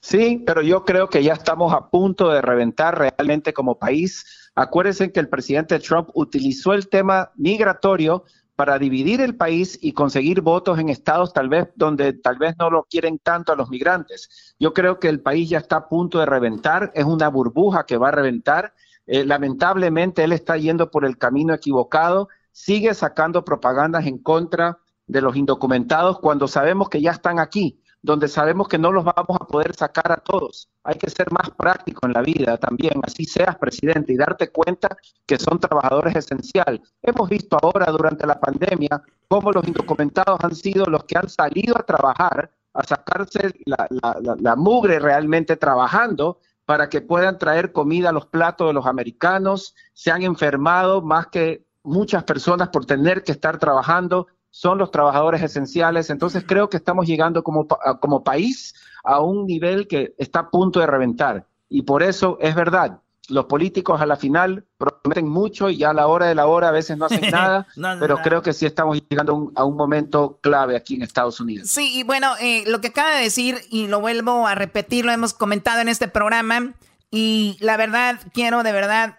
Sí, 0.00 0.42
pero 0.46 0.62
yo 0.62 0.84
creo 0.84 1.10
que 1.10 1.24
ya 1.24 1.32
estamos 1.32 1.74
a 1.74 1.90
punto 1.90 2.30
de 2.30 2.42
reventar 2.42 2.96
realmente 2.96 3.52
como 3.52 3.78
país. 3.78 4.24
Acuérdense 4.54 5.10
que 5.10 5.20
el 5.20 5.28
presidente 5.28 5.80
Trump 5.80 6.10
utilizó 6.14 6.74
el 6.74 6.88
tema 6.88 7.32
migratorio 7.34 8.24
para 8.56 8.78
dividir 8.78 9.20
el 9.20 9.36
país 9.36 9.78
y 9.82 9.92
conseguir 9.92 10.40
votos 10.40 10.78
en 10.78 10.88
estados 10.88 11.32
tal 11.32 11.48
vez 11.48 11.68
donde 11.74 12.12
tal 12.12 12.38
vez 12.38 12.54
no 12.58 12.70
lo 12.70 12.84
quieren 12.84 13.18
tanto 13.18 13.52
a 13.52 13.56
los 13.56 13.68
migrantes. 13.70 14.54
Yo 14.58 14.72
creo 14.72 15.00
que 15.00 15.08
el 15.08 15.20
país 15.20 15.48
ya 15.48 15.58
está 15.58 15.76
a 15.76 15.88
punto 15.88 16.18
de 16.18 16.26
reventar, 16.26 16.92
es 16.94 17.04
una 17.04 17.28
burbuja 17.28 17.84
que 17.84 17.96
va 17.96 18.08
a 18.08 18.12
reventar. 18.12 18.74
Eh, 19.06 19.24
lamentablemente 19.24 20.24
él 20.24 20.32
está 20.32 20.56
yendo 20.56 20.90
por 20.90 21.04
el 21.04 21.18
camino 21.18 21.52
equivocado, 21.52 22.28
sigue 22.52 22.94
sacando 22.94 23.44
propagandas 23.44 24.06
en 24.06 24.18
contra 24.18 24.78
de 25.06 25.20
los 25.20 25.36
indocumentados 25.36 26.18
cuando 26.20 26.48
sabemos 26.48 26.88
que 26.88 27.02
ya 27.02 27.10
están 27.10 27.38
aquí 27.38 27.83
donde 28.04 28.28
sabemos 28.28 28.68
que 28.68 28.76
no 28.76 28.92
los 28.92 29.02
vamos 29.02 29.38
a 29.40 29.46
poder 29.46 29.74
sacar 29.74 30.12
a 30.12 30.18
todos. 30.18 30.68
Hay 30.82 30.96
que 30.96 31.08
ser 31.08 31.32
más 31.32 31.48
práctico 31.56 32.06
en 32.06 32.12
la 32.12 32.20
vida 32.20 32.58
también, 32.58 33.00
así 33.02 33.24
seas 33.24 33.56
presidente 33.56 34.12
y 34.12 34.16
darte 34.16 34.50
cuenta 34.50 34.94
que 35.24 35.38
son 35.38 35.58
trabajadores 35.58 36.14
esenciales. 36.14 36.82
Hemos 37.02 37.30
visto 37.30 37.56
ahora 37.62 37.90
durante 37.90 38.26
la 38.26 38.38
pandemia 38.38 39.02
cómo 39.26 39.50
los 39.52 39.66
indocumentados 39.66 40.38
han 40.42 40.54
sido 40.54 40.84
los 40.84 41.04
que 41.04 41.16
han 41.16 41.30
salido 41.30 41.78
a 41.78 41.82
trabajar, 41.82 42.50
a 42.74 42.84
sacarse 42.84 43.54
la 43.64 44.54
mugre 44.54 44.98
realmente 44.98 45.56
trabajando 45.56 46.40
para 46.66 46.90
que 46.90 47.00
puedan 47.00 47.38
traer 47.38 47.72
comida 47.72 48.10
a 48.10 48.12
los 48.12 48.26
platos 48.26 48.66
de 48.66 48.74
los 48.74 48.84
americanos. 48.84 49.74
Se 49.94 50.10
han 50.10 50.22
enfermado 50.22 51.00
más 51.00 51.28
que 51.28 51.64
muchas 51.82 52.24
personas 52.24 52.68
por 52.68 52.84
tener 52.84 53.24
que 53.24 53.32
estar 53.32 53.58
trabajando 53.58 54.26
son 54.54 54.78
los 54.78 54.92
trabajadores 54.92 55.42
esenciales. 55.42 56.10
Entonces 56.10 56.44
creo 56.46 56.70
que 56.70 56.76
estamos 56.76 57.08
llegando 57.08 57.42
como, 57.42 57.66
como 57.98 58.22
país 58.22 58.72
a 59.02 59.18
un 59.18 59.46
nivel 59.46 59.88
que 59.88 60.14
está 60.16 60.38
a 60.38 60.50
punto 60.50 60.78
de 60.78 60.86
reventar. 60.86 61.44
Y 61.68 61.82
por 61.82 62.04
eso 62.04 62.38
es 62.40 62.54
verdad, 62.54 63.00
los 63.28 63.46
políticos 63.46 64.00
a 64.00 64.06
la 64.06 64.14
final 64.14 64.64
prometen 64.78 65.28
mucho 65.28 65.70
y 65.70 65.82
a 65.82 65.92
la 65.92 66.06
hora 66.06 66.26
de 66.26 66.36
la 66.36 66.46
hora 66.46 66.68
a 66.68 66.70
veces 66.70 66.96
no 66.96 67.06
hacen 67.06 67.20
nada, 67.32 67.66
no, 67.74 67.96
pero 67.98 68.18
no. 68.18 68.22
creo 68.22 68.42
que 68.42 68.52
sí 68.52 68.64
estamos 68.64 69.02
llegando 69.10 69.32
a 69.32 69.34
un, 69.34 69.52
a 69.56 69.64
un, 69.64 69.76
momento 69.76 70.38
clave 70.40 70.76
aquí 70.76 70.94
en 70.94 71.02
Estados 71.02 71.40
Unidos. 71.40 71.68
Sí, 71.68 71.90
y 71.92 72.04
bueno, 72.04 72.34
eh, 72.40 72.62
lo 72.68 72.80
que 72.80 72.88
acaba 72.88 73.16
de 73.16 73.24
decir, 73.24 73.58
y 73.70 73.88
lo 73.88 74.00
vuelvo 74.00 74.46
a 74.46 74.54
repetir, 74.54 75.04
lo 75.04 75.10
hemos 75.10 75.34
comentado 75.34 75.80
en 75.80 75.88
este 75.88 76.06
programa, 76.06 76.74
y 77.10 77.56
la 77.58 77.76
verdad, 77.76 78.20
quiero 78.32 78.62
de 78.62 78.70
verdad 78.70 79.18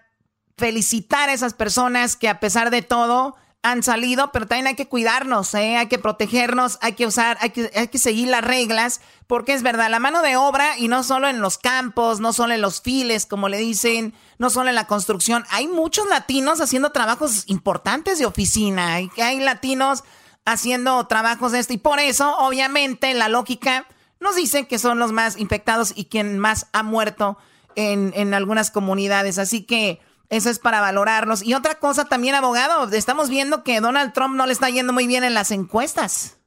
felicitar 0.56 1.28
a 1.28 1.34
esas 1.34 1.52
personas 1.52 2.16
que 2.16 2.30
a 2.30 2.40
pesar 2.40 2.70
de 2.70 2.80
todo 2.80 3.36
han 3.66 3.82
salido, 3.82 4.30
pero 4.30 4.46
también 4.46 4.68
hay 4.68 4.76
que 4.76 4.86
cuidarnos, 4.86 5.52
¿eh? 5.54 5.76
hay 5.76 5.88
que 5.88 5.98
protegernos, 5.98 6.78
hay 6.82 6.92
que 6.92 7.04
usar, 7.04 7.36
hay 7.40 7.50
que, 7.50 7.68
hay 7.74 7.88
que 7.88 7.98
seguir 7.98 8.28
las 8.28 8.44
reglas, 8.44 9.00
porque 9.26 9.54
es 9.54 9.64
verdad, 9.64 9.90
la 9.90 9.98
mano 9.98 10.22
de 10.22 10.36
obra, 10.36 10.78
y 10.78 10.86
no 10.86 11.02
solo 11.02 11.26
en 11.26 11.40
los 11.40 11.58
campos, 11.58 12.20
no 12.20 12.32
solo 12.32 12.54
en 12.54 12.60
los 12.60 12.80
files, 12.80 13.26
como 13.26 13.48
le 13.48 13.58
dicen, 13.58 14.14
no 14.38 14.50
solo 14.50 14.68
en 14.68 14.76
la 14.76 14.86
construcción, 14.86 15.44
hay 15.50 15.66
muchos 15.66 16.06
latinos 16.06 16.60
haciendo 16.60 16.92
trabajos 16.92 17.42
importantes 17.48 18.20
de 18.20 18.26
oficina, 18.26 18.94
hay, 18.94 19.10
hay 19.20 19.40
latinos 19.40 20.04
haciendo 20.44 21.04
trabajos 21.08 21.50
de 21.50 21.58
esto, 21.58 21.72
y 21.72 21.78
por 21.78 21.98
eso, 21.98 22.36
obviamente, 22.38 23.12
la 23.14 23.28
lógica 23.28 23.88
nos 24.20 24.36
dice 24.36 24.68
que 24.68 24.78
son 24.78 25.00
los 25.00 25.10
más 25.10 25.36
infectados 25.38 25.92
y 25.96 26.04
quien 26.04 26.38
más 26.38 26.68
ha 26.72 26.84
muerto 26.84 27.36
en, 27.74 28.12
en 28.14 28.32
algunas 28.32 28.70
comunidades, 28.70 29.38
así 29.38 29.64
que 29.64 30.00
Eso 30.28 30.50
es 30.50 30.58
para 30.58 30.80
valorarlos. 30.80 31.42
Y 31.42 31.54
otra 31.54 31.76
cosa 31.76 32.04
también, 32.06 32.34
abogado, 32.34 32.90
estamos 32.92 33.28
viendo 33.28 33.62
que 33.62 33.80
Donald 33.80 34.12
Trump 34.12 34.36
no 34.36 34.46
le 34.46 34.52
está 34.52 34.68
yendo 34.70 34.92
muy 34.92 35.06
bien 35.06 35.24
en 35.24 35.34
las 35.34 35.50
encuestas. 35.50 36.38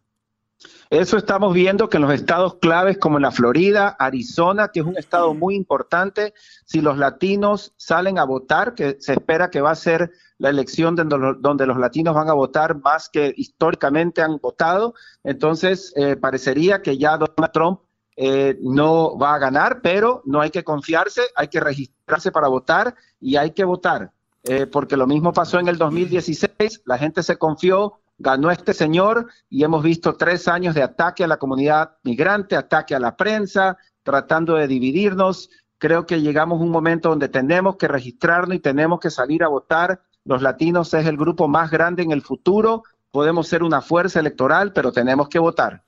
Eso 0.89 1.17
estamos 1.17 1.53
viendo 1.53 1.87
que 1.87 1.97
en 1.97 2.03
los 2.03 2.13
estados 2.13 2.55
claves 2.55 2.97
como 2.97 3.19
la 3.19 3.29
Florida, 3.29 3.95
Arizona, 3.99 4.69
que 4.69 4.79
es 4.79 4.85
un 4.87 4.97
estado 4.97 5.35
muy 5.35 5.55
importante, 5.55 6.33
si 6.65 6.81
los 6.81 6.97
latinos 6.97 7.73
salen 7.77 8.17
a 8.17 8.23
votar, 8.23 8.73
que 8.73 8.97
se 8.99 9.13
espera 9.13 9.51
que 9.51 9.61
va 9.61 9.69
a 9.69 9.75
ser 9.75 10.11
la 10.39 10.49
elección 10.49 10.95
donde 10.95 11.17
los, 11.19 11.41
donde 11.41 11.67
los 11.67 11.77
latinos 11.77 12.15
van 12.15 12.29
a 12.29 12.33
votar 12.33 12.81
más 12.81 13.07
que 13.07 13.31
históricamente 13.37 14.23
han 14.23 14.37
votado, 14.37 14.95
entonces 15.23 15.93
eh, 15.95 16.15
parecería 16.15 16.81
que 16.81 16.97
ya 16.97 17.17
Donald 17.17 17.51
Trump 17.53 17.81
eh, 18.21 18.57
no 18.61 19.17
va 19.17 19.35
a 19.35 19.37
ganar, 19.39 19.79
pero 19.81 20.21
no 20.25 20.41
hay 20.41 20.49
que 20.49 20.65
confiarse, 20.65 21.21
hay 21.37 21.47
que 21.47 21.61
registrarse 21.61 22.33
para 22.33 22.49
votar 22.49 22.93
y 23.21 23.37
hay 23.37 23.51
que 23.51 23.63
votar, 23.63 24.11
eh, 24.43 24.67
porque 24.67 24.97
lo 24.97 25.07
mismo 25.07 25.31
pasó 25.31 25.57
en 25.57 25.69
el 25.69 25.77
2016, 25.77 26.81
la 26.83 26.97
gente 26.97 27.23
se 27.23 27.37
confió, 27.37 28.01
ganó 28.17 28.51
este 28.51 28.73
señor 28.73 29.27
y 29.49 29.63
hemos 29.63 29.83
visto 29.83 30.15
tres 30.15 30.49
años 30.49 30.75
de 30.75 30.83
ataque 30.83 31.23
a 31.23 31.27
la 31.27 31.37
comunidad 31.37 31.91
migrante, 32.03 32.57
ataque 32.57 32.93
a 32.93 32.99
la 32.99 33.15
prensa, 33.15 33.77
tratando 34.03 34.55
de 34.55 34.67
dividirnos. 34.67 35.49
Creo 35.77 36.05
que 36.05 36.19
llegamos 36.19 36.59
a 36.59 36.63
un 36.65 36.71
momento 36.71 37.07
donde 37.07 37.29
tenemos 37.29 37.77
que 37.77 37.87
registrarnos 37.87 38.57
y 38.57 38.59
tenemos 38.59 38.99
que 38.99 39.11
salir 39.11 39.45
a 39.45 39.47
votar. 39.47 40.01
Los 40.25 40.41
latinos 40.41 40.93
es 40.93 41.05
el 41.05 41.15
grupo 41.15 41.47
más 41.47 41.71
grande 41.71 42.03
en 42.03 42.11
el 42.11 42.21
futuro. 42.21 42.83
Podemos 43.11 43.47
ser 43.47 43.63
una 43.63 43.79
fuerza 43.79 44.19
electoral, 44.19 44.73
pero 44.73 44.91
tenemos 44.91 45.29
que 45.29 45.39
votar. 45.39 45.83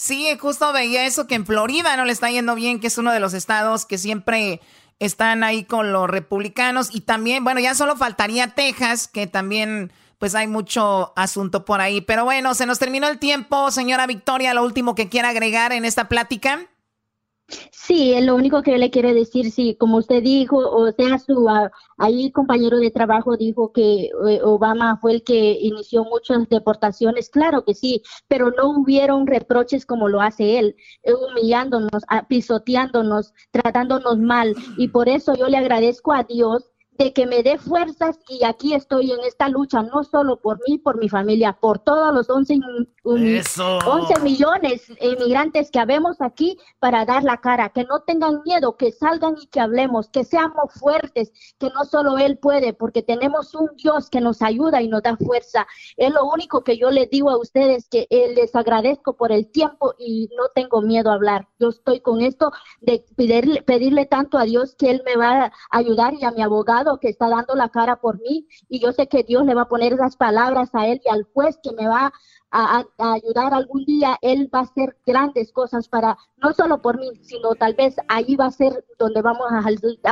Sí, 0.00 0.26
justo 0.40 0.72
veía 0.72 1.04
eso 1.04 1.26
que 1.26 1.34
en 1.34 1.44
Florida 1.44 1.94
no 1.94 2.06
le 2.06 2.12
está 2.12 2.30
yendo 2.30 2.54
bien, 2.54 2.80
que 2.80 2.86
es 2.86 2.96
uno 2.96 3.12
de 3.12 3.20
los 3.20 3.34
estados 3.34 3.84
que 3.84 3.98
siempre 3.98 4.62
están 4.98 5.44
ahí 5.44 5.62
con 5.64 5.92
los 5.92 6.08
republicanos. 6.08 6.88
Y 6.90 7.02
también, 7.02 7.44
bueno, 7.44 7.60
ya 7.60 7.74
solo 7.74 7.96
faltaría 7.96 8.54
Texas, 8.54 9.08
que 9.08 9.26
también 9.26 9.92
pues 10.18 10.34
hay 10.34 10.46
mucho 10.46 11.12
asunto 11.16 11.66
por 11.66 11.82
ahí. 11.82 12.00
Pero 12.00 12.24
bueno, 12.24 12.54
se 12.54 12.64
nos 12.64 12.78
terminó 12.78 13.08
el 13.08 13.18
tiempo, 13.18 13.70
señora 13.70 14.06
Victoria, 14.06 14.54
lo 14.54 14.64
último 14.64 14.94
que 14.94 15.10
quiera 15.10 15.28
agregar 15.28 15.70
en 15.74 15.84
esta 15.84 16.08
plática. 16.08 16.66
Sí, 17.72 18.14
lo 18.20 18.36
único 18.36 18.62
que 18.62 18.78
le 18.78 18.90
quiero 18.90 19.12
decir, 19.12 19.50
sí, 19.50 19.76
como 19.78 19.98
usted 19.98 20.22
dijo, 20.22 20.58
o 20.58 20.92
sea, 20.92 21.18
su 21.18 21.48
ah, 21.48 21.70
ahí 21.98 22.30
compañero 22.30 22.78
de 22.78 22.90
trabajo 22.90 23.36
dijo 23.36 23.72
que 23.72 24.10
eh, 24.28 24.40
Obama 24.44 24.98
fue 25.00 25.12
el 25.12 25.24
que 25.24 25.58
inició 25.60 26.04
muchas 26.04 26.48
deportaciones, 26.48 27.30
claro 27.30 27.64
que 27.64 27.74
sí, 27.74 28.02
pero 28.28 28.50
no 28.52 28.70
hubieron 28.70 29.26
reproches 29.26 29.84
como 29.86 30.08
lo 30.08 30.20
hace 30.20 30.58
él, 30.58 30.76
eh, 31.02 31.12
humillándonos, 31.14 32.02
pisoteándonos, 32.28 33.32
tratándonos 33.50 34.18
mal, 34.18 34.54
y 34.76 34.88
por 34.88 35.08
eso 35.08 35.34
yo 35.34 35.48
le 35.48 35.56
agradezco 35.56 36.12
a 36.12 36.22
Dios 36.24 36.69
de 37.00 37.14
que 37.14 37.26
me 37.26 37.42
dé 37.42 37.56
fuerzas 37.56 38.18
y 38.28 38.44
aquí 38.44 38.74
estoy 38.74 39.10
en 39.10 39.20
esta 39.20 39.48
lucha, 39.48 39.82
no 39.82 40.04
solo 40.04 40.36
por 40.38 40.60
mí, 40.68 40.76
por 40.76 40.98
mi 40.98 41.08
familia, 41.08 41.56
por 41.58 41.78
todos 41.78 42.12
los 42.14 42.28
11, 42.28 42.60
un- 43.04 43.26
Eso. 43.26 43.78
11 43.86 44.20
millones 44.20 44.86
de 45.00 45.06
inmigrantes 45.06 45.70
que 45.70 45.78
habemos 45.78 46.20
aquí 46.20 46.58
para 46.78 47.06
dar 47.06 47.22
la 47.24 47.38
cara, 47.38 47.70
que 47.70 47.84
no 47.84 48.00
tengan 48.00 48.42
miedo, 48.44 48.76
que 48.76 48.92
salgan 48.92 49.36
y 49.40 49.46
que 49.46 49.60
hablemos, 49.60 50.10
que 50.10 50.24
seamos 50.24 50.74
fuertes, 50.74 51.32
que 51.58 51.70
no 51.70 51.86
solo 51.86 52.18
Él 52.18 52.36
puede, 52.36 52.74
porque 52.74 53.02
tenemos 53.02 53.54
un 53.54 53.70
Dios 53.82 54.10
que 54.10 54.20
nos 54.20 54.42
ayuda 54.42 54.82
y 54.82 54.88
nos 54.88 55.02
da 55.02 55.16
fuerza. 55.16 55.66
Es 55.96 56.12
lo 56.12 56.26
único 56.26 56.62
que 56.64 56.76
yo 56.76 56.90
les 56.90 57.08
digo 57.08 57.30
a 57.30 57.38
ustedes, 57.38 57.88
que 57.88 58.06
eh, 58.10 58.34
les 58.36 58.54
agradezco 58.54 59.16
por 59.16 59.32
el 59.32 59.50
tiempo 59.50 59.94
y 59.98 60.28
no 60.36 60.48
tengo 60.54 60.82
miedo 60.82 61.10
a 61.10 61.14
hablar. 61.14 61.48
Yo 61.58 61.70
estoy 61.70 62.00
con 62.00 62.20
esto 62.20 62.52
de 62.82 63.02
pedirle, 63.16 63.62
pedirle 63.62 64.04
tanto 64.04 64.36
a 64.36 64.44
Dios 64.44 64.74
que 64.74 64.90
Él 64.90 65.02
me 65.06 65.16
va 65.16 65.44
a 65.46 65.52
ayudar 65.70 66.12
y 66.12 66.24
a 66.24 66.30
mi 66.32 66.42
abogado 66.42 66.89
que 66.98 67.08
está 67.08 67.28
dando 67.28 67.54
la 67.54 67.68
cara 67.68 67.96
por 68.00 68.20
mí 68.20 68.46
y 68.68 68.80
yo 68.80 68.92
sé 68.92 69.06
que 69.08 69.22
Dios 69.22 69.44
le 69.46 69.54
va 69.54 69.62
a 69.62 69.68
poner 69.68 69.92
esas 69.92 70.16
palabras 70.16 70.70
a 70.74 70.86
Él 70.86 71.00
y 71.04 71.08
al 71.10 71.24
juez 71.32 71.58
que 71.62 71.72
me 71.72 71.86
va 71.86 72.12
a, 72.50 72.84
a- 72.98 73.12
ayudar 73.14 73.54
algún 73.54 73.84
día, 73.84 74.18
Él 74.22 74.50
va 74.52 74.60
a 74.60 74.62
hacer 74.62 74.96
grandes 75.06 75.52
cosas 75.52 75.88
para, 75.88 76.16
no 76.38 76.52
solo 76.52 76.82
por 76.82 76.98
mí, 76.98 77.10
sino 77.22 77.54
tal 77.54 77.74
vez 77.74 77.94
ahí 78.08 78.34
va 78.36 78.46
a 78.46 78.50
ser 78.50 78.84
donde 78.98 79.22
vamos 79.22 79.46
a, 79.52 79.62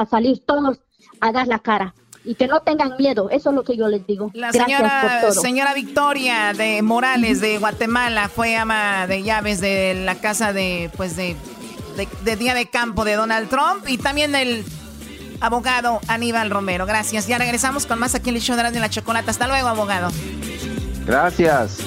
a 0.01 0.07
salir 0.07 0.45
todos 0.47 0.81
a 1.21 1.33
dar 1.33 1.49
la 1.49 1.59
cara. 1.59 1.95
Y 2.25 2.35
que 2.35 2.47
no 2.47 2.61
tengan 2.61 2.97
miedo, 2.99 3.31
eso 3.31 3.51
es 3.51 3.57
lo 3.57 3.63
que 3.65 3.77
yo 3.77 3.89
les 3.89 4.07
digo. 4.07 4.31
La 4.35 4.51
Gracias 4.51 4.67
señora, 4.79 5.01
por 5.23 5.31
todo. 5.33 5.41
señora 5.41 5.73
Victoria 5.73 6.53
de 6.53 6.83
Morales 6.83 7.41
de 7.41 7.59
Guatemala 7.59 8.29
fue 8.29 8.57
ama 8.57 9.07
de 9.07 9.23
llaves 9.23 9.61
de 9.61 9.95
la 10.05 10.17
casa 10.17 10.53
de, 10.53 10.91
pues 10.97 11.17
de, 11.17 11.37
de, 11.97 12.09
de 12.25 12.37
día 12.37 12.55
de 12.55 12.69
campo 12.69 13.05
de 13.05 13.15
Donald 13.15 13.49
Trump 13.49 13.89
y 13.89 13.97
también 13.99 14.35
el 14.35 14.65
abogado 15.41 16.01
Aníbal 16.09 16.51
Romero. 16.51 16.87
Gracias. 16.87 17.27
Ya 17.27 17.39
regresamos 17.39 17.87
con 17.87 17.99
más 17.99 18.15
aquí 18.15 18.31
en 18.31 18.37
el 18.37 18.43
show 18.43 18.57
de 18.57 18.69
y 18.69 18.81
la 18.81 18.91
Chocolata. 18.91 19.31
Hasta 19.31 19.47
luego, 19.47 19.69
abogado. 19.69 20.11
Gracias. 21.07 21.79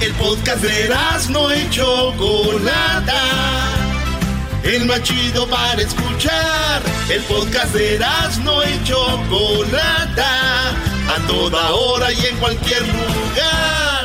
El 0.00 0.12
podcast 0.14 0.62
de 0.62 0.94
no 1.30 1.54
y 1.54 1.70
Chocolata. 1.70 3.20
El 4.64 4.86
más 4.86 5.02
chido 5.02 5.48
para 5.48 5.80
escuchar. 5.80 6.82
El 7.08 7.22
podcast 7.22 7.74
de 7.74 7.98
no 8.44 8.62
y 8.64 8.84
Chocolata. 8.84 10.70
A 11.08 11.26
toda 11.26 11.70
hora 11.72 12.12
y 12.12 12.26
en 12.26 12.36
cualquier 12.38 12.82
lugar. 12.82 14.01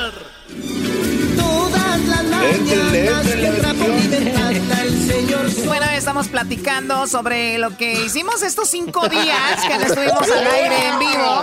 Bueno, 5.66 5.86
estamos 5.96 6.28
platicando 6.28 7.08
sobre 7.08 7.58
lo 7.58 7.76
que 7.78 8.06
hicimos 8.06 8.42
estos 8.44 8.70
cinco 8.70 9.08
días 9.10 9.62
que 9.68 9.78
no 9.78 9.86
estuvimos 9.86 10.30
al 10.32 10.48
aire 10.48 10.88
en 10.90 11.00
vivo. 11.00 11.42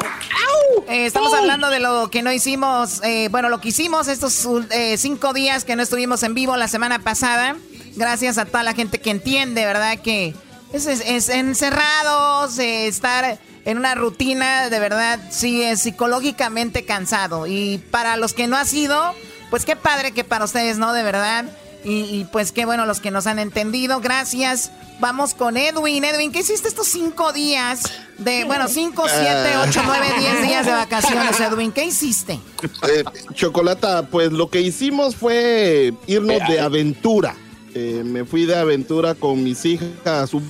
Eh, 0.88 1.06
estamos 1.06 1.32
hablando 1.34 1.70
de 1.70 1.80
lo 1.80 2.10
que 2.10 2.22
no 2.22 2.32
hicimos, 2.32 3.00
eh, 3.02 3.28
bueno, 3.30 3.48
lo 3.48 3.60
que 3.60 3.68
hicimos 3.68 4.08
estos 4.08 4.46
eh, 4.70 4.96
cinco 4.98 5.32
días 5.32 5.64
que 5.64 5.76
no 5.76 5.82
estuvimos 5.82 6.22
en 6.22 6.34
vivo 6.34 6.56
la 6.56 6.68
semana 6.68 6.98
pasada. 7.00 7.56
Gracias 7.96 8.38
a 8.38 8.44
toda 8.46 8.62
la 8.62 8.74
gente 8.74 9.00
que 9.00 9.10
entiende, 9.10 9.64
¿verdad? 9.64 9.98
Que 10.00 10.34
es, 10.72 10.86
es- 10.86 11.02
es 11.06 11.28
encerrados, 11.28 12.58
eh, 12.58 12.86
estar 12.86 13.38
en 13.64 13.78
una 13.78 13.94
rutina, 13.94 14.68
de 14.68 14.78
verdad, 14.78 15.18
sí, 15.30 15.62
es 15.62 15.80
psicológicamente 15.82 16.84
cansado. 16.84 17.46
Y 17.46 17.78
para 17.90 18.16
los 18.16 18.34
que 18.34 18.46
no 18.46 18.56
ha 18.56 18.64
sido, 18.64 19.14
pues 19.54 19.64
qué 19.64 19.76
padre 19.76 20.10
que 20.10 20.24
para 20.24 20.46
ustedes, 20.46 20.78
¿no? 20.78 20.92
De 20.92 21.04
verdad. 21.04 21.44
Y, 21.84 22.00
y, 22.06 22.24
pues 22.24 22.50
qué 22.50 22.66
bueno 22.66 22.86
los 22.86 22.98
que 22.98 23.12
nos 23.12 23.28
han 23.28 23.38
entendido. 23.38 24.00
Gracias. 24.00 24.72
Vamos 24.98 25.32
con 25.32 25.56
Edwin. 25.56 26.04
Edwin, 26.04 26.32
¿qué 26.32 26.40
hiciste 26.40 26.66
estos 26.66 26.88
cinco 26.88 27.32
días? 27.32 27.84
De, 28.18 28.42
bueno, 28.46 28.66
cinco, 28.66 29.04
siete, 29.08 29.56
ocho, 29.62 29.80
nueve, 29.86 30.08
diez 30.18 30.42
días 30.42 30.66
de 30.66 30.72
vacaciones, 30.72 31.38
Edwin. 31.38 31.70
¿Qué 31.70 31.84
hiciste? 31.84 32.40
Eh, 32.88 33.04
Chocolata, 33.34 34.08
pues 34.08 34.32
lo 34.32 34.50
que 34.50 34.60
hicimos 34.60 35.14
fue 35.14 35.94
irnos 36.08 36.40
de 36.48 36.58
aventura. 36.58 37.36
Eh, 37.76 38.02
me 38.04 38.24
fui 38.24 38.46
de 38.46 38.56
aventura 38.58 39.14
con 39.14 39.44
mis 39.44 39.64
hijas 39.64 40.34
un 40.34 40.42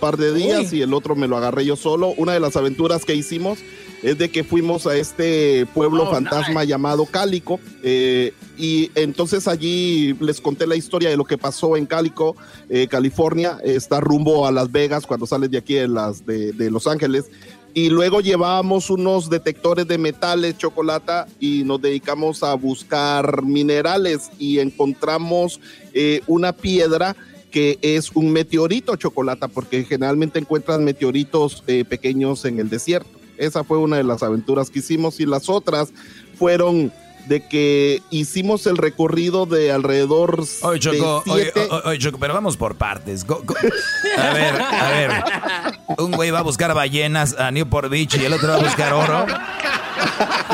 par 0.00 0.16
de 0.16 0.34
días 0.34 0.72
y 0.72 0.82
el 0.82 0.94
otro 0.94 1.14
me 1.14 1.28
lo 1.28 1.36
agarré 1.36 1.64
yo 1.64 1.76
solo. 1.76 2.08
Una 2.16 2.32
de 2.32 2.40
las 2.40 2.56
aventuras 2.56 3.04
que 3.04 3.14
hicimos 3.14 3.60
es 4.02 4.18
de 4.18 4.30
que 4.30 4.44
fuimos 4.44 4.86
a 4.86 4.96
este 4.96 5.66
pueblo 5.74 6.04
Oh, 6.04 6.10
fantasma 6.10 6.64
llamado 6.64 7.04
Cálico 7.04 7.60
eh, 7.82 8.32
y 8.56 8.90
entonces 8.94 9.46
allí 9.46 10.14
les 10.20 10.40
conté 10.40 10.66
la 10.66 10.76
historia 10.76 11.10
de 11.10 11.16
lo 11.16 11.24
que 11.24 11.36
pasó 11.36 11.76
en 11.76 11.86
Cálico, 11.86 12.36
eh, 12.68 12.86
California, 12.88 13.58
está 13.62 14.00
rumbo 14.00 14.46
a 14.46 14.52
Las 14.52 14.72
Vegas 14.72 15.06
cuando 15.06 15.26
sales 15.26 15.50
de 15.50 15.58
aquí 15.58 15.74
de, 15.74 15.88
las, 15.88 16.24
de, 16.24 16.52
de 16.52 16.70
Los 16.70 16.86
Ángeles 16.86 17.26
y 17.72 17.88
luego 17.88 18.20
llevábamos 18.20 18.90
unos 18.90 19.30
detectores 19.30 19.86
de 19.86 19.98
metales, 19.98 20.58
chocolate, 20.58 21.30
y 21.38 21.62
nos 21.64 21.80
dedicamos 21.80 22.42
a 22.42 22.54
buscar 22.54 23.42
minerales 23.42 24.30
y 24.38 24.58
encontramos 24.58 25.60
eh, 25.92 26.20
una 26.26 26.52
piedra 26.52 27.14
que 27.50 27.78
es 27.82 28.10
un 28.12 28.32
meteorito 28.32 28.96
chocolate, 28.96 29.48
porque 29.48 29.84
generalmente 29.84 30.38
encuentran 30.38 30.84
meteoritos 30.84 31.62
eh, 31.66 31.84
pequeños 31.84 32.44
en 32.44 32.58
el 32.58 32.68
desierto. 32.68 33.19
Esa 33.40 33.64
fue 33.64 33.78
una 33.78 33.96
de 33.96 34.04
las 34.04 34.22
aventuras 34.22 34.70
que 34.70 34.78
hicimos 34.80 35.18
y 35.20 35.26
las 35.26 35.48
otras 35.48 35.88
fueron 36.38 36.92
de 37.26 37.46
que 37.46 38.02
hicimos 38.10 38.66
el 38.66 38.76
recorrido 38.76 39.44
de 39.46 39.70
alrededor 39.72 40.42
Oye, 40.62 40.78
Choco, 40.80 41.22
de 41.26 41.30
oye, 41.32 41.42
siete- 41.52 41.68
oye, 41.70 41.82
oye, 41.84 41.98
Choco, 41.98 42.18
pero 42.18 42.34
vamos 42.34 42.56
por 42.56 42.76
partes. 42.76 43.24
Go- 43.26 43.42
go- 43.44 43.54
A 44.18 44.32
ver, 44.32 44.60
a 44.60 44.88
ver. 44.90 45.10
Un 45.98 46.12
güey 46.12 46.30
va 46.30 46.38
a 46.40 46.42
buscar 46.42 46.72
ballenas 46.74 47.34
a 47.38 47.50
Newport 47.50 47.90
Beach 47.90 48.14
y 48.16 48.24
el 48.24 48.32
otro 48.32 48.48
va 48.48 48.54
a 48.56 48.58
buscar 48.62 48.92
oro. 48.94 49.26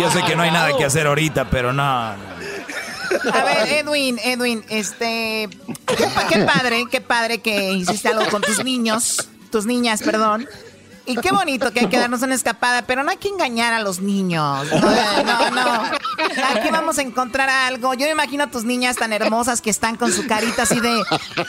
Yo 0.01 0.11
sé 0.11 0.23
que 0.25 0.35
no 0.37 0.43
hay 0.43 0.51
nada 0.51 0.77
que 0.77 0.85
hacer 0.85 1.07
ahorita, 1.07 1.49
pero 1.51 1.73
no. 1.73 1.83
A 1.83 2.17
ver, 3.45 3.69
Edwin, 3.69 4.19
Edwin, 4.23 4.65
este. 4.69 5.49
Qué 6.29 6.39
padre, 6.45 6.85
qué 6.91 7.01
padre 7.01 7.39
que 7.39 7.73
hiciste 7.73 8.09
algo 8.09 8.27
con 8.29 8.43
tus 8.43 8.63
niños, 8.65 9.29
tus 9.51 9.65
niñas, 9.67 10.03
perdón. 10.03 10.47
Y 11.07 11.17
qué 11.17 11.31
bonito 11.31 11.73
que 11.73 11.81
hay 11.81 11.87
que 11.89 11.99
darnos 11.99 12.23
una 12.23 12.35
escapada, 12.35 12.83
pero 12.83 13.03
no 13.05 13.11
hay 13.11 13.17
que 13.17 13.29
engañar 13.29 13.73
a 13.73 13.81
los 13.81 14.01
niños. 14.01 14.67
No, 14.73 15.23
no, 15.25 15.51
no. 15.51 15.83
Aquí 16.55 16.69
vamos 16.71 16.99
a 16.99 17.03
encontrar 17.03 17.49
algo. 17.49 17.95
Yo 17.95 18.07
me 18.07 18.13
imagino 18.13 18.45
a 18.45 18.47
tus 18.49 18.65
niñas 18.65 18.97
tan 18.97 19.13
hermosas 19.13 19.61
que 19.61 19.71
están 19.71 19.97
con 19.97 20.13
su 20.13 20.27
carita 20.27 20.63
así 20.63 20.81
de, 20.81 21.03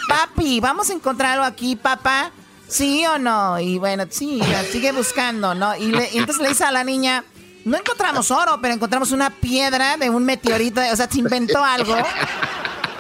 papi, 0.07 0.59
vamos 0.59 0.89
a 0.89 0.93
encontrar 0.93 1.31
algo 1.33 1.45
aquí, 1.45 1.75
papá. 1.75 2.31
¿Sí 2.67 3.05
o 3.07 3.17
no? 3.17 3.59
Y 3.59 3.77
bueno, 3.79 4.03
sí, 4.09 4.39
la 4.51 4.61
sigue 4.63 4.91
buscando, 4.91 5.55
¿no? 5.55 5.75
Y, 5.77 5.87
le- 5.91 6.09
y 6.13 6.17
entonces 6.17 6.41
le 6.43 6.49
dice 6.49 6.65
a 6.65 6.71
la 6.71 6.83
niña, 6.83 7.23
no 7.63 7.77
encontramos 7.77 8.29
oro, 8.29 8.59
pero 8.61 8.73
encontramos 8.73 9.11
una 9.11 9.29
piedra 9.29 9.95
de 9.97 10.09
un 10.09 10.23
meteorito, 10.25 10.81
o 10.91 10.95
sea, 10.95 11.09
se 11.09 11.19
inventó 11.19 11.63
algo. 11.63 11.95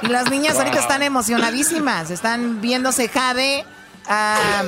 Y 0.03 0.07
las 0.07 0.29
niñas 0.31 0.53
Wow. 0.53 0.61
ahorita 0.63 0.79
están 0.79 1.03
emocionadísimas, 1.03 2.11
están 2.11 2.61
viéndose 2.61 3.09
Jade, 3.09 3.65
ah, 4.07 4.63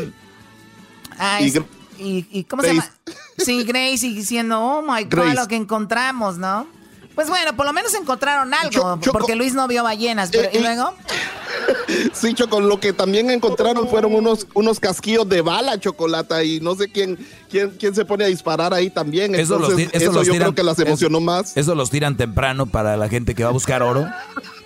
ah, 1.17 1.41
Y 1.41 1.47
es- 1.47 1.55
Gr- 1.55 1.65
y, 1.99 2.27
y 2.31 2.43
¿cómo 2.45 2.61
se 2.63 2.69
llama? 2.69 2.89
Sí, 3.37 3.63
Grace 3.63 4.05
y 4.07 4.13
diciendo, 4.13 4.59
oh 4.59 4.81
my 4.81 5.03
God, 5.03 5.09
Grace. 5.09 5.35
lo 5.35 5.47
que 5.47 5.55
encontramos, 5.55 6.37
¿no? 6.37 6.67
Pues 7.15 7.27
bueno, 7.29 7.53
por 7.55 7.65
lo 7.65 7.73
menos 7.73 7.93
encontraron 7.95 8.53
algo, 8.53 8.69
Cho- 8.71 8.97
Choco- 9.01 9.11
porque 9.11 9.35
Luis 9.35 9.53
no 9.53 9.67
vio 9.67 9.83
ballenas, 9.83 10.29
pero 10.31 10.45
Eh, 10.45 10.51
¿y 10.53 10.57
eh, 10.57 10.61
luego? 10.61 10.93
Sí, 12.13 12.33
Choco, 12.33 12.61
lo 12.61 12.79
que 12.79 12.93
también 12.93 13.29
encontraron 13.29 13.87
fueron 13.89 14.13
unos, 14.13 14.47
unos 14.53 14.79
casquillos 14.79 15.27
de 15.27 15.41
bala, 15.41 15.79
Chocolata, 15.79 16.43
y 16.43 16.59
no 16.59 16.75
sé 16.75 16.87
quién, 16.89 17.17
quién, 17.49 17.71
quién 17.71 17.93
se 17.95 18.05
pone 18.05 18.23
a 18.23 18.27
disparar 18.27 18.73
ahí 18.73 18.89
también. 18.89 19.33
Eso, 19.35 19.57
los, 19.57 19.69
Entonces, 19.71 19.91
ti- 19.91 19.97
eso 19.97 20.05
eso 20.11 20.13
los 20.13 20.27
yo 20.27 20.33
tiran, 20.33 20.47
creo 20.49 20.55
que 20.55 20.63
las 20.63 20.79
emocionó 20.79 21.19
más. 21.19 21.57
Eso 21.57 21.75
los 21.75 21.89
tiran 21.89 22.15
temprano 22.15 22.65
para 22.67 22.95
la 22.97 23.09
gente 23.09 23.33
que 23.35 23.43
va 23.43 23.49
a 23.49 23.53
buscar 23.53 23.81
oro. 23.83 24.07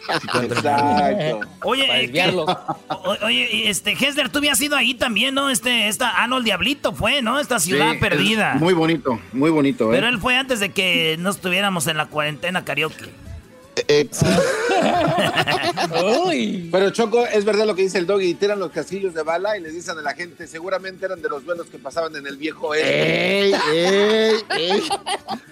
Exacto. 0.09 1.39
Oye, 1.63 1.85
eh, 2.05 2.31
o- 2.89 3.17
oye, 3.25 3.69
este, 3.69 3.91
Hesler, 3.93 4.29
tú 4.29 4.39
habías 4.39 4.59
ido 4.61 4.75
ahí 4.75 4.93
también, 4.93 5.33
¿no? 5.35 5.49
Este, 5.49 5.87
esta, 5.87 6.21
ah, 6.21 6.27
no, 6.27 6.37
el 6.37 6.43
Diablito 6.43 6.93
fue, 6.93 7.21
¿no? 7.21 7.39
Esta 7.39 7.59
ciudad 7.59 7.91
Sí, 7.93 7.97
perdida. 7.99 8.53
es 8.55 8.61
Muy 8.61 8.73
bonito, 8.73 9.19
muy 9.31 9.49
bonito, 9.49 9.85
¿eh? 9.91 9.95
Pero 9.95 10.07
él 10.07 10.19
fue 10.19 10.35
antes 10.37 10.59
de 10.59 10.69
que 10.71 11.15
no 11.19 11.29
estuviéramos 11.29 11.87
en 11.87 11.97
la 11.97 12.07
cuarentena 12.07 12.65
karaoke. 12.65 13.09
Eh, 13.75 14.07
Pero 16.71 16.89
Choco, 16.91 17.25
es 17.25 17.45
verdad 17.45 17.65
lo 17.65 17.75
que 17.75 17.83
dice 17.83 17.97
el 17.97 18.05
doggy, 18.05 18.33
tiran 18.35 18.59
los 18.59 18.71
casquillos 18.71 19.13
de 19.13 19.23
bala 19.23 19.57
y 19.57 19.61
les 19.61 19.73
dicen 19.73 19.97
a 19.97 20.01
la 20.01 20.13
gente, 20.13 20.47
seguramente 20.47 21.05
eran 21.05 21.21
de 21.21 21.29
los 21.29 21.45
vuelos 21.45 21.67
que 21.67 21.77
pasaban 21.77 22.15
en 22.15 22.27
el 22.27 22.37
viejo 22.37 22.73
este. 22.73 23.45
¡Ey, 23.45 23.53
ey, 23.73 24.35
ey! 24.57 24.83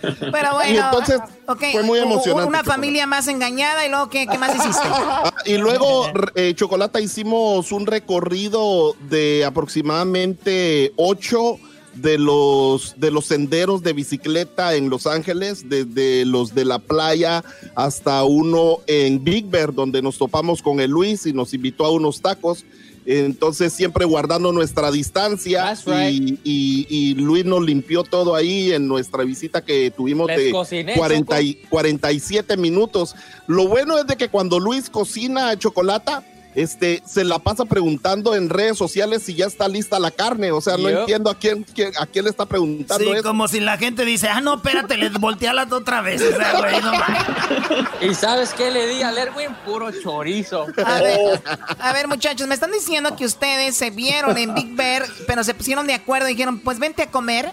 Pero 0.01 0.53
bueno, 0.53 0.74
Y 0.74 0.78
entonces 0.78 1.19
fue 1.45 1.84
muy 1.84 1.99
emocionante, 1.99 2.47
Una 2.47 2.63
familia 2.63 3.05
más 3.07 3.28
engañada 3.28 3.86
y 3.86 3.89
luego, 3.89 4.09
¿qué, 4.09 4.28
qué 4.28 4.38
más 4.38 4.55
hiciste? 4.55 4.88
Ah, 5.24 5.34
y 5.45 5.57
luego, 5.57 6.07
eh, 6.36 6.53
Chocolata, 6.55 6.99
hicimos 6.99 7.72
un 7.72 7.86
recorrido 7.86 8.95
de 9.09 9.45
aproximadamente 9.45 10.93
ocho 10.95 11.59
de 11.93 12.17
los, 12.17 12.95
de 12.99 13.11
los 13.11 13.25
senderos 13.25 13.83
de 13.83 13.93
bicicleta 13.93 14.75
en 14.75 14.89
Los 14.89 15.07
Ángeles, 15.07 15.69
desde 15.69 16.25
los 16.25 16.55
de 16.55 16.65
la 16.65 16.79
playa 16.79 17.43
hasta 17.75 18.23
uno 18.23 18.79
en 18.87 19.23
Big 19.23 19.45
Bear, 19.49 19.73
donde 19.73 20.01
nos 20.01 20.17
topamos 20.17 20.61
con 20.61 20.79
el 20.79 20.91
Luis 20.91 21.25
y 21.25 21.33
nos 21.33 21.53
invitó 21.53 21.85
a 21.85 21.91
unos 21.91 22.21
tacos. 22.21 22.63
Entonces, 23.03 23.73
siempre 23.73 24.05
guardando 24.05 24.51
nuestra 24.51 24.91
distancia. 24.91 25.73
Right. 25.85 26.13
y, 26.13 26.39
y- 26.43 26.87
y 26.89 27.13
Luis 27.15 27.43
nos 27.45 27.63
limpió 27.63 28.03
todo 28.03 28.35
ahí 28.35 28.71
en 28.71 28.87
nuestra 28.87 29.23
visita 29.23 29.65
que 29.65 29.89
tuvimos 29.89 30.27
Les 30.27 30.37
de 30.37 30.51
cociné, 30.51 30.93
40 30.95 31.41
y- 31.41 31.55
47 31.69 32.57
minutos. 32.57 33.15
Lo 33.47 33.67
bueno 33.67 33.97
es 33.97 34.05
de 34.05 34.15
que 34.15 34.29
cuando 34.29 34.59
Luis 34.59 34.87
cocina 34.89 35.57
chocolate, 35.57 36.11
este, 36.56 37.02
se 37.06 37.24
la 37.24 37.39
pasa 37.39 37.66
preguntando 37.66 38.36
en 38.36 38.49
redes 38.49 38.78
sociales 38.78 39.24
si 39.24 39.36
ya 39.36 39.45
está 39.45 39.68
lista 39.68 39.99
la 39.99 40.12
carne. 40.12 40.52
O 40.52 40.62
sea, 40.62 40.78
no 40.78 40.89
Yep. 40.89 40.99
entiendo 41.02 41.30
a 41.30 41.36
quién, 41.36 41.64
quién- 41.76 41.93
a 41.99 42.06
quién 42.06 42.26
le 42.26 42.32
está 42.32 42.45
preguntando 42.45 43.04
Sí, 43.06 43.12
eso. 43.12 43.24
como 43.24 43.47
si 43.47 43.60
la 43.60 43.78
gente 43.78 44.06
dice, 44.06 44.28
ah, 44.30 44.41
no, 44.41 44.56
espérate, 44.56 44.97
les 44.97 45.14
volteala 45.14 45.68
otra 45.72 46.02
vez. 46.02 46.22
O 46.22 46.36
sea, 46.36 46.60
güey, 46.60 46.82
no 46.82 46.91
mames. 46.91 47.88
¿Y 48.02 48.14
sabes 48.16 48.54
qué 48.54 48.72
le 48.72 48.88
di 48.88 49.02
al 49.02 49.18
Erwin? 49.18 49.49
Puro 49.66 49.91
chorizo. 49.91 50.66
A 50.86 51.02
ver, 51.02 51.41
a 51.80 51.93
ver, 51.93 52.08
muchachos, 52.08 52.47
me 52.47 52.56
están 52.56 52.72
diciendo 52.72 53.16
que 53.16 53.26
ustedes 53.26 53.76
se 53.76 53.89
vieron 53.91 54.38
en 54.38 54.54
Big 54.54 54.76
Bear, 54.76 55.06
pero 55.28 55.43
se 55.43 55.54
pusieron 55.54 55.88
de 55.88 55.93
acuerdo 55.93 56.28
y 56.28 56.32
dijeron, 56.34 56.60
pues 56.60 56.80
vente 56.80 57.04
a 57.04 57.12
comer. 57.12 57.52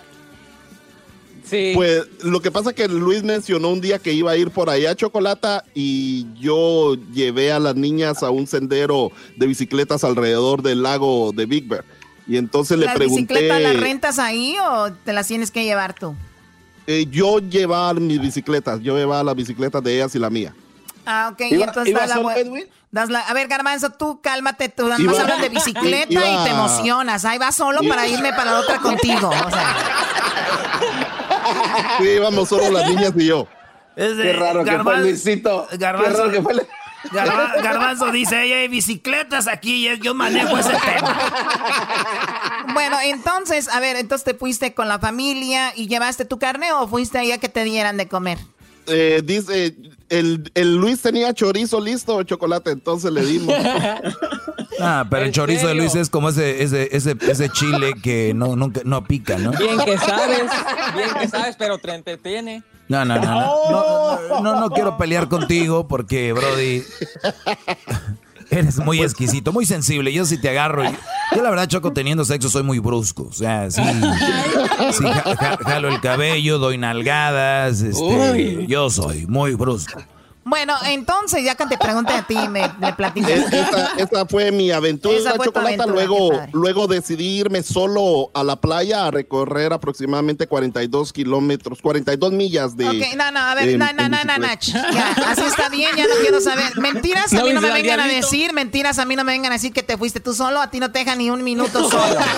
Sí. 1.49 1.73
Pues 1.75 2.03
lo 2.23 2.41
que 2.43 2.51
pasa 2.51 2.73
que 2.75 2.89
Luis 2.89 3.23
mencionó 3.23 3.69
un 3.71 3.81
día 3.81 3.99
que 3.99 4.13
iba 4.13 4.33
a 4.33 4.37
ir 4.37 4.51
por 4.51 4.69
allá 4.69 4.91
a 4.91 4.95
Chocolata 4.95 5.65
y 5.75 6.27
yo 6.39 6.95
llevé 7.13 7.53
a 7.53 7.59
las 7.59 7.75
niñas 7.75 8.23
a 8.23 8.31
un 8.31 8.47
sendero 8.47 9.11
de 9.37 9.47
bicicletas 9.47 10.05
alrededor 10.05 10.63
del 10.63 10.83
lago 10.83 11.33
de 11.35 11.47
Big 11.47 11.67
Bear. 11.67 11.85
Y 12.27 12.37
entonces 12.37 12.77
le 12.79 12.85
¿Las 12.87 12.97
pregunté, 12.97 13.23
bicicletas 13.35 13.63
las 13.63 13.77
rentas 13.81 14.19
ahí 14.19 14.57
o 14.63 14.93
te 14.93 15.13
las 15.15 15.27
tienes 15.27 15.51
que 15.51 15.65
llevar 15.65 15.95
tú? 15.95 16.15
eh, 16.87 17.07
yo 17.11 17.39
llevaba 17.39 17.93
mis 17.95 18.19
bicicletas, 18.21 18.81
yo 18.81 18.97
llevaba 18.97 19.23
las 19.23 19.35
bicicletas 19.37 19.83
de 19.83 19.95
ellas 19.97 20.15
y 20.15 20.19
la 20.19 20.31
mía. 20.31 20.55
Ah, 21.05 21.31
ok, 21.33 21.41
y 21.51 21.55
¿Iba- 21.55 21.65
entonces 21.67 21.91
iba 21.91 22.01
das 22.07 22.09
la 22.09 23.17
das 23.17 23.29
A 23.29 23.35
ver, 23.35 23.47
Garbanzo, 23.49 23.91
tú 23.91 24.21
cálmate, 24.23 24.69
tú 24.71 24.87
nada 24.89 24.99
más 24.99 25.19
hablas 25.19 25.41
de 25.43 25.49
bicicleta 25.51 26.13
iba- 26.13 26.29
y 26.43 26.45
te 26.45 26.51
emocionas. 26.51 27.25
Ahí 27.27 27.37
vas 27.39 27.57
solo 27.57 27.83
Iba- 27.83 27.95
para 27.95 28.09
irme 28.09 28.31
para 28.33 28.53
la 28.53 28.61
otra 28.61 28.79
contigo. 28.79 29.29
O 29.29 29.51
sea, 29.51 29.77
Sí, 31.99 32.05
íbamos 32.09 32.49
solo 32.49 32.71
las 32.71 32.89
niñas 32.89 33.13
y 33.17 33.27
yo. 33.27 33.47
Es 33.97 34.17
de- 34.17 34.23
Qué 34.25 34.33
raro 34.35 34.65
que 34.65 34.79
fue 34.79 34.99
Luisito. 35.01 35.67
Qué 35.71 35.77
Garbanzo, 35.79 36.19
raro 36.19 36.31
que 36.31 36.43
fue. 36.43 36.55
Garba- 37.13 37.55
Garbanzo 37.63 38.11
dice, 38.11 38.43
"Ey, 38.43 38.53
hay 38.53 38.69
bicicletas 38.69 39.47
aquí, 39.47 39.89
y 39.89 39.99
yo 40.01 40.15
manejo 40.15 40.59
ese 40.59 40.71
tema. 40.85 41.17
bueno, 42.75 42.97
entonces, 43.03 43.69
a 43.69 43.81
ver, 43.81 43.97
entonces 43.97 44.25
te 44.25 44.35
fuiste 44.35 44.75
con 44.75 44.89
la 44.89 44.99
familia 44.99 45.73
y 45.75 45.87
llevaste 45.89 46.25
tu 46.25 46.39
carne 46.39 46.73
o 46.73 46.89
fuiste 46.89 47.19
ahí 47.19 47.33
a 47.33 47.39
que 47.39 47.49
te 47.49 47.65
dieran 47.65 47.97
de 47.97 48.09
comer. 48.09 48.39
Eh, 48.91 49.22
dice, 49.24 49.76
el, 50.09 50.51
el 50.55 50.76
Luis 50.76 51.03
tenía 51.03 51.32
chorizo 51.34 51.80
listo, 51.80 52.22
chocolate, 52.22 52.70
entonces 52.70 53.12
le 53.12 53.24
dimos. 53.24 53.55
Ah, 54.80 55.05
pero 55.11 55.22
el 55.22 55.28
¿En 55.28 55.32
chorizo 55.34 55.66
de? 55.66 55.74
Luis 55.74 55.97
es 55.97 56.09
como 56.09 56.28
ese, 56.28 56.62
ese, 56.62 56.89
ese, 56.97 57.16
ese 57.28 57.49
chile 57.49 57.95
que 58.01 58.32
no, 58.32 58.55
nunca, 58.55 58.82
no 58.84 59.03
pica, 59.03 59.36
¿no? 59.36 59.51
Bien 59.51 59.76
que 59.84 59.99
sabes, 59.99 60.45
bien 60.95 61.09
que 61.18 61.26
sabes, 61.26 61.57
pero 61.57 61.78
te 61.78 61.93
entretiene. 61.93 62.62
No, 62.86 63.05
no, 63.05 63.16
no, 63.16 63.22
no, 63.24 63.41
no, 63.70 64.28
no, 64.28 64.41
no, 64.41 64.61
no 64.61 64.70
quiero 64.70 64.97
pelear 64.97 65.28
contigo 65.28 65.89
porque, 65.89 66.32
Brody, 66.32 66.84
eres 68.59 68.79
muy 68.79 69.01
exquisito, 69.03 69.53
muy 69.53 69.67
sensible. 69.67 70.13
Yo 70.13 70.25
si 70.27 70.39
te 70.39 70.49
agarro, 70.51 70.85
yo, 70.85 70.91
yo 71.37 71.43
la 71.43 71.51
verdad, 71.51 71.67
Choco, 71.69 71.93
teniendo 71.93 72.25
sexo 72.25 72.49
soy 72.49 72.63
muy 72.63 72.79
brusco. 72.79 73.25
O 73.29 73.33
sea, 73.33 73.71
sí, 73.71 73.83
sí 74.93 75.05
ja- 75.05 75.37
ja- 75.37 75.59
jalo 75.65 75.89
el 75.89 76.01
cabello, 76.01 76.59
doy 76.59 76.79
nalgadas, 76.79 77.81
este, 77.81 78.67
yo 78.67 78.91
soy 78.91 79.27
muy 79.27 79.55
brusco. 79.55 80.01
Bueno, 80.49 80.75
entonces, 80.87 81.45
ya 81.45 81.55
que 81.55 81.67
te 81.67 81.77
pregunté 81.79 82.13
a 82.15 82.23
ti, 82.23 82.37
me, 82.49 82.71
me 82.79 82.93
platicas. 82.95 83.31
Es- 83.31 83.53
esa, 83.53 83.93
esa 83.99 84.27
fue 84.27 84.51
mi 84.51 84.71
aventura, 84.71 85.17
Esa 85.17 85.35
fue 85.35 85.47
chocolate. 85.47 85.75
aventura, 85.75 85.93
luego, 85.93 86.31
luego 86.53 86.87
decidí 86.87 87.39
irme 87.39 87.63
solo 87.63 88.31
a 88.35 88.43
la 88.43 88.57
playa 88.61 89.07
a 89.07 89.11
recorrer 89.11 89.73
aproximadamente 89.73 90.47
42 90.47 91.13
kilómetros, 91.13 91.83
42 91.83 92.33
millas 92.33 92.77
de. 92.77 92.89
Ok, 92.89 93.17
no, 93.17 93.31
no, 93.31 93.41
a 93.41 93.55
ver, 93.55 93.69
en- 93.69 93.79
no, 93.79 93.87
no, 93.93 94.09
no, 94.09 94.25
no, 94.25 94.39
ya, 94.61 95.11
así 95.27 95.43
está 95.43 95.69
bien, 95.69 95.95
ya 95.97 96.05
no 96.07 96.15
quiero 96.21 96.41
saber. 96.41 96.77
Mentiras 96.79 97.33
a 97.33 97.37
¿No 97.37 97.45
mí 97.45 97.53
no 97.53 97.61
me 97.61 97.71
vengan 97.71 98.01
a 98.01 98.07
decir, 98.07 98.53
mentiras 98.53 98.99
a 98.99 99.05
mí 99.05 99.17
no 99.17 99.25
me 99.25 99.33
vengan 99.33 99.53
a 99.53 99.57
decir 99.57 99.73
que 99.73 99.83
te 99.83 99.97
fuiste 99.99 100.21
tú 100.21 100.33
solo, 100.35 100.61
a 100.61 100.71
ti 100.71 100.81
no 100.81 100.91
te 100.91 101.01
dejan 101.01 101.19
ni 101.19 101.31
un 101.31 101.45
minuto 101.45 101.89
solo. 101.91 102.17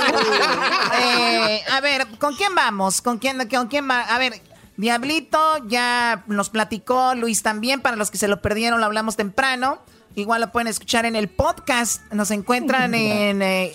Eh, 1.03 1.63
a 1.71 1.81
ver, 1.81 2.07
¿con 2.19 2.35
quién 2.35 2.55
vamos? 2.55 3.01
¿Con 3.01 3.19
quién, 3.19 3.49
con 3.49 3.69
quién 3.69 3.89
va? 3.89 4.01
A 4.03 4.19
ver, 4.19 4.41
Diablito 4.81 5.67
ya 5.69 6.25
nos 6.27 6.49
platicó, 6.51 7.15
Luis 7.15 7.43
también, 7.43 7.81
para 7.81 7.97
los 7.97 8.11
que 8.11 8.19
se 8.19 8.29
lo 8.29 8.41
perdieron, 8.41 8.81
lo 8.81 8.87
hablamos 8.87 9.17
temprano. 9.17 9.79
Igual 10.17 10.41
lo 10.41 10.51
pueden 10.53 10.67
escuchar 10.69 11.05
en 11.07 11.15
el 11.17 11.29
podcast, 11.29 12.03
nos 12.13 12.31
encuentran 12.31 12.95
en... 12.95 13.43
eh, 13.43 13.75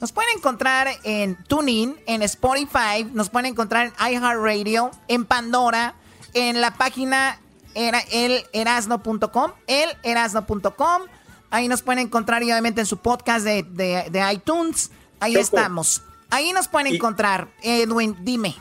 nos 0.00 0.12
pueden 0.12 0.30
encontrar 0.36 0.88
en 1.04 1.42
TuneIn, 1.44 1.96
en 2.06 2.22
Spotify, 2.22 3.04
nos 3.12 3.30
pueden 3.30 3.46
encontrar 3.46 3.86
en 3.86 4.12
iHeartRadio, 4.12 4.90
en 5.08 5.24
Pandora, 5.24 5.94
en 6.34 6.60
la 6.60 6.74
página 6.74 7.40
era 7.74 8.00
elerasno.com, 8.10 9.52
elerasno.com. 9.66 11.02
Ahí 11.50 11.68
nos 11.68 11.82
pueden 11.82 12.00
encontrar 12.06 12.42
y 12.42 12.50
obviamente 12.52 12.80
en 12.82 12.86
su 12.86 12.98
podcast 12.98 13.44
de, 13.44 13.62
de- 13.62 14.08
de 14.10 14.32
iTunes. 14.32 14.90
Ahí 15.20 15.32
Choco. 15.32 15.44
estamos. 15.44 16.02
Ahí 16.30 16.52
nos 16.52 16.68
pueden 16.68 16.92
encontrar. 16.94 17.48
Edwin, 17.62 18.16
dime. 18.20 18.54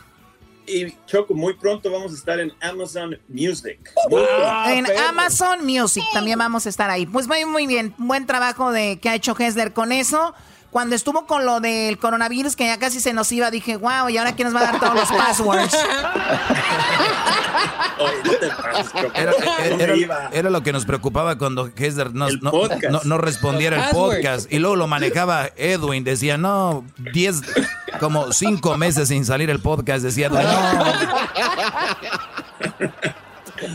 Y 0.68 0.96
Choco, 1.06 1.34
muy 1.34 1.54
pronto 1.54 1.92
vamos 1.92 2.12
a 2.12 2.16
estar 2.16 2.40
en 2.40 2.52
Amazon 2.62 3.20
Music. 3.28 3.80
Pronto. 4.10 4.28
en 4.68 4.86
Amazon 5.00 5.66
Music 5.66 6.04
también 6.14 6.40
vamos 6.40 6.66
a 6.66 6.70
estar 6.70 6.90
ahí. 6.90 7.06
Pues 7.06 7.28
muy, 7.28 7.46
muy 7.46 7.68
bien. 7.68 7.94
Buen 7.98 8.26
trabajo 8.26 8.72
de 8.72 9.00
que 9.00 9.10
ha 9.10 9.16
hecho 9.16 9.36
Hessler 9.38 9.74
con 9.74 9.92
eso. 9.92 10.34
Cuando 10.76 10.94
estuvo 10.94 11.26
con 11.26 11.46
lo 11.46 11.62
del 11.62 11.98
coronavirus, 11.98 12.58
que 12.58 12.66
ya 12.66 12.78
casi 12.78 13.00
se 13.00 13.14
nos 13.14 13.32
iba, 13.32 13.50
dije, 13.50 13.78
wow, 13.78 14.10
¿y 14.10 14.18
ahora 14.18 14.36
quién 14.36 14.52
nos 14.52 14.62
va 14.62 14.68
a 14.68 14.72
dar 14.74 14.80
todos 14.82 14.94
los 14.94 15.10
passwords? 15.10 15.74
Era, 19.14 19.32
era- 19.80 20.30
era 20.34 20.50
lo 20.50 20.64
que 20.64 20.74
nos 20.74 20.86
preocupaba 20.86 21.38
cuando 21.38 21.70
Hesler 21.74 22.14
no, 22.14 22.28
no, 22.42 22.52
podcast. 22.52 22.84
no- 22.92 23.00
no 23.06 23.18
respondiera 23.18 23.86
el 23.86 23.92
podcast. 23.92 24.52
Y 24.52 24.60
luego 24.60 24.76
lo 24.76 24.88
manejaba 24.88 25.48
Edwin. 25.56 26.04
Decía, 26.04 26.38
no, 26.38 26.84
10, 27.14 27.42
como 28.02 28.34
5 28.34 28.78
meses 28.78 29.08
sin 29.08 29.24
salir 29.24 29.50
el 29.50 29.62
podcast. 29.62 30.04
Decía, 30.04 30.28
no. 30.28 30.40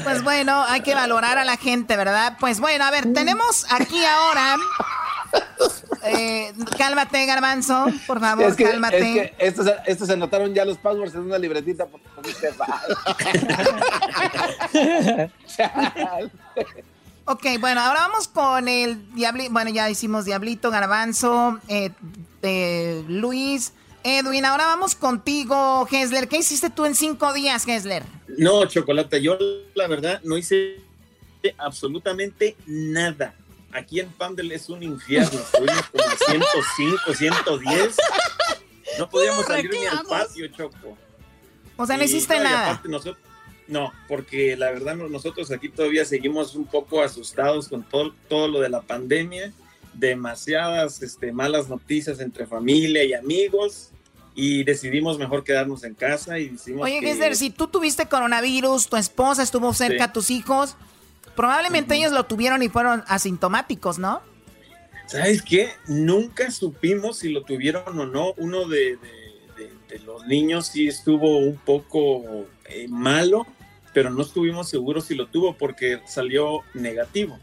Pues 0.05 0.23
bueno, 0.23 0.63
hay 0.69 0.83
que 0.83 0.95
valorar 0.95 1.39
a 1.39 1.45
la 1.47 1.57
gente, 1.57 1.97
¿verdad? 1.97 2.37
Pues 2.39 2.61
bueno, 2.61 2.85
a 2.85 2.91
ver, 2.91 3.11
tenemos 3.15 3.65
aquí 3.71 4.05
ahora. 4.05 4.57
Eh, 6.05 6.53
cálmate, 6.79 7.27
Garbanzo, 7.27 7.87
por 8.07 8.21
favor, 8.21 8.47
Es 8.47 8.57
que, 8.57 8.65
cálmate. 8.65 8.99
es 8.99 9.05
que 9.31 9.35
estos, 9.47 9.67
estos 9.87 10.07
se 10.09 10.15
anotaron 10.15 10.55
ya 10.55 10.65
los 10.65 10.79
passwords 10.79 11.15
en 11.15 11.21
una 11.21 11.39
libretita. 11.39 11.87
por- 11.87 12.01
por 12.01 12.27
este. 12.27 12.51
Ok, 17.27 17.47
bueno, 17.61 17.81
ahora 17.81 18.01
vamos 18.09 18.27
con 18.29 18.67
el 18.67 19.13
Diablito. 19.15 19.53
Bueno, 19.53 19.71
ya 19.71 19.89
hicimos 19.89 20.25
Diablito, 20.25 20.71
Garbanzo, 20.71 21.61
eh, 21.69 21.91
eh, 22.43 23.05
Luis, 23.07 23.73
Edwin. 24.03 24.45
Ahora 24.45 24.67
vamos 24.67 24.97
contigo, 24.97 25.87
Hesler. 25.91 26.27
¿Qué 26.29 26.39
hiciste 26.39 26.71
tú 26.71 26.87
en 26.87 26.95
cinco 26.97 27.33
días, 27.33 27.69
Hesler? 27.69 28.03
No, 28.37 28.65
Chocolate, 28.67 29.23
yo 29.23 29.39
la 29.75 29.87
verdad 29.87 30.21
no 30.25 30.37
hice 30.39 30.81
absolutamente 31.59 32.57
nada. 32.67 33.35
Aquí 33.73 34.01
en 34.01 34.09
Pandel 34.11 34.51
es 34.53 34.69
un 34.69 34.83
infierno. 34.83 35.39
Estuvimos 35.39 35.83
como 35.91 36.05
a 36.05 36.17
105, 36.17 37.15
110. 37.15 37.97
No 38.99 39.09
podíamos 39.09 39.47
salir 39.47 39.71
ni 39.71 39.87
al 39.87 40.05
patio, 40.07 40.49
Choco. 40.49 40.97
O 41.77 41.87
sea, 41.87 41.97
no 41.97 42.05
hiciste 42.05 42.37
y 42.37 42.41
nada. 42.41 42.71
aparte 42.73 42.89
nosotros- 42.89 43.25
no, 43.69 43.93
porque 44.09 44.57
la 44.57 44.71
verdad 44.73 44.97
no- 44.97 45.09
nosotros 45.09 45.51
aquí 45.53 45.69
todavía 45.69 46.05
seguimos 46.05 46.55
un 46.57 46.67
poco 46.67 47.01
asustados 47.03 47.69
con 47.69 47.83
todo, 47.85 48.13
todo 48.29 48.49
lo 48.49 48.61
de 48.61 48.69
la 48.69 48.83
pandemia, 48.83 49.53
demasiadas 49.95 51.03
este, 51.03 51.33
malas 51.33 51.69
noticias 51.69 52.21
entre 52.21 52.47
familia 52.47 53.05
y 53.05 53.15
amigos 53.15 53.91
y 54.35 54.65
decidimos 54.65 55.19
mejor 55.19 55.45
quedarnos 55.45 55.85
en 55.85 55.95
casa 55.95 56.39
y 56.39 56.49
decimos 56.51 56.83
Oye, 56.85 57.01
que- 57.01 57.11
Hesler, 57.13 57.37
si 57.37 57.51
tú 57.51 57.69
tuviste 57.69 58.07
coronavirus, 58.09 58.89
tu 58.89 58.97
esposa 58.97 59.43
estuvo 59.43 59.73
cerca 59.73 60.07
Sí. 60.07 60.13
tus 60.13 60.31
hijos, 60.31 60.77
probablemente 61.41 61.95
ellos 61.97 62.13
lo 62.13 62.25
tuvieron 62.25 62.63
y 62.63 62.69
fueron 62.69 63.03
asintomáticos, 63.07 63.99
¿no? 63.99 64.21
¿Sabes 65.07 65.41
qué? 65.41 65.71
Nunca 65.89 66.51
supimos 66.51 67.17
si 67.21 67.31
lo 67.31 67.45
tuvieron 67.45 67.99
o 67.99 68.05
no. 68.05 68.35
Uno 68.37 68.69
de, 68.69 68.97
de- 68.99 69.01
de- 69.57 69.73
de 69.89 69.99
los 70.05 70.27
niños 70.27 70.67
sí 70.67 70.87
estuvo 70.87 71.39
un 71.39 71.57
poco 71.57 72.47
eh, 72.67 72.87
malo, 72.89 73.47
pero 73.95 74.11
no 74.11 74.21
estuvimos 74.21 74.69
seguros 74.69 75.07
si 75.07 75.15
lo 75.15 75.29
tuvo 75.29 75.57
porque 75.57 76.01
salió 76.07 76.61
negativo. 76.75 77.39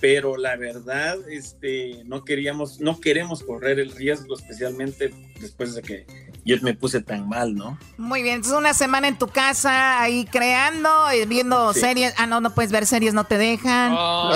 Pero 0.00 0.36
la 0.38 0.56
verdad, 0.56 1.16
este, 1.28 2.02
no 2.06 2.24
queríamos, 2.24 2.80
no 2.80 2.98
queremos 3.00 3.42
correr 3.42 3.78
el 3.80 3.92
riesgo, 3.92 4.34
especialmente 4.34 5.12
después 5.40 5.74
de 5.74 5.82
que 5.82 6.06
yo 6.46 6.56
me 6.62 6.72
puse 6.74 7.00
tan 7.02 7.28
mal, 7.28 7.54
¿no? 7.54 7.76
Muy 7.98 8.22
bien, 8.22 8.36
entonces 8.36 8.56
una 8.58 8.72
semana 8.72 9.08
en 9.08 9.18
tu 9.18 9.26
casa 9.28 10.00
ahí 10.00 10.24
creando, 10.24 11.10
eh, 11.10 11.26
viendo 11.26 11.74
Sí. 11.74 11.80
series. 11.80 12.14
Ah, 12.16 12.26
no, 12.26 12.40
no 12.40 12.54
puedes 12.54 12.70
ver 12.72 12.86
series, 12.86 13.12
no 13.14 13.24
te 13.24 13.36
dejan. 13.36 13.92
Oh. 13.98 14.32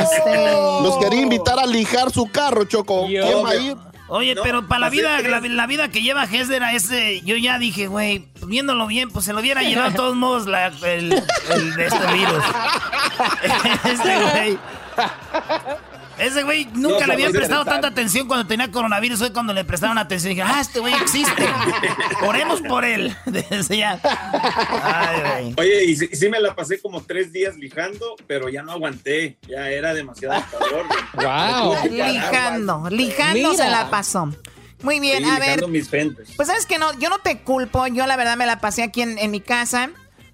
Este, 0.00 0.52
Los 0.82 0.96
quería 0.98 1.20
invitar 1.20 1.58
a 1.58 1.66
lijar 1.66 2.10
su 2.12 2.26
carro, 2.30 2.64
Choco. 2.64 3.06
¿Quién 3.06 3.44
va 3.44 3.50
a 3.50 3.56
ir? 3.56 3.76
Oye, 4.06 4.34
No, 4.34 4.42
pero 4.42 4.68
para 4.68 4.80
la 4.80 4.90
vida, 4.90 5.18
la, 5.22 5.40
la 5.40 5.66
vida 5.66 5.88
que 5.88 6.02
lleva 6.02 6.24
Hesler 6.24 6.62
a 6.62 6.72
ese, 6.74 7.22
yo 7.22 7.36
ya 7.36 7.58
dije, 7.58 7.86
güey, 7.88 8.28
viéndolo 8.46 8.86
bien, 8.86 9.10
pues 9.10 9.24
se 9.24 9.32
lo 9.32 9.40
hubiera 9.40 9.62
llevado 9.62 9.90
de 9.90 9.96
todos 9.96 10.14
modos 10.14 10.46
la- 10.46 10.66
el, 10.66 11.12
el 11.50 11.74
de 11.74 11.86
este 11.86 12.06
virus. 12.12 12.44
este 13.84 14.22
güey. 14.22 14.58
Ese 16.18 16.42
güey 16.42 16.66
nunca 16.74 17.00
No, 17.00 17.06
le 17.06 17.12
habían 17.14 17.32
prestado 17.32 17.64
tanta 17.64 17.88
atención 17.88 18.26
cuando 18.26 18.46
tenía 18.46 18.70
coronavirus. 18.70 19.20
Hoy 19.22 19.30
cuando 19.30 19.52
le 19.52 19.64
prestaron 19.64 19.98
atención 19.98 20.30
dije, 20.30 20.42
ah, 20.42 20.60
este 20.60 20.80
güey 20.80 20.94
existe. 20.94 21.46
Oremos 22.26 22.60
por 22.62 22.84
él. 22.84 23.16
Decía. 23.26 24.00
Ay, 24.02 25.52
güey. 25.52 25.54
Oye, 25.68 25.84
y 25.84 25.96
sí, 25.96 26.08
sí 26.12 26.28
me 26.28 26.40
la 26.40 26.54
pasé 26.54 26.80
como 26.80 27.02
tres 27.02 27.32
días 27.32 27.56
lijando, 27.56 28.16
pero 28.26 28.48
ya 28.48 28.62
no 28.62 28.72
aguanté, 28.72 29.38
ya 29.48 29.68
era 29.70 29.94
demasiado 29.94 30.42
calor. 30.50 30.86
Wow. 31.14 31.90
lijando, 31.90 32.88
lijando 32.90 33.50
Mira. 33.50 33.64
se 33.64 33.70
la 33.70 33.90
pasó. 33.90 34.28
Muy 34.82 35.00
bien, 35.00 35.24
Sí, 35.24 35.30
a 35.30 35.38
ver. 35.38 35.60
lijando 35.62 35.68
mis. 35.68 35.88
Pues 36.36 36.48
sabes 36.48 36.66
que 36.66 36.78
no, 36.78 36.92
yo 36.98 37.08
no 37.08 37.18
te 37.18 37.38
culpo, 37.38 37.86
yo 37.86 38.06
la 38.06 38.16
verdad 38.16 38.36
me 38.36 38.46
la 38.46 38.60
pasé 38.60 38.82
aquí 38.82 39.02
en, 39.02 39.18
en 39.18 39.30
mi 39.30 39.40
casa, 39.40 39.90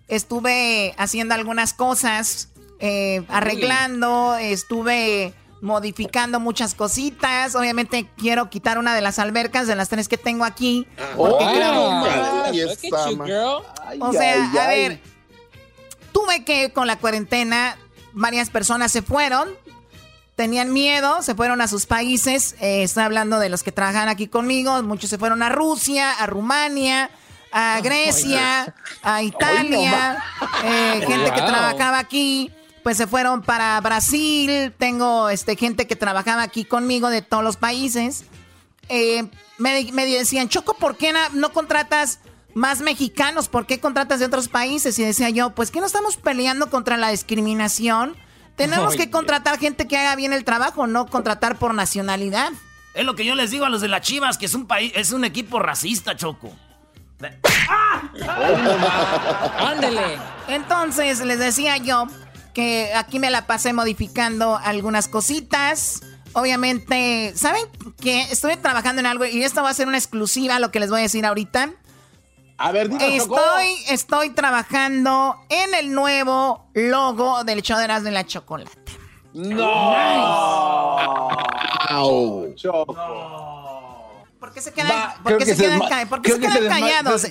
estuve 0.09 0.95
haciendo 0.99 1.35
algunas 1.35 1.73
cosas, 1.73 2.49
eh, 2.81 3.23
arreglando, 3.29 4.37
estuve 4.37 5.35
modificando 5.61 6.41
muchas 6.41 6.75
cositas, 6.75 7.55
obviamente 7.55 8.09
quiero 8.17 8.49
quitar 8.49 8.79
una 8.79 8.95
de 8.95 9.01
las 9.01 9.19
albercas 9.19 9.67
de 9.67 9.75
las 9.75 9.89
tres 9.89 10.09
que 10.09 10.17
tengo 10.17 10.45
aquí, 10.45 10.87
porque 11.17 11.45
Ay, 11.45 12.57
you, 12.57 13.25
girl. 13.25 13.63
o 14.01 14.13
sea, 14.13 14.51
ay, 14.51 14.59
a 14.59 14.69
ver, 14.69 15.01
tuve 16.13 16.45
que 16.45 16.73
con 16.73 16.87
la 16.87 16.97
cuarentena, 16.97 17.77
varias 18.13 18.49
personas 18.51 18.91
se 18.91 19.03
fueron, 19.03 19.51
tenían 20.35 20.73
miedo, 20.73 21.23
se 21.23 21.35
fueron 21.35 21.61
a 21.61 21.69
sus 21.69 21.85
países, 21.87 22.55
eh, 22.61 22.83
estoy 22.83 23.03
hablando 23.03 23.39
de 23.39 23.51
los 23.51 23.63
que 23.63 23.73
trabajan 23.73 24.09
aquí 24.09 24.29
conmigo, 24.29 24.83
muchos 24.83 25.11
se 25.11 25.19
fueron 25.19 25.43
a 25.43 25.51
Rusia, 25.51 26.13
a 26.13 26.27
Rumania, 26.27 27.11
a 27.53 27.81
Grecia, 27.83 28.75
a 29.03 29.23
Italia, 29.23 30.23
eh, 30.65 31.05
gente 31.07 31.33
que 31.33 31.43
trabajaba 31.43 31.99
aquí. 31.99 32.51
Pues 32.83 32.97
se 32.97 33.07
fueron 33.07 33.43
para 33.43 33.81
Brasil, 33.81 34.73
tengo 34.79 35.29
este, 35.29 35.57
gente 35.57 35.87
que 35.87 35.97
trabajaba 35.97 36.43
aquí 36.43 36.65
conmigo 36.65 37.11
de 37.11 37.23
todos 37.23 37.45
los 37.45 37.57
países 37.57 38.25
eh, 38.91 39.25
me, 39.59 39.91
me 39.93 40.05
decían, 40.05 40.49
Choco, 40.49 40.75
¿por 40.75 40.97
qué 40.97 41.15
no 41.33 41.53
contratas 41.53 42.19
más 42.55 42.81
mexicanos? 42.81 43.49
¿Por 43.49 43.65
qué 43.65 43.79
contratas 43.79 44.19
de 44.19 44.27
otros 44.27 44.49
países? 44.49 44.99
Y 44.99 45.05
decía 45.05 45.31
yo, 45.31 45.51
pues 45.51 45.71
que 45.71 45.81
no 45.81 45.87
estamos 45.87 46.17
peleando 46.17 46.69
contra 46.69 46.97
la 46.97 47.11
discriminación. 47.11 48.17
Tenemos 48.57 48.97
que 48.97 49.09
contratar 49.11 49.59
gente 49.59 49.87
que 49.87 49.97
haga 49.97 50.17
bien 50.17 50.35
el 50.35 50.45
trabajo, 50.45 50.87
no 50.87 51.07
contratar 51.07 51.57
por 51.57 51.73
nacionalidad. 51.73 52.51
Es 52.93 53.07
lo 53.07 53.15
que 53.15 53.25
yo 53.25 53.37
les 53.37 53.53
digo 53.53 53.65
a 53.65 53.71
los 53.71 53.81
de 53.81 53.89
las 53.89 54.03
Chivas, 54.03 54.37
que 54.37 54.47
es 54.47 54.55
un 54.55 54.67
país, 54.67 54.93
es 54.97 55.13
un 55.13 55.25
equipo 55.25 55.61
racista, 55.61 56.17
Choco. 56.17 56.53
Ándele. 59.59 60.19
Entonces 60.49 61.21
les 61.21 61.39
decía 61.39 61.77
yo 61.77 62.09
que 62.53 62.93
aquí 62.95 63.19
me 63.19 63.31
la 63.31 63.47
pasé 63.47 63.73
modificando 63.73 64.57
algunas 64.57 65.09
cositas. 65.09 66.03
Obviamente, 66.33 67.33
¿saben 67.35 67.63
qué? 68.01 68.23
Estuve 68.23 68.57
trabajando 68.57 69.01
en 69.01 69.07
algo 69.07 69.25
y 69.25 69.43
esto 69.43 69.63
va 69.63 69.71
a 69.71 69.75
ser 69.75 69.89
una 69.89 69.99
exclusiva, 69.99 70.59
lo 70.59 70.71
que 70.71 70.81
les 70.81 70.91
voy 70.91 71.01
a 71.01 71.03
decir 71.03 71.27
ahorita. 71.27 71.71
A 72.59 72.73
ver, 72.73 72.89
dime. 72.91 73.17
Estoy, 73.17 73.75
estoy 73.89 74.31
trabajando 74.31 75.37
en 75.49 75.75
el 75.75 75.93
nuevo 75.95 76.67
logo 76.75 77.43
del 77.45 77.63
show 77.63 77.79
de 77.79 77.85
Erasmo 77.85 78.11
y 78.11 78.13
la 78.13 78.27
Chocolate. 78.27 78.71
No. 79.33 79.71
Au. 81.89 82.55
Choco. 82.55 83.50
¿Por 84.51 84.55
qué 84.55 84.63
se 84.63 84.73
quedan, 84.73 85.13
por 85.23 85.23
creo 85.27 85.39
qué 85.39 85.45
que 85.45 85.51
se 85.53 85.57
se 85.57 85.63
quedan, 85.63 86.09
por 86.09 86.23
qué 86.23 86.33
se 86.33 86.41
que 86.41 86.69
callados? 86.69 87.25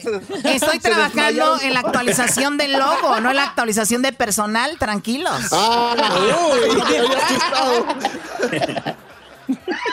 Estoy 0.45 0.79
trabajando 0.79 1.59
en 1.61 1.73
la 1.73 1.81
actualización 1.81 2.57
del 2.57 2.71
logo, 2.79 3.19
no 3.19 3.31
en 3.31 3.35
la 3.35 3.43
actualización 3.43 4.01
de 4.01 4.13
personal, 4.13 4.77
tranquilos. 4.79 5.37
Ah, 5.51 5.95
uy. 6.53 6.81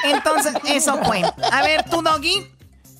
Entonces, 0.05 0.55
eso 0.67 0.99
fue. 1.03 1.23
A 1.51 1.63
ver, 1.63 1.85
tú, 1.91 2.01
Doggy. 2.01 2.47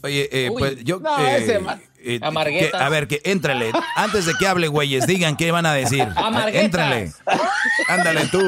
Oye, 0.03 0.29
eh, 0.33 0.51
Uy. 0.51 0.59
pues 0.59 0.85
yo. 0.85 0.99
No, 0.99 1.19
eh, 1.25 1.37
ese 1.37 1.61
eh, 2.03 2.21
que- 2.21 2.71
a 2.77 2.89
ver, 2.89 3.07
que 3.07 3.21
éntrale. 3.25 3.71
Antes 3.95 4.27
de 4.27 4.35
que 4.35 4.47
hable, 4.49 4.67
güeyes, 4.69 5.07
digan 5.07 5.37
qué 5.37 5.53
van 5.53 5.67
a 5.67 5.73
decir. 5.73 6.03
Amarguetas. 6.17 6.65
Éntrale. 6.65 7.13
Ándale 7.89 8.27
tú. 8.27 8.43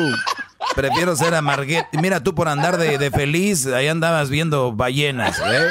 Prefiero 0.75 1.17
ser 1.17 1.35
amarguet. 1.35 1.87
Mira, 2.01 2.23
tú 2.23 2.35
por 2.35 2.49
andar 2.49 2.79
de, 2.79 2.99
de 2.99 3.11
feliz, 3.11 3.67
ahí 3.67 3.89
andabas 3.89 4.31
viendo 4.31 4.73
ballenas, 4.73 5.39
¿eh? 5.41 5.67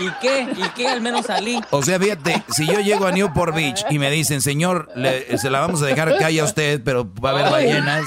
¿Y 0.00 0.10
qué? 0.20 0.46
¿Y 0.56 0.68
qué? 0.76 0.88
Al 0.88 1.00
menos 1.00 1.26
salí. 1.26 1.60
O 1.70 1.82
sea, 1.82 1.98
fíjate, 1.98 2.42
si 2.50 2.66
yo 2.66 2.78
llego 2.80 3.06
a 3.06 3.12
Newport 3.12 3.54
Beach 3.54 3.84
y 3.90 3.98
me 3.98 4.10
dicen, 4.10 4.40
señor, 4.42 4.88
le- 4.94 5.36
se 5.38 5.50
la 5.50 5.60
vamos 5.60 5.82
a 5.82 5.86
dejar 5.86 6.16
que 6.18 6.24
haya 6.24 6.44
usted, 6.44 6.82
pero 6.84 7.10
va 7.14 7.30
a 7.30 7.32
haber 7.32 7.50
ballenas. 7.50 8.04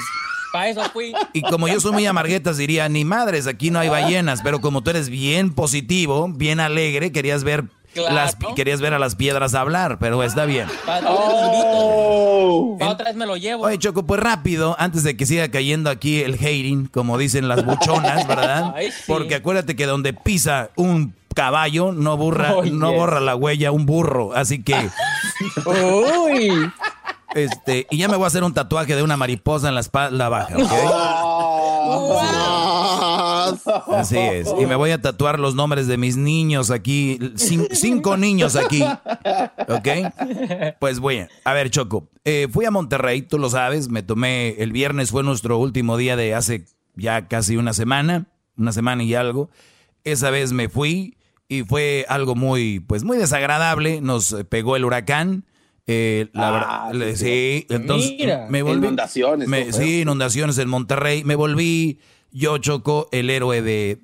Para 0.52 0.68
eso 0.68 0.82
fui. 0.92 1.12
Y 1.32 1.42
como 1.42 1.66
yo 1.66 1.80
soy 1.80 1.92
muy 1.92 2.06
amarguetas, 2.06 2.56
diría, 2.58 2.88
ni 2.88 3.04
madres, 3.04 3.46
aquí 3.46 3.70
no 3.70 3.78
hay 3.78 3.88
ballenas. 3.88 4.40
Pero 4.42 4.60
como 4.60 4.82
tú 4.82 4.90
eres 4.90 5.08
bien 5.08 5.52
positivo, 5.54 6.28
bien 6.28 6.60
alegre, 6.60 7.10
querías 7.10 7.42
ver 7.42 7.64
Claro. 7.94 8.14
las, 8.14 8.36
querías 8.56 8.80
ver 8.80 8.94
a 8.94 8.98
las 8.98 9.14
piedras 9.16 9.54
hablar, 9.54 9.98
pero 10.00 10.22
está 10.22 10.44
bien. 10.46 10.66
Pa- 10.86 11.00
oh. 11.08 12.78
Otra 12.80 13.06
vez 13.06 13.16
me 13.16 13.26
lo 13.26 13.36
llevo. 13.36 13.64
Oye, 13.64 13.78
Choco, 13.78 14.04
pues 14.04 14.20
rápido, 14.20 14.74
antes 14.78 15.02
de 15.02 15.16
que 15.16 15.26
siga 15.26 15.48
cayendo 15.50 15.90
aquí 15.90 16.20
el 16.22 16.34
hating, 16.34 16.86
como 16.86 17.18
dicen 17.18 17.48
las 17.48 17.64
buchonas, 17.64 18.26
¿verdad? 18.26 18.72
Ay, 18.76 18.90
sí. 18.90 19.02
Porque 19.06 19.34
acuérdate 19.36 19.76
que 19.76 19.86
donde 19.86 20.12
pisa 20.14 20.70
un 20.76 21.14
caballo 21.34 21.92
no 21.92 22.16
borra, 22.16 22.54
Oh, 22.56 22.64
no 22.64 22.90
yes. 22.90 22.98
borra 22.98 23.20
la 23.20 23.36
huella 23.36 23.70
un 23.72 23.86
burro, 23.86 24.32
así 24.34 24.62
que 24.62 24.74
Uy. 25.66 26.70
este, 27.34 27.86
y 27.90 27.96
ya 27.98 28.08
me 28.08 28.16
voy 28.16 28.24
a 28.24 28.28
hacer 28.28 28.44
un 28.44 28.52
tatuaje 28.54 28.94
de 28.96 29.02
una 29.02 29.16
mariposa 29.16 29.68
en 29.68 29.74
la 29.74 29.80
espalda 29.80 30.28
baja, 30.28 30.56
¿ok? 30.56 30.72
Así 33.88 34.18
es. 34.18 34.48
Y 34.60 34.66
me 34.66 34.74
voy 34.76 34.90
a 34.90 35.00
tatuar 35.00 35.38
los 35.38 35.54
nombres 35.54 35.86
de 35.86 35.96
mis 35.98 36.16
niños 36.16 36.70
aquí. 36.70 37.18
cin- 37.36 37.68
cinco 37.72 38.16
niños 38.16 38.56
aquí. 38.56 38.82
¿Ok? 39.68 39.88
Pues 40.78 40.98
voy. 41.00 41.26
A 41.44 41.52
ver, 41.52 41.70
Choco. 41.70 42.08
eh, 42.24 42.48
fui 42.50 42.64
a 42.64 42.70
Monterrey, 42.70 43.22
tú 43.22 43.38
lo 43.38 43.50
sabes. 43.50 43.88
Me 43.88 44.02
tomé. 44.02 44.50
El 44.58 44.72
viernes 44.72 45.10
fue 45.10 45.22
nuestro 45.22 45.58
último 45.58 45.96
día 45.96 46.16
de 46.16 46.34
hace 46.34 46.64
ya 46.96 47.28
casi 47.28 47.56
una 47.56 47.72
semana. 47.72 48.26
Una 48.56 48.72
semana 48.72 49.02
y 49.02 49.14
algo. 49.14 49.50
Esa 50.04 50.30
vez 50.30 50.52
me 50.52 50.68
fui 50.68 51.16
y 51.48 51.62
fue 51.62 52.04
algo 52.08 52.34
muy, 52.34 52.80
pues 52.80 53.04
muy 53.04 53.16
desagradable. 53.18 54.00
Nos 54.00 54.34
pegó 54.48 54.76
el 54.76 54.84
huracán. 54.84 55.44
Eh, 55.88 56.28
la 56.32 56.48
Ah, 56.48 56.90
verdad, 56.92 57.08
sí, 57.16 57.24
sí, 57.24 57.66
entonces 57.68 58.14
Mira. 58.16 58.46
me 58.48 58.62
volví. 58.62 58.78
Inundaciones, 58.86 59.48
sí, 59.74 60.02
inundaciones 60.02 60.56
en 60.58 60.68
Monterrey. 60.68 61.24
Me 61.24 61.34
volví 61.34 61.98
yo, 62.32 62.58
Choco, 62.58 63.08
el 63.12 63.30
héroe 63.30 63.62
de, 63.62 63.98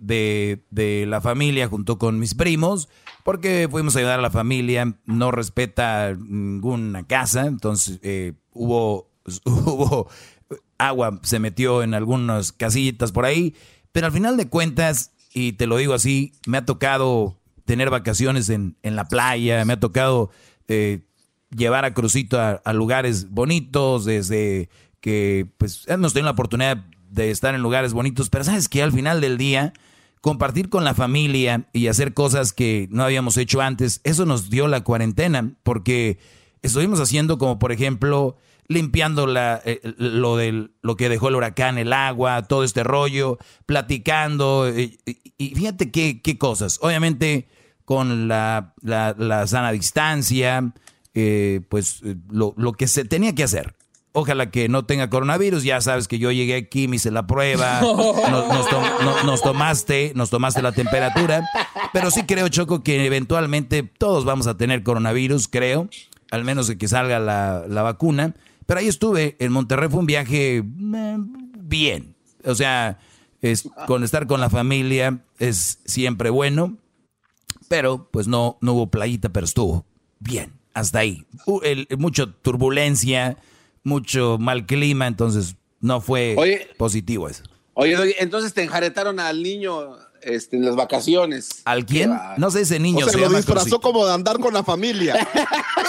de, 0.70 1.06
la 1.06 1.20
familia 1.20 1.66
junto 1.68 1.98
con 1.98 2.18
mis 2.18 2.34
primos, 2.34 2.88
porque 3.24 3.68
fuimos 3.70 3.96
a 3.96 4.00
ayudar 4.00 4.18
a 4.18 4.22
la 4.22 4.30
familia. 4.30 4.96
No 5.06 5.30
respeta 5.30 6.14
ninguna 6.14 7.06
casa, 7.06 7.46
entonces 7.46 7.98
eh, 8.02 8.34
hubo, 8.52 9.10
hubo 9.44 10.08
agua, 10.76 11.20
se 11.22 11.38
metió 11.38 11.82
en 11.82 11.94
algunas 11.94 12.52
casillitas 12.52 13.12
por 13.12 13.24
ahí. 13.24 13.54
Pero 13.92 14.06
al 14.06 14.12
final 14.12 14.36
de 14.36 14.48
cuentas, 14.48 15.12
y 15.32 15.52
te 15.52 15.66
lo 15.66 15.78
digo 15.78 15.94
así, 15.94 16.32
me 16.46 16.58
ha 16.58 16.66
tocado 16.66 17.38
tener 17.64 17.90
vacaciones 17.90 18.48
en, 18.50 18.76
en 18.82 18.96
la 18.96 19.06
playa, 19.06 19.64
me 19.64 19.74
ha 19.74 19.80
tocado 19.80 20.30
eh, 20.68 21.00
llevar 21.50 21.84
a 21.84 21.94
Crucito 21.94 22.40
a, 22.40 22.52
a 22.64 22.72
lugares 22.72 23.30
bonitos, 23.30 24.04
desde 24.04 24.68
que 25.00 25.46
pues 25.58 25.84
hemos 25.86 26.12
tenido 26.12 26.26
la 26.26 26.32
oportunidad 26.32 26.76
de 26.76 26.97
estar 27.16 27.54
en 27.54 27.62
lugares 27.62 27.92
bonitos, 27.92 28.30
pero 28.30 28.44
sabes 28.44 28.68
que 28.68 28.82
al 28.82 28.92
final 28.92 29.20
del 29.20 29.38
día, 29.38 29.72
compartir 30.20 30.68
con 30.68 30.84
la 30.84 30.94
familia 30.94 31.68
y 31.72 31.86
hacer 31.86 32.14
cosas 32.14 32.52
que 32.52 32.88
no 32.90 33.04
habíamos 33.04 33.36
hecho 33.36 33.60
antes, 33.60 34.00
eso 34.04 34.26
nos 34.26 34.50
dio 34.50 34.68
la 34.68 34.82
cuarentena, 34.82 35.52
porque 35.62 36.18
estuvimos 36.62 37.00
haciendo 37.00 37.38
como 37.38 37.58
por 37.58 37.72
ejemplo 37.72 38.36
limpiando 38.68 39.26
la, 39.26 39.60
eh, 39.64 39.80
lo, 39.96 40.36
del, 40.36 40.72
lo 40.82 40.96
que 40.96 41.08
dejó 41.08 41.28
el 41.28 41.36
huracán, 41.36 41.78
el 41.78 41.92
agua, 41.92 42.42
todo 42.42 42.64
este 42.64 42.84
rollo, 42.84 43.38
platicando, 43.64 44.68
eh, 44.68 44.98
y, 45.38 45.54
fíjate 45.54 45.90
qué, 45.90 46.20
qué 46.20 46.36
cosas. 46.36 46.78
Obviamente 46.82 47.48
con 47.84 48.28
la, 48.28 48.74
la, 48.82 49.14
la 49.16 49.46
sana 49.46 49.72
distancia, 49.72 50.74
eh, 51.14 51.62
pues 51.70 52.02
lo, 52.30 52.52
lo 52.58 52.74
que 52.74 52.86
se 52.86 53.06
tenía 53.06 53.34
que 53.34 53.44
hacer. 53.44 53.74
Ojalá 54.18 54.50
que 54.50 54.68
no 54.68 54.84
tenga 54.84 55.08
coronavirus, 55.10 55.62
ya 55.62 55.80
sabes 55.80 56.08
que 56.08 56.18
yo 56.18 56.32
llegué 56.32 56.56
aquí, 56.56 56.88
me 56.88 56.96
hice 56.96 57.10
la 57.10 57.26
prueba, 57.26 57.80
nos, 58.30 58.48
nos 58.48 58.68
tom- 58.68 58.84
no- 59.04 59.22
nos 59.24 59.42
tomaste, 59.42 60.12
nos 60.16 60.28
tomaste 60.30 60.60
la 60.60 60.72
temperatura, 60.72 61.48
pero 61.92 62.10
sí 62.10 62.24
creo, 62.24 62.48
Choco, 62.48 62.82
que 62.82 63.04
eventualmente 63.06 63.82
todos 63.84 64.24
vamos 64.24 64.46
a 64.48 64.56
tener 64.56 64.82
coronavirus, 64.82 65.46
creo, 65.48 65.88
al 66.30 66.44
menos 66.44 66.66
de 66.66 66.76
que 66.78 66.88
salga 66.88 67.18
la, 67.20 67.64
la 67.68 67.82
vacuna. 67.82 68.34
Pero 68.66 68.80
ahí 68.80 68.88
estuve, 68.88 69.36
en 69.38 69.52
Monterrey 69.52 69.88
fue 69.88 70.00
un 70.00 70.06
viaje 70.06 70.56
eh, 70.58 70.64
bien, 71.58 72.14
o 72.44 72.54
sea, 72.54 72.98
es, 73.40 73.68
con 73.86 74.02
estar 74.04 74.26
con 74.26 74.40
la 74.40 74.50
familia 74.50 75.20
es 75.38 75.78
siempre 75.84 76.28
bueno, 76.30 76.76
pero 77.68 78.08
pues 78.10 78.26
no, 78.26 78.58
no 78.60 78.72
hubo 78.72 78.90
playita, 78.90 79.28
pero 79.28 79.44
estuvo 79.44 79.86
bien, 80.18 80.52
hasta 80.74 80.98
ahí. 81.00 81.24
El- 81.62 81.86
mucho 81.98 82.30
turbulencia, 82.32 83.36
mucho 83.88 84.36
mal 84.38 84.66
clima, 84.66 85.06
entonces 85.06 85.56
no 85.80 86.00
fue 86.00 86.34
Oye. 86.38 86.68
positivo 86.76 87.28
eso. 87.28 87.42
Oye, 87.74 87.94
Doggy, 87.96 88.14
entonces 88.18 88.52
te 88.54 88.62
enjaretaron 88.62 89.18
al 89.20 89.42
niño 89.42 89.96
este, 90.20 90.56
en 90.56 90.64
las 90.64 90.74
vacaciones. 90.76 91.62
¿Al 91.64 91.86
quién? 91.86 92.12
No 92.36 92.50
sé, 92.50 92.62
ese 92.62 92.78
niño 92.80 93.06
o 93.06 93.08
sea, 93.08 93.12
se 93.12 93.18
lo 93.18 93.28
disfrazó 93.28 93.54
Crucito. 93.66 93.80
como 93.80 94.04
de 94.06 94.12
andar 94.14 94.38
con 94.40 94.52
la 94.54 94.62
familia. 94.64 95.14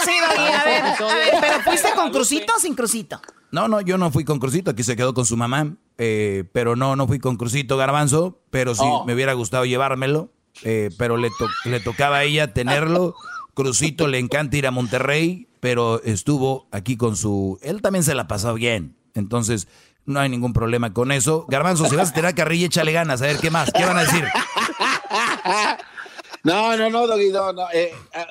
Sí, 0.02 0.12
a 0.12 0.64
ver, 0.64 0.82
a 0.82 1.14
ver, 1.14 1.34
pero 1.42 1.60
¿fuiste 1.60 1.90
con 1.94 2.10
crucito 2.10 2.54
o 2.56 2.58
sin 2.60 2.74
crucito? 2.74 3.20
No, 3.50 3.68
no, 3.68 3.82
yo 3.82 3.98
no 3.98 4.10
fui 4.10 4.24
con 4.24 4.38
Crucito, 4.38 4.70
aquí 4.70 4.82
se 4.82 4.96
quedó 4.96 5.12
con 5.12 5.26
su 5.26 5.36
mamá, 5.36 5.74
eh, 5.98 6.44
pero 6.52 6.74
no, 6.74 6.96
no 6.96 7.06
fui 7.06 7.18
con 7.18 7.36
Crucito 7.36 7.76
Garbanzo, 7.76 8.40
pero 8.50 8.74
sí 8.74 8.80
Oh. 8.82 9.04
me 9.04 9.12
hubiera 9.12 9.34
gustado 9.34 9.66
llevármelo, 9.66 10.30
eh, 10.62 10.88
pero 10.96 11.18
le, 11.18 11.28
to- 11.38 11.48
le 11.68 11.80
tocaba 11.80 12.18
a 12.18 12.24
ella 12.24 12.54
tenerlo. 12.54 13.14
Crucito 13.62 14.08
le 14.08 14.18
encanta 14.18 14.56
ir 14.56 14.66
a 14.66 14.70
Monterrey, 14.70 15.48
pero 15.60 16.02
estuvo 16.02 16.66
aquí 16.70 16.96
con 16.96 17.16
su... 17.16 17.58
Él 17.62 17.82
también 17.82 18.02
se 18.04 18.14
la 18.14 18.26
pasó 18.26 18.54
bien, 18.54 18.96
entonces 19.14 19.68
no 20.06 20.18
hay 20.18 20.28
ningún 20.28 20.52
problema 20.52 20.92
con 20.94 21.12
eso. 21.12 21.44
Garbanzo, 21.48 21.86
si 21.86 21.96
vas 21.96 22.10
a 22.10 22.14
tirar 22.14 22.34
carrilla, 22.34 22.66
échale 22.66 22.92
ganas, 22.92 23.20
a 23.20 23.26
ver, 23.26 23.38
¿qué 23.38 23.50
más? 23.50 23.70
¿Qué 23.72 23.84
van 23.84 23.98
a 23.98 24.04
decir? 24.04 24.24
No, 26.42 26.74
no, 26.74 26.88
no, 26.88 27.06
Doggy, 27.06 27.30
no, 27.30 27.52
no. 27.52 27.66
eh, 27.74 27.92
ah, 28.14 28.26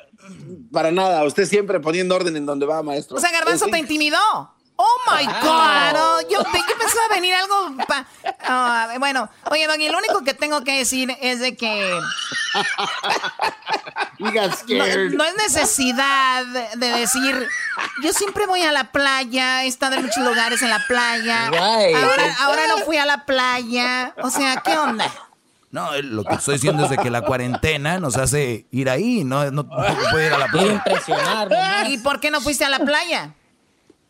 para 0.72 0.90
nada, 0.90 1.24
usted 1.24 1.46
siempre 1.46 1.78
poniendo 1.78 2.16
orden 2.16 2.36
en 2.36 2.44
donde 2.44 2.66
va, 2.66 2.82
maestro. 2.82 3.16
O 3.16 3.20
sea, 3.20 3.30
Garbanzo 3.30 3.66
te 3.66 3.78
intimidó. 3.78 4.18
Oh 4.82 4.96
my 5.14 5.26
God. 5.26 5.94
Oh, 5.96 6.20
yo, 6.22 6.38
yo 6.42 6.78
pensaba 6.78 7.08
venir 7.14 7.34
algo. 7.34 7.76
pa- 7.86 8.06
Ah, 8.48 8.94
bueno, 8.98 9.28
oye, 9.50 9.66
Doggy, 9.66 9.88
lo 9.90 9.98
único 9.98 10.22
que 10.24 10.32
tengo 10.32 10.62
que 10.64 10.78
decir 10.78 11.14
es 11.20 11.40
de 11.40 11.54
que. 11.56 12.00
You 14.18 14.26
got 14.32 14.50
No, 14.50 14.56
scared. 14.56 15.12
no 15.12 15.24
es 15.24 15.34
necesidad 15.36 16.44
de, 16.46 16.68
de 16.76 16.86
decir. 16.98 17.48
Yo 18.02 18.12
siempre 18.12 18.46
voy 18.46 18.62
a 18.62 18.72
la 18.72 18.84
playa, 18.92 19.64
he 19.64 19.66
estado 19.66 19.96
en 19.96 20.02
muchos 20.04 20.22
lugares 20.24 20.60
en 20.62 20.70
la 20.70 20.84
playa. 20.86 21.48
Right. 21.50 21.96
Ahora, 21.96 22.36
ahora 22.40 22.66
no 22.68 22.78
fui 22.78 22.96
a 22.98 23.06
la 23.06 23.24
playa. 23.24 24.14
O 24.22 24.30
sea, 24.30 24.62
¿qué 24.64 24.76
onda? 24.76 25.10
No, 25.70 25.94
eh, 25.94 26.02
lo 26.02 26.24
que 26.24 26.34
estoy 26.34 26.54
diciendo 26.54 26.84
es 26.84 26.90
de 26.90 26.96
que 26.98 27.10
la 27.10 27.22
cuarentena 27.22 27.98
nos 28.00 28.16
hace 28.16 28.66
ir 28.72 28.90
ahí, 28.90 29.24
no, 29.24 29.44
no, 29.50 29.62
no 29.62 29.68
puede 30.10 30.26
ir 30.26 30.32
a 30.34 30.38
la 30.38 30.48
playa. 30.48 30.72
impresionar, 30.72 31.48
nomás. 31.50 31.88
¿Y 31.88 31.98
por 31.98 32.18
qué 32.20 32.30
no 32.30 32.40
fuiste 32.40 32.64
a 32.64 32.68
la 32.68 32.80
playa? 32.80 33.34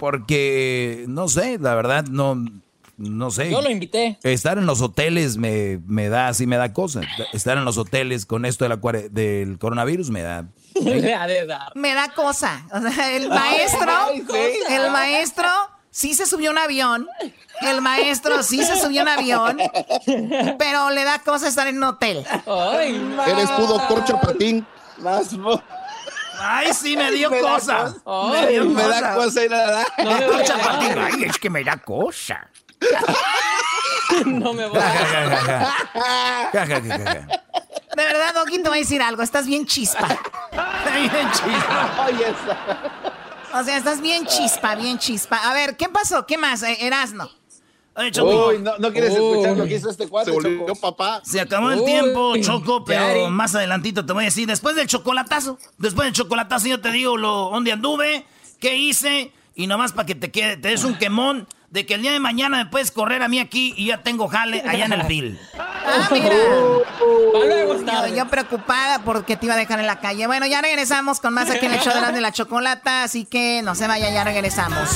Porque, 0.01 1.05
no 1.09 1.29
sé, 1.29 1.59
la 1.61 1.75
verdad, 1.75 2.05
no, 2.07 2.37
no 2.97 3.31
sé. 3.31 3.51
Yo 3.51 3.61
lo 3.61 3.71
invité. 3.71 4.19
Estar 4.23 4.59
en 4.59 4.67
los 4.67 4.81
hoteles 4.81 5.37
me, 5.37 5.79
me 5.87 6.09
da, 6.09 6.29
así 6.29 6.47
me 6.47 6.57
da 6.57 6.73
cosa. 6.73 7.03
Estar 7.33 7.57
en 7.59 7.65
los 7.65 7.79
hoteles 7.79 8.27
con 8.27 8.45
esto 8.45 8.65
de 8.65 8.71
la 8.71 8.77
cuare- 8.81 9.11
del 9.11 9.59
coronavirus 9.59 10.11
me 10.11 10.23
da. 10.23 10.47
Me 11.75 11.95
da 11.95 12.09
cosa. 12.15 12.65
O 12.73 12.81
sea, 12.81 13.15
el 13.17 13.29
maestro, 13.29 13.91
Ay, 13.91 14.25
sí. 14.29 14.73
el 14.75 14.91
maestro 14.91 15.49
sí 15.91 16.15
se 16.15 16.27
subió 16.27 16.51
a 16.51 16.53
un 16.53 16.59
avión. 16.59 17.09
El 17.63 17.81
maestro 17.83 18.43
sí 18.43 18.63
se 18.65 18.77
subió 18.81 19.01
a 19.01 19.03
un 19.05 19.09
avión. 19.09 19.59
Pero 20.59 20.91
le 20.91 21.05
da 21.05 21.19
cosa 21.19 21.49
estar 21.49 21.67
en 21.67 21.77
un 21.79 21.85
hotel. 21.85 22.25
Ay. 22.47 23.15
Eres 23.29 23.55
tú, 23.57 23.67
doctor 23.67 24.05
Chapatín. 24.05 24.67
Más, 24.99 25.33
Ay, 26.41 26.73
sí, 26.73 26.97
me 26.97 27.11
dio 27.13 27.31
Me 27.31 27.43
da 27.43 27.55
cosa. 27.55 27.95
cosa. 28.03 28.41
Me 28.41 28.47
dio 28.49 28.65
me 28.65 28.83
da 28.83 29.15
cosa. 29.15 29.15
cosa 29.15 29.45
ir 29.45 29.55
a 29.55 29.67
la... 29.67 29.87
No 29.99 30.11
me 30.19 30.27
voy 30.27 30.43
a 30.43 31.07
Ay, 31.07 31.25
es 31.25 31.39
que 31.39 31.51
me 31.51 31.63
da 31.65 31.77
cosa. 31.77 32.49
No 34.27 34.53
me 34.53 34.67
voy 34.67 34.79
a. 34.79 35.73
De 37.97 38.05
verdad, 38.05 38.35
Doggy, 38.35 38.63
te 38.63 38.69
voy 38.69 38.79
a 38.79 38.81
decir 38.81 39.03
algo. 39.03 39.23
Estás 39.23 39.47
bien 39.47 39.67
chispa. 39.67 40.07
Bien 40.95 41.31
chispa. 41.33 42.07
Oye. 42.07 42.35
O 43.53 43.65
sea, 43.65 43.77
estás 43.77 44.01
bien 44.01 44.27
chispa, 44.27 44.75
bien 44.77 44.99
chispa. 44.99 45.37
A 45.49 45.55
ver, 45.55 45.77
¿qué 45.77 45.89
pasó? 45.89 46.25
¿Qué 46.27 46.39
más? 46.39 46.63
Eh, 46.63 46.79
Erasno. 46.81 47.31
Oye, 48.01 48.11
Choco, 48.13 48.49
Uy, 48.49 48.59
no, 48.61 48.79
no 48.79 48.93
quieres 48.93 49.13
escuchar 49.13 49.57
lo 49.59 49.67
que 49.67 49.75
hizo 49.75 49.91
este 49.91 50.09
cuate, 50.09 50.31
Se 50.31 50.33
volvió 50.33 50.67
Choco? 50.67 50.81
papá. 50.81 51.21
Se 51.23 51.39
acabó 51.39 51.71
el 51.71 51.81
Uy, 51.81 51.85
tiempo, 51.85 52.35
Choco, 52.39 52.83
pero 52.85 53.29
más 53.29 53.55
adelantito 53.55 54.07
te 54.07 54.15
voy 54.15 54.25
a 54.25 54.27
decir, 54.27 54.47
después 54.47 54.75
del 54.75 54.87
chocolatazo, 54.87 55.59
después 55.77 56.07
del 56.07 56.15
chocolatazo 56.15 56.67
yo 56.69 56.81
te 56.81 56.91
digo 56.93 57.19
lo 57.19 57.51
dónde 57.51 57.73
anduve, 57.73 58.25
qué 58.59 58.77
hice, 58.77 59.33
y 59.55 59.67
nomás 59.67 59.93
para 59.93 60.07
que 60.07 60.15
te 60.15 60.31
quede, 60.31 60.57
te 60.57 60.69
des 60.69 60.85
un 60.85 60.97
quemón 60.97 61.47
de 61.69 61.85
que 61.87 61.95
el 61.95 62.03
día 62.03 62.13
de 62.13 62.21
mañana 62.21 62.57
me 62.57 62.67
puedes 62.71 62.91
correr 62.91 63.23
a 63.23 63.29
mí 63.29 63.39
aquí 63.39 63.75
y 63.77 63.87
ya 63.89 64.03
tengo 64.03 64.29
jale 64.29 64.63
allá 64.67 64.87
en 64.87 64.93
el 64.93 65.03
field. 65.05 65.39
Ah, 65.59 66.09
mira. 66.13 66.35
Es 66.35 68.17
Yo, 68.17 68.27
preocupada 68.29 69.03
porque 69.05 69.37
te 69.37 69.47
iba 69.47 69.55
a 69.55 69.59
dejar 69.59 69.79
en 69.79 69.87
la 69.87 70.01
calle. 70.01 70.27
Bueno, 70.27 70.47
ya 70.47 70.63
regresamos 70.63 71.21
con 71.21 71.35
más 71.35 71.49
aquí 71.51 71.67
en 71.67 71.73
el 71.73 71.81
show 71.81 71.95
de 71.95 72.01
la, 72.01 72.13
de 72.13 72.21
la 72.21 72.33
chocolata, 72.33 73.05
así 73.05 73.25
que 73.25 73.63
no 73.63 73.75
se 73.75 73.87
vaya, 73.87 74.11
ya 74.11 74.25
regresamos. 74.25 74.89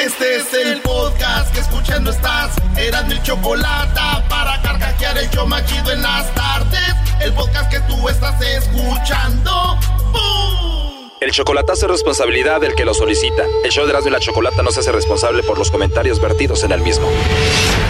Este 0.00 0.36
es 0.36 0.54
el 0.54 0.80
podcast 0.80 1.52
que 1.52 1.60
escuchando 1.60 2.10
estás. 2.10 2.56
Eran 2.78 3.06
mi 3.06 3.22
chocolate 3.22 4.00
para 4.30 4.58
carcajear 4.62 5.18
el 5.18 5.28
yo 5.30 5.46
machido 5.46 5.92
en 5.92 6.00
las 6.00 6.34
tardes. 6.34 6.94
El 7.20 7.34
podcast 7.34 7.70
que 7.70 7.80
tú 7.80 8.08
estás 8.08 8.40
escuchando. 8.40 9.78
¡Bum! 10.10 11.10
El 11.20 11.30
chocolatazo 11.32 11.84
es 11.84 11.92
responsabilidad 11.92 12.62
del 12.62 12.74
que 12.74 12.86
lo 12.86 12.94
solicita. 12.94 13.44
El 13.62 13.70
show 13.70 13.84
de 13.84 13.90
Erasmo 13.90 14.08
y 14.08 14.12
la 14.12 14.20
Chocolata 14.20 14.62
no 14.62 14.70
se 14.70 14.80
hace 14.80 14.90
responsable 14.90 15.42
por 15.42 15.58
los 15.58 15.70
comentarios 15.70 16.18
vertidos 16.18 16.64
en 16.64 16.72
el 16.72 16.80
mismo. 16.80 17.06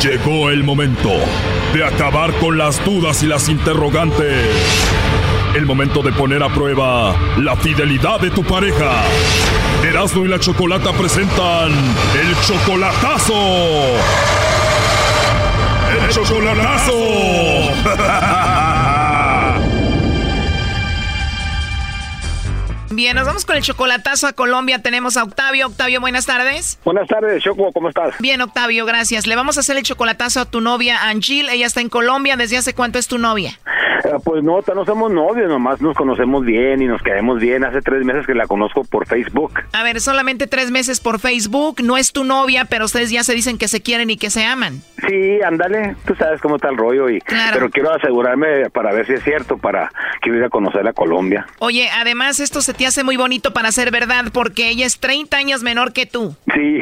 Llegó 0.02 0.50
el 0.50 0.64
momento 0.64 1.10
de 1.72 1.84
acabar 1.84 2.32
con 2.40 2.58
las 2.58 2.84
dudas 2.84 3.22
y 3.22 3.26
las 3.26 3.48
interrogantes. 3.48 4.48
El 5.54 5.66
momento 5.66 6.02
de 6.02 6.12
poner 6.12 6.42
a 6.44 6.48
prueba 6.48 7.14
la 7.38 7.56
fidelidad 7.56 8.20
de 8.20 8.30
tu 8.30 8.44
pareja. 8.44 9.02
Erasmo 9.84 10.24
y 10.24 10.28
la 10.28 10.38
Chocolata 10.38 10.92
presentan 10.92 11.72
el 11.72 12.36
chocolatazo. 12.46 13.34
El 15.92 16.08
chocolatazo. 16.10 16.92
Bien, 22.92 23.16
nos 23.16 23.26
vamos 23.26 23.44
con 23.44 23.56
el 23.56 23.62
chocolatazo 23.62 24.26
a 24.26 24.32
Colombia. 24.32 24.80
Tenemos 24.80 25.16
a 25.16 25.22
Octavio. 25.24 25.68
Octavio, 25.68 26.00
buenas 26.00 26.26
tardes. 26.26 26.78
Buenas 26.84 27.08
tardes, 27.08 27.42
Choco, 27.42 27.72
¿cómo 27.72 27.88
estás? 27.88 28.14
Bien, 28.18 28.40
Octavio, 28.40 28.84
gracias. 28.84 29.26
Le 29.26 29.36
vamos 29.36 29.56
a 29.56 29.60
hacer 29.60 29.76
el 29.76 29.82
chocolatazo 29.82 30.40
a 30.40 30.44
tu 30.44 30.60
novia, 30.60 31.08
Angel. 31.08 31.48
Ella 31.48 31.66
está 31.66 31.80
en 31.80 31.88
Colombia. 31.88 32.36
¿Desde 32.36 32.56
hace 32.56 32.74
cuánto 32.74 32.98
es 32.98 33.08
tu 33.08 33.18
novia? 33.18 33.58
Eh, 34.04 34.12
pues 34.24 34.42
no, 34.42 34.60
no 34.74 34.84
somos 34.84 35.10
novios, 35.10 35.48
nomás 35.48 35.80
nos 35.80 35.96
conocemos 35.96 36.44
bien 36.44 36.82
y 36.82 36.86
nos 36.86 37.02
quedamos 37.02 37.40
bien. 37.40 37.64
Hace 37.64 37.82
tres 37.82 38.04
meses 38.04 38.26
que 38.26 38.34
la 38.34 38.46
conozco 38.46 38.84
por 38.84 39.06
Facebook. 39.06 39.52
A 39.72 39.82
ver, 39.82 40.00
solamente 40.00 40.46
tres 40.46 40.70
meses 40.70 41.00
por 41.00 41.20
Facebook. 41.20 41.82
No 41.82 41.96
es 41.96 42.12
tu 42.12 42.24
novia, 42.24 42.64
pero 42.64 42.84
ustedes 42.84 43.10
ya 43.10 43.22
se 43.24 43.34
dicen 43.34 43.58
que 43.58 43.68
se 43.68 43.80
quieren 43.80 44.10
y 44.10 44.16
que 44.16 44.30
se 44.30 44.44
aman. 44.44 44.82
Sí, 45.08 45.40
ándale, 45.42 45.96
tú 46.06 46.14
sabes 46.14 46.40
cómo 46.40 46.56
está 46.56 46.68
el 46.68 46.76
rollo 46.76 47.08
y 47.08 47.20
pero 47.52 47.70
quiero 47.70 47.92
asegurarme 47.94 48.70
para 48.70 48.92
ver 48.92 49.06
si 49.06 49.14
es 49.14 49.24
cierto 49.24 49.58
para 49.58 49.90
que 50.22 50.30
ir 50.30 50.44
a 50.44 50.48
conocer 50.48 50.86
a 50.86 50.92
Colombia. 50.92 51.46
Oye, 51.58 51.88
además 51.90 52.40
esto 52.40 52.60
se 52.60 52.74
te 52.74 52.86
hace 52.86 53.04
muy 53.04 53.16
bonito 53.16 53.52
para 53.52 53.72
ser 53.72 53.90
verdad 53.90 54.26
porque 54.32 54.68
ella 54.68 54.86
es 54.86 54.98
30 55.00 55.36
años 55.36 55.62
menor 55.62 55.92
que 55.92 56.06
tú. 56.06 56.36
Sí. 56.54 56.80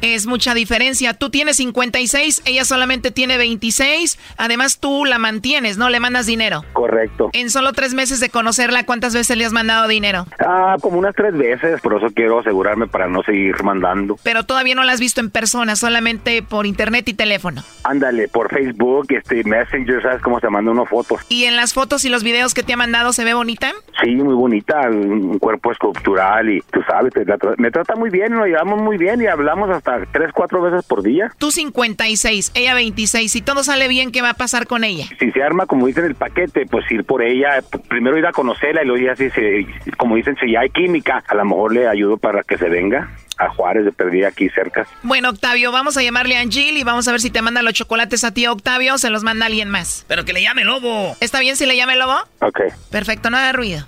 Es 0.00 0.26
mucha 0.26 0.54
diferencia. 0.54 1.12
Tú 1.14 1.28
tienes 1.28 1.56
56, 1.56 2.42
ella 2.44 2.64
solamente 2.64 3.10
tiene 3.10 3.36
26. 3.36 4.18
Además, 4.36 4.78
tú 4.78 5.04
la 5.04 5.18
mantienes, 5.18 5.67
¿no? 5.76 5.90
Le 5.90 6.00
mandas 6.00 6.26
dinero. 6.26 6.64
Correcto. 6.72 7.30
En 7.32 7.50
solo 7.50 7.72
tres 7.72 7.94
meses 7.94 8.20
de 8.20 8.30
conocerla, 8.30 8.86
¿cuántas 8.86 9.14
veces 9.14 9.36
le 9.36 9.44
has 9.44 9.52
mandado 9.52 9.88
dinero? 9.88 10.26
Ah, 10.38 10.76
como 10.80 10.98
unas 10.98 11.14
tres 11.14 11.36
veces, 11.36 11.80
por 11.80 11.96
eso 11.96 12.06
quiero 12.14 12.40
asegurarme 12.40 12.86
para 12.86 13.08
no 13.08 13.22
seguir 13.22 13.62
mandando. 13.62 14.16
Pero 14.22 14.44
todavía 14.44 14.74
no 14.74 14.84
la 14.84 14.92
has 14.92 15.00
visto 15.00 15.20
en 15.20 15.30
persona, 15.30 15.76
solamente 15.76 16.42
por 16.42 16.66
internet 16.66 17.08
y 17.08 17.14
teléfono. 17.14 17.62
Ándale, 17.84 18.28
por 18.28 18.52
Facebook, 18.52 19.06
este 19.10 19.44
Messenger, 19.44 20.02
¿sabes 20.02 20.22
cómo 20.22 20.40
se 20.40 20.48
manda 20.48 20.70
uno 20.70 20.86
fotos? 20.86 21.20
¿Y 21.28 21.44
en 21.44 21.56
las 21.56 21.74
fotos 21.74 22.04
y 22.04 22.08
los 22.08 22.22
videos 22.22 22.54
que 22.54 22.62
te 22.62 22.72
ha 22.72 22.76
mandado 22.76 23.12
se 23.12 23.24
ve 23.24 23.34
bonita? 23.34 23.72
Sí, 24.02 24.14
muy 24.14 24.34
bonita, 24.34 24.88
un 24.88 25.38
cuerpo 25.38 25.72
escultural 25.72 26.48
y 26.50 26.60
tú 26.70 26.80
sabes, 26.88 27.12
me 27.58 27.70
trata 27.70 27.96
muy 27.96 28.10
bien, 28.10 28.32
nos 28.32 28.46
llevamos 28.46 28.80
muy 28.80 28.96
bien 28.96 29.20
y 29.22 29.26
hablamos 29.26 29.70
hasta 29.70 30.00
tres, 30.12 30.30
cuatro 30.32 30.62
veces 30.62 30.84
por 30.86 31.02
día. 31.02 31.32
Tú 31.38 31.50
56, 31.50 32.52
ella 32.54 32.74
26. 32.74 33.30
Si 33.30 33.40
todo 33.42 33.64
sale 33.64 33.88
bien, 33.88 34.12
¿qué 34.12 34.22
va 34.22 34.30
a 34.30 34.34
pasar 34.34 34.66
con 34.66 34.84
ella? 34.84 35.06
Si 35.18 35.30
se 35.32 35.42
arma, 35.42 35.57
como 35.66 35.86
dicen 35.86 36.04
el 36.04 36.14
paquete, 36.14 36.66
pues 36.66 36.90
ir 36.90 37.04
por 37.04 37.22
ella, 37.22 37.60
primero 37.88 38.18
ir 38.18 38.26
a 38.26 38.32
conocerla 38.32 38.82
y 38.82 38.86
luego 38.86 39.06
ya 39.06 39.16
si 39.16 39.30
se, 39.30 39.66
como 39.96 40.16
dicen, 40.16 40.36
si 40.40 40.52
ya 40.52 40.60
hay 40.60 40.70
química, 40.70 41.22
a 41.26 41.34
lo 41.34 41.44
mejor 41.44 41.74
le 41.74 41.88
ayudo 41.88 42.16
para 42.16 42.42
que 42.42 42.58
se 42.58 42.68
venga 42.68 43.10
a 43.38 43.48
Juárez 43.50 43.84
de 43.84 43.92
perdida 43.92 44.28
aquí 44.28 44.48
cerca. 44.48 44.86
Bueno, 45.02 45.30
Octavio, 45.30 45.70
vamos 45.72 45.96
a 45.96 46.02
llamarle 46.02 46.36
a 46.36 46.40
Angel 46.40 46.76
y 46.76 46.84
vamos 46.84 47.06
a 47.08 47.12
ver 47.12 47.20
si 47.20 47.30
te 47.30 47.40
manda 47.40 47.62
los 47.62 47.72
chocolates 47.72 48.24
a 48.24 48.34
ti, 48.34 48.46
Octavio, 48.46 48.94
o 48.94 48.98
se 48.98 49.10
los 49.10 49.22
manda 49.22 49.46
alguien 49.46 49.70
más. 49.70 50.04
Pero 50.08 50.24
que 50.24 50.32
le 50.32 50.42
llame 50.42 50.64
Lobo. 50.64 51.16
¿Está 51.20 51.40
bien 51.40 51.56
si 51.56 51.66
le 51.66 51.76
llame 51.76 51.96
Lobo? 51.96 52.16
Ok. 52.40 52.60
Perfecto, 52.90 53.30
no 53.30 53.36
haga 53.36 53.52
ruido. 53.52 53.86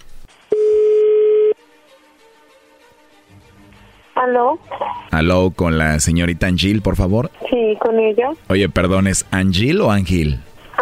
¿Aló? 4.15 4.61
Aló, 5.11 5.51
con 5.51 5.79
la 5.79 5.99
señorita 5.99 6.47
Angel, 6.47 6.83
por 6.83 6.97
favor. 6.97 7.31
Sí, 7.49 7.77
con 7.81 7.99
ella. 7.99 8.31
Oye, 8.49 8.69
perdón, 8.69 9.07
¿es 9.07 9.27
Angel 9.31 9.81
o 9.81 9.91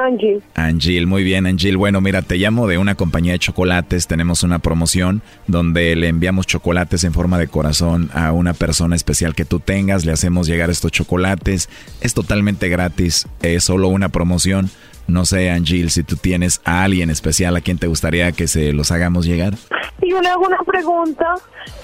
Angel? 0.00 0.42
Angel, 0.54 1.06
muy 1.06 1.24
bien, 1.24 1.46
Angel. 1.46 1.76
Bueno, 1.76 2.00
mira, 2.00 2.22
te 2.22 2.36
llamo 2.36 2.66
de 2.66 2.78
una 2.78 2.94
compañía 2.94 3.32
de 3.32 3.38
chocolates. 3.38 4.06
Tenemos 4.06 4.42
una 4.42 4.58
promoción 4.58 5.22
donde 5.46 5.96
le 5.96 6.08
enviamos 6.08 6.46
chocolates 6.46 7.04
en 7.04 7.12
forma 7.12 7.38
de 7.38 7.48
corazón 7.48 8.10
a 8.14 8.32
una 8.32 8.54
persona 8.54 8.96
especial 8.96 9.34
que 9.34 9.44
tú 9.44 9.60
tengas. 9.60 10.04
Le 10.04 10.12
hacemos 10.12 10.46
llegar 10.46 10.70
estos 10.70 10.92
chocolates. 10.92 11.68
Es 12.00 12.14
totalmente 12.14 12.68
gratis. 12.68 13.26
Es 13.42 13.64
solo 13.64 13.88
una 13.88 14.08
promoción. 14.08 14.70
No 15.06 15.24
sé, 15.24 15.50
Angel, 15.50 15.90
si 15.90 16.02
tú 16.04 16.16
tienes 16.16 16.60
a 16.64 16.84
alguien 16.84 17.10
especial 17.10 17.56
a 17.56 17.60
quien 17.60 17.78
te 17.78 17.86
gustaría 17.86 18.30
que 18.32 18.46
se 18.46 18.72
los 18.72 18.92
hagamos 18.92 19.24
llegar. 19.24 19.54
Y 20.02 20.10
yo 20.10 20.20
le 20.20 20.28
hago 20.28 20.46
una 20.46 20.58
pregunta. 20.66 21.34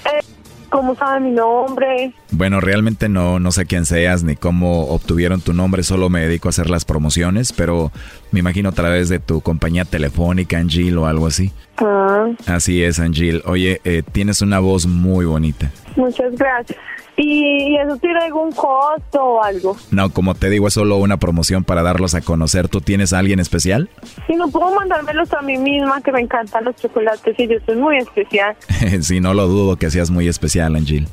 Eh, 0.05 0.23
¿Cómo 0.69 0.95
sabe 0.95 1.19
mi 1.19 1.31
nombre? 1.31 2.13
Bueno, 2.31 2.59
realmente 2.59 3.09
no, 3.09 3.39
no 3.39 3.51
sé 3.51 3.65
quién 3.65 3.85
seas 3.85 4.23
ni 4.23 4.35
cómo 4.35 4.87
obtuvieron 4.87 5.41
tu 5.41 5.53
nombre, 5.53 5.83
solo 5.83 6.09
me 6.09 6.21
dedico 6.21 6.47
a 6.47 6.51
hacer 6.51 6.69
las 6.69 6.85
promociones, 6.85 7.53
pero 7.53 7.91
me 8.35 8.41
imagino 8.41 8.67
a 8.67 8.73
través 8.73 9.07
de 9.07 9.19
tu 9.19 9.39
compañía 9.39 9.85
telefónica, 9.85 10.57
Angel, 10.57 10.97
o 10.97 11.05
algo 11.07 11.25
así. 11.27 11.53
Ah, 11.77 12.27
Así 12.47 12.83
es, 12.83 12.99
Angel. 12.99 13.41
Oye, 13.45 13.79
eh, 13.85 14.03
tienes 14.11 14.41
una 14.41 14.59
voz 14.59 14.87
muy 14.87 15.23
bonita. 15.23 15.71
muchas 15.95 16.35
gracias. 16.35 16.77
¿Y 17.15 17.77
eso 17.77 17.95
tiene 17.95 18.19
algún 18.19 18.51
costo 18.51 19.23
o 19.23 19.41
algo? 19.41 19.77
No, 19.89 20.09
como 20.09 20.35
te 20.35 20.49
digo, 20.49 20.67
es 20.67 20.73
solo 20.73 20.97
una 20.97 21.15
promoción 21.15 21.63
para 21.63 21.81
darlos 21.81 22.13
a 22.13 22.19
conocer. 22.19 22.67
¿Tú 22.67 22.81
tienes 22.81 23.13
a 23.13 23.19
alguien 23.19 23.39
especial? 23.39 23.89
Si 24.27 24.35
no 24.35 24.49
puedo 24.49 24.75
mandármelos 24.75 25.31
a 25.31 25.41
mí 25.41 25.57
misma, 25.57 26.01
que 26.01 26.11
me 26.11 26.19
encantan 26.19 26.65
los 26.65 26.75
chocolates 26.75 27.39
y 27.39 27.47
yo 27.47 27.55
soy 27.65 27.77
muy 27.77 27.99
especial. 27.99 28.57
sí, 29.01 29.21
no 29.21 29.33
lo 29.33 29.47
dudo 29.47 29.77
que 29.77 29.89
seas 29.91 30.11
muy 30.11 30.27
especial, 30.27 30.75
Angel. 30.75 31.07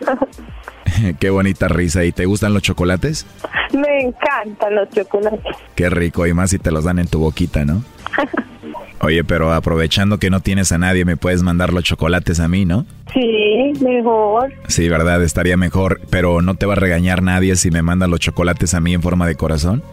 Qué 1.20 1.30
bonita 1.30 1.68
risa. 1.68 2.04
¿Y 2.06 2.12
te 2.12 2.26
gustan 2.26 2.54
los 2.54 2.64
chocolates? 2.64 3.26
me 3.74 4.02
encantan 4.02 4.76
los 4.76 4.90
chocolates. 4.90 5.56
Qué 5.76 5.90
rico, 5.90 6.26
y 6.26 6.34
más 6.34 6.50
si 6.50 6.60
te 6.60 6.72
los 6.72 6.84
dan 6.84 7.00
en 7.00 7.08
tu 7.08 7.20
boquita, 7.20 7.66
¿no? 7.66 7.84
Oye, 9.02 9.24
pero 9.24 9.54
aprovechando 9.54 10.18
que 10.18 10.30
no 10.30 10.42
tienes 10.42 10.72
a 10.74 10.78
nadie, 10.78 11.06
me 11.06 11.16
puedes 11.16 11.42
mandar 11.42 11.72
los 11.72 11.84
chocolates 11.84 12.40
a 12.42 12.50
mí, 12.50 12.66
¿no? 12.66 12.86
Sí, 13.14 13.72
mejor. 13.82 14.52
Sí, 14.68 14.90
verdad, 14.90 15.24
estaría 15.24 15.56
mejor, 15.56 16.02
pero 16.10 16.42
no 16.42 16.56
te 16.56 16.66
va 16.66 16.74
a 16.74 16.76
regañar 16.76 17.24
nadie 17.24 17.56
si 17.56 17.72
me 17.72 17.82
mandas 17.82 18.10
los 18.10 18.20
chocolates 18.20 18.74
a 18.74 18.82
mí 18.82 18.94
en 18.94 19.02
forma 19.02 19.26
de 19.26 19.36
corazón. 19.36 19.84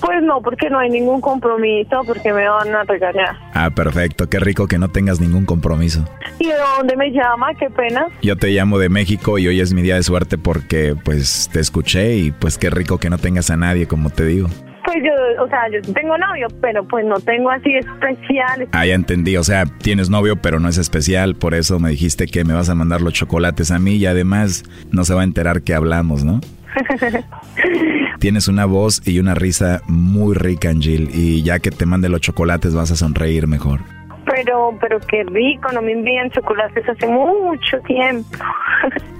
Pues 0.00 0.22
no, 0.22 0.40
porque 0.40 0.70
no 0.70 0.78
hay 0.78 0.90
ningún 0.90 1.20
compromiso, 1.20 2.02
porque 2.06 2.32
me 2.32 2.48
van 2.48 2.74
a 2.74 2.84
regañar. 2.84 3.36
Ah, 3.54 3.70
perfecto, 3.70 4.28
qué 4.28 4.38
rico 4.38 4.66
que 4.66 4.78
no 4.78 4.88
tengas 4.88 5.20
ningún 5.20 5.44
compromiso. 5.44 6.04
¿Y 6.38 6.46
de 6.46 6.54
dónde 6.76 6.96
me 6.96 7.10
llama? 7.10 7.54
Qué 7.54 7.68
pena. 7.70 8.06
Yo 8.22 8.36
te 8.36 8.48
llamo 8.48 8.78
de 8.78 8.88
México 8.88 9.38
y 9.38 9.48
hoy 9.48 9.60
es 9.60 9.72
mi 9.72 9.82
día 9.82 9.96
de 9.96 10.02
suerte 10.02 10.38
porque 10.38 10.94
pues 11.04 11.50
te 11.52 11.60
escuché 11.60 12.16
y 12.16 12.30
pues 12.30 12.58
qué 12.58 12.70
rico 12.70 12.98
que 12.98 13.10
no 13.10 13.18
tengas 13.18 13.50
a 13.50 13.56
nadie, 13.56 13.86
como 13.86 14.10
te 14.10 14.24
digo. 14.24 14.48
Pues 14.84 14.98
yo, 15.04 15.44
o 15.44 15.48
sea, 15.48 15.68
yo 15.70 15.82
tengo 15.92 16.16
novio, 16.16 16.46
pero 16.62 16.82
pues 16.86 17.04
no 17.04 17.16
tengo 17.16 17.50
así 17.50 17.74
especiales. 17.74 18.68
Ah, 18.72 18.86
ya 18.86 18.94
entendí, 18.94 19.36
o 19.36 19.44
sea, 19.44 19.64
tienes 19.66 20.08
novio 20.08 20.36
pero 20.36 20.60
no 20.60 20.68
es 20.68 20.78
especial, 20.78 21.34
por 21.34 21.54
eso 21.54 21.78
me 21.78 21.90
dijiste 21.90 22.26
que 22.26 22.44
me 22.44 22.54
vas 22.54 22.70
a 22.70 22.74
mandar 22.74 23.02
los 23.02 23.12
chocolates 23.12 23.70
a 23.70 23.78
mí 23.78 23.96
y 23.96 24.06
además 24.06 24.64
no 24.90 25.04
se 25.04 25.12
va 25.12 25.20
a 25.22 25.24
enterar 25.24 25.62
que 25.62 25.74
hablamos, 25.74 26.24
¿no? 26.24 26.40
Tienes 28.18 28.48
una 28.48 28.64
voz 28.66 29.00
y 29.06 29.20
una 29.20 29.34
risa 29.34 29.80
muy 29.86 30.34
rica, 30.34 30.70
Angel, 30.70 31.08
y 31.12 31.42
ya 31.42 31.60
que 31.60 31.70
te 31.70 31.86
mande 31.86 32.08
los 32.08 32.20
chocolates 32.20 32.74
vas 32.74 32.90
a 32.90 32.96
sonreír 32.96 33.46
mejor. 33.46 33.80
pero, 34.26 34.76
pero 34.80 34.98
qué 35.00 35.24
rico, 35.24 35.70
no 35.72 35.80
me 35.82 35.92
envían 35.92 36.30
chocolates 36.30 36.88
hace 36.88 37.06
mucho 37.06 37.78
tiempo. 37.86 38.28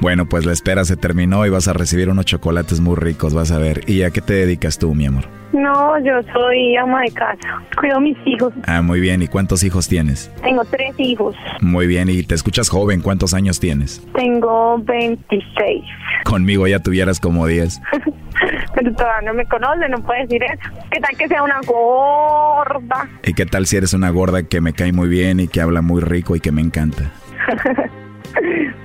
Bueno, 0.00 0.26
pues 0.26 0.46
la 0.46 0.52
espera 0.52 0.84
se 0.84 0.96
terminó 0.96 1.44
y 1.44 1.50
vas 1.50 1.66
a 1.66 1.72
recibir 1.72 2.08
unos 2.08 2.24
chocolates 2.24 2.78
muy 2.78 2.94
ricos, 2.94 3.34
vas 3.34 3.50
a 3.50 3.58
ver. 3.58 3.80
¿Y 3.90 4.02
a 4.04 4.10
qué 4.12 4.20
te 4.20 4.32
dedicas 4.32 4.78
tú, 4.78 4.94
mi 4.94 5.06
amor? 5.06 5.24
No, 5.52 5.98
yo 5.98 6.12
soy 6.32 6.76
ama 6.76 7.02
de 7.02 7.10
casa, 7.10 7.60
cuido 7.76 7.96
a 7.96 8.00
mis 8.00 8.16
hijos. 8.24 8.52
Ah, 8.64 8.80
muy 8.80 9.00
bien. 9.00 9.20
¿Y 9.22 9.26
cuántos 9.26 9.64
hijos 9.64 9.88
tienes? 9.88 10.30
Tengo 10.44 10.64
tres 10.66 10.94
hijos, 10.98 11.34
Muy 11.60 11.88
bien. 11.88 12.08
¿Y 12.08 12.22
te 12.22 12.36
escuchas 12.36 12.68
joven? 12.68 13.00
¿Cuántos 13.00 13.34
años 13.34 13.58
tienes? 13.58 14.00
tengo 14.14 14.78
26. 14.78 15.82
Conmigo 16.24 16.68
ya 16.68 16.78
tuvieras 16.78 17.18
como 17.18 17.44
10. 17.48 17.80
Pero 18.78 18.94
todavía 18.94 19.32
no 19.32 19.34
me 19.34 19.44
conoce, 19.46 19.88
no 19.88 19.98
puede 20.04 20.20
decir 20.20 20.40
eso. 20.44 20.70
¿Qué 20.92 21.00
tal 21.00 21.16
que 21.16 21.26
sea 21.26 21.42
una 21.42 21.60
gorda? 21.66 23.08
¿Y 23.24 23.34
qué 23.34 23.44
tal 23.44 23.66
si 23.66 23.76
eres 23.76 23.92
una 23.92 24.10
gorda 24.10 24.44
que 24.44 24.60
me 24.60 24.72
cae 24.72 24.92
muy 24.92 25.08
bien 25.08 25.40
y 25.40 25.48
que 25.48 25.60
habla 25.60 25.82
muy 25.82 26.00
rico 26.00 26.36
y 26.36 26.40
que 26.40 26.52
me 26.52 26.60
encanta? 26.60 27.10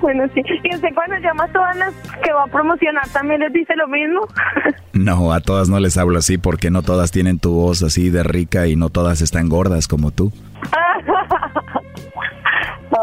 bueno, 0.02 0.24
sí. 0.34 0.42
¿Y 0.64 0.74
usted 0.74 0.90
cuando 0.96 1.16
llama 1.20 1.44
a 1.44 1.48
todas 1.50 1.78
las 1.78 1.94
que 2.24 2.34
va 2.34 2.44
a 2.44 2.48
promocionar 2.48 3.08
también 3.10 3.42
les 3.42 3.54
dice 3.54 3.76
lo 3.76 3.88
mismo? 3.88 4.28
No, 4.94 5.34
a 5.34 5.40
todas 5.42 5.70
no 5.70 5.80
les 5.80 5.98
hablo 5.98 6.20
así 6.20 6.38
porque 6.38 6.70
no 6.70 6.84
todas 6.84 7.12
tienen 7.12 7.40
tu 7.40 7.52
voz 7.52 7.82
así 7.82 8.12
de 8.12 8.22
rica 8.22 8.68
y 8.68 8.76
no 8.76 8.90
todas 8.90 9.22
están 9.22 9.50
gordas 9.50 9.88
como 9.88 10.12
tú. 10.12 10.32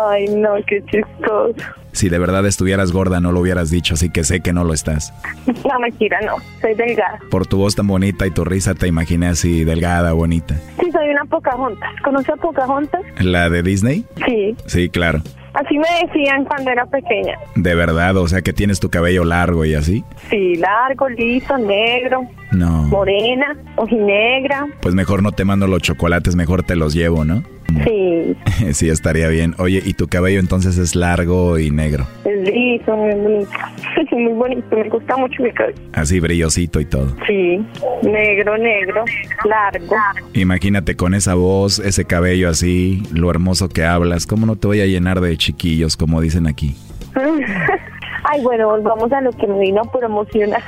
Ay, 0.09 0.27
no, 0.35 0.55
qué 0.67 0.83
chistoso. 0.91 1.55
Si 1.93 2.09
de 2.09 2.19
verdad 2.21 2.47
estuvieras 2.47 2.93
gorda 2.93 3.21
no 3.21 3.33
lo 3.33 3.41
hubieras 3.41 3.69
dicho, 3.71 3.95
así 3.95 4.11
que 4.11 4.23
sé 4.25 4.41
que 4.41 4.53
no 4.53 4.65
lo 4.65 4.73
estás. 4.73 5.13
No, 5.71 5.79
mentira, 5.81 6.19
no. 6.23 6.37
Soy 6.61 6.75
delgada. 6.75 7.19
Por 7.31 7.47
tu 7.47 7.59
voz 7.59 7.75
tan 7.77 7.87
bonita 7.87 8.27
y 8.27 8.31
tu 8.31 8.45
risa 8.45 8.75
te 8.75 8.87
imaginé 8.87 9.29
así 9.29 9.65
delgada, 9.65 10.13
bonita. 10.13 10.55
Sí, 10.81 10.91
soy 10.93 11.09
una 11.11 11.25
Pocahontas. 11.25 11.91
¿Conoce 12.03 12.33
a 12.33 12.37
Pocahontas? 12.37 13.01
¿La 13.21 13.51
de 13.51 13.63
Disney? 13.63 14.05
Sí. 14.27 14.57
Sí, 14.67 14.89
claro. 14.89 15.21
Así 15.53 15.77
me 15.79 15.87
decían 16.07 16.45
cuando 16.45 16.71
era 16.71 16.87
pequeña. 16.87 17.35
De 17.57 17.75
verdad, 17.75 18.17
o 18.17 18.29
sea 18.29 18.41
que 18.43 18.53
tienes 18.53 18.79
tu 18.79 18.89
cabello 18.89 19.25
largo 19.25 19.65
y 19.65 19.75
así. 19.75 20.05
Sí, 20.31 20.55
largo, 20.57 21.09
liso, 21.09 21.59
negro, 21.59 22.23
No. 22.53 22.85
morena, 22.85 23.57
ojinegra. 23.77 24.67
Pues 24.81 24.95
mejor 24.95 25.23
no 25.25 25.33
te 25.33 25.45
mando 25.45 25.67
los 25.67 25.83
chocolates, 25.83 26.37
mejor 26.37 26.63
te 26.63 26.77
los 26.77 26.95
llevo, 26.95 27.25
¿no? 27.25 27.43
Sí, 27.85 28.37
sí, 28.73 28.89
estaría 28.89 29.29
bien. 29.29 29.55
Oye, 29.59 29.83
¿y 29.85 29.95
tu 29.95 30.09
cabello 30.09 30.41
entonces 30.41 30.79
es 30.79 30.95
largo 30.95 31.59
y 31.59 31.71
negro? 31.71 32.07
es 32.25 32.41
liso, 32.53 32.97
muy 32.97 33.15
bonito. 33.15 33.51
muy 34.13 34.33
bonito, 34.33 34.77
me 34.77 34.89
gusta 34.89 35.17
mucho 35.17 35.43
mi 35.43 35.53
cabello. 35.53 35.79
Así 35.93 36.21
brillosito 36.21 36.81
y 36.81 36.85
todo. 36.85 37.15
Sí, 37.27 37.65
negro, 38.03 38.57
negro, 38.59 39.05
largo. 39.45 39.97
Imagínate 40.35 40.97
con 40.97 41.15
esa 41.15 41.35
voz, 41.35 41.79
ese 41.79 42.05
cabello 42.05 42.49
así, 42.49 43.03
lo 43.13 43.31
hermoso 43.31 43.69
que 43.69 43.85
hablas, 43.85 44.27
¿cómo 44.27 44.47
no 44.47 44.57
te 44.57 44.67
voy 44.67 44.81
a 44.81 44.87
llenar 44.87 45.21
de 45.21 45.37
chiquillos, 45.37 45.97
como 45.97 46.21
dicen 46.21 46.47
aquí? 46.47 46.75
Ay, 48.25 48.43
bueno, 48.43 48.69
volvamos 48.69 49.11
a 49.13 49.21
lo 49.23 49.33
que 49.33 49.47
me 49.47 49.59
vino 49.59 49.81
a 49.81 49.91
promocionar. 49.91 50.63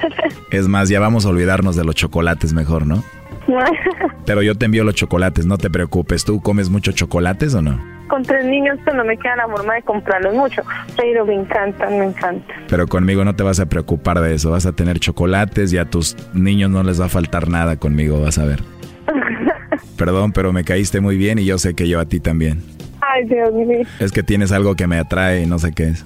Es 0.51 0.67
más, 0.69 0.89
ya 0.89 1.01
vamos 1.01 1.27
a 1.27 1.29
olvidarnos 1.29 1.77
de 1.77 1.85
los 1.85 1.95
chocolates 1.95 2.53
mejor, 2.53 2.87
¿no? 2.87 3.05
Pero 4.27 4.43
yo 4.43 4.55
te 4.55 4.67
envío 4.67 4.85
los 4.85 4.95
chocolates, 4.95 5.47
no 5.47 5.59
te 5.59 5.71
preocupes. 5.71 6.25
¿Tú 6.25 6.41
comes 6.41 6.71
muchos 6.71 6.95
chocolates 6.95 7.55
o 7.55 7.63
no? 7.63 7.81
Con 8.09 8.23
tres 8.23 8.45
niños 8.45 8.79
pues 8.85 8.95
no 8.95 9.05
me 9.05 9.17
queda 9.17 9.37
la 9.37 9.49
forma 9.49 9.75
de 9.75 9.83
comprarlos 9.83 10.35
mucho, 10.35 10.63
pero 10.97 11.25
me 11.25 11.35
encantan, 11.35 11.99
me 11.99 12.05
encantan. 12.07 12.57
Pero 12.69 12.87
conmigo 12.87 13.25
no 13.25 13.35
te 13.35 13.43
vas 13.43 13.59
a 13.59 13.67
preocupar 13.67 14.21
de 14.21 14.35
eso. 14.35 14.51
Vas 14.51 14.67
a 14.67 14.73
tener 14.73 14.99
chocolates 14.99 15.73
y 15.73 15.79
a 15.79 15.87
tus 15.87 16.17
niños 16.35 16.71
no 16.71 16.83
les 16.83 17.01
va 17.01 17.07
a 17.07 17.09
faltar 17.09 17.49
nada 17.49 17.77
conmigo, 17.77 18.21
vas 18.21 18.39
a 18.39 18.45
ver. 18.45 18.61
Perdón, 19.97 20.33
pero 20.33 20.53
me 20.53 20.65
caíste 20.65 21.01
muy 21.01 21.17
bien 21.17 21.39
y 21.39 21.45
yo 21.45 21.59
sé 21.59 21.75
que 21.75 21.89
yo 21.89 22.01
a 22.01 22.05
ti 22.05 22.21
también. 22.21 22.63
Ay, 23.01 23.25
Dios 23.25 23.53
mío. 23.53 23.87
Es 23.99 24.13
que 24.13 24.23
tienes 24.23 24.53
algo 24.53 24.75
que 24.75 24.87
me 24.87 24.99
atrae 24.99 25.43
y 25.43 25.47
no 25.47 25.59
sé 25.59 25.73
qué 25.73 25.89
es. 25.89 26.05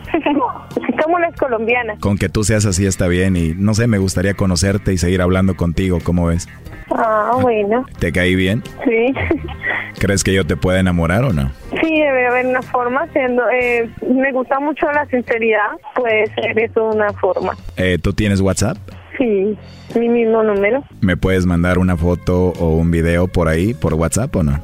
Colombianas. 1.37 1.99
Con 2.01 2.19
que 2.19 2.29
tú 2.29 2.45
seas 2.45 2.67
así 2.67 2.87
está 2.87 3.09
bien 3.09 3.37
y 3.37 3.55
no 3.55 3.75
sé, 3.75 3.87
me 3.87 3.99
gustaría 3.99 4.35
conocerte 4.35 4.93
y 4.93 4.99
seguir 4.99 5.23
hablando 5.23 5.57
contigo, 5.57 5.99
¿cómo 6.03 6.27
ves? 6.27 6.49
Ah, 6.91 7.33
bueno. 7.41 7.85
¿Te 7.99 8.13
caí 8.13 8.35
bien? 8.35 8.63
Sí. 8.85 9.15
¿Crees 9.99 10.25
que 10.25 10.33
yo 10.35 10.47
te 10.47 10.57
pueda 10.57 10.81
enamorar 10.81 11.25
o 11.25 11.33
no? 11.33 11.51
Sí, 11.83 12.01
debe 12.01 12.27
haber 12.27 12.47
una 12.47 12.63
forma, 12.63 13.07
siendo, 13.13 13.43
eh, 13.51 13.91
me 14.09 14.33
gusta 14.33 14.61
mucho 14.61 14.87
la 14.93 15.07
sinceridad, 15.07 15.73
puede 15.95 16.27
ser 16.35 16.59
eso 16.59 16.91
una 16.91 17.13
forma. 17.15 17.55
Eh, 17.77 17.99
¿Tú 18.01 18.13
tienes 18.13 18.41
WhatsApp? 18.41 18.77
Sí, 19.19 19.57
mi 19.99 20.09
mismo 20.09 20.43
número. 20.43 20.85
¿Me 21.01 21.17
puedes 21.17 21.47
mandar 21.47 21.79
una 21.79 21.97
foto 21.97 22.49
o 22.59 22.77
un 22.77 22.91
video 22.91 23.29
por 23.29 23.49
ahí, 23.49 23.73
por 23.73 23.95
WhatsApp 23.95 24.35
o 24.37 24.43
no? 24.43 24.61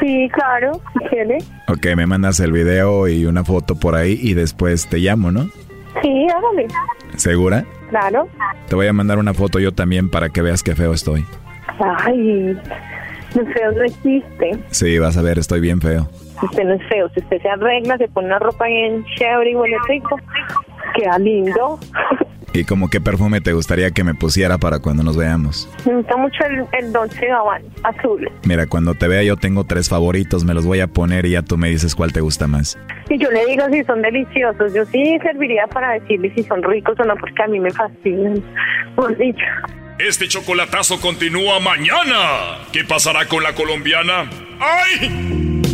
Sí, 0.00 0.28
claro, 0.32 0.80
si. 1.08 1.38
Ok, 1.68 1.86
me 1.96 2.06
mandas 2.06 2.40
el 2.40 2.52
video 2.52 3.08
y 3.08 3.24
una 3.24 3.44
foto 3.44 3.76
por 3.76 3.94
ahí 3.94 4.18
y 4.20 4.34
después 4.34 4.88
te 4.88 4.98
llamo, 4.98 5.30
¿no? 5.30 5.48
Sí, 6.02 6.26
hágale. 6.28 6.66
¿Segura? 7.16 7.64
Claro. 7.90 8.28
Te 8.68 8.74
voy 8.74 8.86
a 8.86 8.92
mandar 8.92 9.18
una 9.18 9.34
foto 9.34 9.58
yo 9.58 9.72
también 9.72 10.10
para 10.10 10.28
que 10.28 10.42
veas 10.42 10.62
qué 10.62 10.74
feo 10.74 10.92
estoy. 10.92 11.24
Ay, 11.78 12.56
no 13.34 13.46
feo 13.52 13.72
no 13.72 13.82
existe. 13.84 14.58
Sí, 14.70 14.98
vas 14.98 15.16
a 15.16 15.22
ver, 15.22 15.38
estoy 15.38 15.60
bien 15.60 15.80
feo. 15.80 16.08
Usted 16.42 16.64
no 16.64 16.74
es 16.74 16.82
feo. 16.88 17.08
Si 17.10 17.20
usted 17.20 17.40
se 17.40 17.48
arregla, 17.48 17.96
se 17.98 18.08
pone 18.08 18.26
una 18.28 18.38
ropa 18.38 18.66
bien 18.66 19.04
chévere 19.16 19.52
y 19.52 19.54
huele 19.54 19.76
rico, 19.88 20.18
queda 20.94 21.18
lindo. 21.18 21.78
¿Y 22.56 22.62
como 22.62 22.88
qué 22.88 23.00
perfume 23.00 23.40
te 23.40 23.52
gustaría 23.52 23.90
que 23.90 24.04
me 24.04 24.14
pusiera 24.14 24.58
para 24.58 24.78
cuando 24.78 25.02
nos 25.02 25.16
veamos? 25.16 25.68
Me 25.84 25.96
gusta 25.96 26.16
mucho 26.16 26.44
el, 26.44 26.64
el 26.84 26.92
Dolce 26.92 27.26
Gabbana 27.26 27.64
azul. 27.82 28.30
Mira, 28.44 28.68
cuando 28.68 28.94
te 28.94 29.08
vea 29.08 29.24
yo 29.24 29.36
tengo 29.36 29.64
tres 29.64 29.88
favoritos, 29.88 30.44
me 30.44 30.54
los 30.54 30.64
voy 30.64 30.78
a 30.78 30.86
poner 30.86 31.26
y 31.26 31.30
ya 31.32 31.42
tú 31.42 31.58
me 31.58 31.68
dices 31.68 31.96
cuál 31.96 32.12
te 32.12 32.20
gusta 32.20 32.46
más. 32.46 32.78
Y 33.10 33.18
yo 33.18 33.28
le 33.32 33.44
digo 33.46 33.64
si 33.72 33.82
son 33.82 34.02
deliciosos. 34.02 34.72
Yo 34.72 34.86
sí 34.86 35.18
serviría 35.20 35.66
para 35.66 35.94
decirle 35.94 36.32
si 36.36 36.44
son 36.44 36.62
ricos 36.62 36.94
o 37.00 37.04
no, 37.04 37.16
porque 37.16 37.42
a 37.42 37.48
mí 37.48 37.58
me 37.58 37.72
fascinan. 37.72 38.40
Por 38.94 39.16
dicho. 39.18 39.44
Este 39.98 40.28
chocolatazo 40.28 41.00
continúa 41.00 41.58
mañana. 41.58 42.58
¿Qué 42.72 42.84
pasará 42.84 43.26
con 43.26 43.42
la 43.42 43.52
colombiana? 43.56 44.30
¡Ay! 44.60 45.73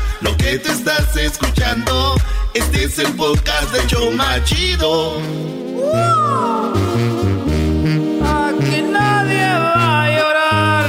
Lo 0.21 0.37
que 0.37 0.59
te 0.59 0.71
estás 0.71 1.15
escuchando, 1.17 2.15
este 2.53 2.83
es 2.83 2.99
el 2.99 3.11
podcast 3.15 3.71
de 3.73 3.87
Choma 3.87 4.43
Chido. 4.43 5.17
Aquí 8.23 8.81
nadie 8.83 9.47
va 9.53 10.03
a 10.03 10.09
llorar. 10.11 10.85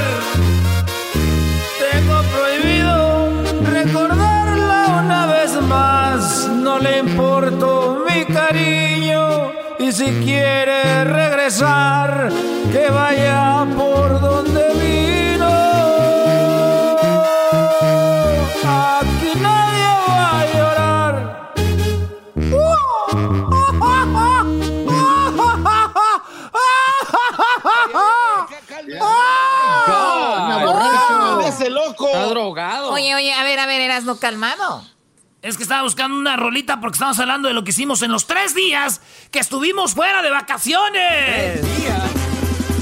Tengo 1.79 2.21
prohibido 2.33 3.31
recordarla 3.71 5.01
una 5.03 5.25
vez 5.25 5.51
más. 5.63 6.47
No 6.49 6.77
le 6.77 6.99
importo 6.99 8.05
mi 8.07 8.25
cariño. 8.25 9.51
Y 9.79 9.91
si 9.91 10.11
quiere 10.23 11.05
regresar, 11.05 12.29
que 12.71 12.87
vaya 12.91 13.65
por 13.75 14.21
donde 14.21 14.72
loco! 31.69 32.07
Está 32.07 32.25
drogado. 32.27 32.91
Oye, 32.91 33.15
oye, 33.15 33.33
a 33.33 33.43
ver, 33.43 33.59
a 33.59 33.65
ver, 33.65 33.81
eras 33.81 34.03
no 34.03 34.17
calmado. 34.17 34.83
Es 35.41 35.57
que 35.57 35.63
estaba 35.63 35.83
buscando 35.83 36.17
una 36.17 36.37
rolita 36.37 36.79
porque 36.79 36.95
estamos 36.95 37.19
hablando 37.19 37.49
de 37.49 37.53
lo 37.53 37.65
que 37.65 37.71
hicimos 37.71 38.01
en 38.01 38.13
los 38.13 38.27
tres 38.27 38.55
días 38.55 39.01
que 39.29 39.39
estuvimos 39.39 39.93
fuera 39.93 40.21
de 40.21 40.29
vacaciones. 40.29 41.59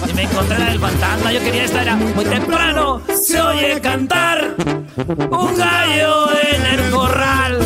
Y 0.07 0.13
me 0.13 0.23
encontré 0.23 0.59
la 0.59 0.65
del 0.65 0.79
fantasma. 0.79 1.31
Yo 1.31 1.39
quería 1.39 1.63
estar 1.63 1.95
muy 1.95 2.23
temprano. 2.25 3.01
Se 3.19 3.41
oye 3.41 3.81
cantar 3.81 4.55
un 4.57 5.57
gallo 5.57 6.29
en 6.39 6.65
el 6.67 6.91
corral. 6.91 7.59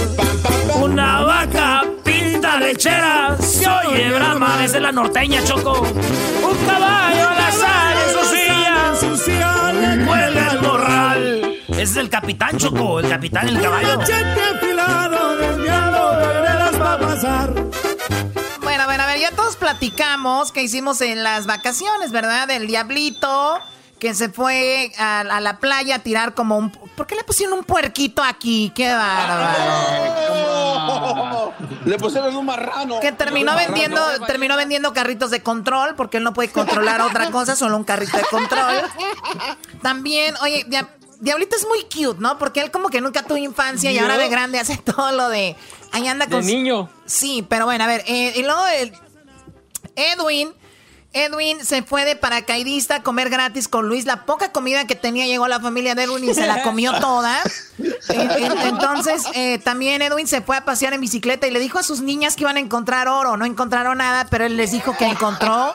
Una 0.75 1.21
vaca 1.21 1.83
pinta 2.03 2.57
lechera. 2.59 3.37
Se 3.41 3.67
oye 3.67 4.11
brama 4.11 4.57
desde 4.59 4.79
la 4.79 4.93
norteña, 4.93 5.43
Choco. 5.43 5.81
Un 5.81 6.67
caballo 6.67 7.29
a 7.29 7.35
la 7.35 7.51
sal 7.51 7.97
en 8.05 9.03
su 9.03 9.17
silla. 9.17 10.05
Cuelga. 10.05 10.44
Ese 11.75 11.83
es 11.83 11.97
el 11.97 12.09
capitán, 12.09 12.57
Choco. 12.57 12.99
El 12.99 13.09
capitán, 13.09 13.47
el 13.49 13.61
caballo. 13.61 13.99
Bueno, 18.61 18.83
a 18.83 18.87
ver, 18.87 19.01
a 19.01 19.05
ver, 19.07 19.19
ya 19.19 19.31
todos 19.31 19.55
platicamos 19.57 20.51
que 20.51 20.61
hicimos 20.63 21.01
en 21.01 21.23
las 21.23 21.45
vacaciones, 21.45 22.11
¿verdad? 22.11 22.47
Del 22.47 22.67
diablito 22.67 23.59
que 23.99 24.13
se 24.13 24.29
fue 24.29 24.91
a, 24.97 25.21
a 25.21 25.39
la 25.41 25.57
playa 25.59 25.95
a 25.95 25.99
tirar 25.99 26.33
como 26.33 26.57
un... 26.57 26.69
¿Por 26.71 27.07
qué 27.07 27.15
le 27.15 27.23
pusieron 27.23 27.57
un 27.59 27.63
puerquito 27.63 28.21
aquí? 28.23 28.71
¡Qué 28.75 28.91
bárbaro! 28.93 29.53
Le 31.85 31.97
pusieron 31.97 32.35
un 32.35 32.45
marrano. 32.45 32.99
Que 32.99 33.11
terminó 33.11 33.55
vendiendo, 33.55 34.01
terminó 34.27 34.57
vendiendo 34.57 34.93
carritos 34.93 35.31
de 35.31 35.41
control 35.41 35.95
porque 35.95 36.17
él 36.17 36.23
no 36.23 36.33
puede 36.33 36.49
controlar 36.49 37.01
otra 37.01 37.31
cosa, 37.31 37.55
solo 37.55 37.77
un 37.77 37.83
carrito 37.83 38.17
de 38.17 38.23
control. 38.25 38.75
También, 39.81 40.35
oye, 40.41 40.65
Dia- 40.67 40.89
Diablito 41.19 41.55
es 41.55 41.65
muy 41.67 41.81
cute, 41.83 42.19
¿no? 42.19 42.37
Porque 42.37 42.61
él 42.61 42.71
como 42.71 42.89
que 42.89 43.01
nunca 43.01 43.23
tuvo 43.23 43.37
infancia 43.37 43.91
y 43.91 43.97
ahora 43.97 44.17
de 44.17 44.29
grande 44.29 44.59
hace 44.59 44.77
todo 44.77 45.11
lo 45.11 45.29
de... 45.29 45.55
Ahí 45.91 46.07
anda 46.07 46.25
De 46.25 46.31
con... 46.31 46.43
su- 46.43 46.49
niño. 46.49 46.89
Sí, 47.05 47.45
pero 47.47 47.65
bueno, 47.65 47.83
a 47.83 47.87
ver, 47.87 48.03
eh, 48.07 48.33
y 48.35 48.43
luego 48.43 48.65
el 48.67 48.91
Edwin 49.95 50.53
Edwin 51.15 51.63
se 51.65 51.81
fue 51.81 52.03
de 52.03 52.17
paracaidista 52.17 52.95
a 52.97 53.03
comer 53.03 53.29
gratis 53.29 53.69
con 53.69 53.87
Luis. 53.87 54.05
La 54.05 54.25
poca 54.25 54.51
comida 54.51 54.85
que 54.85 54.95
tenía 54.95 55.25
llegó 55.25 55.47
la 55.47 55.61
familia 55.61 55.95
de 55.95 56.03
Edwin 56.03 56.25
y 56.29 56.33
se 56.33 56.45
la 56.45 56.61
comió 56.61 56.93
toda. 56.99 57.41
En- 58.09 58.31
en- 58.31 58.57
Entonces, 58.67 59.23
eh, 59.33 59.57
también 59.59 60.01
Edwin 60.01 60.27
se 60.27 60.41
fue 60.41 60.55
a 60.55 60.63
pasear 60.63 60.93
en 60.93 61.01
bicicleta 61.01 61.45
y 61.47 61.51
le 61.51 61.59
dijo 61.59 61.77
a 61.79 61.83
sus 61.83 61.99
niñas 62.01 62.35
que 62.35 62.43
iban 62.43 62.55
a 62.57 62.59
encontrar 62.59 63.07
oro. 63.09 63.35
No 63.37 63.45
encontraron 63.45 63.97
nada, 63.97 64.27
pero 64.29 64.45
él 64.45 64.55
les 64.57 64.71
dijo 64.71 64.95
que 64.97 65.05
encontró, 65.05 65.73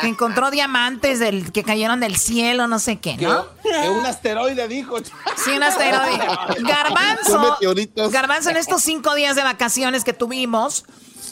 que 0.00 0.06
encontró 0.06 0.50
diamantes 0.50 1.18
del, 1.20 1.52
que 1.52 1.62
cayeron 1.62 2.00
del 2.00 2.16
cielo, 2.16 2.66
no 2.68 2.78
sé 2.78 2.98
qué, 2.98 3.16
¿no? 3.18 3.46
que 3.62 3.88
un 3.90 4.06
asteroide 4.06 4.68
dijo. 4.68 4.96
Sí, 5.36 5.50
un 5.56 5.62
asteroide. 5.62 6.24
Garbanzo. 6.60 7.58
Garbanzo, 8.10 8.50
en 8.50 8.56
estos 8.56 8.82
cinco 8.82 9.14
días 9.14 9.36
de 9.36 9.42
vacaciones 9.42 10.04
que 10.04 10.12
tuvimos, 10.12 10.84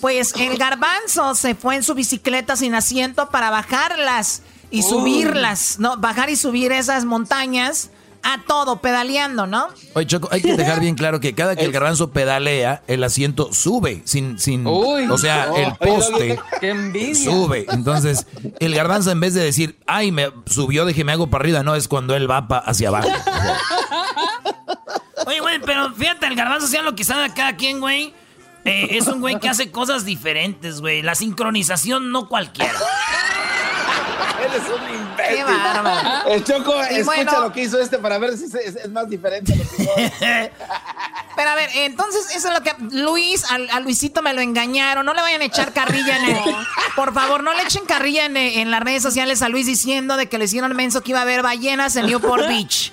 pues 0.05 0.35
el 0.39 0.59
garbanzo 0.59 1.35
se 1.35 1.55
fue 1.55 1.77
en 1.77 1.83
su 1.83 1.95
bicicleta 1.95 2.57
sin 2.57 2.75
asiento 2.75 3.31
para 3.31 3.49
bajarlas 3.49 4.43
y 4.71 4.83
subirlas, 4.83 5.79
¿no? 5.79 5.97
Bajar 5.97 6.29
y 6.29 6.37
subir 6.37 6.73
esas 6.73 7.07
montañas 7.07 7.89
a 8.23 8.43
todo, 8.47 8.83
pedaleando, 8.83 9.47
¿no? 9.47 9.69
Oye, 9.95 10.07
Choco, 10.07 10.29
hay 10.31 10.43
que 10.43 10.59
dejar 10.59 10.81
bien 10.81 10.95
claro 10.95 11.21
que 11.21 11.35
cada 11.35 11.57
que 11.57 11.65
el 11.65 11.73
garbanzo 11.73 12.11
pedalea, 12.11 12.83
el 12.87 13.03
asiento 13.03 13.51
sube, 13.55 14.03
sin, 14.05 14.39
sin, 14.39 14.67
Uy. 14.67 15.07
o 15.11 15.17
sea, 15.17 15.49
Oh. 15.51 15.57
el 15.57 15.75
poste 15.77 16.39
qué 16.61 16.69
envidia. 16.69 17.15
sube. 17.31 17.65
Entonces, 17.71 18.27
el 18.61 18.75
garbanzo 18.75 19.11
en 19.11 19.21
vez 19.21 19.33
de 19.33 19.43
decir, 19.43 19.79
ay, 19.87 20.13
me 20.13 20.29
subió, 20.45 20.85
déjeme 20.85 21.13
hago 21.13 21.29
para 21.31 21.45
arriba, 21.45 21.63
no, 21.63 21.77
es 21.77 21.89
cuando 21.89 22.15
él 22.15 22.31
va 22.31 22.47
pa- 22.47 22.59
hacia 22.59 22.89
abajo. 22.89 23.09
Oye, 25.27 25.41
güey, 25.41 25.59
pero 25.65 25.95
fíjate, 25.95 26.27
el 26.27 26.37
garbanzo 26.37 26.67
sea 26.67 26.83
lo 26.83 26.95
que 26.95 27.05
sabe 27.05 27.25
a 27.25 27.33
cada 27.33 27.57
quien, 27.57 27.81
güey. 27.81 28.13
Eh, 28.65 28.89
es 28.91 29.07
un 29.07 29.21
güey 29.21 29.39
que 29.39 29.49
hace 29.49 29.71
cosas 29.71 30.05
diferentes, 30.05 30.81
güey. 30.81 31.03
La 31.03 31.15
sincronización 31.15 32.11
no 32.11 32.29
cualquiera. 32.29 32.73
Eres 34.41 34.63
un 34.69 34.95
imbécil. 34.95 35.37
Qué 35.37 35.45
bárbaro. 35.45 36.29
El 36.29 36.45
Choco, 36.45 36.75
Y 36.91 36.95
escucha 36.97 37.05
bueno- 37.05 37.41
lo 37.45 37.53
que 37.53 37.63
hizo 37.63 37.81
este 37.81 37.99
para 37.99 38.19
ver 38.19 38.37
si 38.37 38.45
es, 38.45 38.55
es- 38.55 38.77
es 38.77 38.91
más 38.91 39.09
diferente. 39.09 39.53
a 39.53 39.57
lo 39.57 39.65
que 39.65 39.85
yo. 39.85 39.91
Pero 41.37 41.51
a 41.51 41.55
ver, 41.57 41.69
entonces 41.75 42.27
eso 42.37 42.49
es 42.49 42.55
lo 42.55 42.63
que 42.63 42.73
Luis, 42.95 43.45
a, 43.51 43.81
Luisito 43.81 44.23
me 44.23 44.33
lo 44.35 44.41
engañaron. 44.41 45.05
No 45.05 45.15
le 45.15 45.21
vayan 45.21 45.41
a 45.41 45.45
echar 45.47 45.73
carrilla 45.73 46.17
en 46.19 46.25
el, 46.37 46.39
Por 46.97 47.13
favor, 47.13 47.43
no 47.43 47.53
le 47.55 47.63
echen 47.63 47.85
carrilla 47.87 48.27
en, 48.27 48.37
en 48.37 48.71
las 48.71 48.81
redes 48.81 49.03
sociales 49.03 49.43
a 49.43 49.49
Luis 49.49 49.67
diciendo 49.67 50.17
de 50.17 50.29
que 50.29 50.39
le 50.39 50.45
hicieron 50.45 50.75
menso 50.77 51.03
que 51.03 51.11
iba 51.11 51.19
a 51.19 51.23
haber 51.23 51.43
ballenas 51.43 51.97
en 51.97 52.07
Newport 52.07 52.47
Beach. 52.47 52.93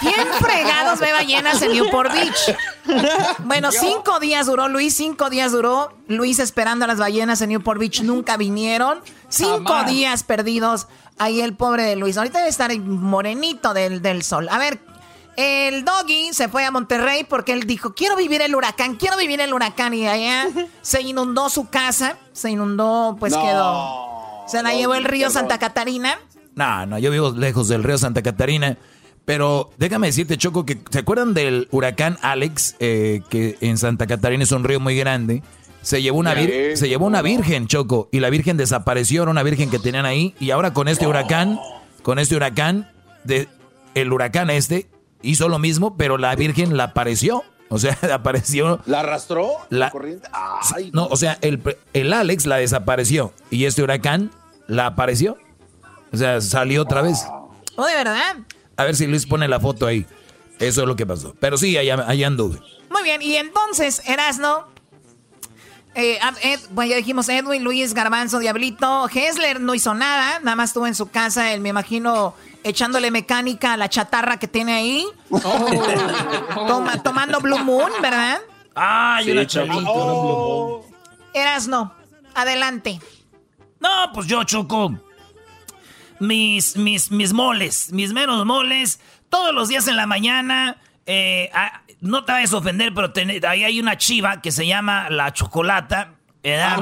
¿Quién 0.00 0.26
fregados 0.40 1.00
ve 1.00 1.12
ballenas 1.12 1.60
en 1.62 1.72
Newport 1.72 2.12
Beach? 2.12 2.56
Bueno, 3.40 3.70
cinco 3.72 4.20
días 4.20 4.46
duró 4.46 4.68
Luis, 4.68 4.94
cinco 4.94 5.30
días 5.30 5.52
duró 5.52 5.96
Luis 6.08 6.38
esperando 6.38 6.84
a 6.84 6.88
las 6.88 6.98
ballenas 6.98 7.40
en 7.40 7.50
Newport 7.50 7.78
Beach. 7.80 8.02
Nunca 8.02 8.36
vinieron. 8.36 9.00
Cinco 9.28 9.72
Jamás. 9.72 9.86
días 9.86 10.22
perdidos. 10.22 10.86
Ahí 11.18 11.40
el 11.40 11.54
pobre 11.54 11.84
de 11.84 11.96
Luis. 11.96 12.16
Ahorita 12.16 12.38
debe 12.38 12.50
estar 12.50 12.76
morenito 12.78 13.72
del, 13.72 14.02
del 14.02 14.22
sol. 14.22 14.48
A 14.50 14.58
ver, 14.58 14.80
el 15.36 15.84
doggy 15.84 16.32
se 16.32 16.48
fue 16.48 16.64
a 16.64 16.70
Monterrey 16.70 17.24
porque 17.24 17.52
él 17.52 17.64
dijo, 17.66 17.94
quiero 17.94 18.16
vivir 18.16 18.42
el 18.42 18.54
huracán, 18.54 18.96
quiero 18.96 19.16
vivir 19.16 19.40
el 19.40 19.52
huracán. 19.52 19.94
Y 19.94 20.06
allá 20.06 20.46
se 20.82 21.02
inundó 21.02 21.48
su 21.50 21.68
casa, 21.68 22.16
se 22.32 22.50
inundó, 22.50 23.16
pues 23.18 23.32
No, 23.32 23.42
quedó. 23.42 24.44
Se 24.46 24.62
la 24.62 24.74
llevó 24.74 24.94
el 24.94 25.04
río 25.04 25.30
Santa 25.30 25.58
Catarina. 25.58 26.18
No, 26.54 26.86
no, 26.86 26.98
yo 26.98 27.10
vivo 27.10 27.30
lejos 27.30 27.68
del 27.68 27.82
río 27.82 27.98
Santa 27.98 28.22
Catarina. 28.22 28.78
Pero 29.24 29.70
déjame 29.78 30.08
decirte, 30.08 30.36
Choco, 30.36 30.66
que 30.66 30.78
¿se 30.90 30.98
acuerdan 30.98 31.32
del 31.32 31.68
huracán 31.70 32.18
Alex? 32.20 32.76
Eh, 32.78 33.22
que 33.30 33.56
en 33.60 33.78
Santa 33.78 34.06
Catarina 34.06 34.44
es 34.44 34.52
un 34.52 34.64
río 34.64 34.80
muy 34.80 34.96
grande. 34.96 35.42
Se 35.80 36.02
llevó 36.02 36.18
una, 36.18 36.34
vir- 36.34 36.76
se 36.76 36.88
llevó 36.88 37.06
una 37.06 37.22
virgen, 37.22 37.66
Choco, 37.66 38.08
y 38.12 38.20
la 38.20 38.30
virgen 38.30 38.56
desapareció, 38.56 39.22
era 39.22 39.30
una 39.30 39.42
virgen 39.42 39.70
que 39.70 39.78
tenían 39.78 40.06
ahí. 40.06 40.34
Y 40.40 40.50
ahora 40.50 40.72
con 40.74 40.88
este 40.88 41.06
huracán, 41.06 41.58
con 42.02 42.18
este 42.18 42.36
huracán, 42.36 42.90
de, 43.24 43.48
el 43.94 44.12
huracán 44.12 44.50
este 44.50 44.88
hizo 45.22 45.48
lo 45.48 45.58
mismo, 45.58 45.96
pero 45.96 46.18
la 46.18 46.34
virgen 46.36 46.76
la 46.76 46.84
apareció. 46.84 47.42
O 47.70 47.78
sea, 47.78 47.98
apareció. 48.12 48.80
¿La 48.86 49.00
arrastró? 49.00 49.48
La- 49.70 49.90
corriente? 49.90 50.28
Ay, 50.74 50.90
No, 50.92 51.06
o 51.06 51.16
sea, 51.16 51.38
el, 51.40 51.62
el 51.94 52.12
Alex 52.12 52.44
la 52.46 52.56
desapareció. 52.56 53.32
Y 53.50 53.64
este 53.64 53.82
huracán 53.82 54.30
la 54.66 54.86
apareció. 54.86 55.38
O 56.12 56.16
sea, 56.16 56.40
salió 56.42 56.82
otra 56.82 57.00
vez. 57.02 57.24
Oh, 57.76 57.86
de 57.86 57.94
verdad. 57.94 58.36
A 58.76 58.84
ver 58.84 58.96
si 58.96 59.06
Luis 59.06 59.26
pone 59.26 59.46
la 59.48 59.60
foto 59.60 59.86
ahí. 59.86 60.06
Eso 60.58 60.82
es 60.82 60.86
lo 60.88 60.96
que 60.96 61.06
pasó. 61.06 61.34
Pero 61.40 61.56
sí, 61.56 61.76
allá, 61.76 62.04
allá 62.06 62.26
anduve. 62.26 62.60
Muy 62.90 63.02
bien, 63.02 63.20
y 63.22 63.36
entonces, 63.36 64.02
Erasno. 64.06 64.66
Eh, 65.96 66.18
Ed- 66.42 66.60
bueno, 66.70 66.90
ya 66.90 66.96
dijimos 66.96 67.28
Edwin, 67.28 67.62
Luis, 67.62 67.94
Garbanzo, 67.94 68.40
Diablito. 68.40 69.08
Hessler 69.08 69.60
no 69.60 69.74
hizo 69.76 69.94
nada, 69.94 70.40
nada 70.40 70.56
más 70.56 70.70
estuvo 70.70 70.88
en 70.88 70.94
su 70.96 71.08
casa, 71.08 71.52
él 71.52 71.60
me 71.60 71.68
imagino 71.68 72.34
echándole 72.64 73.12
mecánica 73.12 73.74
a 73.74 73.76
la 73.76 73.88
chatarra 73.88 74.38
que 74.38 74.48
tiene 74.48 74.74
ahí. 74.74 75.06
Toma- 76.66 77.02
tomando 77.02 77.40
Blue 77.40 77.58
Moon, 77.58 77.92
¿verdad? 78.02 78.40
Ay, 78.74 79.24
Sí, 79.24 79.30
una 79.30 79.42
una 79.42 79.64
Blue 79.74 79.82
Moon. 79.82 80.82
Erasno, 81.32 81.92
adelante. 82.34 83.00
No, 83.80 84.10
pues 84.12 84.26
yo, 84.26 84.42
Choco. 84.44 84.94
Mis, 86.20 86.76
mis, 86.76 87.10
mis 87.10 87.32
moles, 87.32 87.92
mis 87.92 88.12
menos 88.12 88.44
moles, 88.46 89.00
todos 89.28 89.52
los 89.54 89.68
días 89.68 89.88
en 89.88 89.96
la 89.96 90.06
mañana. 90.06 90.76
eh, 91.06 91.50
ah, 91.54 91.82
no 92.00 92.24
te 92.24 92.32
vayas 92.32 92.52
a 92.52 92.56
ofender, 92.58 92.92
pero 92.94 93.12
ten- 93.12 93.44
ahí 93.46 93.62
hay 93.64 93.78
una 93.80 93.96
chiva 93.98 94.40
que 94.42 94.50
se 94.52 94.66
llama 94.66 95.08
la 95.10 95.32
chocolata. 95.32 96.14
¿verdad? 96.42 96.78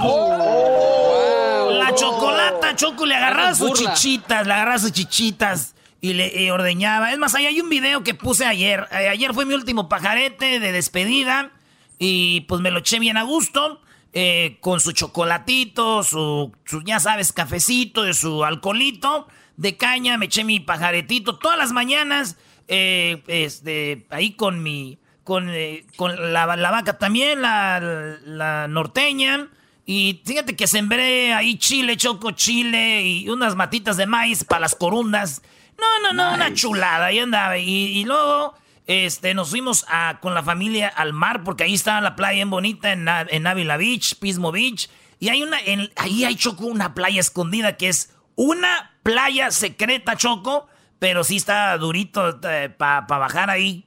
La 1.79 1.95
chocolata, 1.95 2.75
Choco, 2.77 3.07
le 3.07 3.15
agarraba 3.15 3.55
sus 3.55 3.73
chichitas, 3.95 4.47
le 4.47 4.53
agarraba 4.53 4.79
sus 4.79 4.93
chichitas 4.93 5.75
y 6.01 6.13
le 6.15 6.51
ordeñaba. 6.53 7.13
Es 7.13 7.19
más, 7.19 7.35
ahí 7.35 7.47
hay 7.47 7.61
un 7.61 7.69
video 7.69 8.03
que 8.03 8.15
puse 8.15 8.45
ayer. 8.45 8.87
Eh, 8.93 9.09
ayer 9.09 9.33
fue 9.35 9.45
mi 9.45 9.55
último 9.55 9.89
pajarete 9.89 10.59
de 10.61 10.73
despedida 10.73 11.51
y 11.99 12.43
pues 12.43 12.61
me 12.61 12.71
lo 12.71 12.79
eché 12.81 12.99
bien 12.99 13.17
a 13.17 13.23
gusto. 13.23 13.81
Eh, 14.13 14.59
con 14.61 14.81
su 14.81 14.93
chocolatito, 14.93 16.03
su, 16.03 16.53
su, 16.65 16.83
ya 16.83 17.01
sabes, 17.01 17.33
cafecito, 17.33 18.03
de 18.03 18.15
su 18.15 18.45
alcoholito 18.45 19.27
de 19.57 19.77
caña, 19.77 20.17
me 20.19 20.27
eché 20.27 20.45
mi 20.45 20.61
pajaretito 20.61 21.39
todas 21.39 21.59
las 21.59 21.73
mañanas, 21.73 22.37
eh, 22.69 23.23
este, 23.27 24.07
ahí 24.11 24.33
con 24.33 24.63
mi, 24.63 24.99
con, 25.25 25.49
eh, 25.51 25.85
con 25.97 26.33
la, 26.33 26.57
la 26.57 26.71
vaca 26.71 26.99
también, 26.99 27.43
la, 27.43 27.81
la 28.25 28.69
norteña. 28.69 29.49
Y 29.85 30.23
fíjate 30.25 30.57
que 30.57 30.67
sembré 30.67 31.35
ahí 31.35 31.59
chile, 31.59 31.97
choco 31.97 32.31
chile 32.31 33.03
y 33.03 33.29
unas 33.29 33.57
matitas 33.57 33.97
de 33.97 34.07
maíz 34.07 34.45
para 34.45 34.61
las 34.61 34.75
corundas. 34.75 35.43
No, 35.79 35.87
no, 36.03 36.13
no, 36.13 36.35
una 36.35 36.55
chulada, 36.55 37.07
ahí 37.07 37.19
andaba. 37.19 37.59
Y, 37.59 37.99
y 37.99 38.05
luego 38.05 38.55
este, 38.87 39.35
nos 39.35 39.51
fuimos 39.51 39.85
a, 39.89 40.19
con 40.21 40.35
la 40.35 40.43
familia 40.43 40.89
al 40.89 41.13
mar, 41.13 41.45
porque 41.45 41.65
ahí 41.65 41.75
estaba 41.75 42.01
la 42.01 42.17
playa 42.17 42.35
bien 42.35 42.51
bonita 42.51 42.93
en, 42.93 43.07
en 43.09 43.47
Ávila 43.47 43.77
Beach, 43.77 44.17
Pismo 44.17 44.53
Beach. 44.53 44.89
Y 45.21 45.29
hay 45.29 45.43
una, 45.43 45.59
en- 45.61 45.93
ahí 45.97 46.25
hay 46.25 46.35
Choco, 46.35 46.67
una 46.67 46.95
playa 46.95 47.21
escondida 47.21 47.77
que 47.77 47.89
es 47.89 48.13
una 48.35 48.93
playa 49.03 49.51
secreta, 49.51 50.17
Choco, 50.17 50.67
pero 50.99 51.23
sí 51.25 51.37
está 51.37 51.77
durito 51.79 52.41
para 52.77 53.01
bajar 53.07 53.51
ahí. 53.51 53.87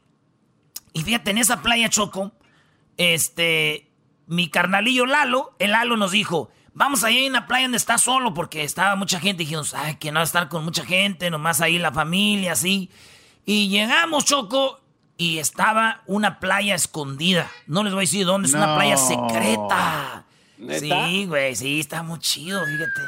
Y 0.94 1.04
fíjate, 1.04 1.32
en 1.32 1.40
esa 1.40 1.62
playa, 1.62 1.90
Choco, 1.90 2.32
este, 2.98 3.92
mi 4.28 4.50
carnalillo 4.50 5.06
Lalo, 5.06 5.56
el 5.60 5.72
Lalo 5.72 5.98
nos 5.98 6.12
dijo, 6.12 6.52
vamos 6.74 7.04
allá 7.04 7.20
a 7.26 7.30
una 7.30 7.48
playa 7.48 7.66
donde 7.66 7.78
está 7.78 7.98
solo, 7.98 8.34
porque 8.34 8.64
estaba 8.64 8.96
mucha 8.96 9.20
gente. 9.20 9.44
Y 9.44 9.46
dijimos, 9.46 9.74
ay, 9.74 9.96
que 9.96 10.12
no 10.12 10.16
va 10.20 10.22
a 10.22 10.26
estar 10.26 10.48
con 10.50 10.64
mucha 10.64 10.86
gente, 10.86 11.30
nomás 11.30 11.60
ahí 11.62 11.78
la 11.80 11.92
familia, 11.92 12.54
así. 12.54 12.90
Y 13.46 13.68
llegamos, 13.70 14.26
Choco, 14.26 14.82
y 15.18 15.40
estaba 15.40 16.02
una 16.06 16.40
playa 16.40 16.76
escondida. 16.76 17.50
No 17.68 17.84
les 17.84 17.94
voy 17.94 18.02
a 18.02 18.08
decir 18.08 18.26
dónde, 18.26 18.48
es 18.48 18.54
una 18.54 18.76
playa 18.76 18.98
secreta. 18.98 20.26
¿Neta? 20.58 21.08
Sí, 21.08 21.26
güey, 21.26 21.56
sí, 21.56 21.80
está 21.80 22.04
muy 22.04 22.20
chido, 22.20 22.64
fíjate. 22.66 23.02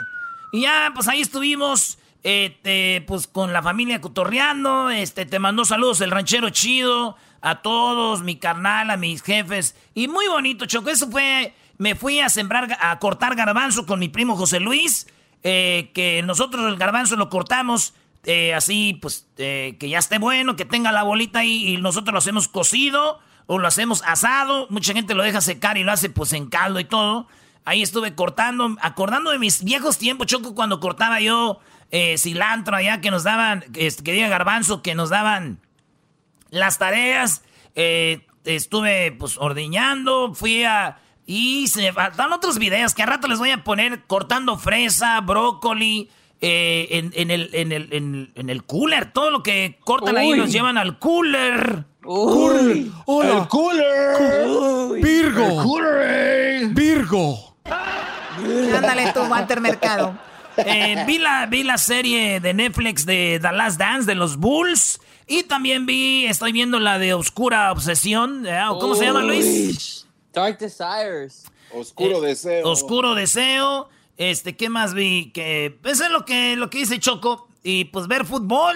Y 0.51 0.61
ya, 0.61 0.91
pues 0.93 1.07
ahí 1.07 1.21
estuvimos, 1.21 1.97
este, 2.23 3.03
pues 3.07 3.27
con 3.27 3.53
la 3.53 3.61
familia 3.61 4.01
cotorreando, 4.01 4.89
este, 4.89 5.25
te 5.25 5.39
mandó 5.39 5.65
saludos 5.65 6.01
el 6.01 6.11
ranchero 6.11 6.49
chido, 6.49 7.15
a 7.41 7.61
todos, 7.61 8.23
mi 8.23 8.38
carnal, 8.38 8.89
a 8.89 8.97
mis 8.97 9.21
jefes, 9.21 9.75
y 9.93 10.07
muy 10.07 10.27
bonito, 10.27 10.65
Choco, 10.65 10.89
eso 10.89 11.09
fue, 11.09 11.53
me 11.77 11.95
fui 11.95 12.19
a 12.19 12.29
sembrar, 12.29 12.77
a 12.81 12.97
cortar 12.99 13.35
garbanzo 13.35 13.85
con 13.85 13.99
mi 13.99 14.09
primo 14.09 14.35
José 14.35 14.59
Luis, 14.59 15.07
eh, 15.43 15.91
que 15.93 16.23
nosotros 16.23 16.67
el 16.67 16.77
garbanzo 16.77 17.15
lo 17.15 17.29
cortamos, 17.29 17.93
eh, 18.27 18.53
así, 18.53 18.99
pues, 19.01 19.27
eh, 19.37 19.75
que 19.79 19.89
ya 19.89 19.97
esté 19.97 20.19
bueno, 20.19 20.55
que 20.55 20.65
tenga 20.65 20.91
la 20.91 21.01
bolita 21.01 21.39
ahí, 21.39 21.73
y 21.73 21.77
nosotros 21.77 22.13
lo 22.13 22.19
hacemos 22.19 22.47
cocido, 22.47 23.19
o 23.47 23.57
lo 23.57 23.67
hacemos 23.67 24.03
asado, 24.05 24.67
mucha 24.69 24.93
gente 24.93 25.15
lo 25.15 25.23
deja 25.23 25.41
secar 25.41 25.77
y 25.77 25.83
lo 25.83 25.91
hace, 25.91 26.11
pues, 26.11 26.33
en 26.33 26.47
caldo 26.47 26.79
y 26.79 26.85
todo, 26.85 27.27
Ahí 27.67 27.81
estuve 27.81 28.15
cortando, 28.15 28.77
acordando 28.79 29.29
de 29.31 29.39
mis 29.39 29.61
viejos 29.61 29.97
tiempos, 29.97 30.27
Choco, 30.27 30.55
cuando 30.55 30.79
cortaba 30.79 31.19
yo 31.19 31.59
eh, 31.91 32.17
cilantro 32.17 32.77
allá, 32.77 33.01
que 33.01 33.11
nos 33.11 33.23
daban, 33.23 33.65
este, 33.73 34.03
que 34.03 34.13
diga 34.13 34.29
garbanzo, 34.29 34.81
que 34.81 34.95
nos 34.95 35.09
daban 35.09 35.59
las 36.49 36.77
tareas. 36.77 37.43
eh, 37.75 38.25
estuve 38.45 39.11
pues 39.11 39.37
ordeñando, 39.37 40.33
fui 40.33 40.63
a, 40.63 40.99
Y 41.25 41.67
se 41.67 41.91
faltan 41.91 42.31
otros 42.31 42.57
videos 42.57 42.93
que 42.93 43.03
a 43.03 43.05
rato 43.05 43.27
les 43.27 43.37
voy 43.37 43.51
a 43.51 43.65
poner 43.65 44.03
cortando 44.03 44.57
fresa, 44.57 45.19
brócoli, 45.19 46.09
eh, 46.41 46.88
en, 46.91 47.11
en 47.15 47.31
el, 47.31 47.49
en, 47.53 47.72
el, 47.72 47.89
en, 47.91 48.31
en 48.35 48.49
el 48.49 48.64
cooler. 48.64 49.11
Todo 49.11 49.31
lo 49.31 49.43
que 49.43 49.77
cortan 49.84 50.18
ahí 50.18 50.31
Uy. 50.34 50.38
los 50.38 50.51
llevan 50.51 50.77
al 50.77 50.99
cooler. 50.99 51.85
Uy. 52.05 52.91
Hola. 53.05 53.38
El 53.41 53.47
cooler. 53.47 55.01
Virgo. 55.01 55.77
El 56.01 56.73
Virgo. 56.73 57.55
Ándale 58.76 59.11
tú, 59.14 59.22
Walter 59.22 59.61
Mercado. 59.61 60.18
Eh, 60.65 61.03
vi, 61.05 61.19
la, 61.19 61.45
vi 61.45 61.61
la 61.61 61.77
serie 61.77 62.39
de 62.39 62.51
Netflix 62.51 63.05
de 63.05 63.38
The 63.39 63.51
Last 63.51 63.77
Dance 63.80 64.07
de 64.07 64.15
los 64.15 64.38
Bulls. 64.38 64.99
Y 65.27 65.43
también 65.43 65.85
vi, 65.85 66.26
estoy 66.26 66.51
viendo 66.51 66.80
la 66.80 66.97
de 66.97 67.14
Oscura 67.14 67.72
Obsesión. 67.72 68.43
¿eh? 68.47 68.59
¿Cómo 68.80 68.95
se 68.95 69.05
llama, 69.05 69.22
Luis? 69.22 70.07
Dark 70.34 70.57
Desires. 70.57 71.45
Oscuro 71.72 72.23
Eh, 72.23 72.30
deseo. 72.30 72.68
Oscuro 72.68 73.14
Deseo. 73.14 73.89
Este, 74.18 74.56
¿qué 74.57 74.69
más 74.69 74.94
vi? 74.94 75.31
Que 75.31 75.77
pues 75.81 75.99
es 76.02 76.10
lo 76.10 76.26
que, 76.26 76.56
lo 76.56 76.69
que 76.69 76.80
dice 76.80 76.99
Choco. 76.99 77.48
Y 77.64 77.85
pues 77.85 78.07
ver 78.07 78.26
fútbol. 78.26 78.76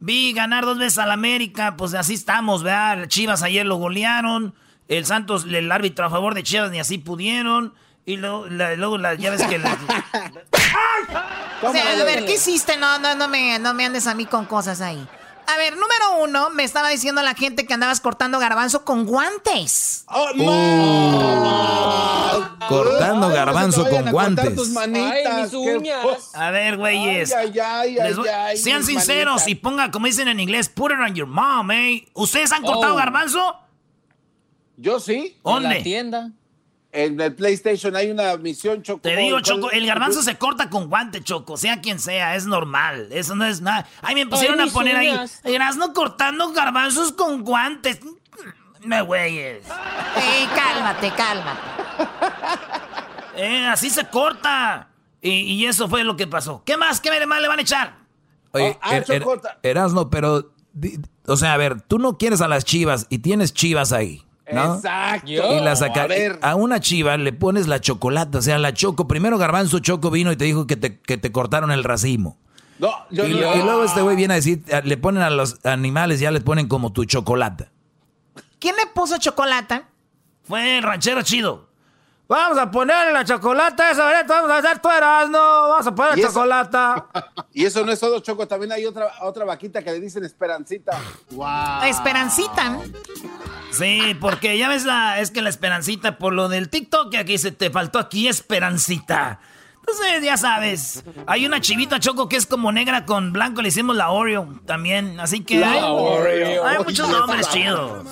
Vi 0.00 0.32
ganar 0.32 0.64
dos 0.64 0.78
veces 0.78 0.98
al 0.98 1.10
América. 1.10 1.76
Pues 1.76 1.94
así 1.94 2.14
estamos, 2.14 2.62
¿verdad? 2.62 3.06
Chivas 3.08 3.42
ayer 3.42 3.66
lo 3.66 3.76
golearon. 3.76 4.54
El 4.88 5.06
Santos, 5.06 5.44
el 5.48 5.70
árbitro 5.70 6.06
a 6.06 6.10
favor 6.10 6.34
de 6.34 6.42
Chivas, 6.42 6.70
ni 6.70 6.80
así 6.80 6.98
pudieron. 6.98 7.74
Y 8.06 8.16
luego, 8.16 8.46
la- 8.48 8.74
luego 8.76 8.98
la, 8.98 9.14
ya 9.14 9.30
ves 9.30 9.42
que... 9.44 9.58
la- 9.58 9.78
O 11.62 11.72
sea, 11.72 12.00
a 12.00 12.04
ver, 12.04 12.24
¿qué 12.24 12.34
hiciste? 12.34 12.76
No, 12.78 12.98
no, 12.98 13.14
no 13.14 13.28
me, 13.28 13.58
no 13.58 13.74
me 13.74 13.84
andes 13.84 14.06
a 14.06 14.14
mí 14.14 14.24
con 14.24 14.46
cosas 14.46 14.80
ahí. 14.80 15.06
A 15.52 15.56
ver, 15.58 15.72
número 15.74 16.22
uno, 16.22 16.50
me 16.50 16.62
estaba 16.64 16.90
diciendo 16.90 17.22
la 17.22 17.34
gente 17.34 17.66
que 17.66 17.74
andabas 17.74 18.00
cortando 18.00 18.38
garbanzo 18.38 18.84
con 18.84 19.04
guantes. 19.06 20.04
Cortando 22.68 23.28
garbanzo 23.30 23.88
con 23.88 24.10
guantes. 24.10 24.76
Ay, 24.76 25.42
mis 25.42 25.52
uñas. 25.54 26.34
A 26.34 26.50
ver, 26.50 26.76
güeyes. 26.76 27.32
Ay, 27.34 27.48
ay, 27.58 27.98
ay, 27.98 28.08
Les 28.08 28.16
voy- 28.16 28.28
ay, 28.28 28.56
sean 28.56 28.84
sinceros 28.84 29.34
manitas. 29.42 29.48
y 29.48 29.54
ponga, 29.56 29.90
como 29.90 30.06
dicen 30.06 30.28
en 30.28 30.38
inglés, 30.40 30.68
put 30.68 30.92
it 30.92 30.98
on 30.98 31.14
your 31.14 31.26
mom, 31.28 31.70
eh. 31.70 32.06
¿Ustedes 32.14 32.52
han 32.52 32.62
cortado 32.62 32.94
Oh. 32.94 32.96
garbanzo? 32.96 33.56
Yo 34.76 35.00
sí. 35.00 35.36
¿Dónde? 35.44 35.68
En 35.68 35.74
la 35.78 35.82
tienda. 35.82 36.30
En 36.92 37.20
el 37.20 37.34
PlayStation 37.34 37.94
hay 37.94 38.10
una 38.10 38.36
misión 38.36 38.82
Choco. 38.82 39.00
Te 39.02 39.14
digo, 39.16 39.36
¿Cuál- 39.36 39.42
Choco, 39.42 39.70
el 39.70 39.86
garbanzo 39.86 40.22
se 40.22 40.36
corta 40.38 40.68
con 40.70 40.88
guante, 40.88 41.22
Choco, 41.22 41.56
sea 41.56 41.80
quien 41.80 42.00
sea, 42.00 42.34
es 42.34 42.46
normal. 42.46 43.08
Eso 43.12 43.36
no 43.36 43.44
es 43.46 43.60
nada. 43.60 43.86
Ay, 44.02 44.16
me 44.16 44.26
pusieron 44.26 44.60
Ay, 44.60 44.68
a 44.68 44.72
poner 44.72 44.96
ahí. 44.96 45.14
no 45.76 45.92
cortando 45.92 46.50
garbanzos 46.52 47.12
con 47.12 47.42
guantes. 47.44 48.00
Me 48.82 49.02
güeyes. 49.02 49.64
Ey, 50.16 50.46
cálmate, 50.54 51.12
cálmate. 51.12 51.60
Eh, 53.36 53.66
así 53.68 53.88
se 53.90 54.04
corta. 54.08 54.88
Y, 55.22 55.30
y 55.30 55.66
eso 55.66 55.88
fue 55.88 56.04
lo 56.04 56.16
que 56.16 56.26
pasó. 56.26 56.62
¿Qué 56.64 56.76
más? 56.76 57.00
¿Qué 57.00 57.10
más 57.26 57.40
le 57.40 57.48
van 57.48 57.58
a 57.58 57.62
echar? 57.62 57.96
Oye, 58.52 58.76
ah, 58.82 58.96
Er- 58.96 59.04
Er-. 59.08 59.24
Erasno, 59.62 60.10
pero, 60.10 60.52
di- 60.72 60.98
o 61.26 61.36
sea, 61.36 61.54
a 61.54 61.56
ver, 61.56 61.80
tú 61.80 61.98
no 61.98 62.18
quieres 62.18 62.40
a 62.40 62.48
las 62.48 62.64
chivas 62.64 63.06
y 63.08 63.18
tienes 63.18 63.54
chivas 63.54 63.92
ahí, 63.92 64.26
¿no? 64.52 64.76
Exacto. 64.76 65.30
Y 65.30 65.60
la 65.60 65.76
saca- 65.76 66.02
A 66.04 66.06
ver. 66.06 66.38
a 66.42 66.54
una 66.54 66.80
chiva 66.80 67.16
le 67.16 67.32
pones 67.32 67.66
la 67.68 67.80
chocolate, 67.80 68.38
o 68.38 68.42
sea, 68.42 68.58
la 68.58 68.72
choco. 68.74 69.08
Primero 69.08 69.38
Garbanzo 69.38 69.78
Choco 69.78 70.10
vino 70.10 70.30
y 70.32 70.36
te 70.36 70.44
dijo 70.44 70.66
que 70.66 70.76
te, 70.76 70.98
que 71.00 71.16
te 71.16 71.32
cortaron 71.32 71.70
el 71.70 71.84
racimo. 71.84 72.36
No, 72.78 72.90
yo 73.10 73.26
y, 73.26 73.34
no. 73.34 73.54
y 73.56 73.62
luego 73.62 73.84
este 73.84 74.00
güey 74.00 74.16
viene 74.16 74.34
a 74.34 74.36
decir, 74.36 74.62
le 74.84 74.96
ponen 74.96 75.22
a 75.22 75.30
los 75.30 75.64
animales, 75.66 76.18
ya 76.20 76.30
les 76.30 76.42
ponen 76.42 76.66
como 76.68 76.92
tu 76.92 77.04
chocolate. 77.04 77.68
¿Quién 78.58 78.74
le 78.76 78.86
puso 78.94 79.18
chocolate? 79.18 79.82
Fue 80.44 80.78
el 80.78 80.82
ranchero 80.82 81.22
chido. 81.22 81.69
Vamos 82.30 82.58
a 82.58 82.70
ponerle 82.70 83.12
la 83.12 83.24
chocolate 83.24 83.82
esa, 83.90 84.06
¿verdad? 84.06 84.24
Vamos 84.28 84.50
a 84.52 84.58
hacer 84.58 84.78
tu 84.78 84.88
Erasmo. 84.88 85.36
Vamos 85.36 85.84
a 85.88 85.92
poner 85.92 86.16
¿Y 86.16 86.22
la 86.22 86.28
eso? 86.28 86.34
chocolate. 86.36 87.02
Y 87.52 87.64
eso 87.64 87.84
no 87.84 87.90
es 87.90 87.98
todo, 87.98 88.20
Choco. 88.20 88.46
También 88.46 88.70
hay 88.70 88.86
otra, 88.86 89.10
otra 89.22 89.44
vaquita 89.44 89.82
que 89.82 89.90
le 89.90 89.98
dicen 89.98 90.24
Esperancita. 90.24 90.96
Wow. 91.32 91.82
Esperancita. 91.86 92.78
Sí, 93.72 94.16
porque 94.20 94.56
ya 94.56 94.68
ves 94.68 94.84
la, 94.84 95.18
es 95.18 95.32
que 95.32 95.42
la 95.42 95.48
esperancita 95.50 96.18
por 96.18 96.32
lo 96.32 96.48
del 96.48 96.68
TikTok, 96.68 97.12
aquí 97.16 97.36
se 97.36 97.50
te 97.50 97.68
faltó 97.70 97.98
aquí 97.98 98.28
esperancita. 98.28 99.40
Entonces, 99.80 100.22
ya 100.22 100.36
sabes, 100.36 101.02
hay 101.26 101.46
una 101.46 101.60
chivita 101.60 101.98
choco 101.98 102.28
que 102.28 102.36
es 102.36 102.46
como 102.46 102.70
negra 102.70 103.06
con 103.06 103.32
blanco, 103.32 103.60
le 103.62 103.68
hicimos 103.68 103.96
la 103.96 104.10
Oreo 104.10 104.60
también, 104.66 105.18
así 105.18 105.40
que 105.42 105.58
La 105.58 105.72
hay, 105.72 105.80
Oreo. 105.82 106.64
hay 106.64 106.78
muchos 106.84 107.08
nombres 107.10 107.48
chidos. 107.48 108.06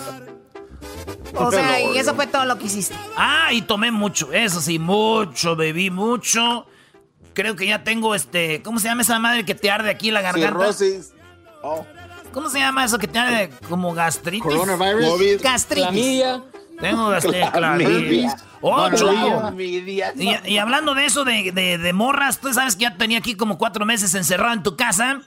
O 1.35 1.51
sea, 1.51 1.81
y 1.81 1.99
eso 1.99 2.15
fue 2.15 2.27
todo 2.27 2.45
lo 2.45 2.59
que 2.59 2.67
hiciste. 2.67 2.95
Ah, 3.17 3.49
y 3.53 3.63
tomé 3.63 3.91
mucho, 3.91 4.33
eso 4.33 4.61
sí, 4.61 4.79
mucho, 4.79 5.57
bebí 5.57 5.91
mucho. 5.91 6.67
Creo 7.35 7.55
que 7.55 7.67
ya 7.67 7.85
tengo 7.85 8.15
este, 8.15 8.63
¿cómo 8.63 8.81
se 8.81 8.89
llama 8.89 9.03
esa 9.03 9.19
madre 9.19 9.45
que 9.45 9.55
te 9.55 9.71
arde 9.71 9.91
aquí 9.91 10.11
la 10.11 10.21
garganta? 10.23 10.73
Cirrosis. 10.73 11.13
Oh. 11.63 11.85
¿Cómo 12.33 12.49
se 12.51 12.59
llama 12.59 12.85
eso 12.85 12.99
que 12.99 13.07
te 13.09 13.19
arde 13.19 13.51
como 13.69 13.95
gastritis? 13.95 14.43
Coronavirus. 14.43 15.05
COVID. 15.11 15.43
Gastritis. 15.43 15.85
Clamidia. 15.87 16.43
Tengo 16.81 17.09
gastritis. 17.11 17.51
Clamidia. 17.51 18.37
Oh. 18.61 18.89
Clamidia. 18.91 20.13
Y, 20.17 20.51
y 20.53 20.59
hablando 20.59 20.95
de 20.95 21.05
eso 21.05 21.25
de, 21.25 21.53
de- 21.53 21.79
de 21.79 21.93
morras, 21.93 22.41
tú 22.41 22.53
sabes 22.53 22.75
que 22.77 22.83
ya 22.83 22.97
tenía 22.97 23.19
aquí 23.19 23.35
como 23.37 23.57
cuatro 23.59 23.85
meses 23.87 24.15
encerrado 24.15 24.53
en 24.55 24.63
tu 24.63 24.77
casa. 24.77 25.21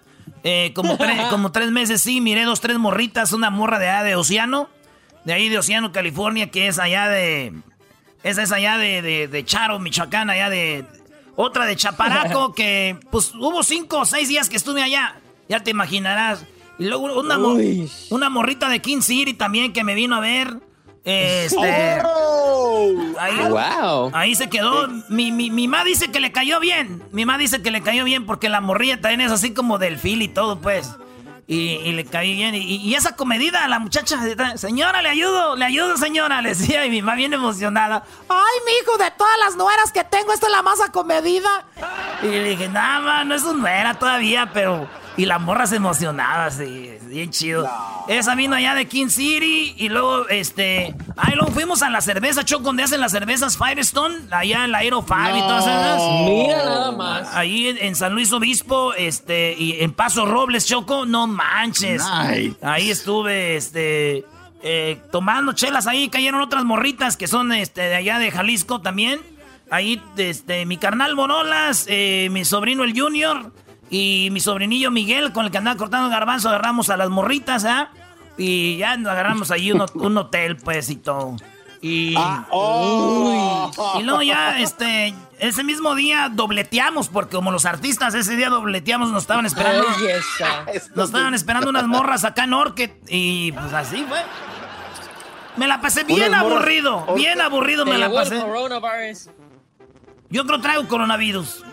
Eh, 0.44 0.72
como, 0.76 0.98
tre- 0.98 1.28
como 1.30 1.52
tres 1.52 1.72
meses, 1.72 2.02
sí, 2.02 2.20
miré 2.22 2.44
dos, 2.44 2.60
tres 2.62 2.78
morritas. 2.78 3.32
Una 3.34 3.50
morra 3.50 3.80
de 3.80 3.90
allá 3.90 4.04
de 4.04 4.16
Océano, 4.16 4.70
de 5.26 5.34
ahí 5.34 5.50
de 5.50 5.58
Océano, 5.58 5.92
California, 5.92 6.50
que 6.52 6.68
es 6.68 6.80
allá 6.80 7.08
de. 7.10 7.54
Esa 8.24 8.44
es 8.44 8.52
allá 8.52 8.78
de, 8.78 9.02
de, 9.02 9.28
de 9.28 9.46
Charo, 9.46 9.80
Michoacán, 9.80 10.30
allá 10.30 10.50
de. 10.50 10.86
Otra 11.36 11.66
de 11.66 11.76
Chaparaco, 11.76 12.54
que 12.56 12.98
pues 13.10 13.34
hubo 13.36 13.64
cinco 13.64 14.00
o 14.00 14.06
seis 14.06 14.28
días 14.30 14.50
que 14.50 14.58
estuve 14.58 14.82
allá. 14.84 15.16
Ya 15.50 15.62
te 15.62 15.72
imaginarás. 15.72 16.46
Y 16.80 16.86
luego 16.86 17.20
una, 17.20 17.38
mo- 17.38 17.58
una 18.10 18.30
morrita 18.30 18.68
de 18.70 18.80
King 18.80 19.02
City 19.02 19.34
también 19.34 19.74
que 19.74 19.84
me 19.84 19.94
vino 19.96 20.16
a 20.16 20.20
ver. 20.20 20.58
Este. 21.04 22.02
Ahí, 23.20 23.36
Wow. 23.50 24.12
ahí 24.14 24.36
se 24.36 24.50
quedó. 24.50 24.88
Mi, 25.10 25.32
mi, 25.32 25.50
mi 25.52 25.68
mamá 25.68 25.84
dice 25.84 26.10
que 26.12 26.20
le 26.20 26.32
cayó 26.32 26.60
bien. 26.60 27.04
Mi 27.12 27.26
mamá 27.26 27.38
dice 27.38 27.62
que 27.62 27.70
le 27.72 27.82
cayó 27.82 28.04
bien 28.04 28.26
porque 28.26 28.50
la 28.50 28.62
morrilla 28.62 29.00
también 29.02 29.22
es 29.22 29.32
así 29.32 29.52
como 29.54 29.78
del 29.78 29.98
fil 30.00 30.22
y 30.22 30.28
todo, 30.28 30.60
pues. 30.60 30.90
Y, 31.54 31.92
le 31.92 32.06
cayó 32.06 32.34
bien. 32.34 32.56
Y, 32.56 32.96
esa 32.96 33.18
comedida, 33.18 33.68
la 33.68 33.80
muchacha, 33.80 34.18
señora, 34.56 35.02
le 35.02 35.10
ayudo, 35.10 35.58
le 35.58 35.66
ayudo, 35.66 35.98
señora, 35.98 36.42
le 36.42 36.50
decía. 36.50 36.86
Y 36.86 36.90
mi 36.90 37.02
mamá 37.02 37.16
bien 37.16 37.34
emocionada. 37.34 38.06
Ay, 38.30 38.60
mijo, 38.66 38.98
de 38.98 39.12
todas 39.12 39.38
las 39.38 39.58
nueras 39.58 39.92
que 39.92 40.06
tengo, 40.06 40.32
esta 40.32 40.46
es 40.46 40.52
la 40.54 40.62
más 40.62 40.80
acomedida. 40.80 41.66
Y 42.24 42.28
le 42.28 42.44
dije, 42.52 42.70
nada, 42.70 43.26
no 43.26 43.36
es 43.36 43.44
un 43.44 43.60
nuera 43.60 43.96
todavía, 43.96 44.50
pero. 44.54 44.88
Y 45.18 45.26
la 45.26 45.40
morra 45.40 45.68
se 45.68 45.76
emocionaba, 45.76 46.46
así, 46.46 46.92
bien 47.08 47.30
chido. 47.32 47.70
Esa 48.08 48.34
vino 48.34 48.56
allá 48.56 48.74
de 48.74 48.88
King 48.88 49.10
City 49.10 49.74
y 49.78 49.90
luego, 49.90 50.28
este. 50.30 50.96
Ahí 51.18 51.36
luego 51.36 51.52
fuimos 51.52 51.82
a 51.82 51.90
la 51.90 52.00
cerveza, 52.02 52.46
Choc, 52.46 52.62
donde 52.62 52.84
hacen 52.84 53.02
las 53.02 53.12
cervezas 53.12 53.58
Firestone, 53.58 54.16
allá 54.32 54.64
en 54.66 54.72
la 54.72 54.80
Aero 54.80 55.04
5 55.06 55.20
y 55.36 55.40
todas 55.42 55.64
esas. 55.68 56.02
Mira 56.26 56.58
nada 56.64 56.92
más. 56.94 57.36
Ahí 57.36 57.68
en, 57.68 57.78
en 57.78 57.96
San 57.96 58.14
Luis 58.14 58.32
Obispo, 58.32 58.94
este, 58.94 59.54
y 59.58 59.82
en 59.84 59.92
Paso 59.92 60.26
Robles, 60.26 60.66
Choco, 60.66 61.06
no 61.06 61.28
manches. 61.28 62.02
Nice. 62.04 62.56
Ahí 62.62 62.90
estuve, 62.90 63.58
este. 63.58 64.24
eh, 64.64 65.02
tomando 65.12 65.52
chelas 65.54 65.88
ahí, 65.88 66.08
cayeron 66.10 66.42
otras 66.42 66.64
morritas 66.64 67.18
que 67.18 67.28
son 67.28 67.52
este, 67.52 67.82
de 67.82 67.96
allá 67.96 68.18
de 68.18 68.32
Jalisco 68.32 68.80
también. 68.82 69.20
Ahí, 69.70 70.02
este, 70.18 70.66
mi 70.66 70.78
carnal 70.78 71.16
Bonolas, 71.16 71.86
eh, 71.90 72.30
mi 72.32 72.44
sobrino 72.46 72.84
el 72.84 72.98
Junior 73.00 73.52
y 73.92 74.30
mi 74.32 74.40
sobrinillo 74.40 74.90
Miguel, 74.90 75.34
con 75.34 75.46
el 75.46 75.52
que 75.52 75.58
andaba 75.58 75.78
cortando 75.78 76.10
garbanzo, 76.10 76.48
agarramos 76.48 76.90
a 76.90 76.96
las 76.96 77.10
morritas, 77.10 77.66
¿ah? 77.66 77.90
Y 78.38 78.78
ya 78.78 78.96
nos 78.96 79.12
agarramos 79.12 79.52
ahí 79.52 79.74
un, 79.74 79.86
un 79.94 80.18
hotel, 80.18 80.56
pues, 80.56 80.90
y 80.90 80.96
todo. 80.96 81.36
Y, 81.82 82.16
oh. 82.18 83.72
y 84.00 84.04
luego 84.04 84.22
ya, 84.22 84.60
este, 84.60 85.14
ese 85.40 85.66
mismo 85.66 85.94
día 85.94 86.30
dobleteamos, 86.32 87.10
porque 87.10 87.36
como 87.36 87.52
los 87.52 87.66
artistas 87.66 88.14
ese 88.14 88.38
día 88.38 88.50
dobleteamos, 88.50 89.10
nos 89.12 89.24
estaban 89.24 89.46
esperando. 89.46 89.86
Ay, 89.98 90.06
esa. 90.08 90.90
Nos 90.96 91.10
estaban 91.10 91.34
esperando 91.34 91.70
unas 91.70 91.88
morras 91.88 92.24
acá 92.24 92.46
en 92.46 92.54
Orchid 92.54 92.92
y 93.10 93.52
pues 93.52 93.74
así 93.74 94.06
fue. 94.08 94.22
Me 95.58 95.68
la 95.68 95.82
pasé 95.82 96.06
bien 96.06 96.34
aburrido, 96.34 97.06
bien 97.16 97.42
aburrido 97.42 97.86
me 97.86 97.98
la 97.98 98.10
pasé. 98.10 98.40
coronavirus. 98.40 99.30
Yo 100.30 100.46
creo 100.46 100.60
que 100.60 100.64
traigo 100.64 100.88
coronavirus. 100.88 101.66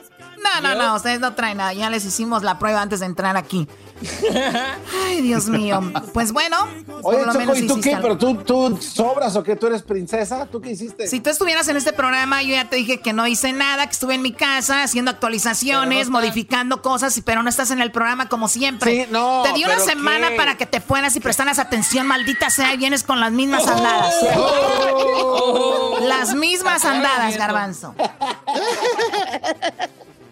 No, 0.42 0.60
no, 0.60 0.74
no, 0.74 0.94
ustedes 0.96 1.20
no 1.20 1.34
traen 1.34 1.58
nada. 1.58 1.72
Ya 1.72 1.90
les 1.90 2.04
hicimos 2.04 2.42
la 2.42 2.58
prueba 2.58 2.80
antes 2.82 3.00
de 3.00 3.06
entrar 3.06 3.36
aquí. 3.36 3.68
Ay, 5.06 5.20
Dios 5.22 5.46
mío. 5.46 5.80
Pues 6.12 6.32
bueno, 6.32 6.56
por 7.02 7.14
Oye, 7.14 7.26
lo 7.26 7.32
Choco, 7.32 7.38
menos 7.38 7.58
¿y 7.58 7.66
tú 7.66 7.80
qué? 7.80 7.94
algo. 7.94 8.02
¿Pero 8.02 8.18
tú, 8.18 8.34
tú 8.44 8.78
sobras 8.80 9.34
o 9.36 9.42
qué? 9.42 9.56
¿Tú 9.56 9.66
eres 9.66 9.82
princesa? 9.82 10.46
¿Tú 10.46 10.60
qué 10.60 10.70
hiciste? 10.70 11.08
Si 11.08 11.20
tú 11.20 11.30
estuvieras 11.30 11.66
en 11.68 11.76
este 11.76 11.92
programa, 11.92 12.42
yo 12.42 12.50
ya 12.50 12.68
te 12.68 12.76
dije 12.76 13.00
que 13.00 13.12
no 13.12 13.26
hice 13.26 13.52
nada, 13.52 13.86
que 13.86 13.92
estuve 13.92 14.14
en 14.14 14.22
mi 14.22 14.32
casa 14.32 14.82
haciendo 14.84 15.10
actualizaciones, 15.10 16.10
modificando 16.10 16.80
cosas, 16.82 17.20
pero 17.24 17.42
no 17.42 17.48
estás 17.48 17.70
en 17.72 17.80
el 17.80 17.90
programa 17.90 18.28
como 18.28 18.46
siempre. 18.48 19.04
Sí, 19.04 19.10
no, 19.10 19.42
te 19.42 19.52
di 19.54 19.64
una 19.64 19.74
¿pero 19.74 19.84
semana 19.86 20.28
qué? 20.30 20.36
para 20.36 20.56
que 20.56 20.66
te 20.66 20.80
fueras 20.80 21.16
y 21.16 21.20
prestaras 21.20 21.58
atención, 21.58 22.06
maldita 22.06 22.50
sea, 22.50 22.72
y 22.74 22.76
vienes 22.76 23.02
con 23.02 23.18
las 23.20 23.32
mismas 23.32 23.66
andadas. 23.66 24.14
Oh. 24.36 25.98
La 26.00 26.18
Las 26.18 26.34
mismas 26.34 26.84
andadas, 26.84 27.36
garbanzo. 27.36 27.94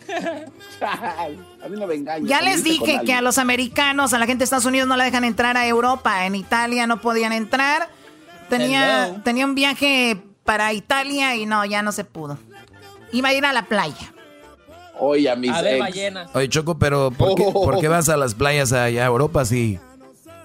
A 0.81 1.69
mí 1.69 1.77
no 1.79 1.87
me 1.87 1.95
engañes. 1.95 2.29
Ya 2.29 2.41
les 2.41 2.63
dije 2.65 3.01
que 3.05 3.13
a 3.15 3.21
los 3.23 3.39
americanos, 3.39 4.13
a 4.13 4.19
la 4.19 4.27
gente 4.27 4.41
de 4.41 4.45
Estados 4.45 4.65
Unidos 4.67 4.89
no 4.89 4.97
la 4.97 5.05
dejan 5.05 5.25
entrar 5.25 5.57
a 5.57 5.67
Europa. 5.67 6.27
En 6.27 6.35
Italia 6.35 6.87
no 6.87 7.01
podían 7.01 7.33
entrar. 7.33 7.89
Tenía, 8.49 9.07
Hello. 9.09 9.21
tenía 9.25 9.45
un 9.45 9.55
viaje 9.55 10.23
para 10.45 10.73
Italia 10.73 11.35
y 11.35 11.47
no, 11.47 11.65
ya 11.65 11.83
no 11.83 11.93
se 11.93 12.05
pudo. 12.05 12.39
Iba 13.13 13.31
a 13.31 13.35
ir 13.35 13.45
a 13.47 13.53
la 13.53 13.65
playa. 13.67 14.13
Oye, 14.99 15.29
a 15.31 15.37
mis 15.37 15.51
A 15.51 15.61
ver, 15.63 15.75
ex. 15.75 15.81
ballenas. 15.81 16.31
Oye, 16.35 16.49
Choco, 16.49 16.79
pero 16.79 17.11
¿por 17.11 17.35
qué, 17.35 17.45
Oh. 17.47 17.65
por 17.65 17.81
qué 17.81 17.89
vas 17.89 18.09
a 18.09 18.17
las 18.17 18.35
playas 18.35 18.73
allá 18.73 19.03
a 19.03 19.07
Europa 19.07 19.45
si 19.45 19.79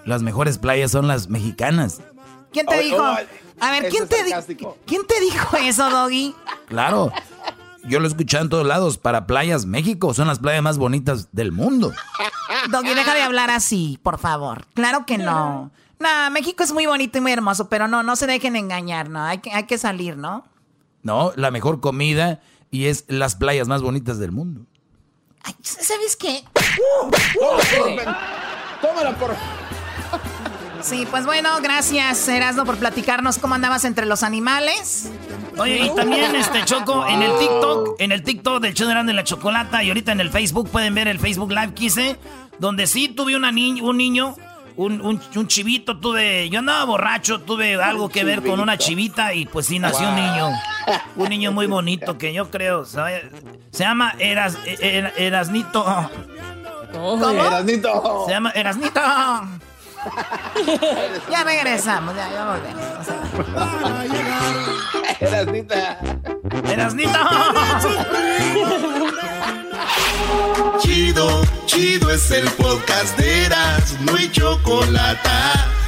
las 0.06 0.24
mejores 0.24 0.58
playas 0.58 0.92
son 0.92 1.08
las 1.08 1.30
mexicanas? 1.30 2.02
¿Quién 2.52 2.66
te 2.66 2.80
dijo? 2.82 2.98
oh, 2.98 3.18
A 3.60 3.72
ver, 3.72 3.90
¿quién 3.90 4.08
te. 4.08 4.16
¿quién 4.86 5.06
te 5.08 5.20
dijo 5.22 5.56
eso, 5.58 5.90
Doggy? 5.90 6.36
Claro. 6.68 7.12
Yo 7.84 8.00
lo 8.00 8.06
he 8.06 8.10
escuchado 8.10 8.44
en 8.44 8.50
todos 8.50 8.66
lados. 8.66 8.98
Para 8.98 9.26
playas, 9.26 9.66
México 9.66 10.14
son 10.14 10.28
las 10.28 10.40
playas 10.40 10.62
más 10.62 10.78
bonitas 10.78 11.30
del 11.32 11.52
mundo. 11.52 11.92
Doggy, 12.70 12.94
deja 12.94 13.14
de 13.14 13.24
hablar 13.24 13.50
así, 13.50 14.00
por 14.04 14.20
favor. 14.20 14.68
Claro 14.74 15.06
que 15.06 15.18
no. 15.18 15.72
No, 16.00 16.32
México 16.32 16.64
es 16.64 16.74
muy 16.74 16.86
bonito 16.88 17.18
y 17.18 17.22
muy 17.22 17.32
hermoso, 17.32 17.70
pero 17.70 17.88
no, 17.88 18.02
no 18.02 18.16
se 18.16 18.26
dejen 18.26 18.56
engañar, 18.56 19.10
¿no? 19.10 19.24
Hay 19.24 19.38
que, 19.38 19.52
hay 19.52 19.66
que 19.66 19.78
salir, 19.78 20.18
¿no? 20.18 20.44
No, 21.04 21.32
la 21.36 21.52
mejor 21.52 21.80
comida 21.80 22.42
y 22.72 22.86
es 22.86 23.06
las 23.08 23.36
playas 23.36 23.68
más 23.68 23.82
bonitas 23.82 24.18
del 24.18 24.32
mundo. 24.32 24.66
Ay, 25.44 25.56
¿Sabes 25.62 26.16
qué? 26.16 26.44
Tómala 28.82 29.16
por. 29.18 29.36
Sí, 30.84 31.08
pues 31.10 31.26
bueno, 31.26 31.50
gracias, 31.62 32.28
Erasmo, 32.28 32.66
por 32.66 32.78
platicarnos 32.78 33.38
cómo 33.38 33.56
andabas 33.56 33.86
entre 33.86 34.06
los 34.06 34.24
animales. 34.24 35.12
Oye, 35.58 35.86
y 35.86 35.96
también 35.96 36.36
este 36.36 36.64
Choco, 36.66 37.06
en 37.08 37.22
el 37.22 37.38
TikTok, 37.38 37.96
en 38.00 38.12
el 38.12 38.24
TikTok 38.24 38.62
del 38.62 38.74
show 38.74 38.88
de 38.88 38.94
Erasmo 38.94 39.12
y 39.12 39.14
la 39.14 39.24
Chocolata, 39.24 39.84
y 39.84 39.90
ahorita 39.90 40.12
en 40.12 40.20
el 40.22 40.30
Facebook, 40.32 40.70
pueden 40.70 40.96
ver 40.96 41.08
el 41.08 41.20
Facebook 41.20 41.52
Live 41.52 41.74
que 41.76 41.86
hice, 41.86 42.20
donde 42.60 42.88
sí 42.88 43.10
tuve 43.10 43.36
una 43.36 43.52
ni- 43.52 43.80
un 43.82 43.96
niño, 43.98 44.36
un, 44.76 45.02
un- 45.02 45.22
un 45.36 45.48
chivito, 45.48 46.00
tuve, 46.00 46.50
yo 46.50 46.60
andaba 46.60 46.84
borracho, 46.86 47.42
tuve 47.42 47.76
algo 47.82 48.10
que 48.10 48.24
ver 48.24 48.42
con 48.44 48.60
una 48.60 48.78
chivita 48.78 49.34
y 49.34 49.46
pues 49.46 49.68
sí 49.68 49.78
nació 49.80 50.10
un 50.10 50.16
niño. 50.16 50.50
Un 51.16 51.30
niño 51.30 51.52
muy 51.52 51.68
bonito 51.68 52.18
que 52.18 52.34
yo 52.34 52.50
creo, 52.50 52.86
se 52.86 53.00
llama 53.84 54.16
Eras, 54.18 54.58
Er- 54.66 55.14
Erasnito. 55.18 55.86
¿Cómo? 56.92 57.30
Erasnito. 57.30 58.24
Se 58.26 58.32
llama 58.32 58.50
Erasnito. 58.52 59.02
Ya 61.30 61.44
regresamos, 61.44 62.16
ya, 62.16 62.30
ya 62.32 62.46
volvemos. 62.46 63.08
Erasnita. 65.20 66.00
Erasnito. 66.70 67.20
Chido, 70.80 71.44
chido 71.66 72.12
es 72.12 72.32
el 72.32 72.50
podcast 72.52 73.18
de 73.18 73.46
Eras, 73.46 73.96
no 74.02 74.16
hay 74.16 74.30
chocolate. 74.32 75.30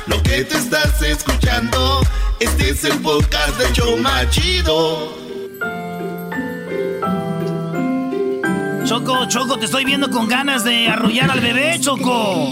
Lo 0.07 0.21
que 0.23 0.43
te 0.43 0.57
estás 0.57 1.01
escuchando, 1.01 2.01
este 2.39 2.69
es 2.69 2.83
el 2.83 2.99
podcast 2.99 3.57
de 3.57 3.71
Choma 3.73 4.29
Chido. 4.29 5.22
Choco, 8.85 9.25
Choco, 9.27 9.57
te 9.57 9.65
estoy 9.65 9.85
viendo 9.85 10.11
con 10.11 10.27
ganas 10.27 10.65
de 10.65 10.89
arrullar 10.89 11.31
al 11.31 11.39
bebé, 11.39 11.79
Choco. 11.79 12.49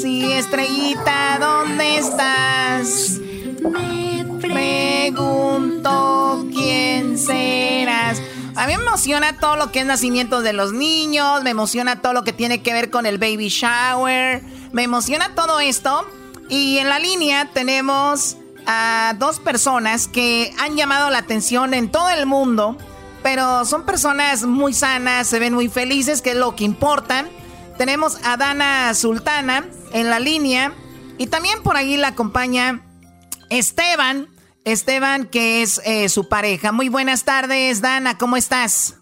Sí, 0.00 0.32
estrellita, 0.32 1.38
¿dónde 1.40 1.98
estás? 1.98 3.18
Me 3.62 4.24
pregunto 4.40 6.46
quién 6.54 7.18
serás. 7.18 8.22
A 8.54 8.68
mí 8.68 8.76
me 8.76 8.84
emociona 8.84 9.38
todo 9.38 9.56
lo 9.56 9.72
que 9.72 9.80
es 9.80 9.86
nacimiento 9.86 10.40
de 10.40 10.52
los 10.52 10.72
niños, 10.72 11.42
me 11.42 11.50
emociona 11.50 12.00
todo 12.00 12.12
lo 12.12 12.22
que 12.22 12.32
tiene 12.32 12.62
que 12.62 12.72
ver 12.72 12.90
con 12.90 13.04
el 13.04 13.18
baby 13.18 13.48
shower, 13.48 14.42
me 14.72 14.84
emociona 14.84 15.34
todo 15.34 15.58
esto. 15.58 16.06
Y 16.48 16.78
en 16.78 16.88
la 16.88 17.00
línea 17.00 17.50
tenemos 17.52 18.36
a 18.66 19.14
dos 19.18 19.40
personas 19.40 20.06
que 20.06 20.54
han 20.58 20.76
llamado 20.76 21.10
la 21.10 21.18
atención 21.18 21.74
en 21.74 21.90
todo 21.90 22.08
el 22.10 22.24
mundo, 22.24 22.78
pero 23.26 23.64
son 23.64 23.84
personas 23.84 24.44
muy 24.44 24.72
sanas, 24.72 25.26
se 25.26 25.40
ven 25.40 25.52
muy 25.52 25.68
felices, 25.68 26.22
que 26.22 26.30
es 26.30 26.36
lo 26.36 26.54
que 26.54 26.62
importa. 26.62 27.24
Tenemos 27.76 28.24
a 28.24 28.36
Dana 28.36 28.94
Sultana 28.94 29.66
en 29.92 30.10
la 30.10 30.20
línea 30.20 30.72
y 31.18 31.26
también 31.26 31.60
por 31.64 31.76
ahí 31.76 31.96
la 31.96 32.06
acompaña 32.06 32.82
Esteban. 33.50 34.28
Esteban, 34.64 35.26
que 35.26 35.62
es 35.62 35.82
eh, 35.84 36.08
su 36.08 36.28
pareja. 36.28 36.70
Muy 36.70 36.88
buenas 36.88 37.24
tardes, 37.24 37.80
Dana, 37.80 38.16
¿cómo 38.16 38.36
estás? 38.36 38.96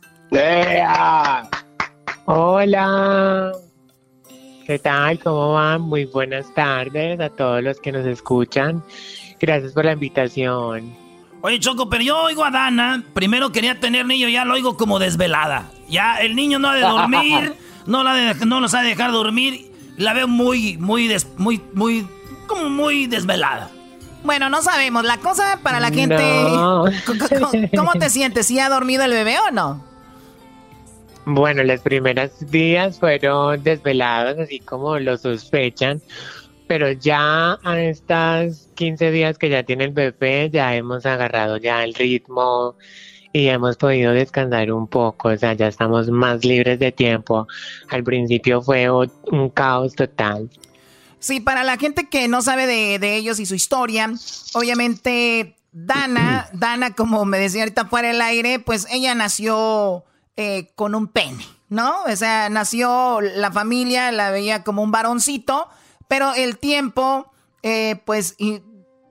Hola. 2.25 3.53
¿Qué 4.67 4.79
tal? 4.79 5.19
¿Cómo 5.19 5.53
van? 5.53 5.83
Muy 5.83 6.07
buenas 6.07 6.47
tardes 6.55 7.21
a 7.21 7.29
todos 7.29 7.63
los 7.63 7.79
que 7.79 7.93
nos 7.93 8.07
escuchan. 8.07 8.83
Gracias 9.39 9.75
por 9.75 9.85
la 9.85 9.93
invitación. 9.93 11.04
Oye, 11.47 11.61
Choco, 11.61 11.91
pero 11.91 12.03
yo 12.03 12.19
oigo 12.23 12.43
a 12.43 12.51
Dana. 12.51 13.03
Primero 13.13 13.53
quería 13.53 13.79
tener 13.79 14.07
niño, 14.07 14.29
ya 14.31 14.47
lo 14.47 14.55
oigo 14.55 14.79
como 14.79 14.99
desvelada. 14.99 15.71
Ya 15.91 16.17
el 16.23 16.35
niño 16.35 16.59
no 16.59 16.71
ha 16.71 16.75
de 16.75 16.81
dormir, 16.81 17.55
no, 17.87 18.03
la 18.03 18.15
de- 18.15 18.47
no 18.47 18.61
los 18.61 18.73
ha 18.73 18.81
de 18.81 18.89
dejar 18.89 19.13
dormir. 19.13 19.71
La 19.99 20.15
veo 20.15 20.27
muy, 20.27 20.79
muy, 20.79 21.07
des- 21.07 21.29
muy, 21.37 21.61
muy, 21.75 22.09
como 22.47 22.71
muy 22.71 23.07
desvelada. 23.07 23.71
Bueno, 24.23 24.49
no 24.49 24.63
sabemos. 24.63 25.05
La 25.05 25.19
cosa 25.19 25.61
para 25.63 25.81
la 25.81 25.91
gente. 25.91 26.17
No. 26.17 26.85
¿Cómo, 27.07 27.29
cómo- 27.29 27.69
cómo 27.77 27.93
te 27.93 28.09
sientes? 28.09 28.47
¿Si 28.47 28.59
ha 28.59 28.71
dormido 28.71 29.05
el 29.05 29.11
bebé 29.11 29.37
o 29.47 29.51
no? 29.51 29.85
Bueno, 31.27 31.63
los 31.63 31.81
primeros 31.83 32.31
días 32.51 32.99
fueron 32.99 33.63
desvelados, 33.63 34.39
así 34.39 34.61
como 34.61 34.99
lo 34.99 35.17
sospechan, 35.19 36.01
pero 36.67 36.91
ya 36.93 37.59
a 37.63 37.81
estas 37.81 38.69
15 38.75 39.11
días 39.11 39.39
que 39.39 39.49
ya 39.49 39.63
tiene 39.63 39.85
el 39.85 39.93
bebé, 39.93 40.51
ya 40.51 40.75
hemos 40.75 41.07
agarrado 41.07 41.57
ya 41.59 41.85
el 41.85 41.95
ritmo 41.95 42.77
y 43.33 43.49
hemos 43.49 43.77
podido 43.77 44.13
descansar 44.13 44.71
un 44.73 44.87
poco, 44.87 45.29
o 45.29 45.37
sea, 45.37 45.55
ya 45.55 45.67
estamos 45.67 46.09
más 46.09 46.45
libres 46.45 46.79
de 46.79 46.93
tiempo. 46.93 47.49
Al 47.91 48.05
principio 48.05 48.63
fue 48.63 48.89
un 48.91 49.51
caos 49.53 49.95
total. 49.95 50.49
Sí, 51.19 51.41
para 51.41 51.65
la 51.65 51.77
gente 51.77 52.09
que 52.09 52.29
no 52.29 52.43
sabe 52.43 52.67
de, 52.67 52.99
de 52.99 53.17
ellos 53.17 53.41
y 53.41 53.47
su 53.47 53.55
historia, 53.55 54.13
obviamente 54.53 55.57
Dana, 55.73 56.49
Dana, 56.53 56.95
como 56.95 57.25
me 57.25 57.39
decía 57.39 57.63
ahorita 57.63 57.87
fuera 57.87 58.09
del 58.09 58.21
aire, 58.21 58.61
pues 58.61 58.87
ella 58.91 59.15
nació 59.15 60.05
eh, 60.37 60.71
con 60.77 60.95
un 60.95 61.09
pene, 61.09 61.45
¿no? 61.69 62.03
O 62.05 62.17
sea, 62.17 62.49
nació 62.49 63.21
la 63.21 63.51
familia, 63.51 64.13
la 64.13 64.31
veía 64.31 64.63
como 64.63 64.83
un 64.83 64.91
varoncito, 64.93 65.69
pero 66.09 66.35
el 66.35 66.59
tiempo, 66.59 67.31
eh, 67.63 68.01
pues, 68.05 68.37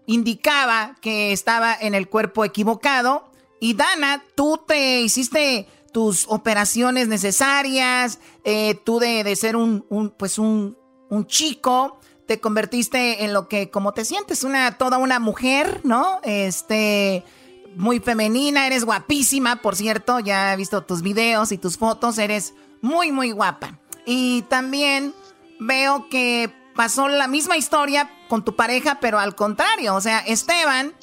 indicaba 0.06 0.96
que 1.02 1.32
estaba 1.32 1.76
en 1.80 1.96
el 1.96 2.10
cuerpo 2.10 2.46
equivocado. 2.46 3.32
Y 3.60 3.74
Dana, 3.74 4.24
tú 4.36 4.62
te 4.68 5.02
hiciste 5.02 5.68
tus 5.92 6.26
operaciones 6.28 7.08
necesarias, 7.08 8.20
eh, 8.44 8.76
tú 8.84 9.00
de, 9.00 9.24
de 9.24 9.36
ser 9.36 9.56
un, 9.56 9.86
un, 9.90 10.10
pues 10.10 10.40
un, 10.40 10.78
un 11.10 11.28
chico, 11.28 12.00
te 12.26 12.40
convertiste 12.40 13.24
en 13.24 13.34
lo 13.34 13.48
que, 13.48 13.70
como 13.70 13.94
te 13.94 14.04
sientes, 14.04 14.44
una, 14.44 14.78
toda 14.78 14.98
una 14.98 15.20
mujer, 15.20 15.82
¿no? 15.84 16.20
Este, 16.24 17.24
muy 17.76 18.00
femenina, 18.00 18.66
eres 18.66 18.86
guapísima, 18.86 19.62
por 19.62 19.76
cierto, 19.76 20.20
ya 20.20 20.54
he 20.54 20.58
visto 20.58 20.84
tus 20.84 21.02
videos 21.02 21.52
y 21.52 21.58
tus 21.58 21.78
fotos, 21.78 22.18
eres 22.18 22.54
muy, 22.82 23.12
muy 23.12 23.32
guapa. 23.32 23.80
Y 24.06 24.42
también 24.44 25.14
veo 25.60 26.10
que 26.10 26.52
pasó 26.76 27.08
la 27.08 27.28
misma 27.28 27.58
historia 27.58 28.10
con 28.28 28.44
tu 28.44 28.56
pareja, 28.56 29.00
pero 29.00 29.20
al 29.20 29.36
contrario, 29.36 29.96
o 29.96 30.02
sea, 30.02 30.20
Esteban 30.20 30.94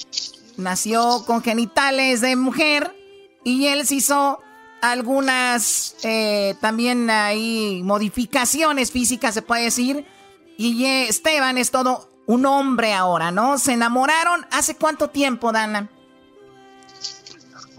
nació 0.57 1.23
con 1.25 1.41
genitales 1.41 2.21
de 2.21 2.35
mujer 2.35 2.95
y 3.43 3.67
él 3.67 3.85
se 3.87 3.95
hizo 3.95 4.39
algunas 4.81 5.95
eh, 6.03 6.55
también 6.59 7.09
hay 7.09 7.81
modificaciones 7.83 8.91
físicas, 8.91 9.33
se 9.33 9.41
puede 9.41 9.63
decir. 9.63 10.05
Y 10.57 10.85
eh, 10.85 11.07
Esteban 11.07 11.57
es 11.57 11.71
todo 11.71 12.09
un 12.25 12.45
hombre 12.45 12.93
ahora, 12.93 13.31
¿no? 13.31 13.57
Se 13.57 13.73
enamoraron 13.73 14.45
hace 14.51 14.75
cuánto 14.75 15.09
tiempo, 15.09 15.51
Dana. 15.51 15.89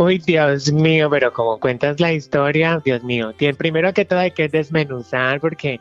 Uy, 0.04 0.18
Dios 0.18 0.72
mío, 0.72 1.08
pero 1.10 1.32
como 1.32 1.60
cuentas 1.60 2.00
la 2.00 2.12
historia, 2.12 2.80
Dios 2.84 3.04
mío, 3.04 3.32
tien- 3.38 3.56
primero 3.56 3.92
que 3.92 4.04
todo 4.04 4.18
hay 4.20 4.30
que 4.30 4.48
desmenuzar 4.48 5.40
porque 5.40 5.80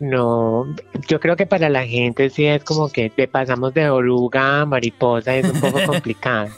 no, 0.00 0.66
yo 1.08 1.20
creo 1.20 1.36
que 1.36 1.46
para 1.46 1.68
la 1.68 1.86
gente 1.86 2.28
sí 2.28 2.44
es 2.44 2.64
como 2.64 2.88
que 2.90 3.08
te 3.08 3.28
pasamos 3.28 3.72
de 3.72 3.88
oruga 3.88 4.62
a 4.62 4.66
mariposa, 4.66 5.36
es 5.36 5.48
un 5.48 5.60
poco 5.60 5.78
complicado, 5.86 6.48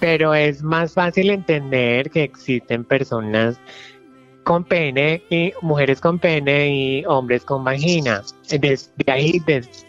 pero 0.00 0.34
es 0.34 0.62
más 0.62 0.94
fácil 0.94 1.30
entender 1.30 2.10
que 2.10 2.24
existen 2.24 2.84
personas 2.84 3.58
con 4.44 4.64
pene 4.64 5.22
y 5.30 5.52
mujeres 5.62 6.00
con 6.00 6.18
pene 6.18 6.68
y 6.74 7.04
hombres 7.06 7.44
con 7.44 7.64
vagina. 7.64 8.22
Desde 8.50 8.90
ahí 9.06 9.42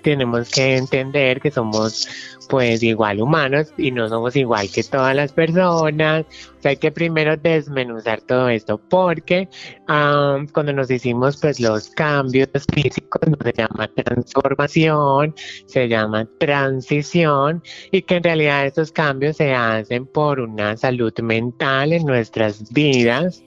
tenemos 0.04 0.50
que 0.52 0.78
entender 0.78 1.42
que 1.42 1.52
somos 1.52 2.08
pues 2.50 2.84
igual 2.84 3.22
humanos 3.22 3.74
y 3.78 3.92
no 3.92 4.08
somos 4.10 4.36
igual 4.36 4.70
que 4.72 4.84
todas 4.84 5.16
las 5.16 5.32
personas. 5.34 6.26
Hay 6.64 6.78
que 6.78 6.92
primero 6.92 7.36
desmenuzar 7.36 8.22
todo 8.22 8.48
esto 8.50 8.78
porque 8.78 9.50
ah, 9.88 10.38
cuando 10.54 10.72
nos 10.74 10.90
hicimos 10.90 11.38
pues 11.38 11.60
los 11.60 11.90
cambios 11.90 12.50
físicos 12.74 13.22
no 13.28 13.38
se 13.44 13.54
llama 13.54 13.90
transformación, 13.96 15.36
se 15.66 15.88
llama 15.88 16.28
transición 16.40 17.62
y 17.92 18.02
que 18.04 18.16
en 18.16 18.24
realidad 18.24 18.66
estos 18.66 18.92
cambios 18.92 19.38
se 19.38 19.54
hacen 19.54 20.06
por 20.06 20.40
una 20.40 20.78
salud 20.78 21.14
mental 21.22 21.94
en 21.94 22.06
nuestras 22.06 22.72
vidas. 22.72 23.44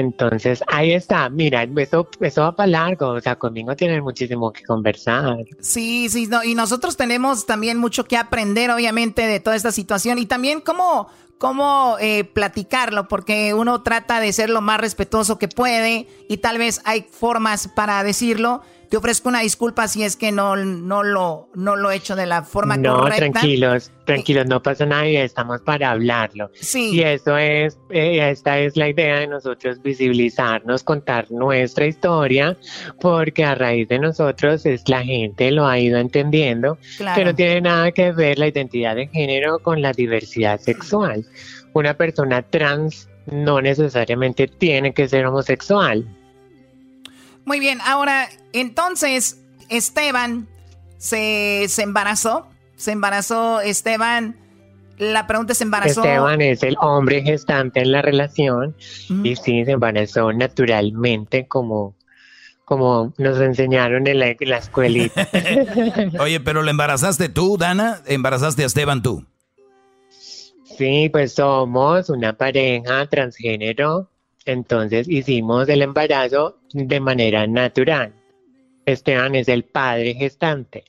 Entonces, 0.00 0.64
ahí 0.66 0.92
está, 0.92 1.28
mira, 1.28 1.62
eso, 1.76 2.08
eso 2.20 2.42
va 2.42 2.56
para 2.56 2.66
largo, 2.66 3.08
o 3.10 3.20
sea, 3.20 3.36
conmigo 3.36 3.76
tienen 3.76 4.02
muchísimo 4.02 4.52
que 4.52 4.64
conversar. 4.64 5.38
Sí, 5.60 6.08
sí, 6.08 6.26
no, 6.26 6.42
y 6.42 6.54
nosotros 6.54 6.96
tenemos 6.96 7.46
también 7.46 7.78
mucho 7.78 8.04
que 8.04 8.16
aprender, 8.16 8.70
obviamente, 8.70 9.26
de 9.26 9.40
toda 9.40 9.56
esta 9.56 9.72
situación 9.72 10.18
y 10.18 10.26
también 10.26 10.60
cómo, 10.60 11.08
cómo 11.38 11.96
eh, 12.00 12.24
platicarlo, 12.24 13.08
porque 13.08 13.52
uno 13.54 13.82
trata 13.82 14.20
de 14.20 14.32
ser 14.32 14.48
lo 14.50 14.62
más 14.62 14.80
respetuoso 14.80 15.38
que 15.38 15.48
puede 15.48 16.08
y 16.28 16.38
tal 16.38 16.58
vez 16.58 16.80
hay 16.84 17.06
formas 17.10 17.68
para 17.68 18.02
decirlo. 18.02 18.62
Te 18.90 18.96
ofrezco 18.96 19.28
una 19.28 19.40
disculpa 19.42 19.86
si 19.86 20.02
es 20.02 20.16
que 20.16 20.32
no, 20.32 20.56
no, 20.56 21.04
lo, 21.04 21.48
no 21.54 21.76
lo 21.76 21.92
he 21.92 21.96
hecho 21.96 22.16
de 22.16 22.26
la 22.26 22.42
forma 22.42 22.76
No, 22.76 22.98
correcta. 22.98 23.30
tranquilos, 23.30 23.92
tranquilos, 24.04 24.46
no 24.46 24.60
pasa 24.60 24.84
nada 24.84 25.06
y 25.08 25.16
estamos 25.16 25.60
para 25.60 25.92
hablarlo. 25.92 26.50
Sí. 26.54 26.96
Y 26.96 27.02
eso 27.02 27.38
es, 27.38 27.78
eh, 27.90 28.28
esta 28.30 28.58
es 28.58 28.76
la 28.76 28.88
idea 28.88 29.20
de 29.20 29.28
nosotros 29.28 29.80
visibilizarnos, 29.80 30.82
contar 30.82 31.30
nuestra 31.30 31.86
historia, 31.86 32.56
porque 33.00 33.44
a 33.44 33.54
raíz 33.54 33.86
de 33.86 34.00
nosotros 34.00 34.66
es 34.66 34.82
la 34.88 35.04
gente 35.04 35.52
lo 35.52 35.68
ha 35.68 35.78
ido 35.78 35.96
entendiendo, 35.98 36.76
Claro. 36.96 37.16
que 37.16 37.24
no 37.26 37.34
tiene 37.36 37.60
nada 37.60 37.92
que 37.92 38.10
ver 38.10 38.40
la 38.40 38.48
identidad 38.48 38.96
de 38.96 39.06
género 39.06 39.60
con 39.60 39.80
la 39.82 39.92
diversidad 39.92 40.58
sexual. 40.58 41.24
Una 41.74 41.94
persona 41.94 42.42
trans 42.42 43.08
no 43.30 43.60
necesariamente 43.60 44.48
tiene 44.48 44.92
que 44.92 45.08
ser 45.08 45.26
homosexual. 45.26 46.04
Muy 47.44 47.60
bien, 47.60 47.80
ahora, 47.84 48.28
entonces, 48.52 49.40
Esteban 49.68 50.48
se, 50.98 51.66
se 51.68 51.82
embarazó. 51.82 52.46
Se 52.76 52.92
embarazó 52.92 53.60
Esteban. 53.60 54.36
La 54.98 55.26
pregunta 55.26 55.52
es, 55.52 55.58
¿se 55.58 55.64
embarazó? 55.64 56.02
Esteban 56.02 56.40
es 56.42 56.62
el 56.62 56.76
hombre 56.80 57.22
gestante 57.22 57.80
en 57.80 57.92
la 57.92 58.02
relación 58.02 58.76
y 59.24 59.34
sí, 59.36 59.64
se 59.64 59.72
embarazó 59.72 60.32
naturalmente 60.32 61.46
como, 61.48 61.94
como 62.66 63.14
nos 63.16 63.40
enseñaron 63.40 64.06
en 64.06 64.18
la, 64.18 64.28
en 64.28 64.36
la 64.50 64.58
escuelita. 64.58 65.26
Oye, 66.20 66.40
pero 66.40 66.62
¿lo 66.62 66.70
embarazaste 66.70 67.30
tú, 67.30 67.56
Dana? 67.56 68.02
¿Embarazaste 68.06 68.62
a 68.62 68.66
Esteban 68.66 69.02
tú? 69.02 69.24
Sí, 70.76 71.08
pues 71.10 71.34
somos 71.34 72.10
una 72.10 72.34
pareja 72.34 73.06
transgénero, 73.06 74.08
entonces 74.44 75.08
hicimos 75.08 75.68
el 75.68 75.82
embarazo 75.82 76.59
de 76.72 77.00
manera 77.00 77.46
natural. 77.46 78.12
Esteban 78.86 79.34
es 79.34 79.48
el 79.48 79.64
padre 79.64 80.14
gestante. 80.14 80.84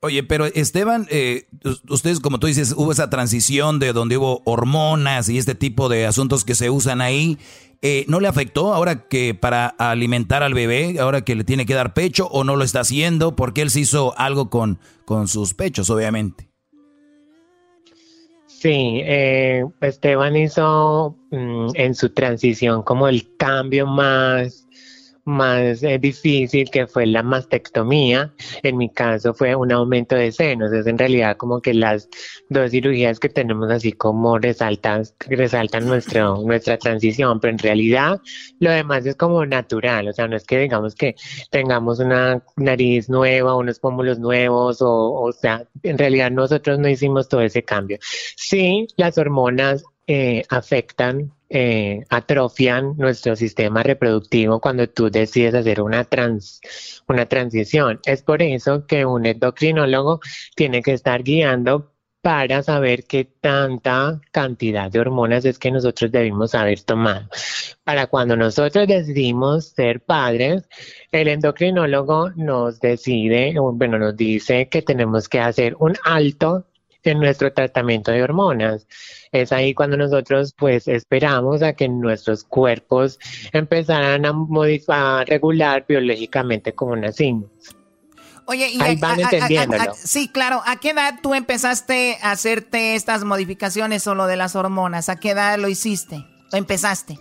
Oye, 0.00 0.22
pero 0.22 0.44
Esteban, 0.46 1.06
eh, 1.10 1.46
us- 1.64 1.82
ustedes, 1.88 2.20
como 2.20 2.38
tú 2.38 2.46
dices, 2.46 2.74
hubo 2.76 2.92
esa 2.92 3.08
transición 3.10 3.78
de 3.78 3.92
donde 3.92 4.16
hubo 4.18 4.42
hormonas 4.44 5.28
y 5.28 5.38
este 5.38 5.54
tipo 5.54 5.88
de 5.88 6.06
asuntos 6.06 6.44
que 6.44 6.54
se 6.54 6.70
usan 6.70 7.00
ahí. 7.00 7.38
Eh, 7.82 8.04
¿No 8.08 8.20
le 8.20 8.28
afectó 8.28 8.72
ahora 8.74 9.06
que 9.08 9.34
para 9.34 9.66
alimentar 9.66 10.42
al 10.42 10.54
bebé, 10.54 10.96
ahora 11.00 11.22
que 11.24 11.34
le 11.34 11.44
tiene 11.44 11.66
que 11.66 11.74
dar 11.74 11.92
pecho 11.94 12.26
o 12.28 12.44
no 12.44 12.56
lo 12.56 12.64
está 12.64 12.80
haciendo? 12.80 13.36
Porque 13.36 13.62
él 13.62 13.70
se 13.70 13.80
hizo 13.80 14.16
algo 14.18 14.48
con, 14.50 14.78
con 15.04 15.28
sus 15.28 15.54
pechos, 15.54 15.88
obviamente. 15.90 16.48
Sí, 18.46 19.00
eh, 19.04 19.64
Esteban 19.80 20.36
hizo 20.36 21.16
mm, 21.30 21.68
en 21.74 21.94
su 21.94 22.10
transición 22.10 22.82
como 22.82 23.06
el 23.08 23.36
cambio 23.36 23.86
más, 23.86 24.65
más 25.26 25.82
eh, 25.82 25.98
difícil 25.98 26.70
que 26.70 26.86
fue 26.86 27.04
la 27.04 27.22
mastectomía. 27.22 28.32
En 28.62 28.76
mi 28.76 28.88
caso 28.88 29.34
fue 29.34 29.54
un 29.54 29.72
aumento 29.72 30.14
de 30.16 30.32
senos. 30.32 30.72
Es 30.72 30.86
en 30.86 30.96
realidad 30.96 31.36
como 31.36 31.60
que 31.60 31.74
las 31.74 32.08
dos 32.48 32.70
cirugías 32.70 33.18
que 33.20 33.28
tenemos 33.28 33.70
así 33.70 33.92
como 33.92 34.38
resaltan, 34.38 35.02
resaltan 35.28 35.86
nuestro, 35.86 36.38
nuestra 36.42 36.78
transición, 36.78 37.40
pero 37.40 37.52
en 37.52 37.58
realidad 37.58 38.20
lo 38.60 38.70
demás 38.70 39.04
es 39.04 39.16
como 39.16 39.44
natural. 39.44 40.08
O 40.08 40.12
sea, 40.12 40.28
no 40.28 40.36
es 40.36 40.44
que 40.44 40.58
digamos 40.58 40.94
que 40.94 41.16
tengamos 41.50 41.98
una 41.98 42.42
nariz 42.56 43.08
nueva, 43.08 43.56
unos 43.56 43.80
pómulos 43.80 44.18
nuevos, 44.18 44.80
o, 44.80 45.12
o 45.12 45.32
sea, 45.32 45.66
en 45.82 45.98
realidad 45.98 46.30
nosotros 46.30 46.78
no 46.78 46.88
hicimos 46.88 47.28
todo 47.28 47.40
ese 47.40 47.62
cambio. 47.64 47.98
Sí, 48.36 48.86
las 48.96 49.18
hormonas 49.18 49.84
eh, 50.08 50.44
afectan, 50.50 51.32
eh, 51.48 52.04
atrofian 52.10 52.94
nuestro 52.96 53.36
sistema 53.36 53.82
reproductivo 53.82 54.60
cuando 54.60 54.88
tú 54.88 55.10
decides 55.10 55.54
hacer 55.54 55.80
una, 55.80 56.04
trans, 56.04 56.60
una 57.08 57.26
transición. 57.26 58.00
Es 58.04 58.22
por 58.22 58.42
eso 58.42 58.86
que 58.86 59.04
un 59.04 59.26
endocrinólogo 59.26 60.20
tiene 60.54 60.82
que 60.82 60.92
estar 60.92 61.22
guiando 61.22 61.92
para 62.26 62.60
saber 62.64 63.04
qué 63.04 63.24
tanta 63.24 64.20
cantidad 64.32 64.90
de 64.90 64.98
hormonas 64.98 65.44
es 65.44 65.60
que 65.60 65.70
nosotros 65.70 66.10
debimos 66.10 66.56
haber 66.56 66.80
tomado. 66.80 67.28
Para 67.84 68.08
cuando 68.08 68.36
nosotros 68.36 68.88
decidimos 68.88 69.66
ser 69.66 70.00
padres, 70.00 70.68
el 71.12 71.28
endocrinólogo 71.28 72.30
nos 72.30 72.80
decide, 72.80 73.54
bueno, 73.56 74.00
nos 74.00 74.16
dice 74.16 74.68
que 74.68 74.82
tenemos 74.82 75.28
que 75.28 75.38
hacer 75.38 75.76
un 75.78 75.94
alto 76.04 76.66
en 77.10 77.20
nuestro 77.20 77.52
tratamiento 77.52 78.10
de 78.10 78.22
hormonas. 78.22 78.86
Es 79.32 79.52
ahí 79.52 79.74
cuando 79.74 79.96
nosotros 79.96 80.54
pues 80.56 80.88
esperamos 80.88 81.62
a 81.62 81.72
que 81.74 81.88
nuestros 81.88 82.44
cuerpos 82.44 83.18
empezaran 83.52 84.24
a 84.26 84.32
a 84.88 85.24
regular 85.24 85.84
biológicamente 85.88 86.72
como 86.74 86.96
nacimos. 86.96 87.50
Oye, 88.48 88.68
y 88.70 88.80
Ahí 88.80 88.96
van 88.96 89.18
a- 89.18 89.22
entendiéndolo. 89.24 89.90
a- 89.90 89.94
sí, 89.94 90.28
claro. 90.28 90.62
¿A 90.66 90.76
qué 90.76 90.90
edad 90.90 91.14
tú 91.20 91.34
empezaste 91.34 92.16
a 92.22 92.30
hacerte 92.30 92.94
estas 92.94 93.24
modificaciones 93.24 94.06
o 94.06 94.14
lo 94.14 94.26
de 94.26 94.36
las 94.36 94.54
hormonas? 94.54 95.08
¿A 95.08 95.16
qué 95.16 95.30
edad 95.30 95.58
lo 95.58 95.68
hiciste? 95.68 96.24
¿O 96.52 96.56
empezaste? 96.56 97.18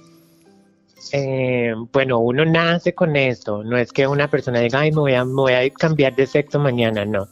Eh, 1.12 1.74
bueno, 1.92 2.20
uno 2.20 2.46
nace 2.46 2.94
con 2.94 3.16
esto, 3.16 3.64
no 3.64 3.78
es 3.78 3.92
que 3.92 4.08
una 4.08 4.28
persona 4.30 4.60
diga, 4.60 4.80
ay, 4.80 4.92
me 4.92 5.00
voy, 5.02 5.14
a, 5.14 5.24
me 5.26 5.34
voy 5.34 5.54
a 5.54 5.70
cambiar 5.70 6.16
de 6.16 6.26
sexo 6.26 6.60
mañana, 6.60 7.06
no. 7.06 7.28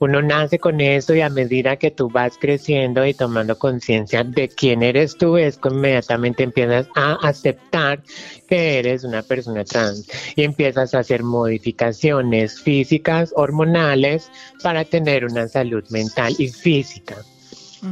Uno 0.00 0.22
nace 0.22 0.60
con 0.60 0.80
eso 0.80 1.14
y 1.14 1.22
a 1.22 1.28
medida 1.28 1.76
que 1.76 1.90
tú 1.90 2.08
vas 2.08 2.38
creciendo 2.38 3.04
y 3.04 3.14
tomando 3.14 3.58
conciencia 3.58 4.22
de 4.22 4.48
quién 4.48 4.84
eres 4.84 5.16
tú, 5.16 5.36
es 5.36 5.58
que 5.58 5.70
inmediatamente 5.70 6.44
empiezas 6.44 6.86
a 6.94 7.14
aceptar 7.14 8.02
que 8.46 8.78
eres 8.78 9.02
una 9.02 9.22
persona 9.22 9.64
trans 9.64 10.08
y 10.36 10.44
empiezas 10.44 10.94
a 10.94 11.00
hacer 11.00 11.24
modificaciones 11.24 12.60
físicas, 12.60 13.32
hormonales, 13.34 14.30
para 14.62 14.84
tener 14.84 15.24
una 15.24 15.48
salud 15.48 15.84
mental 15.90 16.32
y 16.38 16.48
física. 16.48 17.16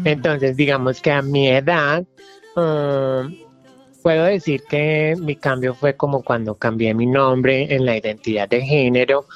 Entonces, 0.04 0.56
digamos 0.56 1.00
que 1.00 1.10
a 1.10 1.22
mi 1.22 1.48
edad, 1.48 2.04
um, 2.56 3.34
puedo 4.02 4.24
decir 4.24 4.62
que 4.68 5.14
mi 5.18 5.34
cambio 5.34 5.74
fue 5.74 5.96
como 5.96 6.22
cuando 6.22 6.54
cambié 6.54 6.94
mi 6.94 7.06
nombre 7.06 7.74
en 7.74 7.84
la 7.84 7.96
identidad 7.96 8.48
de 8.48 8.62
género 8.62 9.26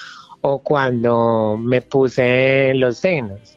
o 0.40 0.58
cuando 0.58 1.56
me 1.58 1.82
puse 1.82 2.72
los 2.74 2.98
senos. 2.98 3.56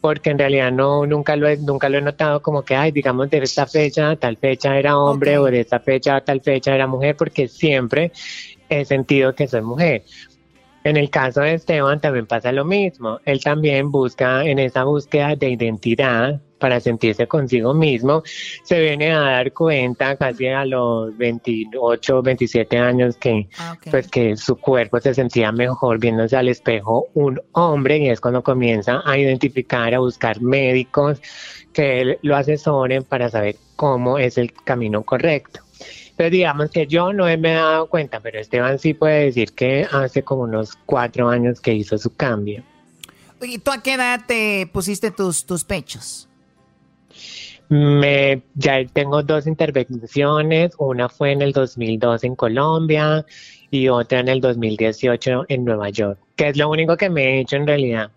Porque 0.00 0.30
en 0.30 0.38
realidad 0.38 0.70
no, 0.70 1.06
nunca 1.06 1.34
lo 1.34 1.48
he, 1.48 1.56
nunca 1.56 1.88
lo 1.88 1.98
he 1.98 2.02
notado 2.02 2.42
como 2.42 2.62
que, 2.62 2.76
ay, 2.76 2.92
digamos, 2.92 3.30
de 3.30 3.38
esta 3.38 3.66
fecha 3.66 4.10
a 4.10 4.16
tal 4.16 4.36
fecha 4.36 4.78
era 4.78 4.98
hombre 4.98 5.38
o 5.38 5.44
de 5.44 5.60
esta 5.60 5.80
fecha 5.80 6.16
a 6.16 6.20
tal 6.20 6.42
fecha 6.42 6.74
era 6.74 6.86
mujer, 6.86 7.16
porque 7.16 7.48
siempre 7.48 8.12
he 8.68 8.84
sentido 8.84 9.34
que 9.34 9.48
soy 9.48 9.62
mujer. 9.62 10.04
En 10.84 10.98
el 10.98 11.08
caso 11.08 11.40
de 11.40 11.54
Esteban 11.54 11.98
también 11.98 12.26
pasa 12.26 12.52
lo 12.52 12.66
mismo. 12.66 13.18
Él 13.24 13.42
también 13.42 13.90
busca 13.90 14.44
en 14.44 14.58
esa 14.58 14.84
búsqueda 14.84 15.34
de 15.34 15.48
identidad 15.48 16.42
para 16.58 16.78
sentirse 16.78 17.26
consigo 17.26 17.72
mismo. 17.72 18.22
Se 18.62 18.78
viene 18.80 19.12
a 19.12 19.20
dar 19.20 19.52
cuenta 19.52 20.16
casi 20.16 20.46
a 20.48 20.66
los 20.66 21.16
28, 21.16 22.22
27 22.22 22.76
años 22.76 23.16
que, 23.16 23.48
pues, 23.90 24.08
que 24.08 24.36
su 24.36 24.56
cuerpo 24.56 25.00
se 25.00 25.14
sentía 25.14 25.52
mejor 25.52 25.98
viéndose 25.98 26.36
al 26.36 26.48
espejo 26.48 27.06
un 27.14 27.40
hombre 27.52 27.96
y 27.98 28.10
es 28.10 28.20
cuando 28.20 28.42
comienza 28.42 29.00
a 29.06 29.16
identificar, 29.16 29.94
a 29.94 30.00
buscar 30.00 30.42
médicos 30.42 31.18
que 31.72 32.18
lo 32.20 32.36
asesoren 32.36 33.04
para 33.04 33.30
saber 33.30 33.56
cómo 33.74 34.18
es 34.18 34.36
el 34.36 34.52
camino 34.52 35.02
correcto. 35.02 35.63
Pero 36.16 36.30
digamos 36.30 36.70
que 36.70 36.86
yo 36.86 37.12
no 37.12 37.24
me 37.24 37.34
he 37.34 37.54
dado 37.54 37.86
cuenta, 37.88 38.20
pero 38.20 38.38
Esteban 38.38 38.78
sí 38.78 38.94
puede 38.94 39.24
decir 39.26 39.52
que 39.52 39.86
hace 39.90 40.22
como 40.22 40.42
unos 40.42 40.78
cuatro 40.86 41.28
años 41.28 41.60
que 41.60 41.74
hizo 41.74 41.98
su 41.98 42.14
cambio. 42.14 42.62
Oye, 43.40 43.58
¿tú 43.58 43.72
a 43.72 43.82
qué 43.82 43.94
edad 43.94 44.20
te 44.26 44.68
pusiste 44.72 45.10
tus, 45.10 45.44
tus 45.44 45.64
pechos? 45.64 46.28
Me, 47.68 48.42
ya 48.54 48.84
tengo 48.86 49.22
dos 49.22 49.46
intervenciones, 49.46 50.72
una 50.78 51.08
fue 51.08 51.32
en 51.32 51.42
el 51.42 51.52
2002 51.52 52.24
en 52.24 52.36
Colombia 52.36 53.24
y 53.70 53.88
otra 53.88 54.20
en 54.20 54.28
el 54.28 54.40
2018 54.40 55.46
en 55.48 55.64
Nueva 55.64 55.88
York, 55.90 56.18
que 56.36 56.48
es 56.48 56.56
lo 56.56 56.68
único 56.70 56.96
que 56.96 57.10
me 57.10 57.24
he 57.24 57.40
hecho 57.40 57.56
en 57.56 57.66
realidad. 57.66 58.10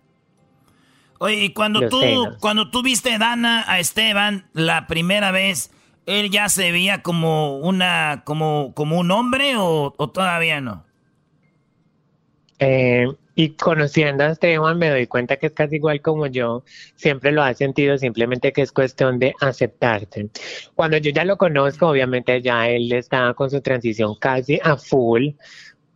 Oye, 1.18 1.44
y 1.46 1.52
cuando 1.52 1.80
Los 1.80 1.90
tú, 1.90 2.00
senos. 2.00 2.36
cuando 2.38 2.70
tú 2.70 2.82
viste 2.82 3.18
Dana 3.18 3.64
a 3.66 3.80
Esteban 3.80 4.46
la 4.52 4.86
primera 4.86 5.32
vez, 5.32 5.72
¿él 6.08 6.30
ya 6.30 6.48
se 6.48 6.72
veía 6.72 7.02
como 7.02 7.58
una, 7.58 8.22
como, 8.24 8.72
como 8.74 8.98
un 8.98 9.10
hombre 9.10 9.56
o, 9.56 9.94
o 9.96 10.10
todavía 10.10 10.60
no? 10.60 10.84
Eh, 12.58 13.06
y 13.34 13.50
conociendo 13.50 14.24
a 14.24 14.30
Esteban 14.30 14.78
me 14.78 14.90
doy 14.90 15.06
cuenta 15.06 15.36
que 15.36 15.46
es 15.46 15.52
casi 15.52 15.76
igual 15.76 16.00
como 16.00 16.26
yo, 16.26 16.64
siempre 16.96 17.30
lo 17.30 17.42
ha 17.42 17.54
sentido, 17.54 17.96
simplemente 17.96 18.52
que 18.52 18.62
es 18.62 18.72
cuestión 18.72 19.20
de 19.20 19.32
aceptarse. 19.40 20.28
Cuando 20.74 20.96
yo 20.96 21.12
ya 21.12 21.24
lo 21.24 21.36
conozco, 21.36 21.86
obviamente 21.86 22.42
ya 22.42 22.68
él 22.68 22.90
estaba 22.90 23.34
con 23.34 23.48
su 23.48 23.60
transición 23.60 24.16
casi 24.18 24.58
a 24.64 24.76
full, 24.76 25.28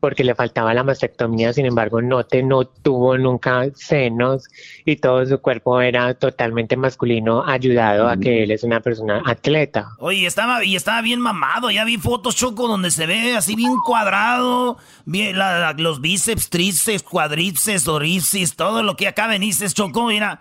porque 0.03 0.25
le 0.25 0.35
faltaba 0.35 0.75
la 0.75 0.83
mastectomía, 0.83 1.53
sin 1.53 1.65
embargo 1.65 2.03
no, 2.03 2.25
te, 2.27 2.43
no 2.43 2.65
tuvo 2.65 3.17
nunca 3.17 3.67
senos 3.77 4.49
y 4.85 4.97
todo 4.97 5.25
su 5.25 5.39
cuerpo 5.41 5.81
era 5.81 6.13
totalmente 6.15 6.77
masculino, 6.77 7.45
ayudado 7.47 8.09
a 8.09 8.17
que 8.17 8.43
él 8.43 8.51
es 8.51 8.65
una 8.65 8.81
persona 8.81 9.23
atleta. 9.25 9.91
Oye, 10.01 10.27
estaba, 10.27 10.65
y 10.65 10.75
estaba 10.75 11.03
bien 11.03 11.21
mamado. 11.21 11.71
Ya 11.71 11.85
vi 11.85 11.99
fotos, 11.99 12.35
Choco, 12.35 12.67
donde 12.67 12.91
se 12.91 13.07
ve 13.07 13.37
así 13.37 13.55
bien 13.55 13.77
cuadrado. 13.87 14.77
Bien, 15.05 15.39
la- 15.39 15.61
la- 15.61 15.73
los 15.75 16.01
bíceps, 16.01 16.51
tríceps, 16.51 17.05
cuadríceps, 17.05 17.87
oríceps, 17.87 18.57
todo 18.57 18.83
lo 18.83 18.97
que 18.97 19.07
acá 19.07 19.29
venices, 19.29 19.73
Choco, 19.73 20.09
mira. 20.09 20.41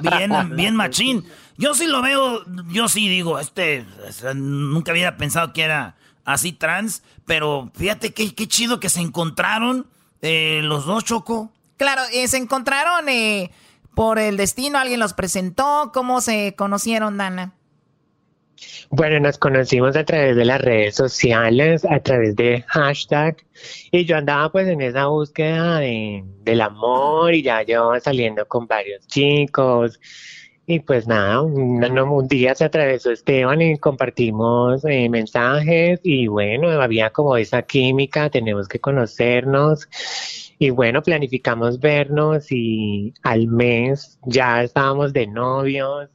Bien, 0.00 0.32
bien 0.56 0.74
machín. 0.76 1.24
Yo 1.58 1.74
sí 1.74 1.86
lo 1.86 2.00
veo, 2.00 2.42
yo 2.72 2.88
sí 2.88 3.06
digo, 3.08 3.38
este, 3.38 3.84
nunca 4.34 4.92
había 4.92 5.18
pensado 5.18 5.52
que 5.52 5.60
era 5.62 5.94
así 6.24 6.52
trans, 6.52 7.02
pero 7.26 7.70
fíjate 7.74 8.12
qué, 8.12 8.34
qué 8.34 8.46
chido 8.46 8.80
que 8.80 8.88
se 8.88 9.00
encontraron 9.00 9.86
eh, 10.22 10.60
los 10.62 10.86
dos, 10.86 11.04
Choco. 11.04 11.52
Claro, 11.76 12.02
eh, 12.12 12.28
se 12.28 12.38
encontraron 12.38 13.08
eh, 13.08 13.50
por 13.94 14.18
el 14.18 14.36
destino, 14.36 14.78
alguien 14.78 15.00
los 15.00 15.12
presentó, 15.12 15.90
¿cómo 15.92 16.20
se 16.20 16.54
conocieron, 16.56 17.18
Dana? 17.18 17.52
Bueno, 18.90 19.20
nos 19.20 19.38
conocimos 19.38 19.96
a 19.96 20.04
través 20.04 20.36
de 20.36 20.44
las 20.44 20.60
redes 20.60 20.94
sociales, 20.94 21.84
a 21.84 22.00
través 22.00 22.36
de 22.36 22.64
hashtag, 22.68 23.36
y 23.90 24.04
yo 24.04 24.16
andaba 24.16 24.50
pues 24.50 24.68
en 24.68 24.80
esa 24.80 25.06
búsqueda 25.06 25.80
de, 25.80 26.24
del 26.42 26.60
amor 26.60 27.34
y 27.34 27.42
ya 27.42 27.62
llevaba 27.62 27.98
saliendo 28.00 28.46
con 28.46 28.66
varios 28.66 29.06
chicos. 29.06 30.00
Y 30.66 30.80
pues 30.80 31.06
nada, 31.06 31.42
un, 31.42 32.28
día 32.28 32.54
se 32.54 32.64
atravesó 32.64 33.10
Esteban 33.10 33.60
y 33.60 33.76
compartimos 33.78 34.82
eh, 34.86 35.10
mensajes 35.10 36.00
y 36.02 36.26
bueno, 36.26 36.70
había 36.70 37.10
como 37.10 37.36
esa 37.36 37.62
química, 37.62 38.30
tenemos 38.30 38.66
que 38.66 38.80
conocernos. 38.80 39.88
Y 40.58 40.70
bueno, 40.70 41.02
planificamos 41.02 41.80
vernos 41.80 42.50
y 42.50 43.12
al 43.22 43.48
mes 43.48 44.18
ya 44.24 44.62
estábamos 44.62 45.12
de 45.12 45.26
novios 45.26 46.08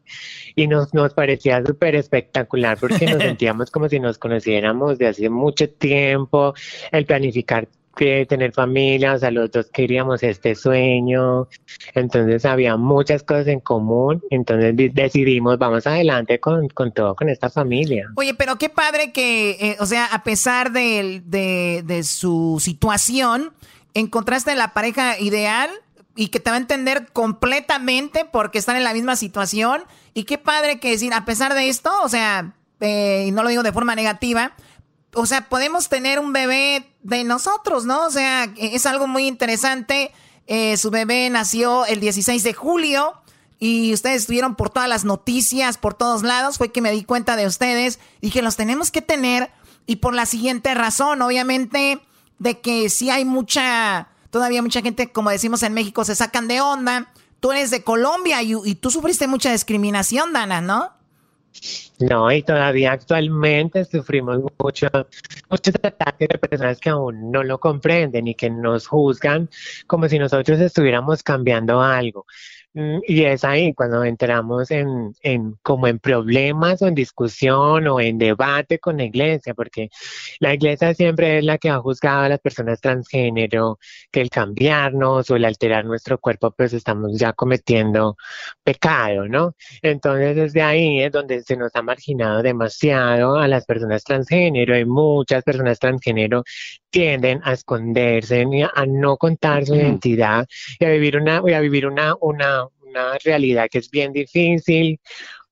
y 0.55 0.65
nos, 0.67 0.93
nos 0.95 1.13
parecía 1.13 1.63
súper 1.63 1.93
espectacular 1.95 2.77
porque 2.79 3.05
nos 3.05 3.17
sentíamos 3.21 3.69
como 3.69 3.87
si 3.87 3.99
nos 3.99 4.17
conociéramos 4.17 4.97
de 4.97 5.07
hace 5.07 5.29
mucho 5.29 5.69
tiempo, 5.69 6.55
el 6.91 7.05
planificar 7.05 7.67
que 7.99 8.25
tener 8.25 8.53
familia, 8.53 9.13
o 9.13 9.19
sea, 9.19 9.29
los 9.29 9.51
dos 9.51 9.67
queríamos 9.73 10.23
este 10.23 10.55
sueño, 10.55 11.47
entonces 11.93 12.45
había 12.45 12.77
muchas 12.77 13.23
cosas 13.23 13.47
en 13.47 13.59
común, 13.59 14.23
entonces 14.29 14.73
di- 14.75 14.87
decidimos, 14.89 15.57
vamos 15.57 15.85
adelante 15.85 16.39
con, 16.39 16.69
con 16.69 16.93
todo, 16.93 17.13
con 17.15 17.27
esta 17.27 17.49
familia. 17.49 18.07
Oye, 18.15 18.33
pero 18.33 18.55
qué 18.57 18.69
padre 18.69 19.11
que, 19.11 19.51
eh, 19.59 19.77
o 19.79 19.85
sea, 19.85 20.05
a 20.05 20.23
pesar 20.23 20.71
de, 20.71 21.21
de, 21.25 21.83
de 21.85 22.03
su 22.03 22.57
situación, 22.61 23.51
encontraste 23.93 24.55
la 24.55 24.73
pareja 24.73 25.19
ideal 25.19 25.69
y 26.15 26.29
que 26.29 26.39
te 26.39 26.49
va 26.49 26.55
a 26.55 26.59
entender 26.59 27.07
completamente 27.11 28.25
porque 28.31 28.59
están 28.59 28.77
en 28.77 28.83
la 28.85 28.93
misma 28.93 29.15
situación. 29.17 29.83
Y 30.13 30.23
qué 30.23 30.37
padre 30.37 30.79
que 30.79 30.91
decir, 30.91 31.13
a 31.13 31.25
pesar 31.25 31.53
de 31.53 31.69
esto, 31.69 31.91
o 32.03 32.09
sea, 32.09 32.53
eh, 32.81 33.25
y 33.27 33.31
no 33.31 33.43
lo 33.43 33.49
digo 33.49 33.63
de 33.63 33.73
forma 33.73 33.93
negativa, 33.95 34.53
o 35.13 35.25
sea, 35.25 35.49
podemos 35.49 35.89
tener 35.89 36.19
un 36.19 36.33
bebé 36.33 36.91
de 37.01 37.23
nosotros, 37.23 37.85
¿no? 37.85 38.05
O 38.05 38.11
sea, 38.11 38.45
es 38.57 38.85
algo 38.85 39.07
muy 39.07 39.27
interesante. 39.27 40.11
Eh, 40.47 40.77
su 40.77 40.91
bebé 40.91 41.29
nació 41.29 41.85
el 41.85 41.99
16 41.99 42.43
de 42.43 42.53
julio 42.53 43.13
y 43.59 43.93
ustedes 43.93 44.21
estuvieron 44.21 44.55
por 44.55 44.69
todas 44.69 44.87
las 44.87 45.05
noticias, 45.05 45.77
por 45.77 45.93
todos 45.95 46.23
lados. 46.23 46.57
Fue 46.57 46.71
que 46.71 46.81
me 46.81 46.91
di 46.91 47.03
cuenta 47.03 47.35
de 47.35 47.47
ustedes. 47.47 47.99
Dije, 48.21 48.41
los 48.41 48.55
tenemos 48.55 48.91
que 48.91 49.01
tener 49.01 49.51
y 49.87 49.97
por 49.97 50.13
la 50.13 50.25
siguiente 50.25 50.73
razón, 50.75 51.21
obviamente, 51.21 51.99
de 52.37 52.59
que 52.59 52.89
sí 52.89 53.09
hay 53.09 53.25
mucha, 53.25 54.09
todavía 54.29 54.61
mucha 54.61 54.81
gente, 54.81 55.11
como 55.11 55.31
decimos 55.31 55.63
en 55.63 55.73
México, 55.73 56.05
se 56.05 56.15
sacan 56.15 56.47
de 56.47 56.61
onda. 56.61 57.11
Tú 57.39 57.51
eres 57.51 57.71
de 57.71 57.83
Colombia 57.83 58.43
y 58.43 58.75
tú 58.75 58.91
sufriste 58.91 59.27
mucha 59.27 59.51
discriminación, 59.51 60.33
Dana, 60.33 60.61
¿no? 60.61 60.98
No, 61.99 62.31
y 62.31 62.43
todavía 62.43 62.93
actualmente 62.93 63.83
sufrimos 63.83 64.39
mucho, 64.57 64.87
muchos 65.49 65.75
ataques 65.83 66.29
de 66.29 66.37
personas 66.37 66.79
que 66.79 66.89
aún 66.89 67.31
no 67.31 67.43
lo 67.43 67.59
comprenden 67.59 68.27
y 68.27 68.35
que 68.35 68.49
nos 68.49 68.87
juzgan 68.87 69.49
como 69.85 70.07
si 70.07 70.17
nosotros 70.17 70.59
estuviéramos 70.61 71.23
cambiando 71.23 71.81
algo. 71.81 72.25
Mm, 72.73 72.99
Y 73.07 73.23
es 73.25 73.43
ahí 73.43 73.73
cuando 73.73 74.03
entramos 74.03 74.69
en, 74.69 75.13
en 75.23 75.55
como 75.63 75.87
en 75.87 75.97
problemas 75.99 76.81
o 76.83 76.87
en 76.87 76.93
discusión 76.95 77.87
o 77.87 77.99
en 77.99 78.19
debate 78.19 78.77
con 78.79 78.97
la 78.97 79.05
iglesia, 79.05 79.55
porque 79.55 79.89
la 80.39 80.53
iglesia 80.53 80.93
siempre 80.93 81.39
es 81.39 81.43
la 81.43 81.57
que 81.57 81.69
ha 81.69 81.79
juzgado 81.79 82.21
a 82.23 82.29
las 82.29 82.39
personas 82.39 82.79
transgénero, 82.79 83.79
que 84.11 84.21
el 84.21 84.29
cambiarnos 84.29 85.29
o 85.31 85.35
el 85.35 85.45
alterar 85.45 85.83
nuestro 85.85 86.19
cuerpo, 86.19 86.51
pues 86.51 86.73
estamos 86.73 87.17
ya 87.17 87.33
cometiendo 87.33 88.17
pecado, 88.63 89.27
¿no? 89.27 89.55
Entonces 89.81 90.35
desde 90.35 90.61
ahí 90.61 91.01
es 91.01 91.11
donde 91.11 91.41
se 91.41 91.57
nos 91.57 91.75
ha 91.75 91.81
marginado 91.81 92.43
demasiado 92.43 93.35
a 93.37 93.47
las 93.47 93.65
personas 93.65 94.03
transgénero 94.03 94.77
y 94.77 94.85
muchas 94.85 95.43
personas 95.43 95.79
transgénero 95.79 96.43
tienden 96.89 97.41
a 97.43 97.53
esconderse 97.53 98.45
y 98.51 98.61
a, 98.61 98.71
no 98.87 99.17
contar 99.17 99.65
su 99.65 99.75
identidad 99.75 100.47
y 100.79 100.85
a 100.85 100.89
vivir 100.89 101.17
una, 101.17 101.41
y 101.45 101.53
a 101.53 101.59
vivir 101.59 101.85
una, 101.85 102.15
una, 102.19 102.65
una 102.81 103.17
realidad 103.23 103.67
que 103.69 103.79
es 103.79 103.89
bien 103.89 104.11
difícil. 104.11 104.99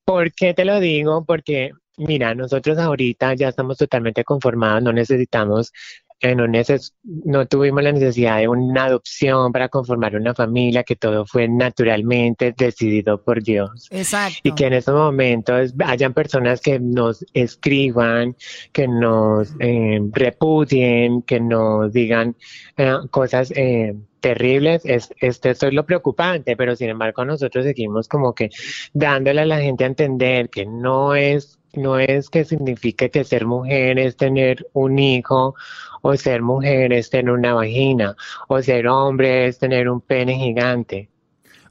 ¿Por 0.03 0.31
qué 0.33 0.53
te 0.53 0.65
lo 0.65 0.79
digo? 0.79 1.25
Porque 1.25 1.71
mira, 1.97 2.35
nosotros 2.35 2.77
ahorita 2.77 3.33
ya 3.33 3.49
estamos 3.49 3.77
totalmente 3.77 4.23
conformados, 4.23 4.83
no 4.83 4.93
necesitamos 4.93 5.71
eh, 6.19 6.35
no, 6.35 6.45
neces- 6.47 6.93
no 7.03 7.45
tuvimos 7.45 7.83
la 7.83 7.91
necesidad 7.91 8.37
de 8.39 8.47
una 8.47 8.85
adopción 8.85 9.51
para 9.51 9.69
conformar 9.69 10.15
una 10.15 10.33
familia, 10.33 10.83
que 10.83 10.95
todo 10.95 11.25
fue 11.25 11.47
naturalmente 11.47 12.53
decidido 12.57 13.21
por 13.23 13.43
Dios. 13.43 13.87
Exacto. 13.91 14.39
Y 14.43 14.53
que 14.53 14.65
en 14.65 14.73
estos 14.73 14.95
momentos 14.95 15.73
hayan 15.85 16.13
personas 16.13 16.61
que 16.61 16.79
nos 16.79 17.25
escriban, 17.33 18.35
que 18.71 18.87
nos 18.87 19.53
eh, 19.59 19.99
repudien, 20.11 21.21
que 21.21 21.39
nos 21.39 21.93
digan 21.93 22.35
eh, 22.77 22.95
cosas 23.11 23.51
eh, 23.55 23.95
terribles, 24.19 24.81
es, 24.85 25.13
este, 25.21 25.51
esto 25.51 25.67
es 25.67 25.73
lo 25.73 25.85
preocupante, 25.85 26.57
pero 26.57 26.75
sin 26.75 26.89
embargo 26.89 27.23
nosotros 27.23 27.63
seguimos 27.63 28.07
como 28.07 28.33
que 28.33 28.49
dándole 28.93 29.41
a 29.41 29.45
la 29.45 29.59
gente 29.59 29.83
a 29.83 29.87
entender 29.87 30.49
que 30.49 30.65
no 30.65 31.15
es, 31.15 31.56
no 31.73 31.99
es 31.99 32.29
que 32.29 32.45
signifique 32.45 33.09
que 33.09 33.23
ser 33.23 33.45
mujer 33.45 33.99
es 33.99 34.15
tener 34.17 34.67
un 34.73 34.97
hijo 34.99 35.55
o 36.01 36.15
ser 36.15 36.41
mujer 36.41 36.93
es 36.93 37.09
tener 37.09 37.31
una 37.31 37.53
vagina 37.53 38.15
o 38.47 38.61
ser 38.61 38.87
hombre 38.87 39.47
es 39.47 39.59
tener 39.59 39.89
un 39.89 40.01
pene 40.01 40.35
gigante. 40.37 41.09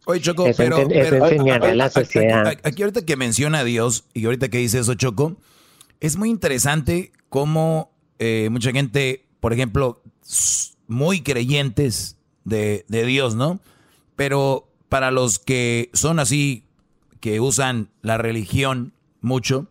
Oye, 0.05 0.21
Choco, 0.21 0.47
Es 0.47 0.57
pero, 0.57 0.79
enten- 0.79 0.93
es 0.95 1.09
pero- 1.11 1.25
enseñarle 1.27 1.71
a 1.71 1.75
la 1.75 1.85
aquí- 1.87 1.95
sociedad. 2.01 2.47
Aquí, 2.47 2.61
aquí 2.65 2.83
ahorita 2.83 3.05
que 3.05 3.17
menciona 3.17 3.61
a 3.61 3.65
Dios 3.65 4.05
y 4.15 4.25
ahorita 4.27 4.49
que 4.49 4.59
dice 4.59 4.79
eso, 4.79 4.95
Choco, 4.95 5.37
es 6.01 6.17
muy 6.17 6.31
interesante 6.31 7.13
cómo 7.29 7.91
eh, 8.19 8.49
mucha 8.51 8.71
gente, 8.73 9.27
por 9.41 9.53
ejemplo, 9.53 10.01
muy 10.87 11.23
creyentes 11.23 12.17
de, 12.45 12.85
de 12.89 13.05
Dios, 13.05 13.35
¿no? 13.35 13.61
Pero 14.15 14.69
para 14.89 15.11
los 15.11 15.39
que 15.39 15.91
son 15.93 16.19
así, 16.21 16.65
que 17.21 17.41
usan 17.41 17.89
la 18.03 18.17
religión 18.19 18.93
mucho, 19.21 19.67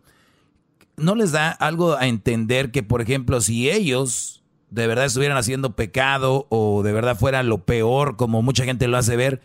¿no 0.96 1.14
les 1.14 1.32
da 1.32 1.50
algo 1.50 1.94
a 1.96 2.06
entender 2.06 2.70
que, 2.70 2.82
por 2.82 3.00
ejemplo, 3.00 3.40
si 3.40 3.70
ellos 3.70 4.42
de 4.70 4.86
verdad 4.86 5.04
estuvieran 5.04 5.36
haciendo 5.38 5.76
pecado 5.76 6.46
o 6.48 6.82
de 6.82 6.92
verdad 6.92 7.16
fuera 7.16 7.42
lo 7.42 7.58
peor, 7.58 8.16
como 8.16 8.42
mucha 8.42 8.64
gente 8.64 8.88
lo 8.88 8.96
hace 8.96 9.16
ver, 9.16 9.40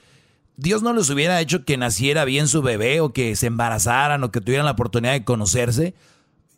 Dios 0.57 0.81
no 0.83 0.93
les 0.93 1.09
hubiera 1.09 1.39
hecho 1.41 1.63
que 1.65 1.77
naciera 1.77 2.25
bien 2.25 2.47
su 2.47 2.61
bebé 2.61 3.01
o 3.01 3.13
que 3.13 3.35
se 3.35 3.47
embarazaran 3.47 4.23
o 4.23 4.31
que 4.31 4.41
tuvieran 4.41 4.65
la 4.65 4.71
oportunidad 4.73 5.13
de 5.13 5.23
conocerse? 5.23 5.93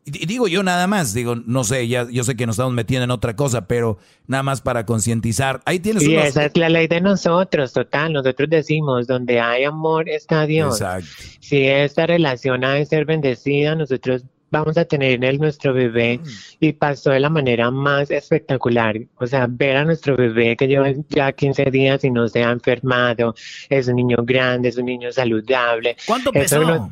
Y 0.06 0.26
digo 0.26 0.50
yo 0.50 0.64
nada 0.64 0.86
más, 0.86 1.14
digo, 1.14 1.36
no 1.36 1.64
sé, 1.64 1.88
ya 1.88 2.06
yo 2.12 2.26
sé 2.26 2.36
que 2.36 2.46
nos 2.46 2.56
estamos 2.56 2.74
metiendo 2.74 3.06
en 3.06 3.12
otra 3.12 3.38
cosa, 3.38 3.68
pero 3.68 3.98
nada 4.28 4.44
más 4.44 4.60
para 4.60 4.86
concientizar. 4.86 5.62
Ahí 5.66 5.80
tienes 5.80 6.06
unos- 6.06 6.26
esa 6.26 6.46
es 6.46 6.58
la 6.58 6.68
ley 6.68 6.88
de 6.88 7.00
nosotros, 7.00 7.72
total. 7.72 8.12
Nosotros 8.12 8.50
decimos, 8.50 9.08
donde 9.08 9.40
hay 9.40 9.64
amor 9.64 10.10
está 10.10 10.46
Dios. 10.46 10.82
Exacto. 10.82 11.08
Si 11.40 11.64
esta 11.66 12.06
relación 12.06 12.66
ha 12.66 12.74
de 12.74 12.86
ser 12.86 13.06
bendecida, 13.06 13.76
nosotros 13.76 14.24
vamos 14.54 14.78
a 14.78 14.86
tener 14.86 15.24
el 15.26 15.38
nuestro 15.40 15.74
bebé 15.74 16.20
Mm. 16.20 16.28
y 16.62 16.74
pasó 16.74 17.10
de 17.12 17.20
la 17.20 17.30
manera 17.30 17.72
más 17.72 18.10
espectacular. 18.12 18.96
O 19.18 19.28
sea, 19.28 19.48
ver 19.50 19.76
a 19.78 19.84
nuestro 19.84 20.16
bebé 20.16 20.56
que 20.56 20.68
lleva 20.68 20.90
ya 21.10 21.32
15 21.34 21.66
días 21.72 22.04
y 22.04 22.12
no 22.12 22.28
se 22.28 22.44
ha 22.44 22.52
enfermado, 22.52 23.34
es 23.70 23.88
un 23.88 23.96
niño 23.96 24.18
grande, 24.22 24.70
es 24.70 24.78
un 24.78 24.86
niño 24.86 25.12
saludable. 25.12 25.98
¿Cuánto 26.08 26.32
pesó? 26.32 26.90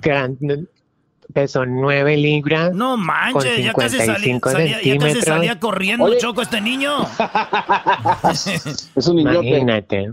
pesó 1.33 1.65
9 1.65 2.17
libras. 2.17 2.73
No 2.73 2.97
manches, 2.97 3.63
ya 3.63 3.71
casi 3.73 3.97
salía, 3.99 4.15
55 4.15 4.49
salía- 4.49 4.81
ya 4.83 4.97
casi 4.97 5.21
salía 5.21 5.59
corriendo, 5.59 6.03
Oye. 6.05 6.17
Choco, 6.17 6.41
este 6.41 6.59
niño. 6.59 6.91
Es 8.95 9.07
un 9.07 9.15
niñote. 9.15 9.47
Imagínate. 9.47 10.11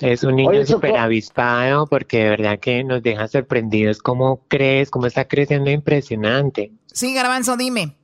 Es 0.00 0.22
un 0.24 0.36
niño 0.36 0.64
súper 0.64 0.96
avispado 0.96 1.86
porque 1.86 2.24
de 2.24 2.30
verdad 2.30 2.58
que 2.58 2.82
nos 2.84 3.02
deja 3.02 3.28
sorprendidos 3.28 3.98
cómo 4.00 4.40
crees, 4.48 4.90
cómo 4.90 5.06
está 5.06 5.26
creciendo 5.26 5.70
impresionante. 5.70 6.70
Sí, 6.92 7.14
Garbanzo, 7.14 7.56
dime. 7.56 7.96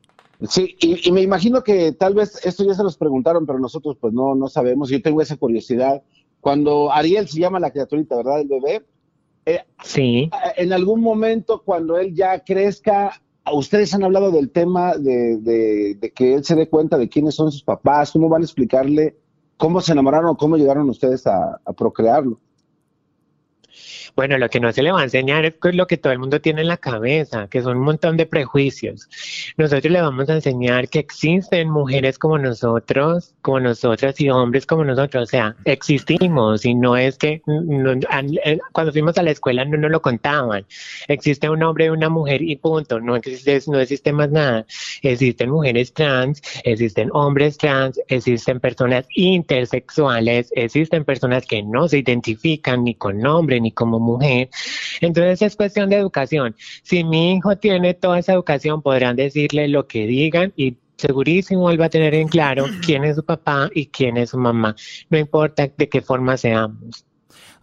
Sí, 0.48 0.76
y, 0.80 1.08
y 1.08 1.12
me 1.12 1.22
imagino 1.22 1.62
que 1.62 1.92
tal 1.92 2.14
vez 2.14 2.44
esto 2.44 2.64
ya 2.64 2.74
se 2.74 2.82
los 2.82 2.96
preguntaron, 2.98 3.46
pero 3.46 3.58
nosotros 3.58 3.96
pues 4.00 4.12
no, 4.12 4.34
no 4.34 4.48
sabemos. 4.48 4.90
Yo 4.90 5.00
tengo 5.00 5.22
esa 5.22 5.36
curiosidad. 5.36 6.02
Cuando 6.40 6.92
Ariel 6.92 7.26
se 7.28 7.40
llama 7.40 7.58
la 7.58 7.70
criaturita, 7.70 8.16
¿verdad? 8.16 8.40
El 8.40 8.48
bebé. 8.48 8.84
eh, 9.46 9.60
Sí. 9.82 10.30
En 10.56 10.72
algún 10.72 11.00
momento, 11.00 11.62
cuando 11.64 11.96
él 11.98 12.14
ya 12.14 12.40
crezca, 12.44 13.20
ustedes 13.52 13.94
han 13.94 14.04
hablado 14.04 14.30
del 14.30 14.50
tema 14.50 14.96
de, 14.96 15.38
de- 15.38 15.94
de 15.98 16.10
que 16.12 16.34
él 16.34 16.44
se 16.44 16.54
dé 16.54 16.68
cuenta 16.68 16.98
de 16.98 17.08
quiénes 17.08 17.34
son 17.34 17.50
sus 17.50 17.62
papás, 17.62 18.12
cómo 18.12 18.28
van 18.28 18.42
a 18.42 18.44
explicarle 18.44 19.16
cómo 19.56 19.80
se 19.80 19.92
enamoraron 19.92 20.30
o 20.30 20.36
cómo 20.36 20.56
llegaron 20.58 20.90
ustedes 20.90 21.26
a, 21.26 21.60
a 21.64 21.72
procrearlo. 21.72 22.38
Bueno, 24.16 24.38
lo 24.38 24.48
que 24.48 24.60
no 24.60 24.72
se 24.72 24.82
le 24.82 24.92
va 24.92 25.00
a 25.00 25.04
enseñar 25.04 25.44
es 25.44 25.54
lo 25.74 25.86
que 25.86 25.98
todo 25.98 26.10
el 26.10 26.18
mundo 26.18 26.40
tiene 26.40 26.62
en 26.62 26.68
la 26.68 26.78
cabeza, 26.78 27.48
que 27.48 27.60
son 27.60 27.76
un 27.76 27.84
montón 27.84 28.16
de 28.16 28.24
prejuicios. 28.24 29.10
Nosotros 29.58 29.92
le 29.92 30.00
vamos 30.00 30.30
a 30.30 30.34
enseñar 30.34 30.88
que 30.88 31.00
existen 31.00 31.68
mujeres 31.68 32.18
como 32.18 32.38
nosotros, 32.38 33.34
como 33.42 33.60
nosotras 33.60 34.18
y 34.18 34.30
hombres 34.30 34.64
como 34.64 34.84
nosotros. 34.84 35.24
O 35.24 35.26
sea, 35.26 35.54
existimos 35.66 36.64
y 36.64 36.74
no 36.74 36.96
es 36.96 37.18
que 37.18 37.42
eh, 37.46 38.58
cuando 38.72 38.92
fuimos 38.92 39.18
a 39.18 39.22
la 39.22 39.32
escuela 39.32 39.66
no 39.66 39.76
nos 39.76 39.90
lo 39.90 40.00
contaban. 40.00 40.64
Existe 41.08 41.50
un 41.50 41.62
hombre 41.62 41.86
y 41.86 41.88
una 41.90 42.08
mujer 42.08 42.40
y 42.40 42.56
punto. 42.56 42.98
No 42.98 43.16
existe, 43.16 43.60
no 43.66 43.78
existe 43.78 44.14
más 44.14 44.30
nada. 44.30 44.64
Existen 45.02 45.50
mujeres 45.50 45.92
trans, 45.92 46.40
existen 46.64 47.10
hombres 47.12 47.58
trans, 47.58 48.00
existen 48.08 48.60
personas 48.60 49.04
intersexuales, 49.14 50.50
existen 50.56 51.04
personas 51.04 51.44
que 51.44 51.62
no 51.62 51.86
se 51.86 51.98
identifican 51.98 52.84
ni 52.84 52.94
con 52.94 53.26
hombre 53.26 53.60
ni 53.60 53.72
como 53.72 54.05
mujer. 54.06 54.48
Entonces 55.00 55.42
es 55.42 55.56
cuestión 55.56 55.90
de 55.90 55.96
educación. 55.96 56.56
Si 56.82 57.04
mi 57.04 57.34
hijo 57.34 57.56
tiene 57.56 57.94
toda 57.94 58.18
esa 58.18 58.32
educación, 58.32 58.82
podrán 58.82 59.16
decirle 59.16 59.68
lo 59.68 59.86
que 59.86 60.06
digan 60.06 60.52
y 60.56 60.76
segurísimo 60.96 61.70
él 61.70 61.80
va 61.80 61.86
a 61.86 61.90
tener 61.90 62.14
en 62.14 62.28
claro 62.28 62.66
quién 62.84 63.04
es 63.04 63.16
su 63.16 63.24
papá 63.24 63.68
y 63.74 63.86
quién 63.86 64.16
es 64.16 64.30
su 64.30 64.38
mamá. 64.38 64.74
No 65.10 65.18
importa 65.18 65.68
de 65.76 65.88
qué 65.88 66.00
forma 66.00 66.36
seamos. 66.36 67.04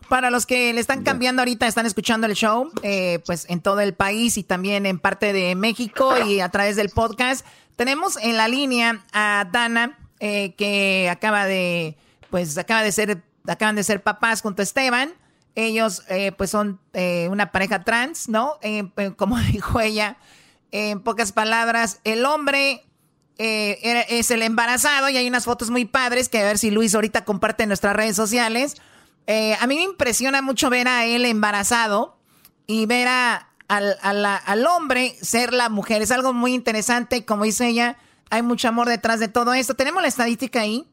Para 0.10 0.30
los 0.30 0.46
que 0.46 0.74
le 0.74 0.82
están 0.82 1.04
cambiando 1.04 1.42
ahorita, 1.42 1.66
están 1.66 1.86
escuchando 1.86 2.28
el 2.28 2.34
show, 2.34 2.70
eh, 2.84 3.20
pues 3.26 3.50
en 3.50 3.62
todo 3.62 3.80
el 3.80 3.94
país 3.94 4.38
y 4.38 4.44
también 4.44 4.86
en 4.86 5.00
parte 5.00 5.34
de 5.34 5.56
México 5.56 6.14
y 6.28 6.40
a 6.40 6.50
través 6.50 6.76
del 6.76 6.90
podcast, 6.90 7.46
tenemos 7.76 8.18
en 8.18 8.38
la 8.38 8.48
línea 8.48 9.06
a 9.14 9.50
Dana, 9.52 9.98
eh, 10.20 10.54
que 10.56 11.10
acaba 11.10 11.46
de, 11.46 11.98
pues 12.30 12.58
acaba 12.58 12.84
de 12.84 12.92
ser, 12.92 13.24
acaban 13.48 13.76
de 13.76 13.84
ser 13.84 14.04
papás 14.04 14.42
junto 14.42 14.62
a 14.62 14.64
Esteban. 14.64 15.14
Ellos, 15.56 16.02
eh, 16.10 16.32
pues 16.32 16.50
son 16.50 16.80
eh, 16.94 17.28
una 17.30 17.52
pareja 17.52 17.84
trans, 17.84 18.28
¿no? 18.30 18.54
Eh, 18.62 18.84
eh, 18.98 19.12
como 19.16 19.38
dijo 19.52 19.80
ella, 19.80 20.18
en 20.72 21.00
pocas 21.02 21.32
palabras, 21.32 22.00
el 22.04 22.26
hombre 22.26 22.84
eh, 23.38 24.06
es 24.10 24.32
el 24.32 24.42
embarazado 24.42 25.10
y 25.10 25.18
hay 25.18 25.28
unas 25.28 25.46
fotos 25.46 25.70
muy 25.70 25.86
padres 25.86 26.30
que 26.30 26.40
a 26.40 26.44
ver 26.44 26.58
si 26.58 26.72
Luis 26.72 26.96
ahorita 26.96 27.24
comparte 27.26 27.64
en 27.64 27.70
nuestras 27.70 27.96
redes 27.96 28.16
sociales. 28.16 28.76
A 29.60 29.68
mí 29.68 29.76
me 29.76 29.84
impresiona 29.84 30.42
mucho 30.42 30.70
ver 30.70 30.88
a 30.88 31.06
él 31.06 31.26
embarazado 31.26 32.18
y 32.68 32.86
ver 32.88 33.08
a- 33.08 33.50
al, 33.70 33.96
al 34.02 34.66
hombre 34.68 35.16
ser 35.22 35.54
la 35.54 35.70
mujer. 35.70 36.02
Es 36.02 36.12
algo 36.12 36.34
muy 36.34 36.54
interesante 36.54 37.24
como 37.26 37.44
dice 37.46 37.68
ella, 37.68 37.98
hay 38.30 38.42
mucho 38.42 38.68
amor 38.68 38.88
detrás 38.90 39.20
de 39.20 39.28
todo 39.30 39.54
esto. 39.54 39.76
Tenemos 39.76 40.02
la 40.02 40.08
estadística 40.10 40.62
ahí. 40.62 40.88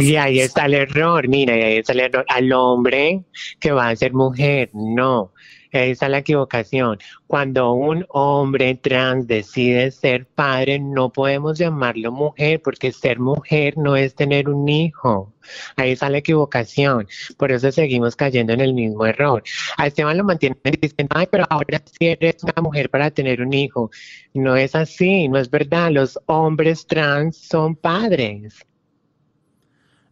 Y 0.00 0.16
ahí 0.16 0.40
está 0.40 0.66
el 0.66 0.74
error, 0.74 1.28
mira, 1.28 1.56
y 1.56 1.62
ahí 1.62 1.76
está 1.78 1.92
el 1.92 2.00
error. 2.00 2.24
Al 2.28 2.52
hombre 2.52 3.24
que 3.58 3.72
va 3.72 3.88
a 3.88 3.96
ser 3.96 4.12
mujer, 4.12 4.70
no. 4.72 5.32
Ahí 5.74 5.92
está 5.92 6.10
la 6.10 6.18
equivocación. 6.18 6.98
Cuando 7.26 7.72
un 7.72 8.04
hombre 8.10 8.74
trans 8.74 9.26
decide 9.26 9.90
ser 9.90 10.26
padre, 10.26 10.78
no 10.78 11.10
podemos 11.10 11.58
llamarlo 11.58 12.12
mujer, 12.12 12.60
porque 12.62 12.92
ser 12.92 13.18
mujer 13.18 13.78
no 13.78 13.96
es 13.96 14.14
tener 14.14 14.50
un 14.50 14.68
hijo. 14.68 15.32
Ahí 15.76 15.92
está 15.92 16.10
la 16.10 16.18
equivocación. 16.18 17.08
Por 17.38 17.52
eso 17.52 17.72
seguimos 17.72 18.16
cayendo 18.16 18.52
en 18.52 18.60
el 18.60 18.74
mismo 18.74 19.06
error. 19.06 19.42
A 19.78 19.86
Esteban 19.86 20.18
lo 20.18 20.24
mantienen 20.24 20.58
diciendo, 20.78 21.16
ay, 21.16 21.26
pero 21.30 21.46
ahora 21.48 21.82
sí 21.86 22.06
eres 22.08 22.42
una 22.42 22.60
mujer 22.60 22.90
para 22.90 23.10
tener 23.10 23.40
un 23.40 23.54
hijo. 23.54 23.90
No 24.34 24.56
es 24.56 24.74
así, 24.74 25.26
no 25.28 25.38
es 25.38 25.48
verdad. 25.48 25.90
Los 25.90 26.18
hombres 26.26 26.86
trans 26.86 27.38
son 27.38 27.76
padres. 27.76 28.66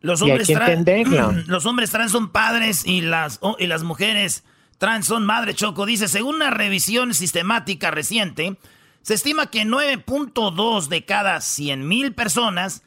Los 0.00 0.22
hombres, 0.22 0.48
trans, 0.48 0.70
entenderlo. 0.70 1.32
los 1.46 1.66
hombres 1.66 1.90
trans 1.90 2.12
son 2.12 2.30
padres 2.30 2.84
y 2.86 3.02
las, 3.02 3.38
oh, 3.42 3.56
y 3.58 3.66
las 3.66 3.82
mujeres 3.82 4.44
trans 4.78 5.06
son 5.06 5.26
madre 5.26 5.54
Choco. 5.54 5.86
Dice, 5.86 6.08
según 6.08 6.36
una 6.36 6.50
revisión 6.50 7.12
sistemática 7.14 7.90
reciente, 7.90 8.56
se 9.02 9.14
estima 9.14 9.46
que 9.46 9.62
9.2 9.62 10.88
de 10.88 11.04
cada 11.04 11.40
100 11.40 11.86
mil 11.86 12.14
personas 12.14 12.82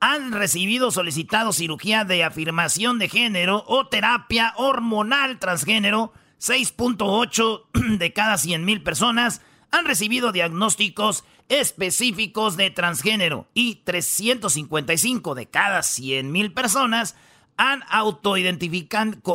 han 0.00 0.32
recibido 0.32 0.90
solicitado 0.90 1.52
cirugía 1.52 2.04
de 2.04 2.22
afirmación 2.22 2.98
de 2.98 3.08
género 3.08 3.64
o 3.66 3.88
terapia 3.88 4.52
hormonal 4.56 5.38
transgénero. 5.38 6.12
6.8 6.40 7.62
de 7.98 8.12
cada 8.12 8.38
100 8.38 8.64
mil 8.64 8.82
personas 8.82 9.40
han 9.70 9.84
recibido 9.84 10.32
diagnósticos 10.32 11.24
específicos 11.48 12.56
de 12.56 12.70
transgénero 12.70 13.46
y 13.54 13.76
355 13.76 15.34
de 15.34 15.46
cada 15.46 15.82
100 15.82 16.30
mil 16.30 16.52
personas 16.52 17.16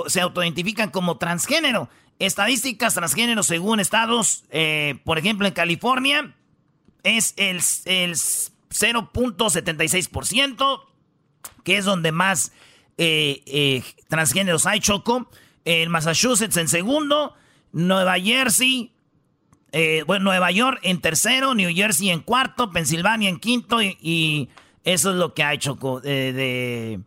se 0.08 0.22
autoidentifican 0.22 0.92
como 0.92 1.18
transgénero. 1.18 1.90
Estadísticas 2.20 2.94
transgénero 2.94 3.42
según 3.44 3.80
estados, 3.80 4.44
eh, 4.50 5.00
por 5.04 5.18
ejemplo 5.18 5.48
en 5.48 5.54
California 5.54 6.36
es 7.04 7.34
el, 7.38 7.62
el 7.86 8.14
0.76%, 8.14 10.82
que 11.64 11.78
es 11.78 11.86
donde 11.86 12.12
más 12.12 12.52
eh, 12.98 13.44
eh, 13.46 13.84
transgéneros 14.08 14.66
hay, 14.66 14.80
Choco. 14.80 15.30
En 15.66 15.92
Massachusetts 15.92 16.58
en 16.58 16.68
segundo, 16.68 17.36
Nueva 17.72 18.20
Jersey, 18.20 18.92
eh, 19.76 20.04
bueno, 20.06 20.26
Nueva 20.26 20.52
York 20.52 20.80
en 20.84 21.02
tercero, 21.02 21.56
New 21.56 21.74
Jersey 21.74 22.12
en 22.12 22.20
cuarto, 22.20 22.70
Pensilvania 22.70 23.28
en 23.28 23.40
quinto 23.40 23.82
y, 23.82 24.50
eso 24.84 25.12
es 25.12 25.16
lo 25.16 25.34
que 25.34 25.44
hay, 25.44 25.58
Choco. 25.58 26.02
Eh, 26.04 26.32
de, 26.34 27.00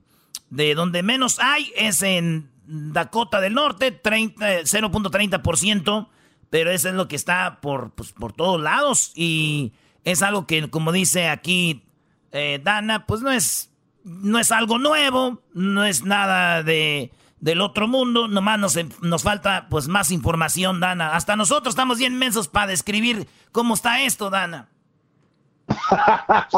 de 0.51 0.75
donde 0.75 1.03
menos 1.03 1.39
hay 1.39 1.71
es 1.77 2.03
en 2.03 2.51
Dakota 2.67 3.41
del 3.41 3.55
Norte, 3.55 3.93
30, 3.93 4.63
0.30%, 4.63 6.09
pero 6.51 6.71
eso 6.71 6.89
es 6.89 6.95
lo 6.95 7.07
que 7.07 7.15
está 7.15 7.61
por, 7.61 7.93
pues, 7.93 8.13
por 8.13 8.33
todos 8.33 8.61
lados 8.61 9.13
y 9.15 9.73
es 10.03 10.23
algo 10.23 10.47
que, 10.49 10.69
como 10.69 10.91
dice 10.91 11.29
aquí 11.29 11.85
eh, 12.33 12.61
Dana, 12.65 13.07
pues 13.07 13.21
no 13.21 13.31
es, 13.31 13.71
no 14.03 14.41
es 14.41 14.51
algo 14.51 14.79
nuevo, 14.79 15.41
no 15.55 15.85
es 15.85 16.05
nada 16.05 16.65
de, 16.65 17.13
del 17.47 17.61
otro 17.61 17.87
mundo, 17.87 18.27
nomás 18.27 18.59
nos, 18.59 18.77
nos 19.03 19.23
falta 19.23 19.69
pues 19.71 19.87
más 19.87 20.11
información, 20.11 20.81
Dana. 20.81 21.15
Hasta 21.15 21.37
nosotros 21.37 21.75
estamos 21.75 21.97
bien 21.97 22.19
mensos 22.19 22.49
para 22.49 22.67
describir 22.67 23.29
cómo 23.53 23.75
está 23.75 24.01
esto, 24.01 24.31
Dana. 24.31 24.69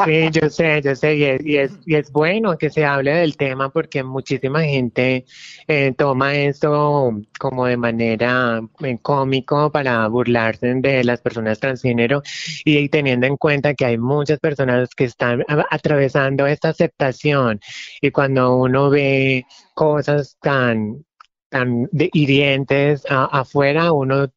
Sí, 0.05 0.29
yo 0.31 0.49
sé, 0.49 0.81
yo 0.81 0.95
sé, 0.95 1.15
y 1.15 1.23
es, 1.23 1.45
y 1.45 1.57
es, 1.57 1.79
y 1.85 1.95
es 1.95 2.11
bueno 2.11 2.57
que 2.57 2.69
se 2.69 2.85
hable 2.85 3.11
del 3.11 3.37
tema 3.37 3.69
porque 3.69 4.03
muchísima 4.03 4.61
gente 4.63 5.25
eh, 5.67 5.93
toma 5.97 6.35
esto 6.35 7.11
como 7.39 7.65
de 7.65 7.77
manera 7.77 8.61
eh, 8.81 8.97
cómico 9.01 9.71
para 9.71 10.07
burlarse 10.07 10.75
de 10.75 11.03
las 11.03 11.21
personas 11.21 11.59
transgénero 11.59 12.21
y, 12.65 12.89
teniendo 12.89 13.27
en 13.27 13.37
cuenta 13.37 13.73
que 13.73 13.85
hay 13.85 13.97
muchas 13.97 14.39
personas 14.39 14.89
que 14.95 15.05
están 15.05 15.43
atravesando 15.69 16.45
esta 16.47 16.69
aceptación. 16.69 17.59
Y 18.01 18.11
cuando 18.11 18.55
uno 18.55 18.89
ve 18.89 19.45
cosas 19.73 20.37
tan 20.41 21.03
tan 21.49 21.89
hirientes 21.91 23.03
afuera, 23.09 23.91
uno 23.91 24.29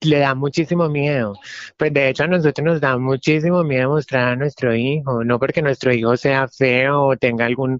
le 0.00 0.18
da 0.18 0.34
muchísimo 0.34 0.88
miedo. 0.88 1.34
Pues 1.76 1.92
de 1.92 2.08
hecho 2.08 2.24
a 2.24 2.26
nosotros 2.26 2.64
nos 2.64 2.80
da 2.80 2.98
muchísimo 2.98 3.64
miedo 3.64 3.90
mostrar 3.90 4.28
a 4.28 4.36
nuestro 4.36 4.74
hijo, 4.74 5.24
no 5.24 5.38
porque 5.38 5.62
nuestro 5.62 5.92
hijo 5.92 6.16
sea 6.16 6.48
feo 6.48 7.06
o 7.06 7.16
tenga 7.16 7.46
algún, 7.46 7.78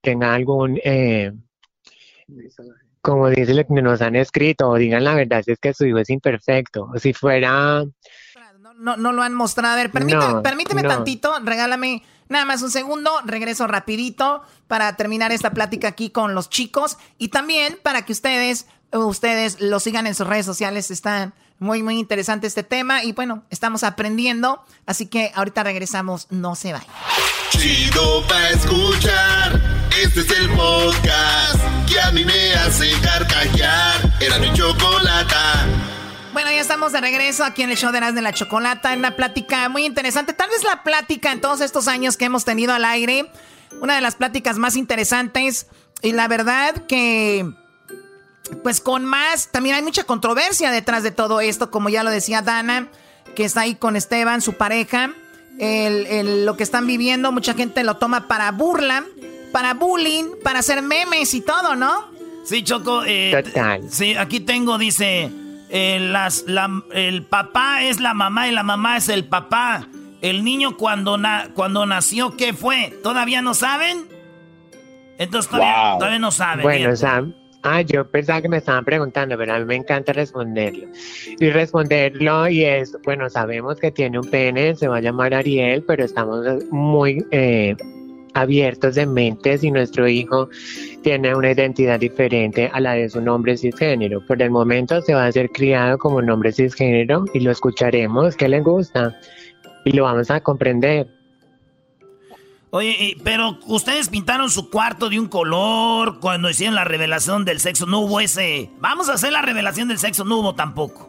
tenga 0.00 0.34
algún, 0.34 0.78
eh, 0.84 1.32
como 3.00 3.28
dice 3.30 3.54
lo 3.54 3.66
que 3.66 3.82
nos 3.82 4.00
han 4.02 4.16
escrito, 4.16 4.68
o 4.68 4.76
digan 4.76 5.04
la 5.04 5.14
verdad, 5.14 5.42
si 5.42 5.52
es 5.52 5.58
que 5.58 5.74
su 5.74 5.86
hijo 5.86 5.98
es 5.98 6.10
imperfecto. 6.10 6.90
O 6.94 6.98
si 6.98 7.12
fuera, 7.12 7.84
No, 8.76 8.96
no 8.96 9.12
lo 9.12 9.22
han 9.22 9.34
mostrado. 9.34 9.74
A 9.74 9.76
ver, 9.76 9.90
permíteme, 9.90 10.32
No, 10.34 10.42
permíteme 10.42 10.82
no. 10.82 10.88
tantito, 10.88 11.32
regálame 11.44 12.02
nada 12.28 12.44
más 12.44 12.62
un 12.62 12.70
segundo, 12.70 13.10
regreso 13.24 13.66
rapidito 13.66 14.42
para 14.66 14.96
terminar 14.96 15.30
esta 15.32 15.52
plática 15.52 15.88
aquí 15.88 16.10
con 16.10 16.34
los 16.34 16.48
chicos 16.50 16.96
y 17.18 17.28
también 17.28 17.78
para 17.82 18.04
que 18.04 18.12
ustedes, 18.12 18.66
ustedes 18.92 19.60
lo 19.60 19.78
sigan 19.80 20.06
en 20.06 20.14
sus 20.14 20.26
redes 20.26 20.46
sociales, 20.46 20.90
está 20.90 21.34
muy, 21.58 21.82
muy 21.82 21.98
interesante 21.98 22.46
este 22.46 22.62
tema 22.62 23.04
y 23.04 23.12
bueno, 23.12 23.44
estamos 23.50 23.84
aprendiendo, 23.84 24.64
así 24.86 25.06
que 25.06 25.32
ahorita 25.34 25.62
regresamos, 25.62 26.26
no 26.30 26.54
se 26.54 26.72
vayan. 26.72 26.88
Chido 27.50 28.26
pa' 28.26 28.50
escuchar. 28.50 29.60
Este 30.02 30.20
es 30.20 30.30
el 30.30 30.50
podcast 30.50 31.60
que 31.88 32.00
a 32.00 32.10
mí 32.10 32.24
me 32.24 32.54
hace 32.54 32.90
carcajear. 33.00 34.12
Era 34.20 34.38
mi 34.38 34.52
chocolata. 34.52 35.66
Bueno, 36.32 36.50
ya 36.50 36.60
estamos 36.60 36.90
de 36.90 37.00
regreso 37.00 37.44
aquí 37.44 37.62
en 37.62 37.70
el 37.70 37.76
show 37.76 37.92
de 37.92 37.98
Erasmo 37.98 38.16
de 38.16 38.22
la 38.22 38.32
Chocolata, 38.32 38.92
en 38.92 38.98
una 38.98 39.14
plática 39.14 39.68
muy 39.68 39.86
interesante. 39.86 40.32
Tal 40.32 40.50
vez 40.50 40.64
la 40.64 40.82
plática 40.82 41.30
en 41.30 41.40
todos 41.40 41.60
estos 41.60 41.86
años 41.86 42.16
que 42.16 42.24
hemos 42.24 42.44
tenido 42.44 42.72
al 42.74 42.84
aire, 42.84 43.30
una 43.80 43.94
de 43.94 44.00
las 44.00 44.16
pláticas 44.16 44.58
más 44.58 44.74
interesantes. 44.74 45.68
Y 46.02 46.12
la 46.12 46.26
verdad 46.26 46.86
que, 46.88 47.54
pues 48.62 48.80
con 48.80 49.04
más, 49.04 49.48
también 49.48 49.74
hay 49.76 49.82
mucha 49.82 50.04
controversia 50.04 50.70
detrás 50.70 51.02
de 51.02 51.10
todo 51.10 51.40
esto, 51.40 51.70
como 51.70 51.88
ya 51.88 52.02
lo 52.02 52.10
decía 52.10 52.42
Dana, 52.42 52.88
que 53.34 53.44
está 53.44 53.62
ahí 53.62 53.74
con 53.74 53.96
Esteban, 53.96 54.40
su 54.40 54.54
pareja. 54.54 55.10
El- 55.58 56.06
el- 56.06 56.44
lo 56.46 56.56
que 56.56 56.62
están 56.64 56.86
viviendo, 56.86 57.30
mucha 57.32 57.54
gente 57.54 57.84
lo 57.84 57.96
toma 57.96 58.26
para 58.28 58.50
burla, 58.52 59.04
para 59.52 59.74
bullying, 59.74 60.24
para 60.42 60.58
hacer 60.58 60.82
memes 60.82 61.32
y 61.34 61.40
todo, 61.40 61.76
¿no? 61.76 62.12
Sí, 62.44 62.62
Choco. 62.64 63.02
eh, 63.06 63.40
Total. 63.44 63.82
Sí, 63.90 64.14
aquí 64.16 64.40
tengo, 64.40 64.76
dice, 64.78 65.30
eh, 65.70 65.98
las, 66.00 66.44
la- 66.46 66.82
el 66.92 67.24
papá 67.24 67.82
es 67.84 68.00
la 68.00 68.14
mamá 68.14 68.48
y 68.48 68.52
la 68.52 68.62
mamá 68.64 68.96
es 68.96 69.08
el 69.08 69.24
papá. 69.24 69.86
El 70.20 70.42
niño 70.44 70.76
cuando, 70.76 71.16
na- 71.18 71.48
cuando 71.54 71.86
nació, 71.86 72.36
¿qué 72.36 72.52
fue? 72.52 72.98
¿Todavía 73.02 73.40
no 73.42 73.54
saben? 73.54 74.06
Entonces 75.18 75.50
todavía, 75.50 75.90
Wow. 75.90 75.98
todavía 75.98 76.18
no 76.18 76.30
saben. 76.32 76.62
Bueno, 76.62 76.78
bien. 76.86 76.96
sea, 76.96 77.22
ah, 77.64 77.82
yo 77.82 78.08
pensaba 78.08 78.40
que 78.40 78.48
me 78.48 78.58
estaban 78.58 78.84
preguntando, 78.84 79.36
pero 79.36 79.54
a 79.54 79.58
mí 79.58 79.64
me 79.64 79.76
encanta 79.76 80.12
responderlo. 80.12 80.86
Y 81.40 81.50
responderlo 81.50 82.48
y 82.48 82.64
es, 82.64 82.96
bueno, 83.04 83.28
sabemos 83.28 83.78
que 83.78 83.90
tiene 83.90 84.18
un 84.18 84.30
pene, 84.30 84.76
se 84.76 84.86
va 84.86 84.98
a 84.98 85.00
llamar 85.00 85.34
Ariel, 85.34 85.82
pero 85.82 86.04
estamos 86.04 86.64
muy 86.70 87.24
eh, 87.30 87.74
abiertos 88.34 88.96
de 88.96 89.06
mente 89.06 89.58
si 89.58 89.70
nuestro 89.70 90.06
hijo 90.06 90.48
tiene 91.02 91.34
una 91.34 91.52
identidad 91.52 91.98
diferente 91.98 92.70
a 92.72 92.80
la 92.80 92.94
de 92.94 93.08
su 93.08 93.20
nombre 93.20 93.56
cisgénero. 93.56 94.24
Por 94.26 94.42
el 94.42 94.50
momento 94.50 95.00
se 95.00 95.14
va 95.14 95.26
a 95.26 95.32
ser 95.32 95.48
criado 95.50 95.98
como 95.98 96.20
nombre 96.20 96.52
cisgénero 96.52 97.24
y 97.32 97.40
lo 97.40 97.50
escucharemos, 97.50 98.36
que 98.36 98.48
le 98.48 98.60
gusta, 98.60 99.18
y 99.84 99.92
lo 99.92 100.04
vamos 100.04 100.30
a 100.30 100.40
comprender. 100.40 101.23
Oye, 102.74 102.96
eh, 102.98 103.16
pero 103.22 103.56
ustedes 103.68 104.08
pintaron 104.08 104.50
su 104.50 104.68
cuarto 104.68 105.08
de 105.08 105.20
un 105.20 105.28
color 105.28 106.18
cuando 106.18 106.50
hicieron 106.50 106.74
la 106.74 106.82
revelación 106.82 107.44
del 107.44 107.60
sexo. 107.60 107.86
No 107.86 108.00
hubo 108.00 108.18
ese. 108.18 108.68
Vamos 108.80 109.08
a 109.08 109.12
hacer 109.12 109.32
la 109.32 109.42
revelación 109.42 109.86
del 109.86 109.98
sexo. 109.98 110.24
No 110.24 110.40
hubo 110.40 110.56
tampoco. 110.56 111.08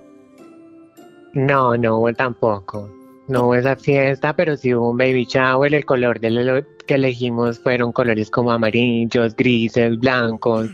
No, 1.33 1.75
no 1.75 1.97
hubo 1.97 2.13
tampoco. 2.13 2.87
No 3.27 3.45
hubo 3.45 3.55
esa 3.55 3.75
fiesta, 3.75 4.35
pero 4.35 4.55
sí 4.55 4.75
hubo 4.75 4.91
un 4.91 4.97
baby 4.97 5.25
shower. 5.25 5.73
El 5.73 5.85
color 5.85 6.19
de 6.19 6.29
lo 6.29 6.63
que 6.85 6.93
elegimos 6.93 7.57
fueron 7.57 7.91
colores 7.91 8.29
como 8.29 8.51
amarillos, 8.51 9.35
grises, 9.35 9.97
blancos. 9.97 10.69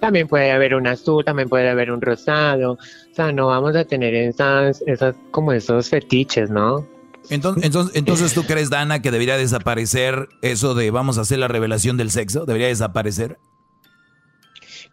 También 0.00 0.26
puede 0.26 0.50
haber 0.50 0.74
un 0.74 0.88
azul, 0.88 1.24
también 1.24 1.48
puede 1.48 1.68
haber 1.68 1.92
un 1.92 2.00
rosado. 2.00 2.72
O 2.72 3.14
sea, 3.14 3.30
no 3.30 3.46
vamos 3.46 3.76
a 3.76 3.84
tener 3.84 4.12
esas, 4.16 4.82
esas 4.88 5.14
como 5.30 5.52
esos 5.52 5.90
fetiches, 5.90 6.50
¿no? 6.50 6.84
Entonces, 7.30 7.64
entonces, 7.64 7.96
entonces, 7.96 8.34
¿tú 8.34 8.42
crees, 8.46 8.70
Dana, 8.70 9.00
que 9.00 9.10
debería 9.10 9.36
desaparecer 9.36 10.28
eso 10.42 10.74
de 10.74 10.90
vamos 10.90 11.18
a 11.18 11.22
hacer 11.22 11.38
la 11.38 11.48
revelación 11.48 11.96
del 11.96 12.10
sexo? 12.10 12.46
¿Debería 12.46 12.68
desaparecer? 12.68 13.38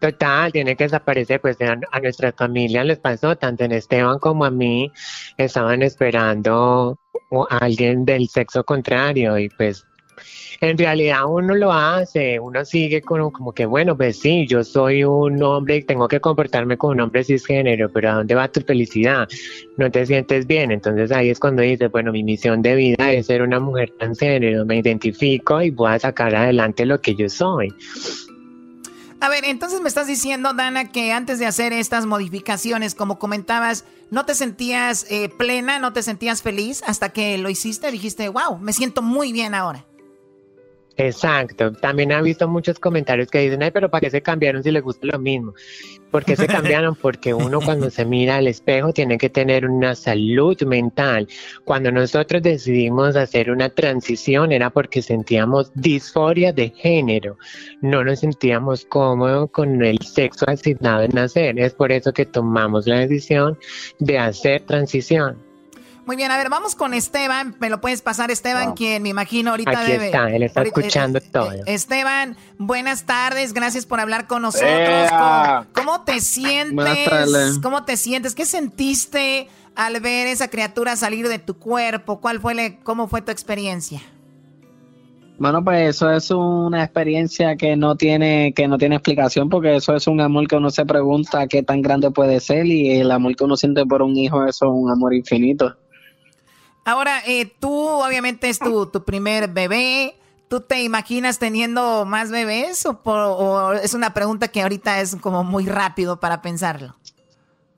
Total, 0.00 0.50
tiene 0.50 0.74
que 0.74 0.84
desaparecer, 0.84 1.40
pues 1.40 1.60
a, 1.60 1.78
a 1.92 2.00
nuestra 2.00 2.32
familia 2.32 2.82
les 2.82 2.98
pasó, 2.98 3.36
tanto 3.36 3.62
en 3.62 3.72
Esteban 3.72 4.18
como 4.18 4.44
a 4.44 4.50
mí, 4.50 4.90
estaban 5.36 5.82
esperando 5.82 6.98
a 7.50 7.58
alguien 7.58 8.04
del 8.04 8.28
sexo 8.28 8.64
contrario 8.64 9.38
y 9.38 9.48
pues 9.50 9.84
en 10.60 10.78
realidad 10.78 11.24
uno 11.26 11.54
lo 11.54 11.72
hace, 11.72 12.38
uno 12.38 12.64
sigue 12.64 13.02
con, 13.02 13.30
como 13.30 13.52
que 13.52 13.66
bueno, 13.66 13.96
pues 13.96 14.20
sí, 14.20 14.46
yo 14.46 14.62
soy 14.62 15.02
un 15.04 15.42
hombre 15.42 15.76
y 15.76 15.82
tengo 15.82 16.06
que 16.08 16.20
comportarme 16.20 16.76
como 16.76 16.92
un 16.92 17.00
hombre 17.00 17.24
cisgénero, 17.24 17.90
pero 17.90 18.10
¿a 18.10 18.14
dónde 18.14 18.34
va 18.34 18.48
tu 18.48 18.60
felicidad? 18.60 19.28
No 19.76 19.90
te 19.90 20.06
sientes 20.06 20.46
bien, 20.46 20.70
entonces 20.70 21.10
ahí 21.10 21.30
es 21.30 21.40
cuando 21.40 21.62
dices, 21.62 21.90
bueno, 21.90 22.12
mi 22.12 22.22
misión 22.22 22.62
de 22.62 22.76
vida 22.76 23.12
es 23.12 23.26
ser 23.26 23.42
una 23.42 23.58
mujer 23.58 23.92
transgénero, 23.98 24.64
me 24.64 24.78
identifico 24.78 25.60
y 25.60 25.70
voy 25.70 25.92
a 25.92 25.98
sacar 25.98 26.34
adelante 26.34 26.86
lo 26.86 27.00
que 27.00 27.14
yo 27.14 27.28
soy. 27.28 27.74
A 29.22 29.28
ver, 29.28 29.44
entonces 29.44 29.80
me 29.80 29.88
estás 29.88 30.08
diciendo, 30.08 30.52
Dana, 30.52 30.90
que 30.90 31.12
antes 31.12 31.38
de 31.38 31.46
hacer 31.46 31.72
estas 31.72 32.06
modificaciones, 32.06 32.96
como 32.96 33.20
comentabas, 33.20 33.84
no 34.10 34.26
te 34.26 34.34
sentías 34.34 35.06
eh, 35.10 35.28
plena, 35.28 35.78
no 35.78 35.92
te 35.92 36.02
sentías 36.02 36.42
feliz 36.42 36.82
hasta 36.86 37.10
que 37.10 37.38
lo 37.38 37.48
hiciste, 37.48 37.92
dijiste, 37.92 38.28
wow, 38.28 38.58
me 38.58 38.72
siento 38.72 39.00
muy 39.00 39.32
bien 39.32 39.54
ahora. 39.54 39.86
Exacto. 40.96 41.72
También 41.72 42.12
ha 42.12 42.20
visto 42.20 42.46
muchos 42.48 42.78
comentarios 42.78 43.28
que 43.30 43.40
dicen, 43.40 43.62
ay, 43.62 43.70
pero 43.70 43.90
¿para 43.90 44.02
qué 44.02 44.10
se 44.10 44.22
cambiaron 44.22 44.62
si 44.62 44.70
les 44.70 44.82
gusta 44.82 45.06
lo 45.06 45.18
mismo? 45.18 45.54
¿Por 46.10 46.24
qué 46.24 46.36
se 46.36 46.46
cambiaron? 46.46 46.94
Porque 46.94 47.32
uno 47.32 47.60
cuando 47.60 47.88
se 47.88 48.04
mira 48.04 48.36
al 48.36 48.46
espejo 48.46 48.92
tiene 48.92 49.16
que 49.16 49.30
tener 49.30 49.66
una 49.66 49.94
salud 49.94 50.60
mental. 50.62 51.26
Cuando 51.64 51.90
nosotros 51.90 52.42
decidimos 52.42 53.16
hacer 53.16 53.50
una 53.50 53.70
transición 53.70 54.52
era 54.52 54.70
porque 54.70 55.00
sentíamos 55.00 55.72
disforia 55.74 56.52
de 56.52 56.70
género. 56.70 57.38
No 57.80 58.04
nos 58.04 58.20
sentíamos 58.20 58.84
cómodos 58.84 59.50
con 59.50 59.82
el 59.82 59.98
sexo 60.00 60.44
asignado 60.48 61.04
en 61.04 61.12
nacer. 61.12 61.58
Es 61.58 61.72
por 61.72 61.92
eso 61.92 62.12
que 62.12 62.26
tomamos 62.26 62.86
la 62.86 63.00
decisión 63.00 63.58
de 63.98 64.18
hacer 64.18 64.62
transición. 64.62 65.51
Muy 66.04 66.16
bien, 66.16 66.30
a 66.32 66.36
ver, 66.36 66.48
vamos 66.48 66.74
con 66.74 66.94
Esteban. 66.94 67.54
¿Me 67.60 67.70
lo 67.70 67.80
puedes 67.80 68.02
pasar, 68.02 68.30
Esteban? 68.32 68.72
Quien 68.74 69.02
me 69.04 69.10
imagino 69.10 69.50
ahorita 69.52 69.70
Aquí 69.70 69.92
debe. 69.92 70.06
está, 70.06 70.30
él 70.30 70.42
está 70.42 70.60
ahorita- 70.60 70.80
escuchando 70.80 71.20
todo. 71.20 71.52
Esteban, 71.66 72.36
buenas 72.58 73.04
tardes, 73.04 73.52
gracias 73.54 73.86
por 73.86 74.00
hablar 74.00 74.26
con 74.26 74.42
nosotros. 74.42 74.68
¡Ea! 74.70 75.66
¿Cómo, 75.72 76.00
te 76.02 76.20
sientes? 76.20 76.74
Buenas 76.74 77.04
tardes. 77.04 77.58
¿Cómo 77.62 77.84
te 77.84 77.96
sientes? 77.96 78.34
¿Qué 78.34 78.44
sentiste 78.46 79.48
al 79.76 80.00
ver 80.00 80.26
esa 80.26 80.48
criatura 80.48 80.96
salir 80.96 81.28
de 81.28 81.38
tu 81.38 81.54
cuerpo? 81.56 82.20
¿Cuál 82.20 82.40
fue 82.40 82.54
le- 82.54 82.78
cómo 82.80 83.06
fue 83.06 83.22
tu 83.22 83.30
experiencia? 83.30 84.00
Bueno, 85.38 85.64
pues 85.64 85.96
eso 85.96 86.10
es 86.10 86.30
una 86.30 86.82
experiencia 86.84 87.56
que 87.56 87.74
no 87.76 87.96
tiene 87.96 88.52
que 88.54 88.68
no 88.68 88.76
tiene 88.78 88.96
explicación 88.96 89.48
porque 89.48 89.76
eso 89.76 89.96
es 89.96 90.06
un 90.06 90.20
amor 90.20 90.46
que 90.46 90.56
uno 90.56 90.70
se 90.70 90.84
pregunta 90.84 91.46
qué 91.48 91.62
tan 91.62 91.80
grande 91.82 92.10
puede 92.10 92.38
ser 92.38 92.66
y 92.66 92.90
el 93.00 93.10
amor 93.10 93.34
que 93.34 93.42
uno 93.44 93.56
siente 93.56 93.84
por 93.86 94.02
un 94.02 94.16
hijo 94.16 94.44
eso 94.46 94.66
es 94.66 94.70
un 94.72 94.90
amor 94.90 95.14
infinito. 95.14 95.76
Ahora, 96.84 97.22
eh, 97.26 97.46
tú 97.60 97.72
obviamente 97.88 98.48
es 98.48 98.58
tu, 98.58 98.86
tu 98.86 99.04
primer 99.04 99.48
bebé. 99.48 100.16
¿Tú 100.48 100.60
te 100.60 100.82
imaginas 100.82 101.38
teniendo 101.38 102.04
más 102.04 102.30
bebés 102.30 102.84
o, 102.86 103.02
por- 103.02 103.16
o 103.18 103.72
es 103.72 103.94
una 103.94 104.12
pregunta 104.12 104.48
que 104.48 104.60
ahorita 104.62 105.00
es 105.00 105.16
como 105.16 105.44
muy 105.44 105.66
rápido 105.66 106.20
para 106.20 106.42
pensarlo? 106.42 106.96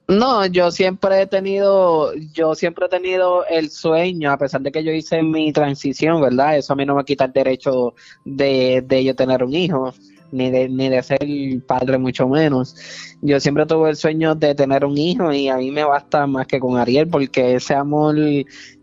No, 0.06 0.44
yo 0.47 0.70
siempre 0.70 1.22
he 1.22 1.26
tenido, 1.26 2.12
yo 2.35 2.55
siempre 2.55 2.85
he 2.86 2.89
tenido 2.90 3.47
el 3.47 3.70
sueño, 3.70 4.31
a 4.32 4.36
pesar 4.36 4.60
de 4.60 4.70
que 4.70 4.85
yo 4.85 4.93
hice 4.93 5.22
mi 5.22 5.51
transición, 5.51 6.20
¿verdad? 6.20 6.59
Eso 6.59 6.74
a 6.74 6.76
mí 6.76 6.85
no 6.85 6.94
me 6.94 7.05
quita 7.06 7.24
el 7.24 7.32
derecho 7.32 7.94
de, 8.22 8.82
de 8.85 9.02
yo 9.02 9.16
tener 9.16 9.43
un 9.43 9.55
hijo, 9.55 9.94
ni 10.35 10.51
de, 10.51 10.69
ni 10.69 10.89
de 10.89 11.02
ser 11.02 11.19
padre, 11.66 11.98
mucho 11.98 12.28
menos. 12.28 12.77
Yo 13.23 13.40
siempre 13.40 13.65
tuve 13.65 13.90
el 13.90 13.97
sueño 13.97 14.35
de 14.35 14.55
tener 14.55 14.85
un 14.85 14.98
hijo 14.98 15.32
y 15.32 15.48
a 15.48 15.56
mí 15.56 15.70
me 15.70 15.85
basta 15.85 16.27
más 16.27 16.47
que 16.47 16.59
con 16.61 16.77
Ariel, 16.77 17.09
porque 17.09 17.55
ese 17.55 17.74
amor 17.74 18.16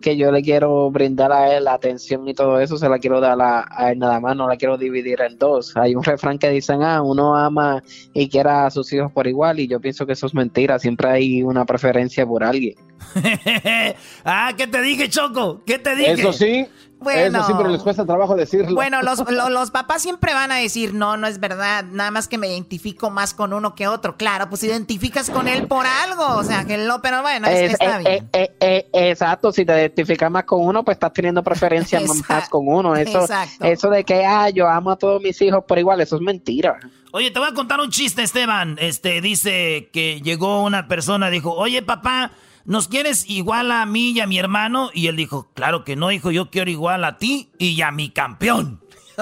que 0.02 0.18
yo 0.18 0.32
le 0.32 0.42
quiero 0.42 0.90
brindar 0.90 1.32
a 1.32 1.56
él, 1.56 1.66
la 1.66 1.74
atención 1.74 2.28
y 2.28 2.34
todo 2.34 2.60
eso, 2.60 2.78
se 2.78 2.90
la 2.90 2.98
quiero 2.98 3.20
dar 3.20 3.40
a, 3.42 3.68
a 3.70 3.92
él 3.92 4.00
nada 4.00 4.20
más, 4.20 4.36
no 4.36 4.48
la 4.48 4.56
quiero 4.56 4.78
dividir 4.78 5.22
en 5.22 5.38
dos. 5.38 5.76
Hay 5.76 5.94
un 5.94 6.04
refrán 6.04 6.40
que 6.40 6.50
dicen, 6.50 6.82
ah, 6.82 7.02
uno 7.02 7.36
ama 7.36 7.84
y 8.14 8.30
quiere 8.30 8.50
a 8.50 8.70
sus 8.70 8.92
hijos 8.94 9.12
por 9.12 9.28
igual, 9.28 9.60
y 9.60 9.68
yo 9.68 9.80
pienso 9.80 10.06
que 10.06 10.14
eso 10.14 10.26
es 10.26 10.34
mentira, 10.34 10.80
siempre 10.80 11.10
hay 11.10 11.44
una 11.44 11.66
preferencia 11.66 12.26
por 12.26 12.44
alguien. 12.44 12.76
ah, 14.26 14.54
¿qué 14.58 14.68
te 14.68 14.82
dije, 14.82 15.10
Choco? 15.10 15.62
¿Qué 15.66 15.78
te 15.78 15.96
dije? 15.96 16.14
Eso 16.14 16.34
sí. 16.34 16.66
Bueno. 17.02 17.40
Eso 17.40 17.48
siempre 17.48 17.70
les 17.70 17.82
cuesta 17.82 18.06
trabajo 18.06 18.36
decirlo. 18.36 18.76
Bueno, 18.76 19.02
los, 19.02 19.20
lo- 19.32 19.50
los 19.50 19.72
papás 19.72 20.02
siempre 20.02 20.34
van 20.34 20.52
a 20.52 20.56
decir, 20.58 20.94
no, 20.94 21.18
no 21.18 21.28
es 21.28 21.40
verdad, 21.40 21.84
nada 21.84 22.12
más 22.12 22.28
que 22.28 22.38
me 22.38 22.48
identifico 22.48 23.10
más 23.10 23.34
con 23.34 23.54
uno 23.54 23.76
que 23.76 23.88
otro. 23.88 24.16
Claro, 24.18 24.48
pues 24.50 24.64
identificas 24.64 25.30
con 25.30 25.48
él 25.48 25.68
por 25.68 25.86
algo, 25.86 26.26
o 26.38 26.44
sea, 26.44 26.64
que 26.66 26.78
lo, 26.78 27.02
pero 27.02 27.22
bueno, 27.22 27.48
es- 27.48 27.62
Es- 27.62 27.74
está 27.74 28.00
eh, 28.02 28.04
bien. 28.04 28.30
eh, 28.34 28.56
eh, 28.60 28.90
eh, 28.94 29.10
exacto, 29.10 29.52
si 29.52 29.66
te 29.66 29.74
identificas 29.74 30.30
más 30.32 30.44
con 30.44 30.62
uno, 30.66 30.84
pues 30.86 30.96
estás 30.96 31.12
teniendo 31.14 31.44
preferencia 31.44 32.00
más 32.30 32.48
con 32.50 32.68
uno. 32.68 32.96
Eso, 32.96 33.22
exacto. 33.22 33.66
eso 33.66 33.90
de 33.90 34.04
que 34.04 34.24
ah, 34.26 34.50
yo 34.50 34.70
amo 34.70 34.92
a 34.92 34.96
todos 34.96 35.22
mis 35.22 35.42
hijos 35.42 35.64
por 35.68 35.80
igual, 35.80 36.00
eso 36.02 36.16
es 36.16 36.22
mentira. 36.22 36.78
Oye, 37.14 37.30
te 37.32 37.40
voy 37.40 37.50
a 37.50 37.54
contar 37.54 37.80
un 37.82 37.90
chiste, 37.90 38.22
Esteban. 38.24 38.78
Este, 38.80 39.20
dice 39.22 39.90
que 39.92 40.22
llegó 40.22 40.64
una 40.64 40.88
persona, 40.88 41.30
dijo, 41.30 41.52
oye, 41.54 41.82
papá, 41.82 42.32
¿nos 42.66 42.88
quieres 42.88 43.30
igual 43.30 43.72
a 43.72 43.86
mí 43.86 44.12
y 44.12 44.20
a 44.20 44.28
mi 44.28 44.38
hermano? 44.38 44.90
Y 44.94 45.08
él 45.08 45.16
dijo, 45.16 45.48
claro 45.54 45.84
que 45.84 45.96
no, 45.96 46.12
hijo, 46.12 46.32
yo 46.32 46.50
quiero 46.50 46.70
igual 46.72 47.04
a 47.04 47.18
ti 47.18 47.50
y 47.58 47.82
a 47.82 47.92
mi 47.92 48.10
campeón. 48.10 48.82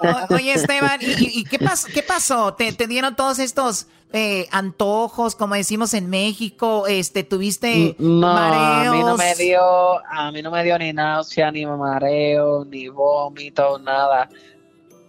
O- 0.00 0.34
Oye, 0.34 0.52
Esteban, 0.54 0.98
¿y, 1.00 1.44
qué, 1.44 1.58
pas- 1.58 1.86
qué 1.92 2.02
pasó? 2.02 2.54
¿Te, 2.54 2.72
te 2.72 2.86
dieron 2.86 3.14
todos 3.16 3.38
estos 3.38 3.86
eh, 4.12 4.46
antojos, 4.50 5.34
como 5.34 5.54
decimos 5.54 5.94
en 5.94 6.08
México? 6.10 6.86
Este, 6.86 7.24
¿Tuviste 7.24 7.96
No, 7.98 8.32
mareos? 8.34 8.88
a 8.88 8.92
mí 8.92 9.00
no 9.04 9.16
me 9.16 9.34
dio, 9.36 10.06
a 10.06 10.30
mí 10.32 10.42
no 10.42 10.50
me 10.50 10.62
dio 10.64 10.78
ni 10.78 10.92
náusea, 10.92 11.50
ni 11.50 11.64
mareo, 11.66 12.64
ni 12.64 12.88
vómito, 12.88 13.78
nada. 13.78 14.28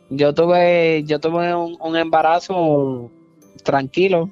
Yo 0.09 0.33
tuve, 0.33 1.03
yo 1.05 1.19
tuve 1.19 1.53
un, 1.55 1.75
un 1.79 1.97
embarazo 1.97 3.11
tranquilo. 3.63 4.29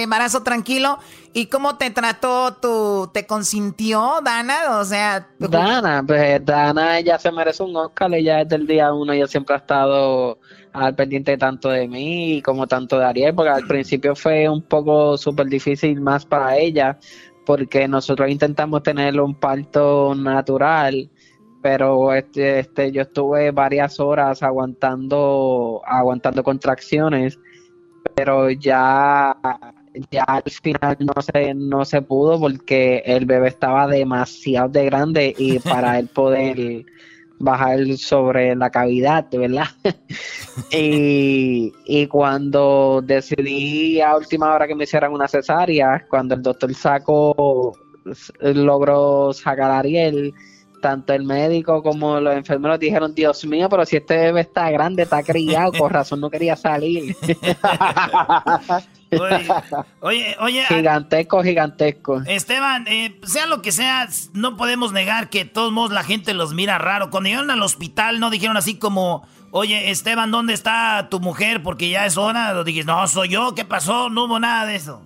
Embarazo 0.00 0.42
tranquilo. 0.42 0.98
¿Y 1.34 1.46
cómo 1.46 1.76
te 1.76 1.90
trató 1.90 2.54
tu, 2.54 3.10
te 3.12 3.26
consintió, 3.26 4.20
Dana? 4.24 4.78
O 4.80 4.84
sea, 4.84 5.28
Dana, 5.38 6.02
pues 6.06 6.44
Dana 6.44 6.98
ella 6.98 7.18
se 7.18 7.30
merece 7.30 7.62
un 7.62 7.76
Oscar, 7.76 8.12
ella 8.14 8.38
desde 8.38 8.56
el 8.56 8.66
día 8.66 8.92
uno, 8.92 9.12
ella 9.12 9.26
siempre 9.26 9.54
ha 9.54 9.58
estado 9.58 10.38
al 10.72 10.94
pendiente 10.94 11.36
tanto 11.36 11.68
de 11.68 11.86
mí 11.88 12.42
como 12.42 12.66
tanto 12.66 12.98
de 12.98 13.04
Ariel, 13.04 13.34
porque 13.34 13.50
al 13.50 13.66
principio 13.66 14.14
fue 14.14 14.48
un 14.48 14.62
poco 14.62 15.16
súper 15.18 15.46
difícil 15.46 16.00
más 16.00 16.24
para 16.24 16.56
ella, 16.56 16.98
porque 17.44 17.86
nosotros 17.88 18.30
intentamos 18.30 18.82
tener 18.82 19.20
un 19.20 19.34
parto 19.34 20.14
natural, 20.14 21.10
pero 21.62 22.12
este, 22.12 22.60
este, 22.60 22.92
yo 22.92 23.02
estuve 23.02 23.50
varias 23.50 24.00
horas 24.00 24.42
aguantando, 24.42 25.82
aguantando 25.86 26.42
contracciones, 26.42 27.38
pero 28.14 28.50
ya 28.50 29.36
ya 30.10 30.22
al 30.24 30.42
final 30.42 30.96
no 31.00 31.22
se, 31.22 31.54
no 31.54 31.84
se 31.84 32.02
pudo 32.02 32.38
porque 32.38 33.02
el 33.04 33.26
bebé 33.26 33.48
estaba 33.48 33.86
demasiado 33.86 34.68
de 34.68 34.84
grande 34.84 35.34
y 35.36 35.58
para 35.60 35.98
él 35.98 36.08
poder 36.08 36.84
bajar 37.38 37.80
sobre 37.96 38.54
la 38.54 38.70
cavidad, 38.70 39.26
¿verdad? 39.32 39.66
y, 40.70 41.72
y 41.84 42.06
cuando 42.06 43.02
decidí 43.04 44.00
a 44.00 44.16
última 44.16 44.54
hora 44.54 44.68
que 44.68 44.76
me 44.76 44.84
hicieran 44.84 45.12
una 45.12 45.26
cesárea, 45.26 46.06
cuando 46.08 46.36
el 46.36 46.42
doctor 46.42 46.72
sacó, 46.74 47.76
logró 48.40 49.32
sacar 49.32 49.70
a 49.72 49.80
Ariel, 49.80 50.32
tanto 50.80 51.14
el 51.14 51.24
médico 51.24 51.82
como 51.82 52.20
los 52.20 52.34
enfermeros 52.34 52.78
dijeron, 52.78 53.14
Dios 53.14 53.44
mío, 53.46 53.68
pero 53.68 53.86
si 53.86 53.96
este 53.96 54.16
bebé 54.16 54.42
está 54.42 54.70
grande, 54.70 55.04
está 55.04 55.22
criado, 55.22 55.72
por 55.72 55.92
razón 55.94 56.20
no 56.20 56.28
quería 56.30 56.56
salir. 56.56 57.16
Oye, 60.00 60.36
oye, 60.40 60.64
gigantesco, 60.68 61.42
gigantesco. 61.42 62.22
Esteban, 62.26 62.86
eh, 62.88 63.18
sea 63.24 63.46
lo 63.46 63.62
que 63.62 63.72
sea, 63.72 64.08
no 64.32 64.56
podemos 64.56 64.92
negar 64.92 65.28
que 65.30 65.44
de 65.44 65.50
todos 65.50 65.72
modos 65.72 65.92
la 65.92 66.04
gente 66.04 66.34
los 66.34 66.54
mira 66.54 66.78
raro. 66.78 67.10
Cuando 67.10 67.28
llegaron 67.28 67.50
al 67.50 67.62
hospital 67.62 68.20
no 68.20 68.30
dijeron 68.30 68.56
así 68.56 68.78
como, 68.78 69.26
oye, 69.50 69.90
Esteban, 69.90 70.30
¿dónde 70.30 70.54
está 70.54 71.08
tu 71.10 71.20
mujer? 71.20 71.62
Porque 71.62 71.90
ya 71.90 72.06
es 72.06 72.16
hora. 72.16 72.58
O 72.58 72.64
dijiste, 72.64 72.90
no, 72.90 73.06
soy 73.06 73.28
yo, 73.30 73.54
¿qué 73.54 73.64
pasó? 73.64 74.08
No 74.10 74.24
hubo 74.24 74.38
nada 74.40 74.66
de 74.66 74.76
eso. 74.76 75.02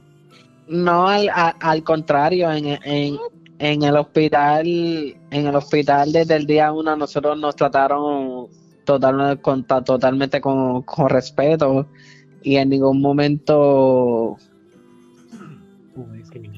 No, 0.69 1.09
al, 1.09 1.29
a- 1.29 1.57
al 1.61 1.83
contrario, 1.85 2.51
en, 2.51 2.67
en, 2.85 3.17
en 3.59 3.83
el 3.83 3.97
hospital, 3.97 4.67
en 4.67 5.47
el 5.47 5.55
hospital 5.55 6.13
desde 6.13 6.37
el 6.37 6.47
día 6.47 6.73
uno 6.73 6.97
nosotros 6.97 7.39
nos 7.39 7.55
trataron 7.55 8.49
total, 8.85 9.41
con, 9.41 9.65
totalmente 9.65 10.41
con, 10.41 10.83
con 10.83 11.09
respeto 11.09 11.87
y 12.47 12.57
en 12.59 12.69
ningún 12.69 13.01
momento 13.01 14.37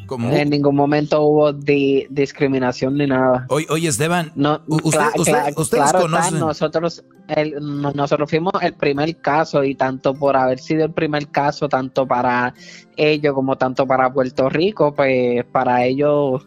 ¿Cómo? 0.06 0.30
en 0.30 0.50
ningún 0.50 0.74
momento 0.74 1.22
hubo 1.22 1.52
di- 1.52 2.06
discriminación 2.10 2.96
ni 2.98 3.06
nada. 3.06 3.46
Oye, 3.48 3.66
oye, 3.70 3.88
Esteban, 3.88 4.32
No, 4.34 4.60
usted- 4.66 4.98
cla- 4.98 5.12
usted- 5.16 5.32
cla- 5.32 5.52
ustedes 5.56 5.68
claro 5.84 5.98
está, 5.98 6.00
conocen. 6.00 6.38
nosotros, 6.40 7.04
el- 7.28 7.54
no- 7.60 7.92
nosotros 7.92 8.28
fuimos 8.28 8.52
el 8.60 8.74
primer 8.74 9.16
caso 9.20 9.64
y 9.64 9.74
tanto 9.74 10.12
por 10.14 10.36
haber 10.36 10.58
sido 10.58 10.84
el 10.84 10.92
primer 10.92 11.28
caso, 11.28 11.68
tanto 11.68 12.06
para 12.06 12.52
ellos 12.96 13.32
como 13.34 13.56
tanto 13.56 13.86
para 13.86 14.12
Puerto 14.12 14.48
Rico, 14.50 14.92
pues 14.94 15.44
para 15.52 15.84
ellos, 15.86 16.46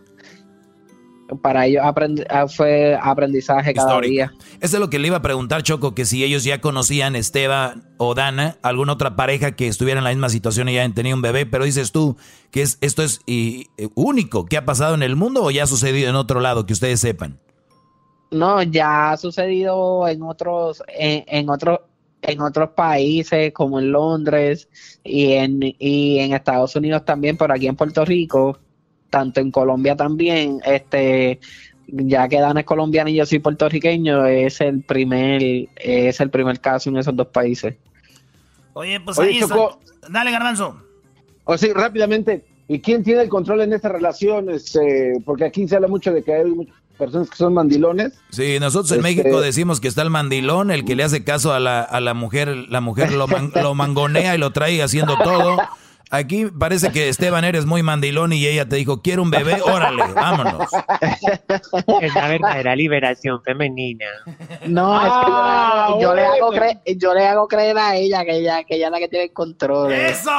para 1.41 1.65
ellos 1.65 1.83
ah, 2.29 2.47
fue 2.47 2.97
aprendizaje 3.01 3.73
cada 3.73 3.87
Histórico. 3.87 4.11
día. 4.11 4.33
Eso 4.59 4.77
es 4.77 4.79
lo 4.79 4.89
que 4.89 4.99
le 4.99 5.07
iba 5.07 5.17
a 5.17 5.21
preguntar, 5.21 5.63
Choco, 5.63 5.95
que 5.95 6.05
si 6.05 6.23
ellos 6.23 6.43
ya 6.43 6.61
conocían 6.61 7.15
Esteban 7.15 7.89
o 7.97 8.15
Dana, 8.15 8.57
alguna 8.61 8.93
otra 8.93 9.15
pareja 9.15 9.53
que 9.53 9.67
estuviera 9.67 9.99
en 9.99 10.03
la 10.03 10.09
misma 10.09 10.29
situación 10.29 10.69
y 10.69 10.73
ya 10.73 10.81
hayan 10.81 10.93
tenido 10.93 11.15
un 11.15 11.21
bebé, 11.21 11.45
pero 11.45 11.65
dices 11.65 11.91
tú 11.91 12.17
que 12.51 12.61
es, 12.61 12.77
esto 12.81 13.03
es 13.03 13.21
y, 13.25 13.67
eh, 13.77 13.89
único, 13.95 14.45
que 14.45 14.57
ha 14.57 14.65
pasado 14.65 14.95
en 14.95 15.03
el 15.03 15.15
mundo 15.15 15.43
o 15.43 15.51
ya 15.51 15.63
ha 15.63 15.67
sucedido 15.67 16.09
en 16.09 16.15
otro 16.15 16.39
lado, 16.39 16.65
que 16.65 16.73
ustedes 16.73 16.99
sepan. 16.99 17.39
No, 18.31 18.61
ya 18.63 19.11
ha 19.11 19.17
sucedido 19.17 20.07
en 20.07 20.23
otros, 20.23 20.83
en, 20.87 21.23
en 21.27 21.49
otros, 21.49 21.79
en 22.21 22.41
otros 22.41 22.69
países 22.71 23.51
como 23.53 23.79
en 23.79 23.91
Londres 23.91 24.69
y 25.03 25.33
en, 25.33 25.59
y 25.79 26.19
en 26.19 26.33
Estados 26.33 26.75
Unidos 26.75 27.03
también, 27.03 27.37
pero 27.37 27.53
aquí 27.53 27.67
en 27.67 27.75
Puerto 27.75 28.05
Rico, 28.05 28.57
tanto 29.11 29.39
en 29.41 29.51
Colombia 29.51 29.95
también, 29.95 30.59
este, 30.65 31.39
ya 31.87 32.27
que 32.27 32.39
Dan 32.39 32.57
es 32.57 32.65
colombiano 32.65 33.09
y 33.11 33.15
yo 33.15 33.25
soy 33.27 33.37
puertorriqueño, 33.39 34.25
es 34.25 34.59
el 34.61 34.81
primer, 34.81 35.43
es 35.75 36.19
el 36.19 36.31
primer 36.31 36.59
caso 36.59 36.89
en 36.89 36.97
esos 36.97 37.15
dos 37.15 37.27
países. 37.27 37.75
Oye, 38.73 38.99
pues 39.01 39.19
Oye, 39.19 39.29
ahí 39.31 39.39
Choco. 39.41 39.79
está. 39.93 40.07
Dale, 40.09 40.31
garbanzo. 40.31 40.81
O 41.43 41.57
sí, 41.57 41.71
rápidamente. 41.73 42.45
¿Y 42.67 42.79
quién 42.79 43.03
tiene 43.03 43.21
el 43.21 43.29
control 43.29 43.61
en 43.61 43.73
esta 43.73 43.89
relación? 43.89 44.49
Este, 44.49 45.13
porque 45.25 45.43
aquí 45.45 45.67
se 45.67 45.75
habla 45.75 45.89
mucho 45.89 46.13
de 46.13 46.23
que 46.23 46.33
hay 46.33 46.45
muchas 46.45 46.73
personas 46.97 47.29
que 47.29 47.35
son 47.35 47.53
mandilones. 47.53 48.13
Sí, 48.29 48.57
nosotros 48.61 48.91
en 48.93 49.05
Este- 49.05 49.23
México 49.23 49.41
decimos 49.41 49.81
que 49.81 49.89
está 49.89 50.03
el 50.03 50.09
mandilón, 50.09 50.71
el 50.71 50.85
que 50.85 50.95
le 50.95 51.03
hace 51.03 51.25
caso 51.25 51.53
a 51.53 51.59
la, 51.59 51.81
a 51.81 51.99
la 51.99 52.13
mujer, 52.13 52.47
la 52.69 52.79
mujer 52.79 53.11
lo, 53.11 53.27
man- 53.27 53.51
lo 53.61 53.75
mangonea 53.75 54.35
y 54.35 54.37
lo 54.37 54.51
trae 54.51 54.81
haciendo 54.81 55.17
todo. 55.17 55.57
Aquí 56.13 56.45
parece 56.47 56.91
que 56.91 57.07
Esteban 57.09 57.45
eres 57.45 57.65
muy 57.65 57.83
mandilón 57.83 58.33
y 58.33 58.45
ella 58.45 58.67
te 58.67 58.75
dijo, 58.75 59.01
quiero 59.01 59.21
un 59.23 59.31
bebé, 59.31 59.61
órale, 59.63 60.03
vámonos. 60.13 60.67
Es 62.01 62.13
la 62.13 62.27
verdadera 62.27 62.75
liberación 62.75 63.41
femenina. 63.43 64.05
No, 64.67 64.95
es 65.01 65.07
que 65.25 65.31
yo, 65.93 66.01
yo 66.01 66.13
le 66.15 66.25
hago 66.25 66.49
creer, 66.51 66.77
yo 66.97 67.13
le 67.13 67.27
hago 67.27 67.47
creer 67.47 67.77
a 67.77 67.95
ella 67.95 68.25
que 68.25 68.35
ella, 68.37 68.63
que 68.65 68.75
ella 68.75 68.87
es 68.87 68.91
la 68.91 68.99
que 68.99 69.07
tiene 69.07 69.25
el 69.25 69.33
control. 69.33 69.93
¡Eso! 69.93 70.31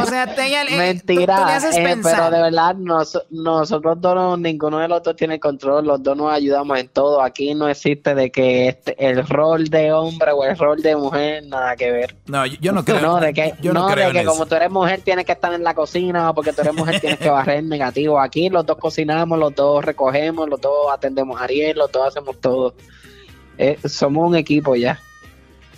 O 0.00 0.06
sea, 0.06 0.32
te, 0.34 0.46
ella, 0.46 0.62
eh, 0.62 0.66
tú- 0.68 0.76
Mentira, 0.76 1.36
tú 1.36 1.44
le 1.46 1.52
haces 1.52 1.76
eh, 1.76 1.96
pero 2.02 2.30
de 2.30 2.42
verdad 2.42 2.74
nos- 2.76 3.20
nosotros 3.30 4.00
dos, 4.00 4.14
no- 4.14 4.36
ninguno 4.36 4.78
de 4.78 4.88
los 4.88 5.02
dos 5.02 5.16
tiene 5.16 5.38
control, 5.40 5.86
los 5.86 6.02
dos 6.02 6.16
nos 6.16 6.32
ayudamos 6.32 6.78
en 6.78 6.88
todo. 6.88 7.22
Aquí 7.22 7.54
no 7.54 7.68
existe 7.68 8.14
de 8.14 8.30
que 8.30 8.68
este, 8.68 8.94
el 9.04 9.26
rol 9.26 9.64
de 9.68 9.92
hombre 9.92 10.32
o 10.32 10.44
el 10.44 10.56
rol 10.56 10.80
de 10.82 10.96
mujer, 10.96 11.44
nada 11.46 11.76
que 11.76 11.90
ver. 11.90 12.16
No, 12.26 12.46
yo, 12.46 12.56
yo 12.60 12.72
no 12.72 12.84
creo. 12.84 13.00
No, 13.00 13.20
de 13.20 13.32
que, 13.34 13.54
yo 13.64 13.72
no 13.72 13.88
no, 13.88 13.94
creo 13.94 14.04
de 14.04 14.10
en 14.10 14.12
que 14.12 14.20
eso. 14.22 14.30
como 14.30 14.46
tú 14.46 14.54
eres 14.54 14.70
mujer 14.70 15.00
tienes 15.02 15.24
que 15.24 15.32
estar 15.32 15.52
en 15.52 15.64
la 15.64 15.74
cocina 15.74 16.30
o 16.30 16.34
porque 16.34 16.52
tú 16.52 16.60
eres 16.60 16.74
mujer 16.74 17.00
tienes 17.00 17.18
que 17.18 17.28
barrer 17.28 17.64
negativo. 17.64 18.20
Aquí 18.20 18.48
los 18.48 18.64
dos 18.64 18.78
cocinamos, 18.78 19.38
los 19.38 19.54
dos 19.54 19.84
recogemos, 19.84 20.48
los 20.48 20.60
dos 20.60 20.92
atendemos 20.92 21.40
a 21.40 21.44
Ariel, 21.44 21.78
los 21.78 21.90
dos 21.90 22.08
hacemos 22.08 22.40
todo. 22.40 22.74
Eh, 23.58 23.78
somos 23.88 24.28
un 24.28 24.36
equipo 24.36 24.76
ya. 24.76 25.00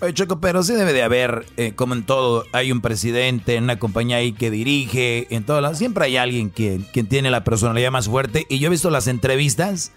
Oye, 0.01 0.13
Choco, 0.13 0.41
pero 0.41 0.63
sí 0.63 0.75
debe 0.75 0.93
de 0.93 1.03
haber, 1.03 1.47
eh, 1.57 1.73
como 1.75 1.95
en 1.95 2.05
todo, 2.05 2.45
hay 2.53 2.71
un 2.71 2.83
presidente 2.83 3.55
en 3.55 3.65
una 3.65 3.79
compañía 3.79 4.19
ahí 4.19 4.33
que 4.33 4.51
dirige, 4.51 5.27
en 5.35 5.45
todo 5.45 5.63
lado, 5.63 5.75
siempre 5.75 6.05
hay 6.05 6.19
alguien 6.19 6.51
que, 6.51 6.81
que 6.93 7.03
tiene 7.03 7.31
la 7.31 7.45
personalidad 7.45 7.91
más 7.91 8.07
fuerte. 8.07 8.45
Y 8.51 8.59
yo 8.59 8.67
he 8.67 8.71
visto 8.71 8.91
las 8.91 9.07
entrevistas 9.07 9.93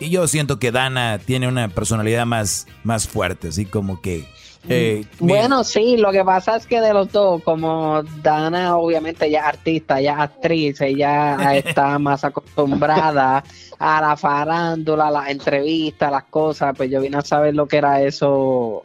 y 0.00 0.10
yo 0.10 0.26
siento 0.26 0.58
que 0.58 0.72
Dana 0.72 1.20
tiene 1.24 1.46
una 1.46 1.68
personalidad 1.68 2.26
más, 2.26 2.66
más 2.82 3.06
fuerte, 3.08 3.48
así 3.48 3.66
como 3.66 4.00
que... 4.00 4.26
eh, 4.68 5.04
Bueno, 5.18 5.64
sí, 5.64 5.96
lo 5.96 6.12
que 6.12 6.24
pasa 6.24 6.56
es 6.56 6.66
que 6.66 6.80
de 6.80 6.92
los 6.92 7.10
dos, 7.12 7.42
como 7.42 8.02
Dana 8.22 8.76
obviamente 8.76 9.30
ya 9.30 9.40
es 9.40 9.46
artista, 9.46 10.00
ya 10.00 10.12
es 10.14 10.18
actriz, 10.20 10.80
ella 10.80 11.36
está 11.56 11.98
más 11.98 12.24
acostumbrada 12.24 13.42
a 13.78 14.00
la 14.00 14.16
farándula, 14.16 15.08
a 15.08 15.10
las 15.10 15.28
entrevistas, 15.30 16.10
las 16.10 16.24
cosas, 16.24 16.74
pues 16.76 16.90
yo 16.90 17.00
vine 17.00 17.18
a 17.18 17.22
saber 17.22 17.54
lo 17.54 17.66
que 17.66 17.76
era 17.78 18.02
eso 18.02 18.82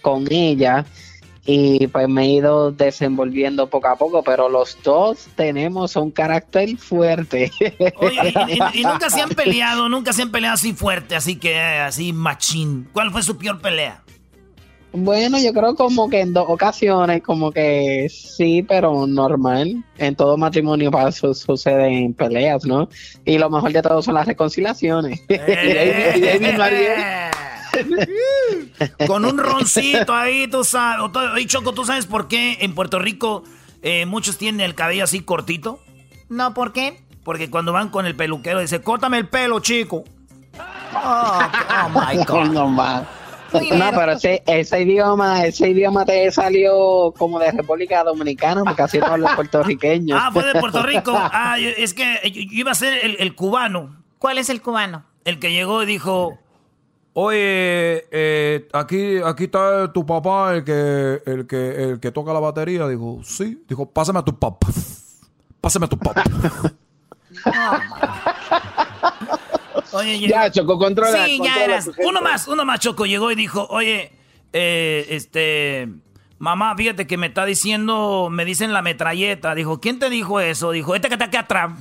con 0.00 0.26
ella 0.30 0.84
y 1.44 1.88
pues 1.88 2.08
me 2.08 2.22
he 2.22 2.28
ido 2.34 2.70
desenvolviendo 2.70 3.68
poco 3.68 3.88
a 3.88 3.96
poco, 3.96 4.22
pero 4.22 4.48
los 4.48 4.78
dos 4.84 5.26
tenemos 5.34 5.96
un 5.96 6.12
carácter 6.12 6.76
fuerte. 6.76 7.50
Oye, 7.96 8.32
y, 8.48 8.52
y- 8.52 8.80
y 8.80 8.84
nunca 8.84 9.10
se 9.10 9.20
han 9.22 9.30
peleado, 9.30 9.88
nunca 9.88 10.12
se 10.12 10.22
han 10.22 10.30
peleado 10.30 10.54
así 10.54 10.72
fuerte, 10.72 11.16
así 11.16 11.34
que 11.34 11.52
eh, 11.54 11.80
así 11.80 12.12
machín. 12.12 12.88
¿Cuál 12.92 13.10
fue 13.10 13.24
su 13.24 13.36
peor 13.36 13.60
pelea? 13.60 14.02
Bueno, 14.94 15.38
yo 15.38 15.52
creo 15.54 15.74
como 15.74 16.10
que 16.10 16.20
en 16.20 16.34
dos 16.34 16.44
ocasiones, 16.48 17.22
como 17.22 17.50
que 17.50 18.08
sí, 18.10 18.62
pero 18.62 19.06
normal. 19.06 19.82
En 19.96 20.14
todo 20.14 20.36
matrimonio 20.36 20.90
pasa, 20.90 21.32
suceden 21.32 22.12
peleas, 22.12 22.64
¿no? 22.66 22.88
Y 23.24 23.38
lo 23.38 23.48
mejor 23.48 23.72
de 23.72 23.80
todo 23.80 24.02
son 24.02 24.14
las 24.14 24.26
reconciliaciones. 24.26 25.20
Y 25.28 25.34
ahí- 25.34 26.20
y 26.20 26.26
ahí 26.26 27.30
Con 29.06 29.24
un 29.24 29.38
roncito 29.38 30.12
ahí, 30.14 30.46
tú 30.48 30.62
sabes. 30.64 31.10
Oye, 31.34 31.46
Choco, 31.46 31.72
¿tú 31.72 31.84
sabes 31.84 32.04
por 32.06 32.28
qué 32.28 32.58
en 32.60 32.74
Puerto 32.74 32.98
Rico 32.98 33.44
eh, 33.82 34.04
muchos 34.06 34.36
tienen 34.36 34.60
el 34.60 34.74
cabello 34.74 35.04
así 35.04 35.20
cortito? 35.20 35.78
No, 36.28 36.52
¿por 36.54 36.72
qué? 36.72 37.00
Porque 37.24 37.48
cuando 37.50 37.72
van 37.72 37.88
con 37.88 38.04
el 38.04 38.14
peluquero 38.14 38.60
dice, 38.60 38.82
córtame 38.82 39.16
el 39.18 39.28
pelo, 39.28 39.60
chico. 39.60 40.04
Oh, 40.94 41.38
oh 41.84 41.88
my 41.88 42.22
God. 42.26 42.50
No. 42.52 43.06
No, 43.52 43.90
pero 43.94 44.12
ese, 44.12 44.42
ese 44.46 44.82
idioma, 44.82 45.44
ese 45.44 45.70
idioma 45.70 46.04
te 46.04 46.30
salió 46.30 47.12
como 47.16 47.38
de 47.38 47.50
República 47.52 48.02
Dominicana, 48.04 48.62
porque 48.64 48.82
así 48.82 48.98
no 48.98 49.06
hablan 49.06 49.34
puertorriqueños. 49.36 50.18
Ah, 50.20 50.30
fue 50.32 50.44
de 50.44 50.58
Puerto 50.58 50.82
Rico. 50.82 51.12
Ah, 51.14 51.56
es 51.58 51.94
que 51.94 52.18
yo 52.30 52.42
iba 52.50 52.70
a 52.72 52.74
ser 52.74 53.04
el, 53.04 53.16
el 53.18 53.34
cubano. 53.34 53.96
¿Cuál 54.18 54.38
es 54.38 54.48
el 54.50 54.62
cubano? 54.62 55.04
El 55.24 55.38
que 55.38 55.52
llegó 55.52 55.82
y 55.82 55.86
dijo, 55.86 56.38
Oye, 57.14 58.06
eh, 58.10 58.68
aquí, 58.72 59.18
aquí 59.22 59.44
está 59.44 59.92
tu 59.92 60.06
papá, 60.06 60.54
el 60.54 60.64
que, 60.64 61.20
el 61.26 61.46
que, 61.46 61.84
el 61.84 62.00
que 62.00 62.10
toca 62.10 62.32
la 62.32 62.40
batería. 62.40 62.88
Dijo, 62.88 63.20
sí. 63.22 63.62
Dijo, 63.68 63.84
pásame 63.86 64.20
a 64.20 64.22
tu 64.22 64.38
papá. 64.38 64.66
Pásame 65.60 65.86
a 65.86 65.88
tu 65.88 65.98
papá. 65.98 66.24
Oye, 69.92 70.18
Ya, 70.28 70.50
Choco, 70.50 70.78
controla. 70.78 71.26
Sí, 71.26 71.40
ya 71.42 71.64
eras. 71.64 71.90
Uno 72.04 72.20
más, 72.20 72.48
uno 72.48 72.64
más, 72.64 72.80
Choco. 72.80 73.06
Llegó 73.06 73.30
y 73.30 73.34
dijo, 73.34 73.66
oye, 73.70 74.12
eh, 74.52 75.06
este, 75.10 75.88
mamá, 76.38 76.74
fíjate 76.76 77.06
que 77.06 77.16
me 77.16 77.28
está 77.28 77.44
diciendo, 77.44 78.28
me 78.30 78.44
dicen 78.44 78.72
la 78.72 78.82
metralleta. 78.82 79.54
Dijo, 79.54 79.80
¿quién 79.80 79.98
te 79.98 80.10
dijo 80.10 80.40
eso? 80.40 80.70
Dijo, 80.70 80.94
este 80.94 81.08
que 81.08 81.14
está 81.14 81.26
aquí 81.26 81.36
atrás. 81.36 81.72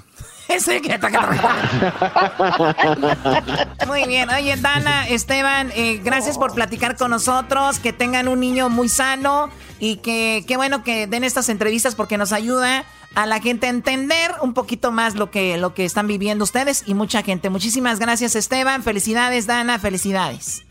Ese 0.48 0.82
que. 0.82 0.98
Muy 3.88 4.06
bien. 4.06 4.30
Oye, 4.30 4.56
Dana, 4.58 5.08
Esteban, 5.08 5.72
eh, 5.76 6.00
gracias 6.04 6.38
por 6.38 6.54
platicar 6.54 6.98
con 6.98 7.12
nosotros. 7.12 7.80
Que 7.80 7.94
tengan 7.94 8.28
un 8.28 8.40
niño 8.40 8.70
muy 8.70 8.90
sano 8.90 9.50
y 9.80 9.98
que 9.98 10.44
qué 10.48 10.58
bueno 10.58 10.84
que 10.84 11.08
den 11.08 11.24
estas 11.24 11.50
entrevistas 11.50 11.96
porque 11.96 12.18
nos 12.18 12.34
ayuda 12.34 12.86
a 13.16 13.26
la 13.26 13.40
gente 13.40 13.68
a 13.68 13.70
entender 13.70 14.32
un 14.42 14.54
poquito 14.54 14.92
más 14.92 15.16
lo 15.16 15.32
que, 15.32 15.58
lo 15.58 15.74
que 15.74 15.86
están 15.86 16.08
viviendo 16.08 16.44
ustedes 16.44 16.84
y 16.86 16.94
mucha 16.94 17.24
gente. 17.24 17.50
Muchísimas 17.50 18.00
gracias, 18.00 18.36
Esteban. 18.36 18.84
Felicidades, 18.84 19.48
Dana. 19.48 19.80
Felicidades. 19.80 20.66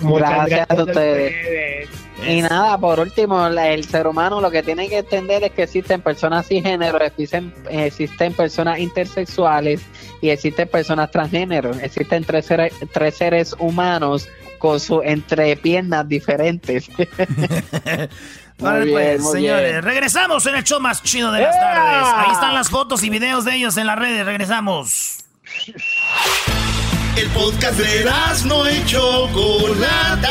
Muchas 0.00 0.48
gracias, 0.48 0.70
a 0.70 0.82
ustedes. 0.82 1.88
Y 2.26 2.42
nada, 2.42 2.78
por 2.78 3.00
último, 3.00 3.46
el 3.46 3.84
ser 3.84 4.06
humano 4.06 4.40
lo 4.40 4.50
que 4.50 4.62
tiene 4.62 4.88
que 4.88 4.98
entender 4.98 5.42
es 5.44 5.52
que 5.52 5.64
existen 5.64 6.00
personas 6.00 6.46
sin 6.46 6.62
género, 6.62 6.98
existen, 7.00 7.52
existen 7.68 8.32
personas 8.34 8.78
intersexuales 8.78 9.82
y 10.20 10.30
existen 10.30 10.68
personas 10.68 11.10
transgénero. 11.10 11.72
Existen 11.80 12.24
tres 12.24 12.46
seres, 12.46 12.72
tres 12.92 13.16
seres 13.16 13.54
humanos 13.58 14.28
con 14.58 14.78
sus 14.78 15.04
entrepiernas 15.04 16.08
diferentes. 16.08 16.88
Vale, 18.58 18.84
Muy 18.84 18.92
pues, 18.92 19.06
bien, 19.08 19.22
muy 19.22 19.32
señores, 19.32 19.70
bien. 19.70 19.82
regresamos 19.82 20.46
en 20.46 20.54
el 20.54 20.64
show 20.64 20.80
más 20.80 21.02
chido 21.02 21.32
de 21.32 21.42
las 21.42 21.58
tardes. 21.58 22.08
Ahí 22.14 22.32
están 22.32 22.54
las 22.54 22.70
fotos 22.70 23.02
y 23.02 23.10
videos 23.10 23.44
de 23.44 23.56
ellos 23.56 23.76
en 23.76 23.86
las 23.88 23.98
redes. 23.98 24.24
Regresamos. 24.24 25.24
El 27.16 27.28
podcast 27.30 27.78
de 27.78 28.04
no 28.46 28.70
y 28.70 28.84
Chocolata. 28.86 30.30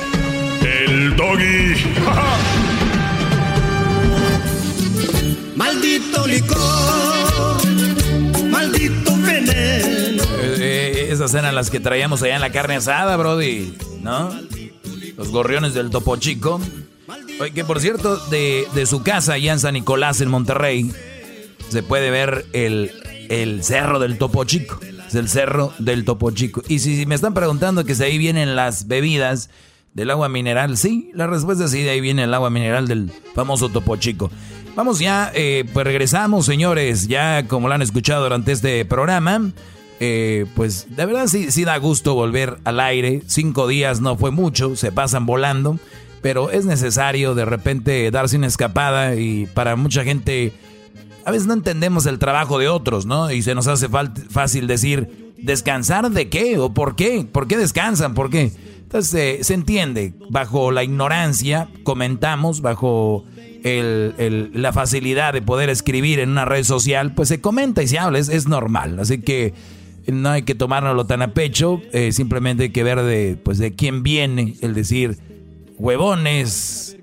el 1.01 1.15
doggy. 1.15 1.75
Maldito 5.55 6.27
licor, 6.27 7.67
maldito 8.49 9.17
veneno. 9.17 10.23
Eh, 10.23 10.57
eh, 10.59 11.07
esas 11.11 11.33
eran 11.33 11.55
las 11.55 11.69
que 11.69 11.79
traíamos 11.79 12.21
allá 12.21 12.35
en 12.35 12.41
la 12.41 12.51
carne 12.51 12.75
asada, 12.75 13.17
Brody. 13.17 13.73
¿No? 14.01 14.29
Los 15.17 15.29
gorriones 15.29 15.73
del 15.73 15.89
Topo 15.89 16.17
Chico. 16.17 16.61
Oye, 17.39 17.51
que 17.51 17.65
por 17.65 17.79
cierto, 17.79 18.17
de, 18.27 18.67
de 18.75 18.85
su 18.85 19.01
casa 19.01 19.33
allá 19.33 19.53
en 19.53 19.59
San 19.59 19.73
Nicolás, 19.73 20.21
en 20.21 20.29
Monterrey, 20.29 20.91
se 21.69 21.81
puede 21.81 22.11
ver 22.11 22.45
el, 22.53 22.91
el 23.29 23.63
cerro 23.63 23.99
del 23.99 24.19
Topo 24.19 24.43
Chico. 24.43 24.79
Es 25.07 25.15
el 25.15 25.29
cerro 25.29 25.73
del 25.79 26.05
Topo 26.05 26.29
Chico. 26.31 26.61
Y 26.67 26.79
si, 26.79 26.95
si 26.95 27.05
me 27.07 27.15
están 27.15 27.33
preguntando 27.33 27.85
que 27.85 27.95
si 27.95 28.03
ahí 28.03 28.17
vienen 28.19 28.55
las 28.55 28.87
bebidas 28.87 29.49
del 29.93 30.09
agua 30.11 30.29
mineral, 30.29 30.77
sí, 30.77 31.11
la 31.13 31.27
respuesta 31.27 31.65
es 31.65 31.71
sí, 31.71 31.83
de 31.83 31.89
ahí 31.91 32.01
viene 32.01 32.23
el 32.23 32.33
agua 32.33 32.49
mineral 32.49 32.87
del 32.87 33.11
famoso 33.33 33.69
Topo 33.69 33.95
Chico. 33.97 34.31
Vamos 34.75 34.99
ya, 34.99 35.31
eh, 35.35 35.65
pues 35.73 35.85
regresamos, 35.85 36.45
señores, 36.45 37.07
ya 37.07 37.45
como 37.47 37.67
lo 37.67 37.73
han 37.73 37.81
escuchado 37.81 38.23
durante 38.23 38.53
este 38.53 38.85
programa. 38.85 39.51
eh, 39.99 40.45
pues 40.55 40.87
de 40.95 41.05
verdad 41.05 41.27
sí, 41.27 41.51
sí 41.51 41.63
da 41.65 41.77
gusto 41.77 42.15
volver 42.15 42.57
al 42.63 42.79
aire. 42.79 43.21
Cinco 43.27 43.67
días 43.67 44.01
no 44.01 44.15
fue 44.17 44.31
mucho, 44.31 44.75
se 44.75 44.91
pasan 44.91 45.25
volando, 45.25 45.77
pero 46.21 46.51
es 46.51 46.65
necesario 46.65 47.35
de 47.35 47.45
repente 47.45 48.09
darse 48.11 48.37
una 48.37 48.47
escapada 48.47 49.15
y 49.15 49.45
para 49.47 49.75
mucha 49.75 50.03
gente 50.03 50.53
a 51.25 51.31
veces 51.31 51.47
no 51.47 51.53
entendemos 51.53 52.05
el 52.05 52.17
trabajo 52.17 52.57
de 52.57 52.67
otros, 52.67 53.05
¿no? 53.05 53.29
Y 53.29 53.43
se 53.43 53.53
nos 53.53 53.67
hace 53.67 53.89
fácil 54.29 54.67
decir, 54.67 55.33
¿descansar 55.37 56.09
de 56.09 56.29
qué? 56.29 56.57
¿O 56.57 56.73
por 56.73 56.95
qué? 56.95 57.27
¿Por 57.31 57.47
qué 57.47 57.57
descansan? 57.57 58.13
¿Por 58.13 58.29
qué? 58.29 58.51
Entonces 58.91 59.39
eh, 59.39 59.43
se 59.45 59.53
entiende, 59.53 60.13
bajo 60.29 60.69
la 60.71 60.83
ignorancia 60.83 61.69
comentamos, 61.83 62.59
bajo 62.61 63.23
el- 63.63 64.51
la 64.53 64.73
facilidad 64.73 65.31
de 65.31 65.41
poder 65.41 65.69
escribir 65.69 66.19
en 66.19 66.29
una 66.31 66.43
red 66.43 66.65
social, 66.65 67.13
pues 67.15 67.29
se 67.29 67.39
comenta 67.39 67.81
y 67.81 67.87
se 67.87 67.97
habla, 67.99 68.19
es, 68.19 68.27
es 68.27 68.49
normal. 68.49 68.99
Así 68.99 69.21
que 69.21 69.53
no 70.07 70.31
hay 70.31 70.41
que 70.41 70.55
tomárnoslo 70.55 71.05
tan 71.05 71.21
a 71.21 71.33
pecho, 71.33 71.81
eh, 71.93 72.11
simplemente 72.11 72.63
hay 72.63 72.69
que 72.71 72.83
ver 72.83 73.01
de, 73.01 73.37
pues, 73.41 73.59
de 73.59 73.73
quién 73.75 74.03
viene 74.03 74.55
el 74.59 74.73
decir, 74.73 75.17
huevones, 75.77 76.97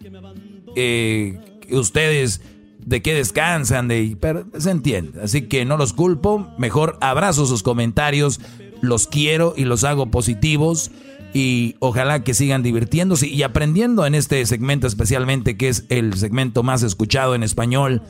eh, 0.76 1.38
ustedes 1.70 2.42
de 2.84 3.00
qué 3.00 3.14
descansan, 3.14 3.88
de, 3.88 4.14
se 4.58 4.70
entiende. 4.70 5.22
Así 5.22 5.42
que 5.42 5.64
no 5.64 5.78
los 5.78 5.94
culpo, 5.94 6.48
mejor 6.58 6.98
abrazo 7.00 7.46
sus 7.46 7.62
comentarios, 7.62 8.40
los 8.82 9.06
quiero 9.06 9.54
y 9.56 9.64
los 9.64 9.84
hago 9.84 10.10
positivos 10.10 10.90
y 11.34 11.76
ojalá 11.78 12.24
que 12.24 12.34
sigan 12.34 12.62
divirtiéndose 12.62 13.26
y 13.26 13.42
aprendiendo 13.42 14.06
en 14.06 14.14
este 14.14 14.44
segmento 14.46 14.86
especialmente 14.86 15.56
que 15.56 15.68
es 15.68 15.84
el 15.88 16.14
segmento 16.14 16.62
más 16.62 16.82
escuchado 16.82 17.34
en 17.34 17.42
español 17.42 18.02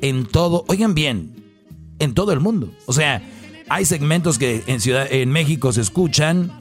en 0.00 0.26
todo, 0.26 0.64
oigan 0.68 0.94
bien, 0.94 1.32
en 1.98 2.14
todo 2.14 2.32
el 2.32 2.40
mundo. 2.40 2.72
O 2.86 2.92
sea, 2.92 3.22
hay 3.68 3.84
segmentos 3.84 4.38
que 4.38 4.62
en 4.66 4.80
Ciudad 4.80 5.06
en 5.10 5.30
México 5.30 5.72
se 5.72 5.80
escuchan 5.80 6.52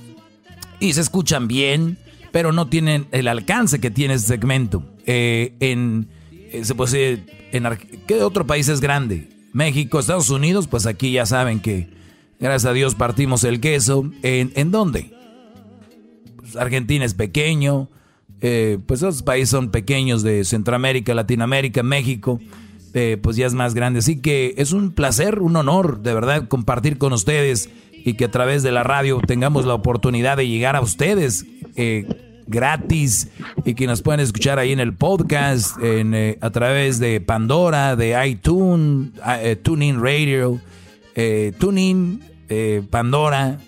y 0.80 0.94
se 0.94 1.02
escuchan 1.02 1.48
bien, 1.48 1.98
pero 2.32 2.52
no 2.52 2.68
tienen 2.68 3.08
el 3.12 3.28
alcance 3.28 3.80
que 3.80 3.92
tiene 3.92 4.16
ese 4.16 4.28
segmento. 4.28 4.84
Eh, 5.06 5.56
en, 5.60 6.08
eh, 6.32 6.64
se 6.64 6.76
puede 6.76 6.92
decir, 6.92 7.50
en 7.52 7.66
¿qué 8.08 8.24
otro 8.24 8.46
país 8.46 8.68
es 8.70 8.82
grande? 8.82 9.30
México, 9.54 10.00
Estados 10.00 10.30
Unidos, 10.30 10.68
pues 10.68 10.86
aquí 10.86 11.12
ya 11.12 11.26
saben 11.26 11.60
que 11.60 11.90
gracias 12.40 12.66
a 12.66 12.74
Dios 12.74 12.96
partimos 12.96 13.44
el 13.44 13.60
queso. 13.60 14.10
¿En, 14.22 14.52
en 14.56 14.72
dónde? 14.72 15.17
Argentina 16.56 17.06
es 17.06 17.14
pequeño, 17.14 17.90
eh, 18.42 18.80
pues 18.86 19.02
esos 19.02 19.24
países 19.24 19.50
son 19.50 19.72
pequeños 19.72 20.24
de 20.24 20.46
Centroamérica, 20.46 21.14
Latinoamérica, 21.14 21.84
México, 21.84 22.40
eh, 22.94 23.18
pues 23.22 23.36
ya 23.36 23.46
es 23.46 23.54
más 23.54 23.74
grande. 23.74 24.00
Así 24.00 24.22
que 24.22 24.56
es 24.58 24.72
un 24.72 24.92
placer, 24.92 25.40
un 25.40 25.56
honor, 25.56 26.02
de 26.02 26.14
verdad, 26.14 26.48
compartir 26.48 26.98
con 26.98 27.14
ustedes 27.14 27.70
y 27.92 28.14
que 28.14 28.26
a 28.26 28.32
través 28.32 28.64
de 28.64 28.72
la 28.72 28.84
radio 28.84 29.20
tengamos 29.26 29.66
la 29.66 29.74
oportunidad 29.74 30.38
de 30.38 30.48
llegar 30.48 30.76
a 30.76 30.82
ustedes. 30.82 31.46
Eh, 31.76 32.08
gratis 32.48 33.28
y 33.66 33.74
que 33.74 33.88
nos 33.88 34.02
pueden 34.02 34.22
escuchar 34.22 34.58
ahí 34.58 34.72
en 34.72 34.80
el 34.80 34.94
podcast, 34.94 35.78
en, 35.84 36.14
eh, 36.14 36.38
a 36.40 36.50
través 36.50 36.98
de 36.98 37.20
Pandora, 37.20 37.98
de 37.98 38.16
iTunes, 38.26 39.12
eh, 39.42 39.58
TuneIn 39.62 40.02
Radio, 40.02 40.62
TuneIn, 41.60 42.22
Pandora, 42.90 43.60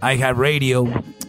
iHeartRadio, 0.00 0.86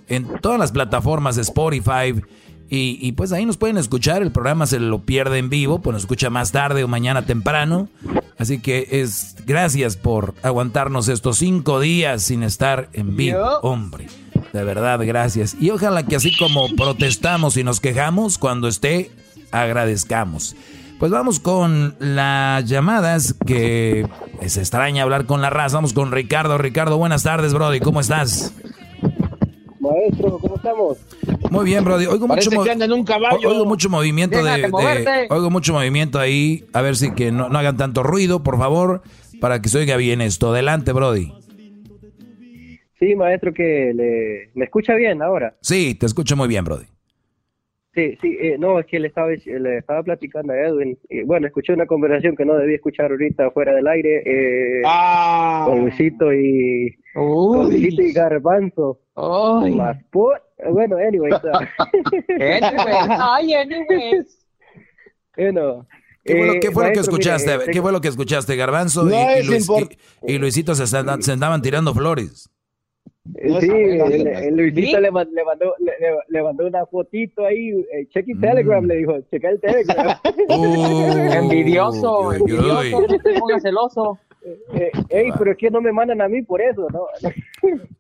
en 0.08 0.28
todas 0.42 0.60
las 0.60 0.72
plataformas 0.72 1.36
de 1.36 1.44
Spotify. 1.44 2.22
Y, 2.68 2.98
y, 3.00 3.12
pues 3.12 3.32
ahí 3.32 3.46
nos 3.46 3.58
pueden 3.58 3.78
escuchar, 3.78 4.24
el 4.24 4.32
programa 4.32 4.66
se 4.66 4.80
lo 4.80 5.00
pierde 5.04 5.38
en 5.38 5.50
vivo, 5.50 5.80
pues 5.80 5.94
nos 5.94 6.04
escucha 6.04 6.32
más 6.32 6.52
tarde 6.52 6.84
o 6.84 6.88
mañana 6.88 7.24
temprano. 7.26 7.90
Así 8.38 8.60
que 8.60 8.88
es 8.90 9.36
gracias 9.46 9.96
por 9.98 10.34
aguantarnos 10.42 11.08
estos 11.08 11.38
cinco 11.38 11.80
días 11.80 12.24
sin 12.24 12.44
estar 12.44 12.90
en 12.94 13.16
vivo, 13.16 13.60
hombre. 13.62 14.08
De 14.52 14.64
verdad, 14.64 15.00
gracias. 15.06 15.56
Y 15.60 15.70
ojalá 15.70 16.04
que 16.04 16.16
así 16.16 16.36
como 16.36 16.68
protestamos 16.76 17.56
y 17.58 17.64
nos 17.64 17.80
quejamos, 17.80 18.38
cuando 18.38 18.68
esté, 18.68 19.12
agradezcamos. 19.52 20.56
Pues 21.00 21.12
vamos 21.12 21.40
con 21.42 21.96
las 22.00 22.66
llamadas 22.66 23.36
que 23.46 24.08
es 24.42 24.58
extraña 24.58 25.04
hablar 25.04 25.26
con 25.26 25.42
la 25.42 25.50
raza. 25.50 25.76
Vamos 25.76 25.94
con 25.94 26.12
Ricardo. 26.12 26.58
Ricardo, 26.58 26.98
buenas 26.98 27.24
tardes, 27.24 27.54
Brody. 27.54 27.82
¿Cómo 27.82 28.00
estás? 28.00 28.54
Maestro, 29.92 30.38
¿cómo 30.40 30.56
estamos? 30.56 30.98
Muy 31.52 31.66
bien, 31.66 31.84
Brody. 31.84 32.06
Oigo 32.06 32.28
Parece 32.28 32.50
mucho, 32.50 32.60
mo- 32.60 32.64
que 32.66 32.72
anda 32.72 32.86
en 32.86 32.94
un 32.94 33.04
caballo. 33.04 33.50
oigo 33.50 33.66
mucho 33.66 33.90
movimiento 33.90 34.44
de, 34.44 34.62
de- 34.64 35.28
oigo 35.30 35.50
mucho 35.50 35.74
movimiento 35.74 36.20
ahí. 36.20 36.66
A 36.74 36.82
ver 36.82 36.96
si 36.96 37.12
que 37.14 37.32
no, 37.32 37.50
no 37.50 37.58
hagan 37.60 37.78
tanto 37.78 38.04
ruido, 38.04 38.44
por 38.44 38.58
favor, 38.58 39.02
para 39.40 39.62
que 39.62 39.70
se 39.70 39.78
oiga 39.80 39.98
bien 39.98 40.22
esto. 40.22 40.50
Adelante, 40.52 40.92
Brody. 40.92 41.32
Sí, 43.00 43.14
maestro, 43.16 43.54
que 43.54 43.92
le, 43.94 44.50
me 44.56 44.66
escucha 44.66 44.96
bien 44.96 45.22
ahora. 45.22 45.56
Sí, 45.62 45.96
te 45.96 46.06
escucho 46.06 46.36
muy 46.36 46.48
bien, 46.48 46.64
Brody. 46.64 46.86
Sí, 47.96 48.18
sí, 48.22 48.38
eh, 48.42 48.58
no, 48.60 48.78
es 48.78 48.86
que 48.88 49.00
le 49.00 49.08
estaba, 49.08 49.30
le 49.30 49.78
estaba 49.78 50.04
platicando 50.04 50.52
a 50.52 50.58
Edwin. 50.60 50.98
y, 51.10 51.24
bueno, 51.24 51.48
escuché 51.48 51.72
una 51.74 51.86
conversación 51.86 52.36
que 52.36 52.44
no 52.44 52.56
debía 52.56 52.76
escuchar 52.76 53.10
ahorita 53.10 53.52
fuera 53.52 53.74
del 53.74 53.88
aire. 53.88 54.22
Eh, 54.26 54.82
Con 55.66 55.80
Luisito 55.82 56.34
y. 56.34 56.94
Con 57.14 57.70
Luisito 57.72 58.02
y 58.02 58.12
Garbanzo. 58.12 59.00
Más 59.16 59.98
por- 60.12 60.42
Bueno, 60.72 60.98
anyway. 60.98 61.32
Ay, 63.10 63.54
anyways. 63.54 64.46
bueno. 65.38 65.88
¿Qué 66.24 66.36
fue 66.36 66.48
lo, 66.48 66.54
eh, 66.54 66.60
qué 66.60 66.72
fue 66.72 66.84
lo 66.84 66.90
que 66.92 66.96
maestro, 66.98 67.18
mire, 67.18 67.30
escuchaste? 67.36 67.54
eh, 67.70 67.72
¿Qué 67.72 67.82
fue 67.82 67.92
lo 67.92 68.02
que 68.02 68.08
escuchaste, 68.08 68.56
Garbanzo? 68.56 69.04
No 69.04 69.12
y, 69.12 69.40
y 69.42 69.44
Luis- 69.46 69.70
y- 70.28 70.34
y 70.34 70.38
Luisito 70.40 70.74
se, 70.74 70.84
estaban- 70.86 71.22
se 71.22 71.32
andaban 71.34 71.62
tirando 71.62 71.94
flores. 71.94 72.50
Eh, 73.34 73.58
Sí, 73.60 73.70
el, 73.72 74.28
el 74.28 74.56
Luisito 74.56 75.00
le, 75.00 75.10
man- 75.10 75.28
le 75.34 75.44
mandó, 75.44 75.74
le, 76.30 76.44
mandó 76.44 76.68
una 76.68 76.86
fotito 76.86 77.44
ahí, 77.44 77.70
eh, 77.92 78.06
check 78.14 78.28
Mm. 78.28 78.32
el 78.32 78.40
Telegram, 78.42 78.86
le 78.86 78.96
dijo, 78.98 79.14
checa 79.32 79.50
el 79.50 79.60
Telegram. 79.60 80.18
envidioso, 81.34 82.28
uy, 82.30 82.36
envidioso, 82.38 82.80
uy. 82.80 82.92
no 82.92 83.20
te 83.20 83.40
pongas 83.40 83.62
celoso. 83.64 84.20
Eh, 84.76 84.92
ey, 85.10 85.30
pero 85.40 85.52
es 85.54 85.58
que 85.58 85.72
no 85.72 85.82
me 85.82 85.92
mandan 85.92 86.22
a 86.22 86.28
mí 86.28 86.44
por 86.44 86.62
eso, 86.62 86.88
¿no? 86.94 87.08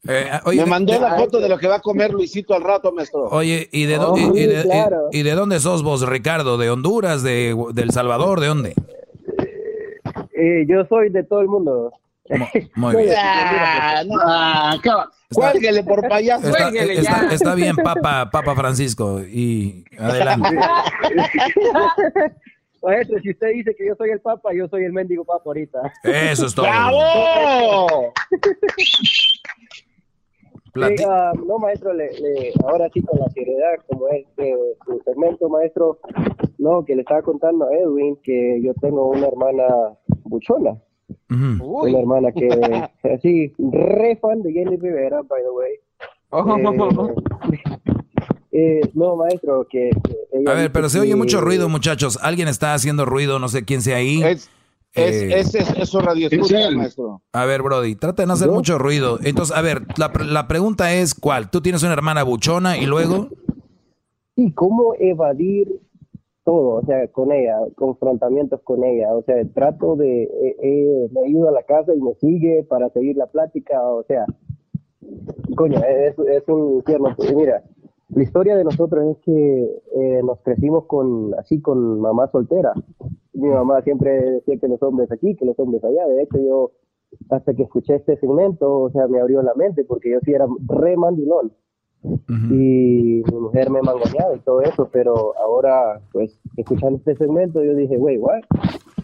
Eh, 0.08 0.30
oye, 0.46 0.60
Me 0.62 0.68
mandó 0.68 0.94
de- 0.94 1.00
la 1.00 1.16
foto 1.16 1.40
de 1.40 1.50
lo 1.50 1.58
que 1.58 1.68
va 1.68 1.78
a 1.78 1.82
comer 1.82 2.12
Luisito 2.14 2.54
al 2.54 2.62
rato, 2.64 2.92
maestro. 2.92 3.24
Oye, 3.32 3.68
¿y 3.72 3.86
de, 3.86 3.98
Oh, 3.98 4.16
y- 4.16 4.40
y 4.42 4.46
de- 4.46 4.62
sí, 4.62 4.68
claro. 4.70 5.08
y- 5.12 5.22
y 5.22 5.24
de 5.24 5.32
dónde 5.32 5.60
sos 5.60 5.82
vos, 5.82 6.08
Ricardo? 6.08 6.60
¿De 6.60 6.70
Honduras? 6.70 7.24
¿De, 7.24 7.56
de 7.74 7.82
El 7.82 7.90
Salvador? 7.90 8.40
¿De 8.40 8.46
dónde? 8.48 8.74
Eh, 10.38 10.66
yo 10.68 10.86
soy 10.86 11.10
de 11.10 11.24
todo 11.24 11.42
el 11.42 11.48
mundo. 11.48 11.92
Muy 12.76 12.96
bien. 13.04 13.16
Ah, 13.18 14.76
no, 14.84 15.06
Cuélguele 15.34 15.84
por 15.84 16.08
payaso. 16.08 16.48
Está, 16.48 16.70
está- 16.70 17.34
está 17.34 17.56
bien, 17.56 17.76
Papa, 17.76 18.30
Papa 18.32 18.56
Francisco. 18.56 19.22
Y 19.22 19.84
adelante. 19.98 20.50
Maestro, 22.84 23.20
si 23.22 23.32
usted 23.32 23.48
dice 23.54 23.76
que 23.76 23.88
yo 23.88 23.96
soy 23.96 24.12
el 24.12 24.20
Papa, 24.22 24.52
yo 24.54 24.68
soy 24.68 24.84
el 24.86 24.94
mendigo 24.94 25.26
Papa 25.26 25.42
ahorita. 25.46 25.80
Eso 26.04 26.46
es 26.46 26.54
todo. 26.56 26.66
¡Bravo! 26.66 28.14
Sí, 30.76 30.96
ah, 31.08 31.32
no, 31.48 31.58
maestro, 31.58 31.94
le, 31.94 32.12
le- 32.20 32.52
ahora 32.68 32.90
sí 32.94 33.02
con 33.02 33.18
la 33.18 33.30
seriedad, 33.30 33.76
como 33.88 34.10
es 34.10 34.26
eh, 34.38 34.54
su 34.86 35.02
segmento, 35.06 35.48
maestro, 35.48 36.00
no, 36.58 36.84
que 36.84 36.96
le 36.96 37.02
estaba 37.04 37.22
contando 37.22 37.64
a 37.66 37.74
Edwin 37.78 38.18
que 38.22 38.60
yo 38.62 38.74
tengo 38.82 39.08
una 39.08 39.28
hermana 39.28 39.64
buchona, 40.26 40.76
una 41.30 42.00
hermana 42.00 42.32
que, 42.32 42.48
así, 43.16 43.54
re 43.58 44.18
fan 44.22 44.42
de 44.42 44.54
Jenny 44.54 44.78
Rivera, 44.78 45.22
by 45.24 45.42
the 45.42 45.50
way. 45.52 45.74
Eh, 46.32 47.12
eh, 48.52 48.82
no, 48.94 49.16
maestro, 49.16 49.66
que... 49.70 49.90
que 50.04 50.18
ella 50.34 50.52
A 50.52 50.54
ver, 50.56 50.72
pero 50.72 50.90
se 50.90 51.00
oye 51.00 51.12
que- 51.12 51.16
mucho 51.16 51.42
ruido, 51.42 51.70
muchachos. 51.70 52.18
Alguien 52.22 52.48
está 52.48 52.74
haciendo 52.74 53.06
ruido, 53.06 53.40
no 53.40 53.48
sé 53.50 53.66
quién 53.66 53.82
sea 53.82 53.98
ahí. 53.98 54.22
Es, 54.24 54.50
es, 54.94 55.22
Eh, 55.24 55.40
es, 55.40 55.56
es- 55.56 55.70
eso 55.78 56.00
radio 56.02 56.28
escucha, 56.32 56.72
maestro. 56.72 57.22
A 57.34 57.46
ver, 57.46 57.62
Brody, 57.62 57.96
trata 57.96 58.24
de 58.24 58.28
no 58.28 58.34
hacer 58.34 58.50
mucho 58.50 58.78
ruido. 58.78 59.20
Entonces, 59.24 59.56
a 59.56 59.62
ver, 59.62 59.84
la, 59.98 60.12
la 60.26 60.48
pregunta 60.48 60.94
es, 60.94 61.14
¿cuál? 61.16 61.50
¿Tú 61.50 61.62
tienes 61.62 61.84
una 61.84 61.94
hermana 61.94 62.24
buchona 62.24 62.78
y 62.78 62.86
luego? 62.86 63.30
Sí, 64.36 64.52
cómo 64.54 64.94
evadir 65.00 65.80
todo, 66.46 66.76
o 66.76 66.86
sea, 66.86 67.08
con 67.10 67.32
ella, 67.32 67.58
confrontamientos 67.76 68.62
con 68.62 68.84
ella, 68.86 69.14
o 69.14 69.24
sea, 69.24 69.36
trato 69.54 69.96
de, 69.96 70.24
eh, 70.24 70.56
eh, 70.62 71.10
me 71.12 71.26
ayuda 71.26 71.50
a 71.50 71.54
la 71.54 71.64
casa 71.64 71.94
y 71.94 72.00
me 72.00 72.14
sigue 72.16 72.64
para 72.70 72.90
seguir 72.92 73.18
la 73.18 73.26
plática, 73.26 73.82
o 73.84 74.04
sea, 74.04 74.26
coño, 75.56 75.80
es, 75.80 76.18
es 76.20 76.48
un 76.48 76.76
infierno. 76.76 77.16
Mira, 77.36 77.64
la 78.10 78.24
historia 78.24 78.56
de 78.56 78.64
nosotros 78.64 79.18
es 79.18 79.18
que 79.24 79.82
eh, 79.96 80.22
nos 80.24 80.40
crecimos 80.42 80.86
con, 80.86 81.34
así, 81.40 81.62
con 81.62 82.00
mamá 82.00 82.30
soltera. 82.32 82.74
Mi 83.34 83.50
mamá 83.50 83.82
siempre 83.82 84.32
decía 84.32 84.58
que 84.60 84.68
los 84.68 84.82
hombres 84.84 85.12
aquí, 85.12 85.36
que 85.36 85.46
los 85.46 85.58
hombres 85.60 85.84
allá, 85.84 86.08
de 86.08 86.22
hecho 86.22 86.38
yo, 86.38 86.72
hasta 87.32 87.56
que 87.56 87.64
escuché 87.64 87.96
este 87.96 88.18
segmento, 88.18 88.82
o 88.82 88.92
sea, 88.92 89.08
me 89.08 89.20
abrió 89.20 89.42
la 89.42 89.56
mente, 89.56 89.84
porque 89.84 90.12
yo 90.12 90.20
sí 90.24 90.32
era 90.32 90.46
re 90.68 90.96
mandilón 90.96 91.52
y 92.30 93.22
mi 93.24 93.24
mujer 93.40 93.70
me 93.70 93.82
mangoneaba 93.82 94.36
y 94.36 94.40
todo 94.40 94.62
eso, 94.62 94.90
pero 94.92 95.34
ahora, 95.42 96.00
pues, 96.12 96.38
escuchando 96.58 96.98
este 96.98 97.16
segmento, 97.16 97.64
yo 97.64 97.74
dije, 97.76 97.98
wey, 97.98 98.18
what? 98.18 98.42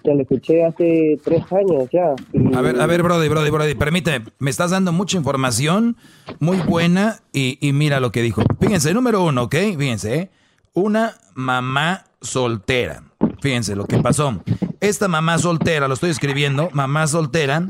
Ya 0.04 0.14
lo 0.16 0.22
escuché 0.22 0.64
hace 0.66 1.20
tres 1.24 1.44
años 1.52 1.88
ya. 1.92 2.16
y- 2.34 2.56
A 2.56 2.62
ver, 2.62 2.82
a 2.82 2.86
ver, 2.88 3.04
Brody, 3.04 3.28
Brody, 3.30 3.50
Brody, 3.52 3.76
permíteme. 3.76 4.26
Me 4.40 4.50
estás 4.50 4.72
dando 4.72 4.92
mucha 4.92 5.16
información 5.18 5.96
muy 6.40 6.58
buena 6.58 7.20
y, 7.32 7.58
y 7.62 7.72
mira 7.74 8.00
lo 8.00 8.12
que 8.12 8.22
dijo. 8.24 8.42
Fíjense, 8.60 8.94
número 8.96 9.24
uno, 9.24 9.44
¿ok? 9.44 9.56
Fíjense, 9.78 10.16
¿eh? 10.16 10.30
Una 10.74 11.14
mamá 11.36 12.06
soltera. 12.22 13.04
Fíjense 13.42 13.76
lo 13.76 13.86
que 13.86 14.00
pasó. 14.00 14.42
Esta 14.80 15.08
mamá 15.08 15.38
soltera, 15.38 15.88
lo 15.88 15.94
estoy 15.94 16.10
escribiendo, 16.10 16.70
mamá 16.74 17.06
soltera, 17.06 17.70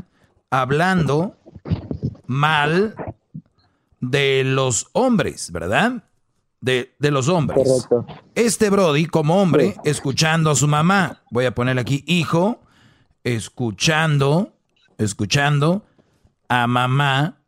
hablando 0.50 1.34
mal 2.26 2.94
de 4.02 4.42
los 4.44 4.88
hombres, 4.92 5.50
¿verdad? 5.52 6.04
De, 6.60 6.94
de 6.98 7.10
los 7.10 7.28
hombres. 7.28 7.88
Este 8.34 8.68
Brody, 8.68 9.06
como 9.06 9.40
hombre, 9.40 9.76
escuchando 9.84 10.50
a 10.50 10.56
su 10.56 10.68
mamá, 10.68 11.22
voy 11.30 11.46
a 11.46 11.54
ponerle 11.54 11.80
aquí 11.80 12.04
hijo, 12.06 12.60
escuchando, 13.24 14.52
escuchando 14.98 15.84
a 16.48 16.66
mamá, 16.66 17.41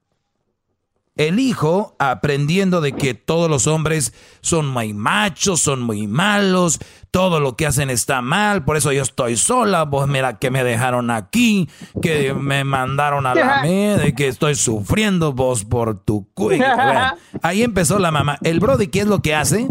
el 1.16 1.38
hijo 1.38 1.94
aprendiendo 1.98 2.80
de 2.80 2.92
que 2.92 3.14
todos 3.14 3.48
los 3.48 3.66
hombres 3.66 4.12
son 4.40 4.66
muy 4.66 4.92
machos, 4.94 5.60
son 5.60 5.82
muy 5.82 6.06
malos, 6.06 6.80
todo 7.10 7.38
lo 7.38 7.56
que 7.56 7.66
hacen 7.66 7.88
está 7.90 8.20
mal, 8.20 8.64
por 8.64 8.76
eso 8.76 8.90
yo 8.90 9.02
estoy 9.02 9.36
sola, 9.36 9.84
vos 9.84 10.08
mira 10.08 10.38
que 10.38 10.50
me 10.50 10.64
dejaron 10.64 11.10
aquí, 11.10 11.68
que 12.02 12.34
me 12.34 12.64
mandaron 12.64 13.26
a 13.26 13.34
la 13.34 13.60
mierda, 13.62 14.10
que 14.12 14.26
estoy 14.26 14.56
sufriendo 14.56 15.32
vos 15.32 15.64
por 15.64 16.02
tu 16.02 16.28
cuida. 16.34 17.16
ahí 17.42 17.62
empezó 17.62 17.98
la 18.00 18.10
mamá. 18.10 18.38
El 18.42 18.58
Brody, 18.58 18.88
¿qué 18.88 19.00
es 19.00 19.06
lo 19.06 19.22
que 19.22 19.34
hace? 19.36 19.68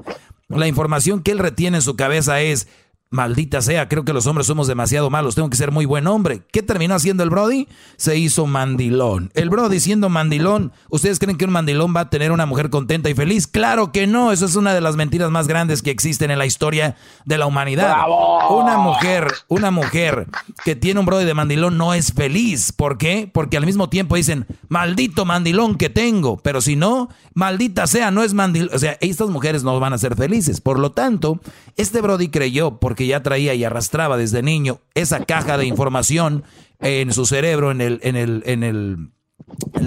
La 0.48 0.68
información 0.68 1.22
que 1.22 1.32
él 1.32 1.40
retiene 1.40 1.78
en 1.78 1.82
su 1.82 1.96
cabeza 1.96 2.40
es, 2.42 2.68
maldita 3.14 3.62
sea, 3.62 3.88
creo 3.88 4.04
que 4.04 4.12
los 4.12 4.26
hombres 4.26 4.48
somos 4.48 4.68
demasiado 4.68 5.10
malos, 5.12 5.36
tengo 5.36 5.50
que 5.50 5.56
ser 5.56 5.72
muy 5.72 5.86
buen 5.86 6.08
hombre. 6.08 6.42
¿Qué 6.52 6.64
terminó 6.64 6.96
haciendo 6.96 7.24
el 7.24 7.30
Brody? 7.30 7.68
Se 7.96 8.18
hizo 8.18 8.48
mandilón. 8.48 9.32
El 9.36 9.52
Brody 9.52 9.80
siendo 9.80 10.10
mandilón, 10.10 10.72
¿ustedes 10.90 11.20
creen 11.20 11.38
que 11.38 11.46
un 11.46 11.52
mandilón 11.52 11.94
va 11.96 12.02
a 12.02 12.10
tener 12.10 12.32
una 12.32 12.48
mujer 12.48 12.72
contenta 12.72 13.12
y 13.12 13.14
feliz? 13.14 13.46
Claro 13.46 13.92
que 13.92 14.08
no, 14.08 14.32
eso 14.32 14.48
es 14.48 14.56
una 14.56 14.74
de 14.74 14.82
las 14.82 14.96
mentiras 14.96 15.30
más 15.30 15.48
grandes 15.48 15.84
que 15.84 15.92
existen 15.92 16.32
en 16.32 16.40
la 16.40 16.48
historia 16.48 16.96
de 17.26 17.38
la 17.38 17.46
humanidad. 17.46 17.98
Una 18.50 18.78
mujer, 18.78 19.28
una 19.48 19.70
mujer 19.70 20.28
que 20.66 20.76
tiene 20.76 21.00
un 21.00 21.06
Brody 21.06 21.26
de 21.26 21.36
mandilón 21.36 21.78
no 21.78 21.94
es 21.94 22.14
feliz. 22.14 22.72
¿Por 22.72 22.98
qué? 22.98 23.30
Porque 23.32 23.58
al 23.58 23.66
mismo 23.68 23.90
tiempo 23.90 24.16
dicen, 24.16 24.48
maldito 24.70 25.24
mandilón 25.24 25.76
que 25.76 25.92
tengo, 25.92 26.38
pero 26.38 26.62
si 26.62 26.76
no, 26.76 27.10
maldita 27.36 27.86
sea, 27.86 28.10
no 28.10 28.24
es 28.24 28.34
mandilón. 28.34 28.74
O 28.74 28.80
sea, 28.80 28.98
estas 29.02 29.30
mujeres 29.30 29.64
no 29.64 29.80
van 29.80 29.94
a 29.94 30.00
ser 30.00 30.16
felices. 30.16 30.62
Por 30.62 30.80
lo 30.80 30.92
tanto, 30.92 31.40
este 31.78 32.02
Brody 32.02 32.30
creyó, 32.30 32.80
porque 32.80 33.03
ya 33.08 33.24
traía 33.24 33.54
y 33.54 33.64
arrastraba 33.64 34.18
desde 34.18 34.42
niño 34.42 34.80
esa 34.94 35.26
caja 35.26 35.58
de 35.58 35.66
información 35.66 36.44
en 36.80 37.14
su 37.14 37.26
cerebro, 37.26 37.72
en 37.72 37.82
el, 37.82 38.00
en 38.04 38.16
el, 38.16 38.44
en 38.46 38.64
el, 38.64 39.10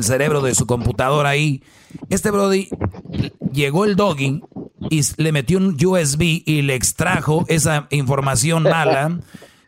cerebro 0.02 0.43
de 0.43 0.55
su 0.55 0.66
computadora 0.66 1.30
ahí. 1.30 1.62
Este 2.10 2.30
Brody 2.30 2.68
llegó 3.52 3.84
el 3.84 3.97
doggy 3.97 4.43
y 4.90 5.01
le 5.16 5.32
metió 5.32 5.59
un 5.59 5.76
USB 5.82 6.43
y 6.44 6.62
le 6.62 6.74
extrajo 6.74 7.44
esa 7.48 7.86
información 7.90 8.64
mala 8.64 9.18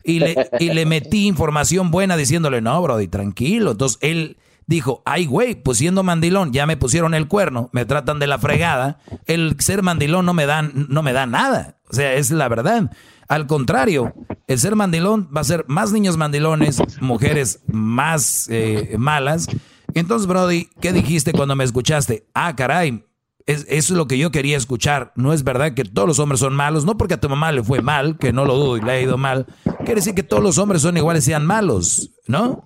y 0.05 0.21
le, 0.21 0.37
y 0.59 0.71
le 0.73 0.87
metí 0.87 1.27
información 1.27 1.91
buena 1.91 2.17
diciéndole, 2.17 2.61
no, 2.61 2.81
Brody, 2.83 3.09
tranquilo. 3.09 3.73
Entonces 3.73 3.99
él 4.03 4.37
dijo, 4.69 5.03
ay, 5.07 5.27
güey, 5.27 5.55
pues 5.55 5.79
siendo 5.79 6.03
mandilón, 6.03 6.53
ya 6.53 6.67
me 6.67 6.77
pusieron 6.77 7.15
el 7.15 7.27
cuerno, 7.27 7.71
me 7.73 7.87
tratan 7.87 8.19
de 8.19 8.27
la 8.27 8.39
fregada. 8.39 9.01
El 9.27 9.57
ser 9.59 9.83
mandilón 9.83 10.27
no 10.27 10.35
me 10.35 10.47
da, 10.47 10.63
no 10.63 11.03
me 11.03 11.13
da 11.13 11.27
nada. 11.27 11.79
O 11.91 11.95
sea, 11.95 12.15
es 12.15 12.31
la 12.31 12.49
verdad. 12.49 12.91
Al 13.29 13.47
contrario, 13.47 14.15
el 14.47 14.59
ser 14.59 14.75
mandilón 14.75 15.29
va 15.37 15.43
a 15.43 15.45
ser 15.45 15.65
más 15.69 15.93
niños 15.93 16.17
mandilones, 16.17 16.83
mujeres 17.01 17.63
más 17.67 18.49
eh, 18.51 18.97
malas. 18.99 19.47
Entonces, 19.95 20.27
Brody, 20.27 20.69
¿qué 20.81 20.93
dijiste 20.93 21.33
cuando 21.33 21.55
me 21.55 21.65
escuchaste? 21.65 22.27
Ah, 22.33 22.57
caray, 22.57 23.05
es, 23.45 23.67
eso 23.69 23.93
es 23.95 23.99
lo 23.99 24.07
que 24.07 24.19
yo 24.19 24.31
quería 24.31 24.57
escuchar. 24.57 25.13
No 25.15 25.33
es 25.33 25.45
verdad 25.45 25.75
que 25.75 25.85
todos 25.85 26.09
los 26.09 26.19
hombres 26.19 26.41
son 26.41 26.55
malos, 26.55 26.87
no 26.87 26.97
porque 26.97 27.15
a 27.15 27.21
tu 27.21 27.29
mamá 27.29 27.53
le 27.53 27.63
fue 27.63 27.83
mal, 27.83 28.19
que 28.19 28.33
no 28.33 28.47
lo 28.47 28.55
dudo 28.55 28.77
y 28.79 28.81
le 28.81 28.93
ha 28.93 29.01
ido 29.01 29.19
mal. 29.19 29.47
Quiere 29.79 29.97
decir 29.97 30.15
que 30.15 30.23
todos 30.23 30.43
los 30.43 30.59
hombres 30.59 30.83
son 30.83 30.97
iguales, 30.97 31.25
sean 31.25 31.45
malos, 31.45 32.13
¿no? 32.27 32.65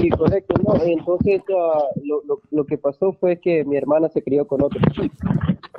Sí, 0.00 0.08
correcto. 0.10 0.54
No, 0.64 0.80
entonces 0.84 1.42
lo, 1.48 2.22
lo, 2.24 2.40
lo 2.50 2.64
que 2.66 2.78
pasó 2.78 3.12
fue 3.12 3.40
que 3.40 3.64
mi 3.64 3.76
hermana 3.76 4.08
se 4.08 4.22
crió 4.22 4.46
con 4.46 4.62
otro 4.62 4.80
chip. 4.92 5.12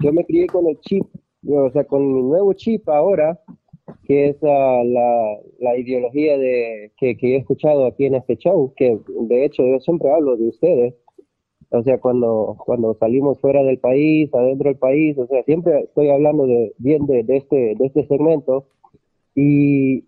Yo 0.02 0.12
me 0.12 0.26
crié 0.26 0.48
con 0.48 0.68
el 0.68 0.80
chip, 0.82 1.06
o 1.48 1.70
sea, 1.72 1.84
con 1.86 2.14
mi 2.14 2.22
nuevo 2.22 2.54
chip 2.54 2.88
ahora, 2.90 3.40
que 4.04 4.30
es 4.30 4.38
ah, 4.44 4.82
la, 4.86 5.38
la 5.60 5.78
ideología 5.78 6.38
de 6.38 6.92
que, 6.98 7.18
que 7.18 7.36
he 7.36 7.38
escuchado 7.38 7.86
aquí 7.86 8.06
en 8.06 8.16
este 8.16 8.38
show, 8.38 8.74
que 8.76 9.00
de 9.08 9.46
hecho 9.46 9.64
yo 9.66 9.80
siempre 9.80 10.12
hablo 10.12 10.38
de 10.38 10.50
ustedes. 10.50 10.96
O 11.72 11.84
sea, 11.84 12.00
cuando, 12.00 12.58
cuando 12.66 12.96
salimos 12.96 13.40
fuera 13.40 13.62
del 13.62 13.78
país, 13.78 14.34
adentro 14.34 14.70
del 14.70 14.80
país, 14.80 15.16
o 15.20 15.28
sea, 15.28 15.44
siempre 15.44 15.82
estoy 15.82 16.10
hablando 16.10 16.48
de, 16.48 16.74
bien 16.80 17.06
de, 17.06 17.24
de 17.24 17.38
este, 17.38 17.76
de 17.76 17.86
este 17.86 18.08
segmento. 18.08 18.66
Y, 19.36 20.06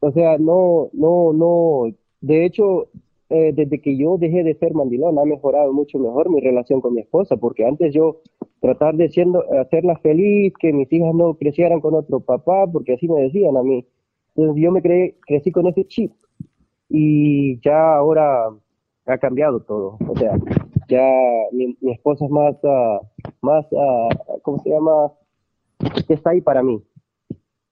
o 0.00 0.10
sea, 0.12 0.36
no, 0.36 0.90
no, 0.92 1.32
no, 1.32 1.94
de 2.20 2.44
hecho, 2.44 2.88
eh, 3.32 3.52
desde 3.54 3.80
que 3.80 3.96
yo 3.96 4.18
dejé 4.18 4.44
de 4.44 4.54
ser 4.54 4.74
mandilón, 4.74 5.18
ha 5.18 5.24
mejorado 5.24 5.72
mucho 5.72 5.98
mejor 5.98 6.30
mi 6.30 6.40
relación 6.40 6.80
con 6.80 6.94
mi 6.94 7.00
esposa, 7.00 7.36
porque 7.36 7.64
antes 7.66 7.92
yo 7.94 8.20
tratar 8.60 8.94
de 8.96 9.08
siendo, 9.08 9.42
hacerla 9.60 9.96
feliz, 9.98 10.52
que 10.60 10.72
mis 10.72 10.92
hijas 10.92 11.14
no 11.14 11.34
crecieran 11.34 11.80
con 11.80 11.94
otro 11.94 12.20
papá, 12.20 12.66
porque 12.72 12.92
así 12.94 13.08
me 13.08 13.22
decían 13.22 13.56
a 13.56 13.62
mí. 13.62 13.84
Entonces 14.34 14.62
yo 14.62 14.70
me 14.70 14.80
cre- 14.82 15.14
crecí 15.26 15.50
con 15.50 15.66
ese 15.66 15.84
chip 15.86 16.12
y 16.88 17.58
ya 17.60 17.96
ahora 17.96 18.48
ha 19.06 19.18
cambiado 19.18 19.60
todo. 19.60 19.98
O 20.08 20.16
sea, 20.16 20.36
ya 20.88 21.08
mi, 21.52 21.76
mi 21.80 21.92
esposa 21.92 22.24
es 22.24 22.30
más, 22.30 22.54
ah, 22.64 23.00
más, 23.40 23.66
ah, 23.76 24.08
¿cómo 24.42 24.58
se 24.62 24.70
llama? 24.70 25.12
Está 26.08 26.30
ahí 26.30 26.40
para 26.40 26.62
mí. 26.62 26.80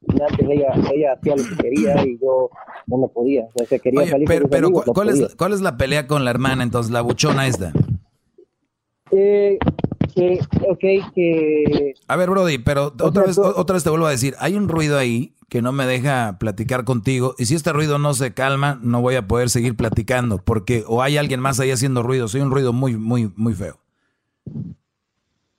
Y 0.03 0.23
antes 0.23 0.47
ella, 0.49 0.73
ella 0.93 1.13
hacía 1.13 1.37
lo 1.37 1.43
que 1.45 1.57
quería 1.57 2.05
y 2.07 2.19
yo 2.19 2.51
no, 2.87 2.99
no 2.99 3.09
podía. 3.09 3.47
O 3.55 3.65
sea, 3.67 3.79
quería 3.79 4.01
Oye, 4.01 4.11
salir 4.11 4.27
pero, 4.29 4.43
con 4.43 4.51
pero 4.51 4.67
amigos, 4.69 4.85
¿cu- 4.85 4.89
no 4.91 4.95
¿cuál, 4.95 5.09
es, 5.11 5.35
¿cuál 5.37 5.53
es 5.53 5.61
la 5.61 5.77
pelea 5.77 6.07
con 6.07 6.25
la 6.25 6.31
hermana 6.31 6.63
entonces, 6.63 6.91
la 6.91 7.03
buchona 7.03 7.47
esta? 7.47 7.73
Eh, 9.13 9.59
que, 10.15 10.41
ok, 10.69 11.13
que... 11.15 11.95
A 12.09 12.17
ver, 12.17 12.31
Brody, 12.31 12.59
pero 12.59 12.87
otra 13.01 13.25
vez, 13.25 13.39
otra 13.39 13.75
vez 13.75 13.85
te 13.85 13.91
vuelvo 13.91 14.07
a 14.07 14.11
decir, 14.11 14.35
hay 14.39 14.55
un 14.55 14.69
ruido 14.69 14.99
ahí 14.99 15.35
que 15.49 15.63
no 15.63 15.73
me 15.73 15.85
deja 15.85 16.37
platicar 16.39 16.85
contigo 16.85 17.35
y 17.37 17.45
si 17.47 17.57
este 17.57 17.73
ruido 17.73 17.99
no 17.99 18.15
se 18.15 18.33
calma, 18.35 18.79
no 18.83 19.03
voy 19.03 19.17
a 19.17 19.27
poder 19.27 19.51
seguir 19.51 19.77
platicando 19.77 20.39
porque 20.39 20.85
o 20.87 21.03
hay 21.03 21.17
alguien 21.17 21.41
más 21.41 21.59
ahí 21.61 21.73
haciendo 21.73 22.03
ruido, 22.05 22.29
soy 22.29 22.41
un 22.41 22.53
ruido 22.53 22.73
muy, 22.73 22.97
muy, 22.97 23.33
muy 23.37 23.53
feo. 23.55 23.79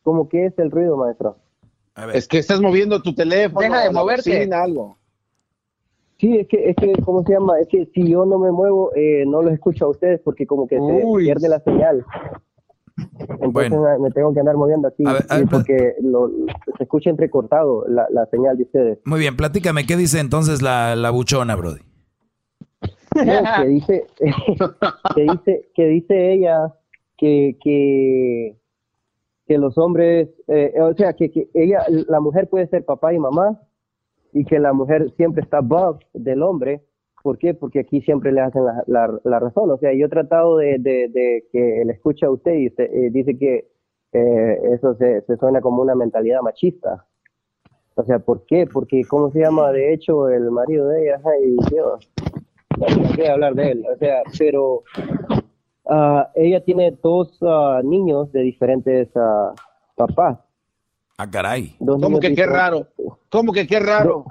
¿Cómo 0.03 0.29
que 0.29 0.45
es 0.47 0.57
el 0.57 0.71
ruido, 0.71 0.97
maestro? 0.97 1.37
Es 2.13 2.27
que 2.27 2.37
estás 2.37 2.61
moviendo 2.61 3.01
tu 3.01 3.13
teléfono. 3.13 3.61
Deja 3.61 3.83
de 3.83 3.91
moverte. 3.91 4.29
bocina, 4.37 4.63
algo. 4.63 4.97
Sí, 6.19 6.37
es 6.37 6.47
que, 6.47 6.69
es 6.69 6.75
que, 6.75 6.93
¿cómo 7.03 7.23
se 7.23 7.33
llama? 7.33 7.59
Es 7.59 7.67
que 7.67 7.87
si 7.93 8.07
yo 8.09 8.25
no 8.25 8.37
me 8.37 8.51
muevo, 8.51 8.91
eh, 8.95 9.23
no 9.25 9.41
los 9.41 9.53
escucho 9.53 9.85
a 9.85 9.89
ustedes 9.89 10.21
porque 10.23 10.45
como 10.45 10.67
que 10.67 10.77
se 10.77 11.03
pierde 11.17 11.49
la 11.49 11.59
señal. 11.61 12.05
Entonces 13.39 13.71
me- 13.71 13.99
me 13.99 14.11
tengo 14.11 14.31
que 14.33 14.39
andar 14.41 14.55
moviendo 14.55 14.87
así 14.89 15.03
sí, 15.03 15.45
porque 15.49 15.95
lo- 16.01 16.29
se 16.77 16.83
escucha 16.83 17.09
entrecortado 17.09 17.85
la, 17.87 18.05
la 18.11 18.25
señal 18.27 18.57
de 18.57 18.63
ustedes. 18.63 18.99
Muy 19.05 19.19
bien, 19.19 19.35
platícame, 19.35 19.85
¿qué 19.87 19.97
dice 19.97 20.19
entonces 20.19 20.61
la, 20.61 20.95
la 20.95 21.09
buchona, 21.09 21.55
Brody? 21.55 21.79
No, 23.15 23.23
que 23.63 23.67
dice, 23.67 24.05
que 25.15 25.21
dice, 25.23 25.69
que 25.73 25.85
dice 25.87 26.33
ella 26.33 26.73
que, 27.17 27.57
que, 27.63 28.55
que 29.51 29.57
los 29.57 29.77
hombres, 29.77 30.29
eh, 30.47 30.73
o 30.79 30.93
sea, 30.93 31.11
que, 31.11 31.49
ella, 31.53 31.83
la 32.07 32.21
mujer 32.21 32.47
puede 32.47 32.67
ser 32.67 32.85
papá 32.85 33.13
y 33.13 33.19
mamá 33.19 33.59
y 34.31 34.45
que 34.45 34.59
la 34.59 34.71
mujer 34.71 35.11
siempre 35.17 35.43
está 35.43 35.57
above 35.57 35.99
del 36.13 36.41
hombre. 36.41 36.81
¿Por 37.21 37.37
qué? 37.37 37.53
Porque 37.53 37.79
aquí 37.81 37.99
siempre 37.99 38.31
le 38.31 38.39
hacen 38.39 38.63
la, 38.63 39.19
la, 39.25 39.39
razón. 39.39 39.69
O 39.69 39.77
sea, 39.77 39.93
yo 39.93 40.05
he 40.05 40.09
tratado 40.09 40.55
de, 40.55 40.77
de, 40.79 41.43
que 41.51 41.83
le 41.85 41.91
escuche 41.91 42.25
a 42.25 42.31
usted 42.31 42.53
y 42.53 42.67
usted 42.67 42.85
eh, 42.85 43.09
dice 43.11 43.37
que 43.37 43.67
eh, 44.13 44.59
eso 44.73 44.95
se, 44.95 45.19
se 45.23 45.35
suena 45.35 45.59
como 45.59 45.81
una 45.81 45.95
mentalidad 45.95 46.41
machista. 46.41 47.05
O 47.95 48.05
sea, 48.05 48.19
¿por 48.19 48.45
qué? 48.45 48.67
Porque, 48.71 49.01
¿cómo 49.05 49.31
se 49.31 49.39
llama? 49.39 49.73
De 49.73 49.93
hecho, 49.93 50.29
el 50.29 50.49
marido 50.49 50.87
de 50.87 51.03
ella, 51.03 51.21
ay, 51.25 51.57
Dios, 51.69 52.09
no 52.77 53.33
hablar 53.33 53.55
de 53.55 53.71
él. 53.71 53.85
O 53.93 53.97
sea, 53.97 54.23
pero 54.39 54.83
ah, 55.91 56.31
ella 56.35 56.63
tiene 56.63 56.91
dos 57.03 57.37
ah, 57.41 57.81
niños 57.83 58.31
de 58.31 58.41
diferentes 58.41 59.09
ah, 59.15 59.53
papás. 59.95 60.39
Ah, 61.17 61.29
caray. 61.29 61.75
Dos 61.79 62.01
¿Cómo 62.01 62.19
que 62.19 62.33
qué 62.33 62.45
raro? 62.45 62.87
¿Cómo 63.29 63.51
que 63.53 63.67
qué 63.67 63.79
raro? 63.79 64.25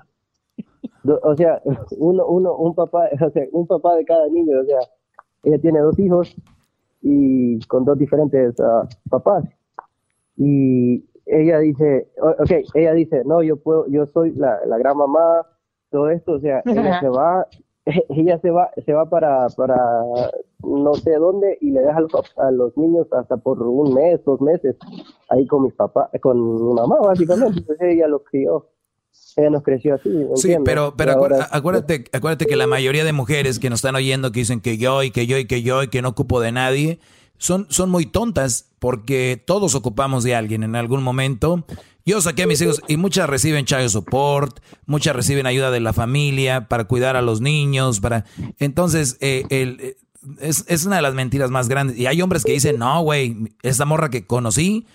Do- 1.05 1.21
o 1.23 1.37
sea, 1.37 1.63
uno, 1.99 2.27
uno, 2.27 2.57
un 2.57 2.75
papá, 2.75 3.09
o 3.27 3.31
sea, 3.31 3.45
un 3.53 3.67
papá 3.67 3.95
de 3.95 4.05
cada 4.05 4.27
niño, 4.29 4.61
o 4.61 4.65
sea, 4.65 4.81
ella 5.45 5.59
tiene 5.59 5.81
dos 5.81 5.99
hijos 5.99 6.35
y 7.03 7.61
con 7.67 7.85
dos 7.85 7.99
diferentes 7.99 8.55
papás. 9.09 9.45
Y 10.37 11.05
ella 11.27 11.59
dice, 11.59 12.09
o- 12.21 12.43
ok, 12.43 12.51
ella 12.75 12.93
dice, 12.95 13.23
no, 13.25 13.43
yo 13.43 13.57
puedo, 13.57 13.87
yo 13.89 14.07
soy 14.07 14.33
la, 14.33 14.59
la 14.67 14.79
gran 14.79 14.97
mamá, 14.97 15.47
todo 15.91 16.09
esto, 16.11 16.33
o 16.33 16.41
sea, 16.41 16.63
ella 16.67 17.01
se 17.01 17.09
va, 17.09 17.47
ella 18.09 18.39
se 18.39 18.51
va, 18.51 18.71
se 18.85 18.93
va 18.93 19.09
para, 19.09 19.47
para 19.57 19.77
no 20.63 20.95
sé 20.95 21.13
dónde 21.17 21.59
y 21.61 21.71
le 21.71 21.81
deja 21.81 21.99
a 21.99 22.01
los, 22.01 22.13
a 22.37 22.51
los 22.51 22.77
niños 22.77 23.07
hasta 23.13 23.37
por 23.37 23.63
un 23.63 23.95
mes, 23.95 24.21
dos 24.25 24.41
meses, 24.41 24.77
ahí 25.29 25.47
con 25.47 25.65
mis 25.65 25.75
papás, 25.75 26.09
con 26.23 26.67
mi 26.67 26.75
mamá 26.75 26.97
básicamente, 27.01 27.59
entonces 27.61 27.87
ella 27.91 28.07
los 28.09 28.23
crió. 28.31 28.69
Ella 29.37 29.51
nos 29.51 29.63
creció 29.63 29.95
así. 29.95 30.09
Sí, 30.35 30.53
¿entiendes? 30.53 30.63
pero, 30.65 30.95
pero 30.97 31.13
Y 31.13 31.15
ahora- 31.15 31.37
acuérdate, 31.51 31.57
acuérdate, 31.57 32.05
acuérdate 32.17 32.47
que 32.47 32.57
la 32.57 32.67
mayoría 32.67 33.05
de 33.05 33.13
mujeres 33.13 33.59
que 33.59 33.71
nos 33.71 33.79
están 33.79 33.95
oyendo 33.97 34.33
que 34.33 34.41
dicen 34.41 34.61
que 34.61 34.77
yo 34.77 35.03
y 35.03 35.11
que 35.11 35.27
yo 35.27 35.37
y 35.39 35.47
que 35.47 35.63
yo 35.63 35.83
y 35.83 35.89
que 35.89 36.03
no 36.03 36.09
ocupo 36.11 36.41
de 36.41 36.53
nadie, 36.53 36.99
son, 37.37 37.67
son 37.71 37.91
muy 37.91 38.07
tontas 38.07 38.71
porque 38.79 39.43
todos 39.45 39.75
ocupamos 39.75 40.25
de 40.25 40.35
alguien 40.35 40.63
en 40.63 40.77
algún 40.77 41.03
momento. 41.03 41.65
Yo 42.05 42.21
saqué 42.21 42.43
a 42.45 42.47
mis 42.47 42.61
hijos 42.61 42.83
y 42.89 42.97
muchas 42.97 43.29
reciben 43.31 43.65
child 43.67 43.89
support, 43.89 44.59
muchas 44.87 45.15
reciben 45.15 45.47
ayuda 45.47 45.71
de 45.71 45.81
la 45.81 45.93
familia 45.93 46.67
para 46.69 46.85
cuidar 46.85 47.17
a 47.17 47.23
los 47.23 47.41
niños, 47.41 48.01
para... 48.01 48.25
Entonces, 48.59 49.17
eh, 49.21 49.45
el, 49.51 49.79
eh, 49.81 49.97
es, 50.41 50.65
es 50.69 50.87
una 50.87 50.97
de 50.97 51.03
las 51.03 51.15
mentiras 51.15 51.51
más 51.51 51.69
grandes. 51.69 51.97
Y 51.99 52.07
hay 52.07 52.21
hombres 52.23 52.45
que 52.45 52.53
dicen, 52.53 52.79
no, 52.79 53.03
güey, 53.03 53.37
esta 53.63 53.85
morra 53.85 54.09
que 54.11 54.27
conocí 54.27 54.87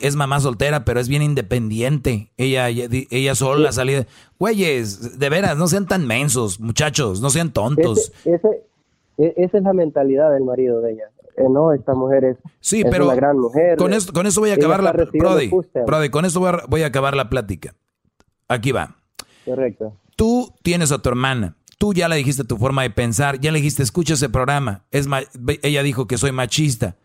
es 0.00 0.16
mamá 0.16 0.40
soltera, 0.40 0.84
pero 0.84 1.00
es 1.00 1.08
bien 1.08 1.22
independiente. 1.22 2.30
Ella, 2.36 2.68
ella, 2.68 2.86
ella 3.10 3.34
sola 3.34 3.72
salida. 3.72 4.06
Güeyes, 4.38 5.18
de 5.18 5.28
veras, 5.28 5.56
no 5.56 5.66
sean 5.68 5.86
tan 5.86 6.06
mensos, 6.06 6.60
muchachos, 6.60 7.20
no 7.20 7.30
sean 7.30 7.52
tontos. 7.52 8.12
Ese, 8.24 8.34
ese- 8.36 8.62
e- 9.18 9.34
esa 9.36 9.58
es 9.58 9.64
la 9.64 9.72
mentalidad 9.72 10.30
del 10.32 10.44
marido 10.44 10.80
de 10.80 10.92
ella. 10.92 11.04
Eh, 11.38 11.44
no, 11.50 11.72
esta 11.72 11.94
mujer 11.94 12.24
es, 12.24 12.36
Sí, 12.60 12.80
es 12.80 12.86
pero 12.90 13.04
una 13.06 13.14
gran 13.14 13.38
mujer. 13.38 13.76
con 13.76 13.92
esto, 13.92 14.12
con 14.12 14.26
esto 14.26 14.40
voy 14.40 14.50
a 14.50 14.54
acabar 14.54 14.82
la 14.82 14.92
Brody. 14.92 15.50
Brody, 15.86 16.08
con 16.10 16.24
esto 16.24 16.40
voy 16.40 16.48
a, 16.50 16.62
voy 16.68 16.82
a 16.82 16.86
acabar 16.86 17.14
la 17.14 17.28
plática. 17.28 17.74
Aquí 18.48 18.72
va. 18.72 18.96
Correcto. 19.44 19.94
Tú 20.16 20.52
tienes 20.62 20.92
a 20.92 20.98
tu 20.98 21.08
hermana. 21.10 21.56
Tú 21.78 21.92
ya 21.92 22.08
le 22.08 22.16
dijiste 22.16 22.44
tu 22.44 22.56
forma 22.56 22.82
de 22.82 22.90
pensar, 22.90 23.38
ya 23.40 23.52
le 23.52 23.58
dijiste, 23.58 23.82
escucha 23.82 24.14
ese 24.14 24.28
programa. 24.28 24.84
Es 24.90 25.06
ella 25.62 25.82
dijo 25.82 26.06
que 26.06 26.16
soy 26.18 26.32
machista. 26.32 26.96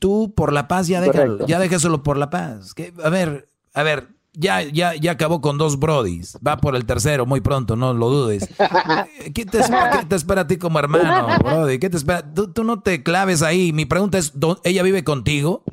Tú 0.00 0.32
por 0.36 0.52
la 0.52 0.68
paz 0.68 0.86
ya 0.86 1.00
déjalo, 1.00 1.22
Correcto. 1.32 1.46
ya 1.46 1.58
déjaselo 1.58 2.02
por 2.02 2.16
la 2.18 2.30
paz. 2.30 2.74
A 3.02 3.08
ver, 3.08 3.48
a 3.74 3.82
ver, 3.82 4.08
ya, 4.34 4.62
ya, 4.62 4.94
ya 4.94 5.12
acabó 5.12 5.40
con 5.40 5.56
dos 5.58 5.78
brodis. 5.80 6.36
Va 6.46 6.58
por 6.58 6.76
el 6.76 6.84
tercero 6.84 7.26
muy 7.26 7.40
pronto, 7.40 7.74
no 7.74 7.94
lo 7.94 8.08
dudes. 8.10 8.48
¿Qué 9.34 9.44
te, 9.46 9.58
espera, 9.60 9.90
qué 10.00 10.06
te 10.06 10.14
espera 10.16 10.42
a 10.42 10.46
ti 10.46 10.56
como 10.58 10.78
hermano, 10.78 11.26
Brody? 11.42 11.78
¿Qué 11.78 11.90
te 11.90 11.96
espera? 11.96 12.22
Tú, 12.34 12.52
tú 12.52 12.62
no 12.64 12.80
te 12.80 13.02
claves 13.02 13.42
ahí. 13.42 13.72
Mi 13.72 13.86
pregunta 13.86 14.18
es, 14.18 14.38
¿dó- 14.38 14.60
¿ella 14.62 14.82
vive 14.82 15.02
contigo? 15.04 15.64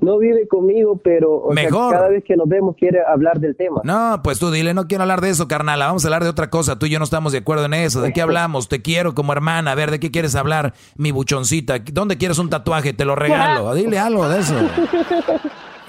No 0.00 0.18
vive 0.18 0.48
conmigo, 0.48 1.00
pero 1.02 1.42
o 1.42 1.54
sea, 1.54 1.62
Mejor. 1.62 1.92
cada 1.94 2.08
vez 2.08 2.24
que 2.24 2.36
nos 2.36 2.48
vemos 2.48 2.74
quiere 2.76 2.98
hablar 3.06 3.38
del 3.38 3.54
tema. 3.54 3.80
No, 3.84 4.20
pues 4.24 4.40
tú 4.40 4.50
dile, 4.50 4.74
no 4.74 4.88
quiero 4.88 5.02
hablar 5.02 5.20
de 5.20 5.30
eso, 5.30 5.46
carnal. 5.46 5.78
Vamos 5.78 6.04
a 6.04 6.08
hablar 6.08 6.24
de 6.24 6.30
otra 6.30 6.50
cosa. 6.50 6.78
Tú 6.78 6.86
y 6.86 6.90
yo 6.90 6.98
no 6.98 7.04
estamos 7.04 7.30
de 7.32 7.38
acuerdo 7.38 7.66
en 7.66 7.74
eso. 7.74 8.00
¿De 8.00 8.12
qué 8.12 8.20
hablamos? 8.20 8.68
Te 8.68 8.82
quiero 8.82 9.14
como 9.14 9.32
hermana. 9.32 9.70
A 9.70 9.74
ver, 9.76 9.90
¿de 9.92 10.00
qué 10.00 10.10
quieres 10.10 10.34
hablar, 10.34 10.74
mi 10.96 11.12
buchoncita? 11.12 11.78
¿Dónde 11.92 12.18
quieres 12.18 12.38
un 12.38 12.50
tatuaje? 12.50 12.92
Te 12.94 13.04
lo 13.04 13.14
regalo. 13.14 13.72
Dile 13.80 13.98
algo 13.98 14.28
de 14.28 14.40
eso. 14.40 14.54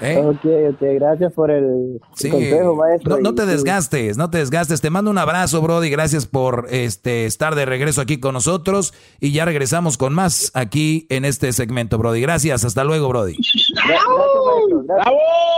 ¿Eh? 0.04 0.18
Ok, 0.18 0.44
ok, 0.74 0.80
gracias 0.96 1.32
por 1.32 1.50
el 1.50 2.00
Sí. 2.14 2.28
consejo, 2.28 2.74
maestro. 2.74 3.16
No, 3.16 3.22
no 3.22 3.30
Y- 3.30 3.34
te 3.36 3.42
sí. 3.42 3.48
desgastes, 3.48 4.16
no 4.16 4.30
te 4.30 4.38
desgastes. 4.38 4.80
Te 4.80 4.90
mando 4.90 5.10
un 5.10 5.18
abrazo, 5.18 5.62
Brody. 5.62 5.90
Gracias 5.90 6.26
por 6.26 6.66
este 6.70 7.24
estar 7.26 7.54
de 7.54 7.64
regreso 7.66 8.00
aquí 8.00 8.18
con 8.18 8.34
nosotros. 8.34 8.92
Y 9.20 9.30
ya 9.32 9.44
regresamos 9.44 9.96
con 9.98 10.12
más 10.12 10.50
aquí 10.54 11.06
en 11.08 11.24
este 11.24 11.52
segmento, 11.52 11.98
Brody. 11.98 12.20
Gracias. 12.20 12.64
Hasta 12.64 12.82
luego, 12.84 13.08
Brody. 13.08 13.36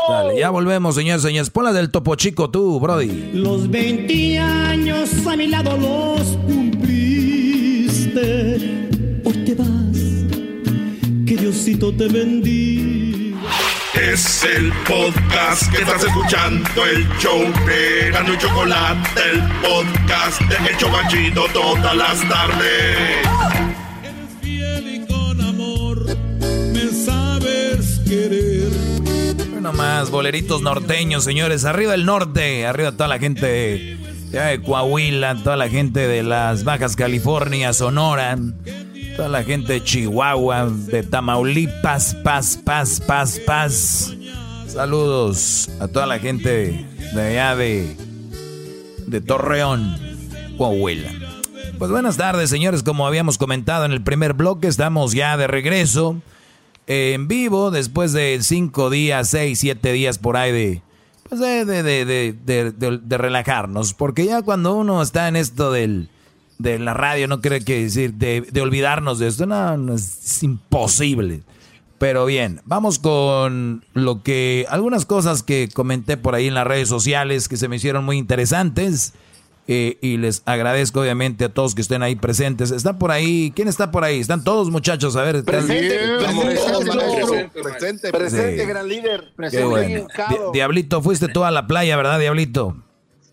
Dale, 0.09 0.39
ya 0.39 0.51
volvemos, 0.51 0.95
señores, 0.95 1.23
señores. 1.23 1.49
Ponla 1.51 1.73
del 1.73 1.91
topo 1.91 2.15
chico 2.17 2.51
tú, 2.51 2.79
Brody. 2.81 3.31
Los 3.33 3.71
20 3.71 4.39
años 4.39 5.11
a 5.27 5.37
mi 5.37 5.47
lado 5.49 5.77
los 5.79 6.37
cumpliste. 6.47 8.21
Hoy 9.25 9.45
te 9.45 9.55
vas, 9.55 9.67
que 11.27 11.37
Diosito 11.37 11.95
te 11.97 12.09
bendiga. 12.09 12.94
Es 14.01 14.45
el 14.45 14.73
podcast 14.89 15.71
que 15.73 15.83
estás 15.83 16.03
escuchando, 16.03 16.85
el 16.85 17.09
show 17.19 17.41
de 17.67 18.11
y 18.11 18.39
Chocolate, 18.39 19.21
el 19.33 19.43
podcast 19.63 20.41
de 20.43 20.69
El 20.69 20.77
Chobachito 20.77 21.45
todas 21.53 21.97
las 21.97 22.29
tardes. 22.29 23.27
Me 26.73 26.89
sabes 27.05 28.01
querer. 28.05 28.71
Bueno, 29.53 29.73
más 29.73 30.11
boleritos 30.11 30.61
norteños, 30.63 31.23
señores. 31.23 31.65
Arriba 31.65 31.95
el 31.95 32.05
norte, 32.05 32.67
arriba 32.67 32.93
toda 32.93 33.09
la 33.09 33.21
gente 33.21 33.47
de 33.47 34.61
Coahuila, 34.65 35.37
toda 35.37 35.57
la 35.57 35.69
gente 35.69 36.09
de 36.09 36.25
las 36.25 36.65
Bajas 36.65 36.97
California, 36.97 37.73
Sonora, 37.73 38.37
toda 39.17 39.29
la 39.29 39.43
gente 39.45 39.75
de 39.75 39.83
Chihuahua, 39.85 40.69
de 40.71 41.03
Tamaulipas, 41.03 42.15
paz, 42.25 42.59
paz, 42.63 43.01
paz, 43.01 43.39
paz. 43.47 44.15
Saludos 44.67 45.71
a 45.81 45.89
toda 45.89 46.07
la 46.07 46.19
gente 46.19 46.85
de 47.15 47.21
allá 47.23 47.55
de, 47.57 47.97
Torreón, 49.21 49.97
Coahuila. 50.59 51.11
Pues 51.79 51.91
buenas 51.91 52.17
tardes, 52.17 52.51
señores. 52.51 52.83
Como 52.83 53.07
habíamos 53.07 53.39
comentado 53.39 53.85
en 53.85 53.93
el 53.93 54.03
primer 54.03 54.33
bloque, 54.35 54.67
estamos 54.69 55.13
ya 55.13 55.37
de 55.37 55.47
regreso 55.47 56.17
en 56.87 57.29
vivo 57.29 57.71
después 57.71 58.13
de 58.13 58.39
cinco 58.43 58.91
días, 58.91 59.29
seis, 59.29 59.61
siete 59.61 59.93
días 59.93 60.19
por 60.19 60.37
ahí 60.37 60.53
de, 60.53 60.83
pues 61.29 61.41
de, 61.41 61.65
de- 61.65 62.05
de- 62.05 62.99
de 63.03 63.19
relajarnos. 63.19 63.95
Porque 63.95 64.25
ya 64.27 64.43
cuando 64.43 64.75
uno 64.75 65.01
está 65.03 65.29
en 65.29 65.37
esto 65.37 65.71
del, 65.73 66.09
de 66.59 66.79
la 66.79 66.95
radio, 66.95 67.27
no 67.29 67.41
quiere 67.41 67.61
que 67.65 67.83
decir 67.83 68.15
de, 68.15 68.41
de 68.43 68.61
olvidarnos 68.61 69.19
de 69.19 69.27
esto, 69.29 69.47
no, 69.47 69.77
no, 69.77 69.95
es, 69.95 70.25
es 70.25 70.43
imposible. 70.43 71.43
Pero 71.99 72.27
bien, 72.27 72.61
vamos 72.65 72.99
con 72.99 73.85
lo 73.95 74.23
que, 74.23 74.67
algunas 74.69 75.07
cosas 75.07 75.43
que 75.43 75.69
comenté 75.73 76.17
por 76.17 76.35
ahí 76.35 76.49
en 76.49 76.55
las 76.55 76.67
redes 76.67 76.89
sociales 76.89 77.49
que 77.49 77.57
se 77.57 77.69
me 77.69 77.77
hicieron 77.77 78.05
muy 78.05 78.19
interesantes. 78.19 79.13
eh, 79.67 79.97
y 80.03 80.19
les 80.19 80.43
agradezco 80.45 81.01
obviamente 81.01 81.47
a 81.47 81.49
todos 81.49 81.75
que 81.75 81.81
estén 81.81 82.03
ahí 82.03 82.17
presentes. 82.17 82.71
¿Está 82.71 82.99
por 82.99 83.11
ahí? 83.11 83.51
¿Quién 83.57 83.67
está 83.69 83.91
por 83.91 84.05
ahí? 84.05 84.21
¿Están 84.21 84.45
todos 84.45 84.71
muchachos? 84.71 85.17
A 85.17 85.23
ver. 85.23 85.37
¿están- 85.37 85.67
Presente, 85.67 86.17
Estamos 86.17 86.45
presente. 86.45 87.63
Presente, 87.63 88.11
Presente, 88.13 88.67
gran 88.67 88.87
líder. 88.89 89.33
Presente, 89.35 89.65
bueno. 89.67 90.07
Diablito, 90.53 91.01
fuiste 91.01 91.29
tú 91.29 91.45
a 91.45 91.51
la 91.51 91.67
playa, 91.67 91.97
¿verdad, 91.97 92.19
Diablito? 92.21 92.77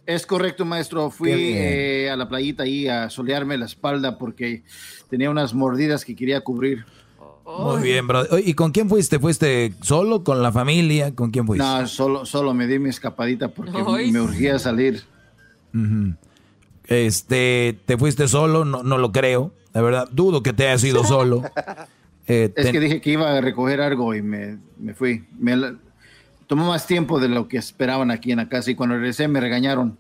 Es 0.06 0.26
correcto, 0.26 0.66
maestro. 0.66 1.10
Fui 1.12 1.32
eh, 1.32 2.10
a 2.12 2.16
la 2.16 2.28
playita 2.28 2.64
ahí 2.64 2.88
a 2.88 3.10
solearme 3.10 3.58
la 3.58 3.66
espalda 3.66 4.18
porque 4.18 4.64
tenía 5.10 5.30
unas 5.30 5.54
mordidas 5.54 6.04
que 6.06 6.16
quería 6.16 6.42
cubrir. 6.42 6.86
Muy 7.46 7.82
bien, 7.84 8.08
bro. 8.08 8.24
¿Y 8.44 8.54
con 8.54 8.72
quién 8.72 8.88
fuiste? 8.90 9.20
¿Fuiste 9.20 9.74
solo, 9.82 10.24
con 10.24 10.42
la 10.42 10.52
familia? 10.52 11.14
¿Con 11.14 11.32
quién 11.32 11.46
fuiste? 11.46 11.66
No, 11.66 11.86
solo, 11.88 12.26
solo 12.26 12.54
me 12.54 12.66
di 12.68 12.80
mi 12.80 12.90
escapadita 12.90 13.50
porque 13.50 13.74
Ay. 13.88 14.12
me 14.12 14.22
urgía 14.22 14.58
salir. 14.58 15.04
Este, 16.88 17.78
¿te 17.86 17.98
fuiste 17.98 18.28
solo? 18.28 18.66
No, 18.66 18.84
no 18.84 18.98
lo 18.98 19.12
creo. 19.12 19.54
La 19.74 19.82
verdad, 19.82 20.10
dudo 20.12 20.44
que 20.44 20.54
te 20.54 20.68
hayas 20.68 20.84
ido 20.84 21.04
solo. 21.06 21.44
Eh, 22.28 22.52
Es 22.56 22.66
ten- 22.66 22.72
que 22.74 22.80
dije 22.80 23.02
que 23.02 23.12
iba 23.12 23.38
a 23.38 23.42
recoger 23.42 23.82
algo 23.82 24.14
y 24.16 24.22
me, 24.22 24.58
me 24.78 24.94
fui. 24.94 25.26
Me 25.40 25.56
la- 25.56 25.76
tomó 26.52 26.68
más 26.68 26.86
tiempo 26.86 27.22
de 27.22 27.30
lo 27.30 27.48
que 27.48 27.56
esperaban 27.56 28.12
aquí 28.12 28.34
en 28.34 28.40
la 28.40 28.50
casa 28.50 28.70
y 28.70 28.76
cuando 28.76 28.96
regresé 28.96 29.30
me 29.30 29.40
regañaron. 29.40 29.98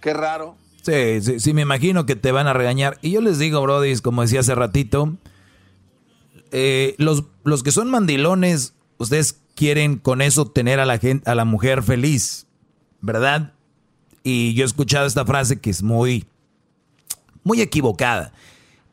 Qué 0.00 0.14
raro. 0.14 0.54
Sí, 0.82 1.20
sí, 1.20 1.40
sí, 1.40 1.52
me 1.52 1.62
imagino 1.62 2.06
que 2.06 2.14
te 2.14 2.30
van 2.30 2.46
a 2.46 2.52
regañar. 2.52 2.96
Y 3.02 3.10
yo 3.10 3.20
les 3.20 3.40
digo, 3.40 3.60
Brody, 3.60 3.98
como 3.98 4.22
decía 4.22 4.38
hace 4.38 4.54
ratito, 4.54 5.16
eh, 6.52 6.94
los, 6.98 7.24
los 7.42 7.64
que 7.64 7.72
son 7.72 7.90
mandilones, 7.90 8.74
ustedes 8.98 9.40
quieren 9.56 9.98
con 9.98 10.22
eso 10.22 10.46
tener 10.46 10.78
a 10.78 10.86
la 10.86 10.98
gente, 10.98 11.28
a 11.28 11.34
la 11.34 11.44
mujer 11.44 11.82
feliz, 11.82 12.46
¿verdad? 13.00 13.52
Y 14.22 14.54
yo 14.54 14.62
he 14.62 14.66
escuchado 14.66 15.08
esta 15.08 15.24
frase 15.24 15.58
que 15.58 15.70
es 15.70 15.82
muy, 15.82 16.24
muy 17.42 17.60
equivocada. 17.60 18.32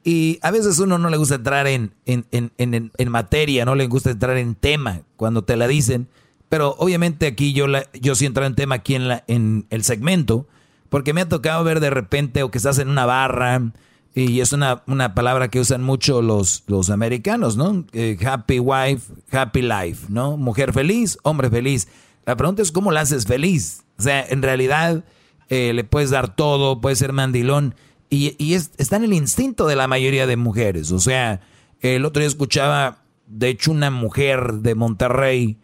Y 0.04 0.40
a 0.42 0.50
veces 0.50 0.80
uno 0.80 0.98
no 0.98 1.12
le 1.12 1.18
gusta 1.18 1.36
entrar 1.36 1.68
en, 1.68 1.94
en, 2.08 2.26
en, 2.32 2.52
en, 2.58 2.92
en 2.98 3.10
materia, 3.10 3.66
no 3.66 3.76
le 3.76 3.86
gusta 3.86 4.10
entrar 4.10 4.36
en 4.38 4.56
tema 4.56 5.02
cuando 5.16 5.44
te 5.44 5.56
la 5.56 5.68
dicen. 5.68 6.08
Pero 6.52 6.76
obviamente 6.80 7.28
aquí 7.28 7.54
yo, 7.54 7.66
la, 7.68 7.86
yo 7.94 8.14
sí 8.14 8.26
entro 8.26 8.46
en 8.46 8.56
tema 8.56 8.76
aquí 8.76 8.96
en, 8.96 9.08
la, 9.08 9.24
en 9.28 9.68
el 9.70 9.86
segmento, 9.86 10.50
porque 10.90 11.14
me 11.14 11.22
ha 11.22 11.30
tocado 11.30 11.64
ver 11.64 11.80
de 11.80 11.90
repente 11.90 12.44
o 12.44 12.52
que 12.52 12.58
estás 12.58 12.78
en 12.78 12.90
una 12.90 13.06
barra, 13.06 13.72
y 14.14 14.42
es 14.42 14.52
una, 14.52 14.84
una 14.86 15.16
palabra 15.16 15.48
que 15.48 15.62
usan 15.62 15.82
mucho 15.82 16.22
los, 16.22 16.66
los 16.68 16.90
americanos, 16.90 17.56
¿no? 17.56 17.86
Eh, 17.94 18.18
happy 18.22 18.60
wife, 18.60 19.14
happy 19.32 19.62
life, 19.62 20.08
¿no? 20.10 20.36
Mujer 20.36 20.74
feliz, 20.74 21.18
hombre 21.24 21.50
feliz. 21.50 21.88
La 22.26 22.36
pregunta 22.36 22.62
es 22.62 22.74
cómo 22.74 22.92
la 22.92 23.00
haces 23.00 23.26
feliz. 23.26 23.86
O 23.98 24.02
sea, 24.02 24.22
en 24.28 24.42
realidad 24.42 25.06
eh, 25.48 25.72
le 25.74 25.86
puedes 25.86 26.10
dar 26.10 26.36
todo, 26.36 26.82
puedes 26.82 27.00
ser 27.00 27.14
mandilón, 27.14 27.76
y, 28.10 28.36
y 28.38 28.56
es- 28.56 28.72
está 28.78 28.98
en 28.98 29.06
el 29.06 29.14
instinto 29.14 29.68
de 29.68 29.78
la 29.78 29.88
mayoría 29.88 30.28
de 30.28 30.36
mujeres. 30.36 30.92
O 30.92 31.00
sea, 31.00 31.40
el 31.80 32.04
otro 32.04 32.20
día 32.20 32.28
escuchaba, 32.28 33.04
de 33.28 33.48
hecho, 33.48 33.72
una 33.72 33.90
mujer 33.90 34.56
de 34.56 34.76
Monterrey, 34.76 35.58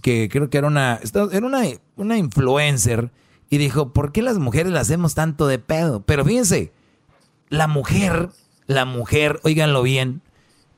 que 0.00 0.28
creo 0.30 0.48
que 0.48 0.58
era 0.58 0.66
una, 0.66 1.00
era 1.32 1.46
una, 1.46 1.62
una 1.96 2.18
influencer, 2.18 3.10
y 3.52 3.58
dijo, 3.58 3.92
¿por 3.92 4.12
qué 4.12 4.22
las 4.22 4.38
mujeres 4.38 4.72
las 4.72 4.88
hacemos 4.88 5.14
tanto 5.14 5.46
de 5.46 5.58
pedo? 5.58 6.02
Pero 6.06 6.24
fíjense, 6.24 6.72
la 7.50 7.66
mujer, 7.66 8.30
la 8.66 8.86
mujer, 8.86 9.40
óiganlo 9.42 9.82
bien, 9.82 10.22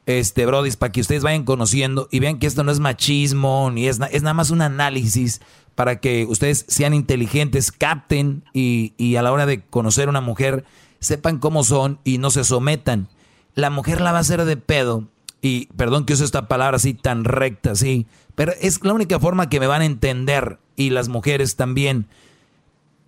este, 0.07 0.45
brodis, 0.45 0.77
para 0.77 0.91
que 0.91 1.01
ustedes 1.01 1.23
vayan 1.23 1.45
conociendo 1.45 2.09
y 2.11 2.19
vean 2.19 2.41
que 2.41 2.49
esto 2.49 2.65
no 2.65 2.73
es 2.73 2.81
machismo, 2.81 3.71
ni 3.71 3.87
es, 3.87 4.01
es 4.11 4.23
nada 4.23 4.35
más 4.35 4.51
un 4.51 4.61
análisis 4.61 5.41
para 5.77 6.01
que 6.01 6.25
ustedes 6.25 6.65
sean 6.67 6.95
inteligentes, 6.95 7.71
capten 7.71 8.43
y, 8.53 8.93
y 8.97 9.15
a 9.15 9.23
la 9.23 9.31
hora 9.31 9.47
de 9.47 9.63
conocer 9.63 10.09
una 10.09 10.21
mujer 10.21 10.65
sepan 10.99 11.39
cómo 11.39 11.63
son 11.63 12.01
y 12.03 12.19
no 12.19 12.31
se 12.31 12.43
sometan. 12.43 13.09
La 13.55 13.71
mujer 13.71 14.01
la 14.01 14.11
va 14.11 14.19
a 14.19 14.23
hacer 14.23 14.45
de 14.45 14.57
pedo, 14.57 15.07
y 15.47 15.67
perdón 15.77 16.07
que 16.07 16.15
use 16.15 16.25
esta 16.25 16.49
palabra 16.49 16.77
así 16.77 16.95
tan 16.95 17.25
recta, 17.25 17.73
así, 17.73 18.07
pero 18.35 18.53
es 18.63 18.83
la 18.83 18.95
única 18.95 19.21
forma 19.21 19.51
que 19.51 19.61
me 19.61 19.67
van 19.67 19.83
a 19.83 19.85
entender 19.85 20.59
y 20.75 20.89
las 20.89 21.09
mujeres 21.11 21.55
también. 21.57 22.07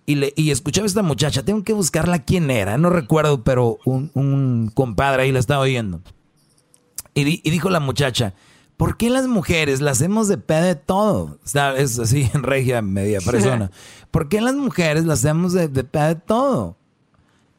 Y, 0.05 0.15
le, 0.15 0.33
y 0.35 0.51
escuchaba 0.51 0.85
a 0.85 0.87
esta 0.87 1.01
muchacha, 1.01 1.43
tengo 1.43 1.63
que 1.63 1.73
buscarla 1.73 2.23
quién 2.23 2.51
era, 2.51 2.77
no 2.77 2.91
recuerdo, 2.91 3.43
pero 3.43 3.79
un, 3.85 4.11
un 4.13 4.71
compadre 4.73 5.23
ahí 5.23 5.31
la 5.31 5.39
estaba 5.39 5.61
oyendo. 5.61 6.01
Y, 7.15 7.23
di- 7.23 7.41
y 7.43 7.49
dijo 7.49 7.71
la 7.71 7.79
muchacha, 7.79 8.35
¿por 8.77 8.97
qué 8.97 9.09
las 9.09 9.25
mujeres 9.27 9.81
las 9.81 9.97
hacemos 9.97 10.27
de 10.27 10.37
pedo 10.37 10.61
de 10.63 10.75
todo? 10.75 11.39
O 11.43 11.47
sea, 11.47 11.75
es 11.75 11.97
así 11.97 12.29
en 12.35 12.43
regia 12.43 12.83
media 12.83 13.19
persona. 13.19 13.71
¿Por 14.11 14.29
qué 14.29 14.41
las 14.41 14.53
mujeres 14.53 15.05
las 15.05 15.25
hacemos 15.25 15.53
de, 15.53 15.67
de 15.69 15.83
pedo 15.83 16.07
de 16.09 16.15
todo? 16.15 16.77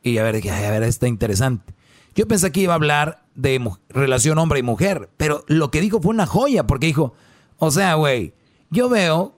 Y 0.04 0.18
a 0.18 0.22
ver, 0.22 0.36
dije, 0.36 0.52
"Ay, 0.52 0.64
a 0.66 0.70
ver, 0.70 0.84
está 0.84 1.08
interesante. 1.08 1.74
Yo 2.14 2.28
pensé 2.28 2.52
que 2.52 2.60
iba 2.60 2.72
a 2.72 2.76
hablar 2.76 3.24
de 3.38 3.70
relación 3.88 4.36
hombre 4.38 4.58
y 4.58 4.62
mujer, 4.62 5.08
pero 5.16 5.44
lo 5.46 5.70
que 5.70 5.80
dijo 5.80 6.00
fue 6.02 6.10
una 6.10 6.26
joya, 6.26 6.66
porque 6.66 6.86
dijo, 6.86 7.14
o 7.58 7.70
sea, 7.70 7.94
güey, 7.94 8.34
yo 8.70 8.88
veo 8.88 9.34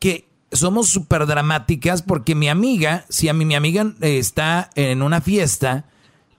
que 0.00 0.26
somos 0.50 0.88
súper 0.88 1.26
dramáticas 1.26 2.00
porque 2.02 2.34
mi 2.34 2.48
amiga, 2.48 3.04
si 3.10 3.28
a 3.28 3.34
mí 3.34 3.44
mi 3.44 3.54
amiga 3.54 3.92
eh, 4.00 4.18
está 4.18 4.70
en 4.74 5.02
una 5.02 5.20
fiesta 5.20 5.84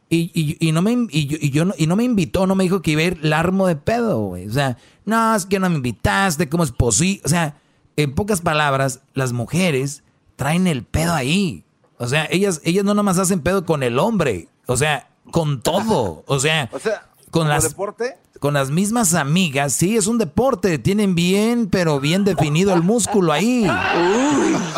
y, 0.09 0.31
y- 0.59 0.71
no 0.71 0.81
me 0.81 1.07
y 1.11 1.51
yo, 1.51 1.65
no, 1.65 1.75
y 1.77 1.85
no 1.85 1.95
me 1.95 2.03
invitó, 2.03 2.47
no 2.47 2.55
me 2.55 2.63
dijo 2.63 2.81
que 2.81 2.91
iba 2.91 3.01
a 3.01 3.05
ir, 3.05 3.19
la 3.23 3.37
armo 3.39 3.67
de 3.67 3.75
pedo, 3.75 4.17
güey. 4.21 4.47
O 4.47 4.51
sea, 4.51 4.77
no, 5.05 5.35
es 5.35 5.45
que 5.45 5.59
no 5.59 5.69
me 5.69 5.75
invitaste, 5.75 6.49
¿cómo 6.49 6.63
es 6.63 6.71
posible? 6.71 7.21
O 7.23 7.29
sea, 7.29 7.57
en 7.97 8.15
pocas 8.15 8.41
palabras, 8.41 9.01
las 9.13 9.31
mujeres 9.33 10.01
traen 10.35 10.65
el 10.65 10.83
pedo 10.83 11.13
ahí. 11.13 11.63
O 11.99 12.07
sea, 12.07 12.27
ellas, 12.31 12.61
ellas 12.63 12.83
no 12.83 12.95
nomás 12.95 13.19
hacen 13.19 13.41
pedo 13.41 13.63
con 13.65 13.83
el 13.83 13.99
hombre, 13.99 14.47
o 14.65 14.75
sea, 14.75 15.09
con 15.31 15.61
todo. 15.61 16.23
O 16.27 16.39
sea, 16.39 16.69
O 16.73 16.79
sea, 16.79 17.07
con 17.31 17.43
¿como 17.43 17.49
las 17.49 17.63
deporte? 17.63 18.17
con 18.39 18.53
las 18.53 18.71
mismas 18.71 19.13
amigas, 19.15 19.73
sí, 19.73 19.97
es 19.97 20.07
un 20.07 20.17
deporte, 20.17 20.79
tienen 20.79 21.13
bien, 21.13 21.67
pero 21.67 21.99
bien 21.99 22.23
definido 22.23 22.73
el 22.73 22.83
músculo 22.83 23.33
ahí. 23.33 23.69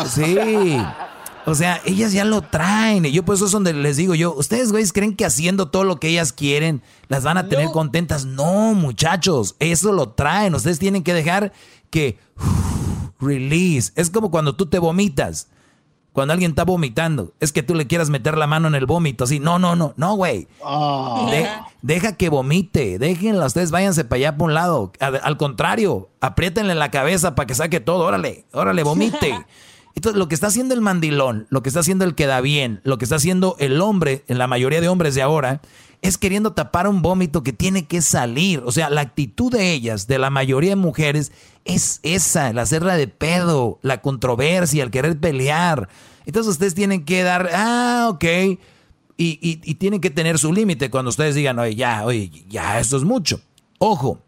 Sí. 0.08 0.78
O 1.44 1.54
sea, 1.54 1.80
ellas 1.84 2.12
ya 2.12 2.24
lo 2.24 2.42
traen. 2.42 3.04
Y 3.04 3.12
yo 3.12 3.24
por 3.24 3.34
eso 3.34 3.46
es 3.46 3.52
donde 3.52 3.72
les 3.72 3.96
digo 3.96 4.14
yo, 4.14 4.34
¿ustedes, 4.34 4.70
güeyes, 4.72 4.92
creen 4.92 5.16
que 5.16 5.24
haciendo 5.24 5.68
todo 5.68 5.84
lo 5.84 5.98
que 5.98 6.08
ellas 6.08 6.32
quieren 6.32 6.82
las 7.08 7.24
van 7.24 7.36
a 7.38 7.48
tener 7.48 7.68
contentas? 7.70 8.24
No, 8.24 8.74
muchachos, 8.74 9.56
eso 9.58 9.92
lo 9.92 10.10
traen. 10.10 10.54
Ustedes 10.54 10.78
tienen 10.78 11.02
que 11.02 11.14
dejar 11.14 11.52
que... 11.90 12.18
release. 13.20 13.92
Es 13.94 14.10
como 14.10 14.30
cuando 14.30 14.56
tú 14.56 14.66
te 14.66 14.78
vomitas. 14.78 15.48
Cuando 16.12 16.32
alguien 16.34 16.50
está 16.52 16.64
vomitando, 16.64 17.32
es 17.40 17.52
que 17.52 17.62
tú 17.62 17.74
le 17.74 17.86
quieras 17.86 18.10
meter 18.10 18.36
la 18.36 18.46
mano 18.46 18.68
en 18.68 18.74
el 18.74 18.84
vómito, 18.84 19.24
así. 19.24 19.40
No, 19.40 19.58
no, 19.58 19.74
no, 19.76 19.94
no, 19.96 20.14
güey. 20.14 20.46
De- 21.30 21.48
deja 21.80 22.16
que 22.16 22.28
vomite, 22.28 22.98
déjenla, 22.98 23.46
ustedes 23.46 23.70
váyanse 23.70 24.04
para 24.04 24.18
allá 24.18 24.36
por 24.36 24.48
un 24.48 24.54
lado. 24.54 24.92
Al, 25.00 25.20
al 25.22 25.36
contrario, 25.38 26.10
apriétenle 26.20 26.74
la 26.74 26.90
cabeza 26.90 27.34
para 27.34 27.46
que 27.46 27.54
saque 27.54 27.80
todo, 27.80 28.04
órale, 28.04 28.44
órale, 28.52 28.82
vomite. 28.82 29.34
Entonces, 29.94 30.18
lo 30.18 30.26
que 30.28 30.34
está 30.34 30.46
haciendo 30.46 30.74
el 30.74 30.80
mandilón, 30.80 31.46
lo 31.50 31.62
que 31.62 31.68
está 31.68 31.80
haciendo 31.80 32.04
el 32.06 32.14
que 32.14 32.26
da 32.26 32.40
bien, 32.40 32.80
lo 32.84 32.96
que 32.98 33.04
está 33.04 33.16
haciendo 33.16 33.56
el 33.58 33.80
hombre, 33.80 34.24
en 34.28 34.38
la 34.38 34.46
mayoría 34.46 34.80
de 34.80 34.88
hombres 34.88 35.14
de 35.14 35.22
ahora, 35.22 35.60
es 36.02 36.18
queriendo 36.18 36.52
tapar 36.52 36.88
un 36.88 37.00
vómito 37.00 37.44
que 37.44 37.52
tiene 37.52 37.86
que 37.86 38.02
salir. 38.02 38.60
O 38.66 38.72
sea, 38.72 38.90
la 38.90 39.00
actitud 39.00 39.52
de 39.52 39.72
ellas, 39.72 40.08
de 40.08 40.18
la 40.18 40.30
mayoría 40.30 40.70
de 40.70 40.76
mujeres, 40.76 41.30
es 41.64 42.00
esa, 42.02 42.50
el 42.50 42.58
hacerla 42.58 42.96
de 42.96 43.06
pedo, 43.06 43.78
la 43.82 44.02
controversia, 44.02 44.82
el 44.82 44.90
querer 44.90 45.18
pelear. 45.18 45.88
Entonces 46.26 46.52
ustedes 46.52 46.74
tienen 46.74 47.04
que 47.04 47.22
dar, 47.22 47.48
ah, 47.54 48.08
ok, 48.10 48.24
y, 49.16 49.74
tienen 49.76 50.00
que 50.00 50.10
tener 50.10 50.38
su 50.40 50.52
límite 50.52 50.90
cuando 50.90 51.10
ustedes 51.10 51.36
digan, 51.36 51.60
oye, 51.60 51.76
ya, 51.76 52.04
oye, 52.04 52.30
ya, 52.48 52.80
esto 52.80 52.96
es 52.96 53.04
mucho. 53.04 53.40
Ojo, 53.78 54.18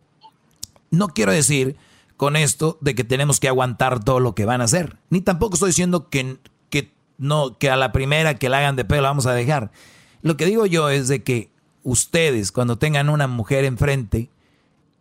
no 0.90 1.08
quiero 1.08 1.32
decir 1.32 1.76
con 2.16 2.36
esto 2.36 2.78
de 2.80 2.94
que 2.94 3.02
tenemos 3.02 3.40
que 3.40 3.48
aguantar 3.48 4.02
todo 4.04 4.20
lo 4.20 4.36
que 4.36 4.44
van 4.44 4.60
a 4.60 4.64
hacer. 4.64 4.98
Ni 5.10 5.20
tampoco 5.20 5.54
estoy 5.54 5.70
diciendo 5.70 6.08
que, 6.08 6.38
que, 6.70 6.92
no, 7.18 7.58
que 7.58 7.68
a 7.68 7.76
la 7.76 7.90
primera 7.90 8.34
que 8.34 8.48
la 8.48 8.58
hagan 8.58 8.76
de 8.76 8.84
pedo 8.84 9.02
la 9.02 9.08
vamos 9.08 9.26
a 9.26 9.34
dejar. 9.34 9.72
Lo 10.22 10.36
que 10.36 10.46
digo 10.46 10.66
yo 10.66 10.88
es 10.90 11.08
de 11.08 11.24
que 11.24 11.50
ustedes, 11.84 12.50
cuando 12.50 12.76
tengan 12.76 13.08
una 13.08 13.28
mujer 13.28 13.64
enfrente, 13.64 14.30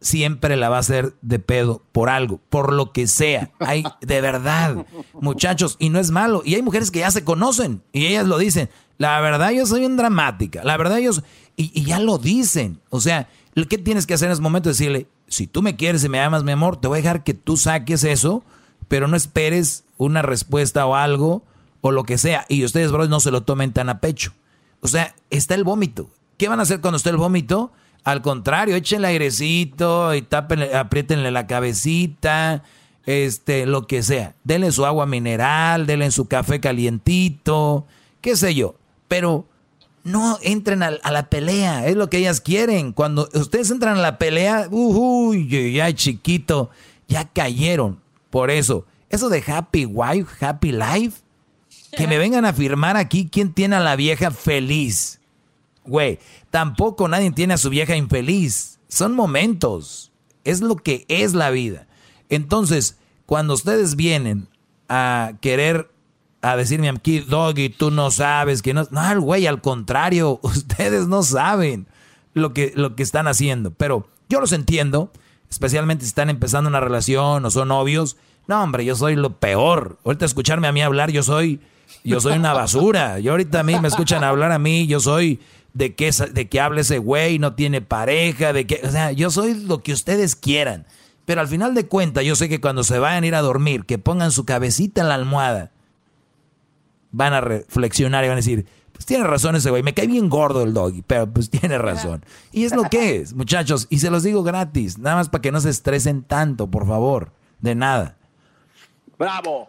siempre 0.04 0.56
la 0.58 0.70
va 0.70 0.78
a 0.78 0.82
hacer 0.82 1.16
de 1.22 1.40
pedo 1.40 1.82
por 1.92 2.10
algo, 2.10 2.40
por 2.50 2.74
lo 2.74 2.92
que 2.92 3.08
sea. 3.08 3.52
Hay, 3.60 3.84
de 4.02 4.22
verdad, 4.22 4.86
muchachos, 5.14 5.78
y 5.80 5.90
no 5.90 6.00
es 6.00 6.12
malo. 6.12 6.44
Y 6.46 6.56
hay 6.56 6.62
mujeres 6.62 6.92
que 6.92 7.00
ya 7.00 7.10
se 7.10 7.24
conocen 7.24 7.82
y 7.92 8.06
ellas 8.06 8.28
lo 8.28 8.38
dicen. 8.38 8.70
La 9.00 9.20
verdad, 9.22 9.52
yo 9.52 9.66
soy 9.66 9.86
un 9.86 9.98
dramática. 9.98 10.64
La 10.64 10.78
verdad, 10.78 10.98
yo. 10.98 11.14
soy-". 11.14 11.24
Y, 11.56 11.72
y 11.74 11.86
ya 11.86 12.00
lo 12.00 12.20
dicen. 12.20 12.80
O 12.90 13.02
sea, 13.02 13.28
¿qué 13.68 13.78
tienes 13.78 14.06
que 14.06 14.14
hacer 14.14 14.28
en 14.28 14.34
ese 14.34 14.42
momento? 14.42 14.70
Decirle, 14.70 15.08
si 15.28 15.48
tú 15.48 15.62
me 15.62 15.76
quieres 15.76 16.04
y 16.04 16.10
me 16.10 16.20
amas, 16.20 16.44
mi 16.44 16.52
amor, 16.52 16.80
te 16.80 16.88
voy 16.88 17.00
a 17.00 17.02
dejar 17.02 17.24
que 17.24 17.34
tú 17.34 17.58
saques 17.58 18.04
eso, 18.04 18.44
pero 18.88 19.08
no 19.08 19.16
esperes 19.16 19.84
una 19.98 20.22
respuesta 20.22 20.86
o 20.86 20.96
algo 20.96 21.44
o 21.82 21.92
lo 21.92 22.04
que 22.04 22.18
sea. 22.18 22.46
Y 22.50 22.64
ustedes, 22.64 22.92
bros, 22.92 23.10
no 23.10 23.20
se 23.20 23.32
lo 23.32 23.42
tomen 23.42 23.74
tan 23.74 23.90
a 23.90 24.00
pecho. 24.00 24.34
O 24.82 24.88
sea, 24.88 25.16
está 25.30 25.56
el 25.56 25.64
vómito. 25.64 26.10
¿Qué 26.38 26.48
van 26.48 26.60
a 26.60 26.64
hacer 26.64 26.82
cuando 26.82 26.98
esté 26.98 27.10
el 27.10 27.18
vómito? 27.18 27.72
Al 28.04 28.22
contrario, 28.22 28.76
échenle 28.76 29.08
airecito 29.08 30.14
y 30.14 30.22
tápenle, 30.22 30.76
apriétenle 30.76 31.32
la 31.32 31.48
cabecita, 31.48 32.64
este, 33.06 33.66
lo 33.66 33.88
que 33.88 34.04
sea. 34.04 34.36
Denle 34.44 34.72
su 34.72 34.86
agua 34.86 35.06
mineral, 35.06 35.86
denle 35.86 36.12
su 36.12 36.28
café 36.28 36.60
calientito, 36.60 37.86
qué 38.20 38.36
sé 38.36 38.56
yo. 38.56 38.76
Pero 39.08 39.46
no 40.04 40.38
entren 40.42 40.84
a, 40.84 40.88
a 40.88 41.12
la 41.12 41.30
pelea, 41.30 41.88
es 41.88 41.96
lo 41.96 42.10
que 42.10 42.18
ellas 42.18 42.42
quieren. 42.42 42.92
Cuando 42.92 43.30
ustedes 43.34 43.72
entran 43.72 43.98
a 43.98 44.02
la 44.02 44.18
pelea, 44.18 44.68
uy, 44.70 45.74
ya 45.74 45.94
chiquito, 45.94 46.70
ya 47.08 47.26
cayeron. 47.26 48.02
Por 48.30 48.52
eso, 48.52 48.86
eso 49.10 49.30
de 49.30 49.44
happy 49.46 49.86
wife, 49.86 50.46
happy 50.46 50.74
life, 50.74 51.22
que 51.96 52.08
me 52.08 52.18
vengan 52.18 52.44
a 52.44 52.50
afirmar 52.50 52.98
aquí 52.98 53.30
quién 53.32 53.54
tiene 53.54 53.78
a 53.78 53.80
la 53.80 53.96
vieja 53.96 54.32
feliz. 54.32 55.20
Güey, 55.86 56.20
tampoco 56.50 57.08
nadie 57.08 57.32
tiene 57.32 57.56
a 57.56 57.58
su 57.58 57.70
vieja 57.70 57.96
infeliz. 57.96 58.80
Son 58.88 59.14
momentos. 59.14 60.12
Es 60.44 60.62
lo 60.62 60.76
que 60.76 61.06
es 61.08 61.34
la 61.34 61.50
vida. 61.50 61.88
Entonces, 62.30 62.98
cuando 63.26 63.54
ustedes 63.54 63.96
vienen 63.96 64.48
a 64.90 65.34
querer 65.42 65.90
a 66.42 66.58
decirme 66.58 66.90
aquí, 66.90 67.20
Doggy, 67.20 67.70
tú 67.70 67.90
no 67.90 68.12
sabes 68.12 68.62
que 68.62 68.74
no. 68.74 68.86
No, 68.92 69.22
güey, 69.22 69.48
al 69.48 69.62
contrario, 69.62 70.40
ustedes 70.44 71.08
no 71.08 71.24
saben 71.24 71.88
lo 72.34 72.54
que, 72.54 72.74
lo 72.76 72.96
que 72.96 73.04
están 73.04 73.28
haciendo. 73.28 73.72
Pero 73.72 74.08
yo 74.30 74.42
los 74.42 74.52
entiendo, 74.52 75.12
especialmente 75.50 76.04
si 76.04 76.10
están 76.10 76.30
empezando 76.30 76.70
una 76.70 76.82
relación 76.82 77.46
o 77.46 77.50
son 77.50 77.70
novios. 77.70 78.18
No, 78.48 78.62
hombre, 78.62 78.84
yo 78.84 78.96
soy 78.96 79.16
lo 79.16 79.38
peor. 79.40 79.98
Ahorita 80.04 80.26
escucharme 80.26 80.68
a 80.68 80.74
mí 80.74 80.82
hablar, 80.82 81.12
yo 81.12 81.24
soy, 81.24 81.62
yo 82.04 82.20
soy 82.20 82.34
una 82.34 82.52
basura. 82.52 83.20
Yo 83.20 83.32
ahorita 83.32 83.62
a 83.62 83.64
mí 83.64 83.80
me 83.80 83.88
escuchan 83.88 84.26
hablar 84.26 84.52
a 84.52 84.60
mí, 84.60 84.86
yo 84.86 85.00
soy 85.00 85.40
de 85.74 85.96
que, 85.96 86.08
esa- 86.08 86.28
de 86.28 86.48
que 86.50 86.60
hable 86.62 86.82
ese 86.82 86.98
güey, 87.00 87.40
no 87.40 87.56
tiene 87.56 87.82
pareja, 87.82 88.54
de 88.54 88.66
que, 88.68 88.82
o 88.84 88.92
sea, 88.92 89.12
yo 89.12 89.32
soy 89.32 89.54
lo 89.56 89.80
que 89.82 89.94
ustedes 89.94 90.36
quieran. 90.36 90.86
Pero 91.26 91.42
al 91.42 91.48
final 91.48 91.74
de 91.74 91.88
cuentas, 91.88 92.24
yo 92.26 92.36
sé 92.36 92.50
que 92.50 92.60
cuando 92.62 92.84
se 92.84 93.00
vayan 93.00 93.24
a 93.24 93.28
ir 93.28 93.36
a 93.36 93.42
dormir, 93.42 93.86
que 93.86 93.98
pongan 93.98 94.32
su 94.32 94.46
cabecita 94.46 95.02
en 95.02 95.08
la 95.10 95.16
almohada, 95.16 95.72
van 97.12 97.34
a 97.34 97.42
reflexionar 97.42 98.24
y 98.24 98.28
van 98.28 98.34
a 98.34 98.42
decir, 98.42 98.66
pues 98.92 99.06
tiene 99.06 99.24
razón 99.24 99.56
ese 99.56 99.70
güey, 99.70 99.84
me 99.84 99.94
cae 99.94 100.06
bien 100.08 100.30
gordo 100.30 100.64
el 100.64 100.74
doggy, 100.74 101.02
pero 101.02 101.32
pues 101.32 101.50
tiene 101.50 101.78
razón. 101.78 102.26
Y 102.52 102.66
es 102.66 102.76
lo 102.76 102.84
que 102.84 103.18
es, 103.18 103.34
muchachos, 103.36 103.88
y 103.90 104.00
se 104.00 104.10
los 104.12 104.24
digo 104.24 104.44
gratis, 104.44 104.98
nada 105.00 105.16
más 105.16 105.30
para 105.30 105.42
que 105.42 105.52
no 105.52 105.62
se 105.62 105.70
estresen 105.70 106.24
tanto, 106.24 106.68
por 106.70 106.86
favor, 106.88 107.32
de 107.62 107.74
nada. 107.76 108.18
¡Bravo! 109.18 109.68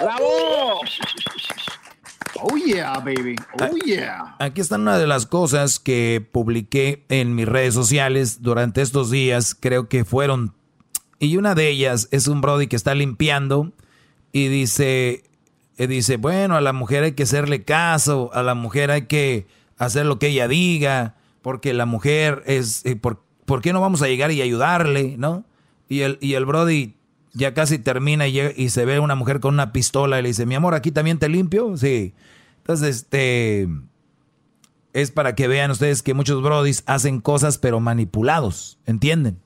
¡Bravo! 0.00 0.80
Oh 2.40 2.56
yeah, 2.56 2.98
baby. 2.98 3.36
Oh 3.60 3.76
yeah. 3.84 4.36
Aquí 4.38 4.60
están 4.60 4.82
una 4.82 4.98
de 4.98 5.06
las 5.06 5.26
cosas 5.26 5.78
que 5.78 6.26
publiqué 6.30 7.04
en 7.08 7.34
mis 7.34 7.46
redes 7.46 7.74
sociales 7.74 8.42
durante 8.42 8.82
estos 8.82 9.10
días, 9.10 9.56
creo 9.58 9.88
que 9.88 10.04
fueron, 10.04 10.54
y 11.18 11.36
una 11.36 11.54
de 11.54 11.68
ellas 11.68 12.08
es 12.10 12.28
un 12.28 12.40
Brody 12.40 12.66
que 12.66 12.76
está 12.76 12.94
limpiando 12.94 13.72
y 14.32 14.48
dice, 14.48 15.24
eh, 15.78 15.86
dice, 15.86 16.16
bueno, 16.16 16.56
a 16.56 16.60
la 16.60 16.72
mujer 16.72 17.04
hay 17.04 17.12
que 17.12 17.22
hacerle 17.22 17.64
caso, 17.64 18.30
a 18.34 18.42
la 18.42 18.54
mujer 18.54 18.90
hay 18.90 19.06
que 19.06 19.46
hacer 19.78 20.06
lo 20.06 20.18
que 20.18 20.28
ella 20.28 20.48
diga, 20.48 21.16
porque 21.42 21.72
la 21.72 21.86
mujer 21.86 22.42
es, 22.46 22.84
eh, 22.84 22.96
por, 22.96 23.22
¿por 23.44 23.62
qué 23.62 23.72
no 23.72 23.80
vamos 23.80 24.02
a 24.02 24.08
llegar 24.08 24.30
y 24.32 24.42
ayudarle, 24.42 25.16
no? 25.18 25.44
Y 25.88 26.00
el, 26.00 26.18
y 26.20 26.34
el 26.34 26.44
Brody 26.44 26.96
ya 27.36 27.52
casi 27.52 27.78
termina 27.78 28.26
y, 28.26 28.32
llega- 28.32 28.52
y 28.56 28.70
se 28.70 28.84
ve 28.86 28.98
una 28.98 29.14
mujer 29.14 29.40
con 29.40 29.54
una 29.54 29.70
pistola 29.72 30.18
y 30.18 30.22
le 30.22 30.28
dice, 30.28 30.46
mi 30.46 30.54
amor, 30.54 30.74
¿aquí 30.74 30.90
también 30.90 31.18
te 31.18 31.28
limpio? 31.28 31.76
Sí. 31.76 32.14
Entonces, 32.58 32.96
este, 32.96 33.68
es 34.94 35.10
para 35.10 35.34
que 35.34 35.46
vean 35.46 35.70
ustedes 35.70 36.02
que 36.02 36.14
muchos 36.14 36.42
Brodis 36.42 36.82
hacen 36.86 37.20
cosas 37.20 37.58
pero 37.58 37.78
manipulados, 37.78 38.78
¿entienden? 38.86 39.38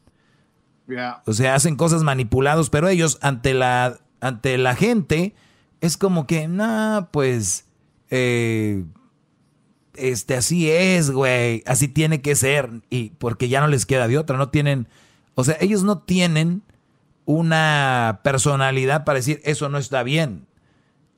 Yeah. 0.88 1.22
O 1.26 1.32
sea, 1.32 1.54
hacen 1.56 1.76
cosas 1.76 2.02
manipulados, 2.04 2.70
pero 2.70 2.88
ellos 2.88 3.18
ante 3.22 3.54
la, 3.54 3.98
ante 4.20 4.56
la 4.56 4.76
gente 4.76 5.34
es 5.80 5.96
como 5.96 6.26
que, 6.26 6.46
nah, 6.46 7.02
pues, 7.10 7.66
eh, 8.10 8.84
este, 9.94 10.36
así 10.36 10.70
es, 10.70 11.10
güey, 11.10 11.62
así 11.66 11.88
tiene 11.88 12.20
que 12.22 12.34
ser, 12.36 12.70
y 12.88 13.10
porque 13.18 13.48
ya 13.48 13.60
no 13.60 13.66
les 13.68 13.84
queda 13.86 14.06
de 14.08 14.18
otra, 14.18 14.36
no 14.36 14.48
tienen, 14.50 14.88
o 15.34 15.42
sea, 15.44 15.56
ellos 15.60 15.82
no 15.82 15.98
tienen 15.98 16.62
una 17.30 18.20
personalidad 18.24 19.04
para 19.04 19.18
decir, 19.18 19.40
eso 19.44 19.68
no 19.68 19.78
está 19.78 20.02
bien, 20.02 20.46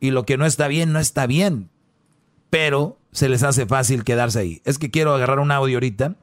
y 0.01 0.11
lo 0.11 0.25
que 0.25 0.37
no 0.37 0.47
está 0.47 0.69
bien, 0.69 0.93
no 0.93 0.99
está 0.99 1.27
bien, 1.27 1.71
pero 2.51 2.99
se 3.13 3.29
les 3.29 3.43
hace 3.43 3.67
fácil 3.67 4.05
quedarse 4.05 4.39
ahí. 4.39 4.63
Es 4.65 4.79
que 4.79 4.91
quiero 4.91 5.15
agarrar 5.15 5.39
un 5.39 5.51
audio 5.51 5.77
ahorita 5.77 6.17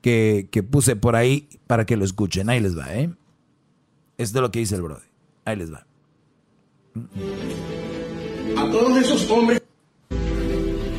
que, 0.00 0.48
que 0.50 0.62
puse 0.62 0.96
por 0.96 1.16
ahí 1.16 1.48
para 1.66 1.84
que 1.84 1.96
lo 1.96 2.04
escuchen. 2.04 2.48
Ahí 2.48 2.60
les 2.60 2.78
va, 2.78 2.94
¿eh? 2.94 3.10
Esto 4.16 4.38
es 4.38 4.42
lo 4.42 4.50
que 4.50 4.60
dice 4.60 4.76
el 4.76 4.82
brother. 4.82 5.08
Ahí 5.44 5.56
les 5.56 5.72
va. 5.72 5.86
A 8.56 8.70
todos 8.70 8.98
esos 8.98 9.30
hombres 9.30 9.62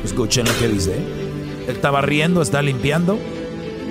Escuchen 0.04 0.46
lo 0.46 0.58
que 0.58 0.68
dice. 0.68 0.92
¿eh? 0.92 1.64
Él 1.68 1.76
estaba 1.76 2.00
riendo, 2.00 2.42
está 2.42 2.62
limpiando. 2.62 3.18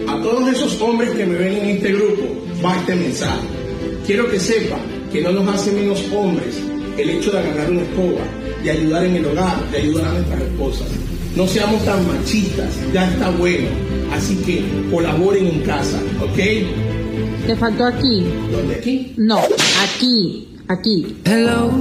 A 0.08 0.22
todos 0.22 0.50
esos 0.50 0.80
hombres 0.82 1.12
que 1.12 1.26
me 1.26 1.36
ven 1.36 1.58
en 1.58 1.70
este 1.78 1.94
grupo, 1.94 2.24
va 2.64 2.76
este 2.76 2.96
mensaje. 2.96 3.59
Quiero 4.06 4.30
que 4.30 4.40
sepan 4.40 4.80
que 5.12 5.22
no 5.22 5.32
nos 5.32 5.56
hace 5.56 5.72
menos 5.72 6.04
hombres 6.12 6.60
el 6.98 7.10
hecho 7.10 7.32
de 7.32 7.40
agarrar 7.40 7.72
una 7.72 7.82
escoba, 7.82 8.22
de 8.64 8.72
ayudar 8.72 9.06
en 9.06 9.16
el 9.16 9.26
hogar, 9.26 9.72
de 9.72 9.78
ayudar 9.78 10.08
a 10.08 10.14
nuestras 10.14 10.42
esposas. 10.42 10.88
No 11.36 11.48
seamos 11.48 11.84
tan 11.86 12.06
machistas, 12.08 12.76
ya 12.92 13.10
está 13.10 13.30
bueno. 13.32 13.68
Así 14.12 14.36
que 14.38 14.66
colaboren 14.92 15.48
en 15.48 15.62
casa, 15.62 16.02
¿ok? 16.22 17.46
Te 17.48 17.56
faltó 17.56 17.86
aquí. 17.86 18.26
¿Dónde 18.52 18.76
aquí? 18.76 19.14
No, 19.18 19.40
aquí, 19.82 20.58
aquí. 20.68 21.18
Hello. 21.26 21.72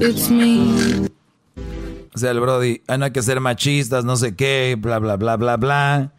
It's 0.00 0.30
me. 0.30 1.08
O 2.14 2.18
sea, 2.18 2.32
el 2.32 2.40
Brody, 2.40 2.82
ah, 2.88 2.98
no 2.98 3.04
hay 3.04 3.12
que 3.12 3.22
ser 3.22 3.40
machistas, 3.40 4.04
no 4.04 4.16
sé 4.16 4.34
qué, 4.34 4.76
bla, 4.78 4.98
bla, 4.98 5.16
bla, 5.16 5.36
bla, 5.36 5.56
bla. 5.56 6.12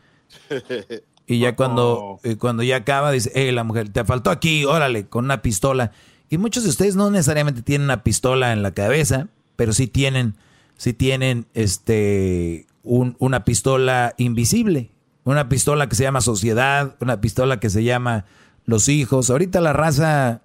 Y 1.32 1.38
ya 1.38 1.56
cuando, 1.56 2.20
eh, 2.24 2.38
cuando 2.38 2.64
ya 2.64 2.78
acaba, 2.78 3.12
dice, 3.12 3.32
hey, 3.36 3.52
la 3.52 3.64
mujer, 3.64 3.90
te 3.90 4.04
faltó 4.04 4.32
aquí, 4.32 4.66
órale, 4.66 5.06
con 5.06 5.26
una 5.26 5.44
pistola. 5.44 5.92
Y 6.28 6.40
muchos 6.40 6.64
de 6.64 6.70
ustedes 6.70 6.96
no 6.96 7.12
necesariamente 7.12 7.62
tienen 7.62 7.86
una 7.86 8.04
pistola 8.04 8.52
en 8.52 8.64
la 8.64 8.72
cabeza, 8.74 9.28
pero 9.56 9.72
sí 9.72 9.86
tienen, 9.86 10.36
sí 10.76 10.92
tienen 10.94 11.46
este, 11.54 12.66
un- 12.84 13.16
una 13.20 13.46
pistola 13.46 14.16
invisible. 14.18 14.90
Una 15.24 15.50
pistola 15.50 15.88
que 15.88 15.96
se 15.96 16.02
llama 16.04 16.22
sociedad, 16.22 16.96
una 17.00 17.22
pistola 17.22 17.60
que 17.60 17.70
se 17.70 17.84
llama 17.84 18.26
los 18.66 18.90
hijos. 18.90 19.30
Ahorita 19.30 19.62
la 19.62 19.72
raza, 19.74 20.42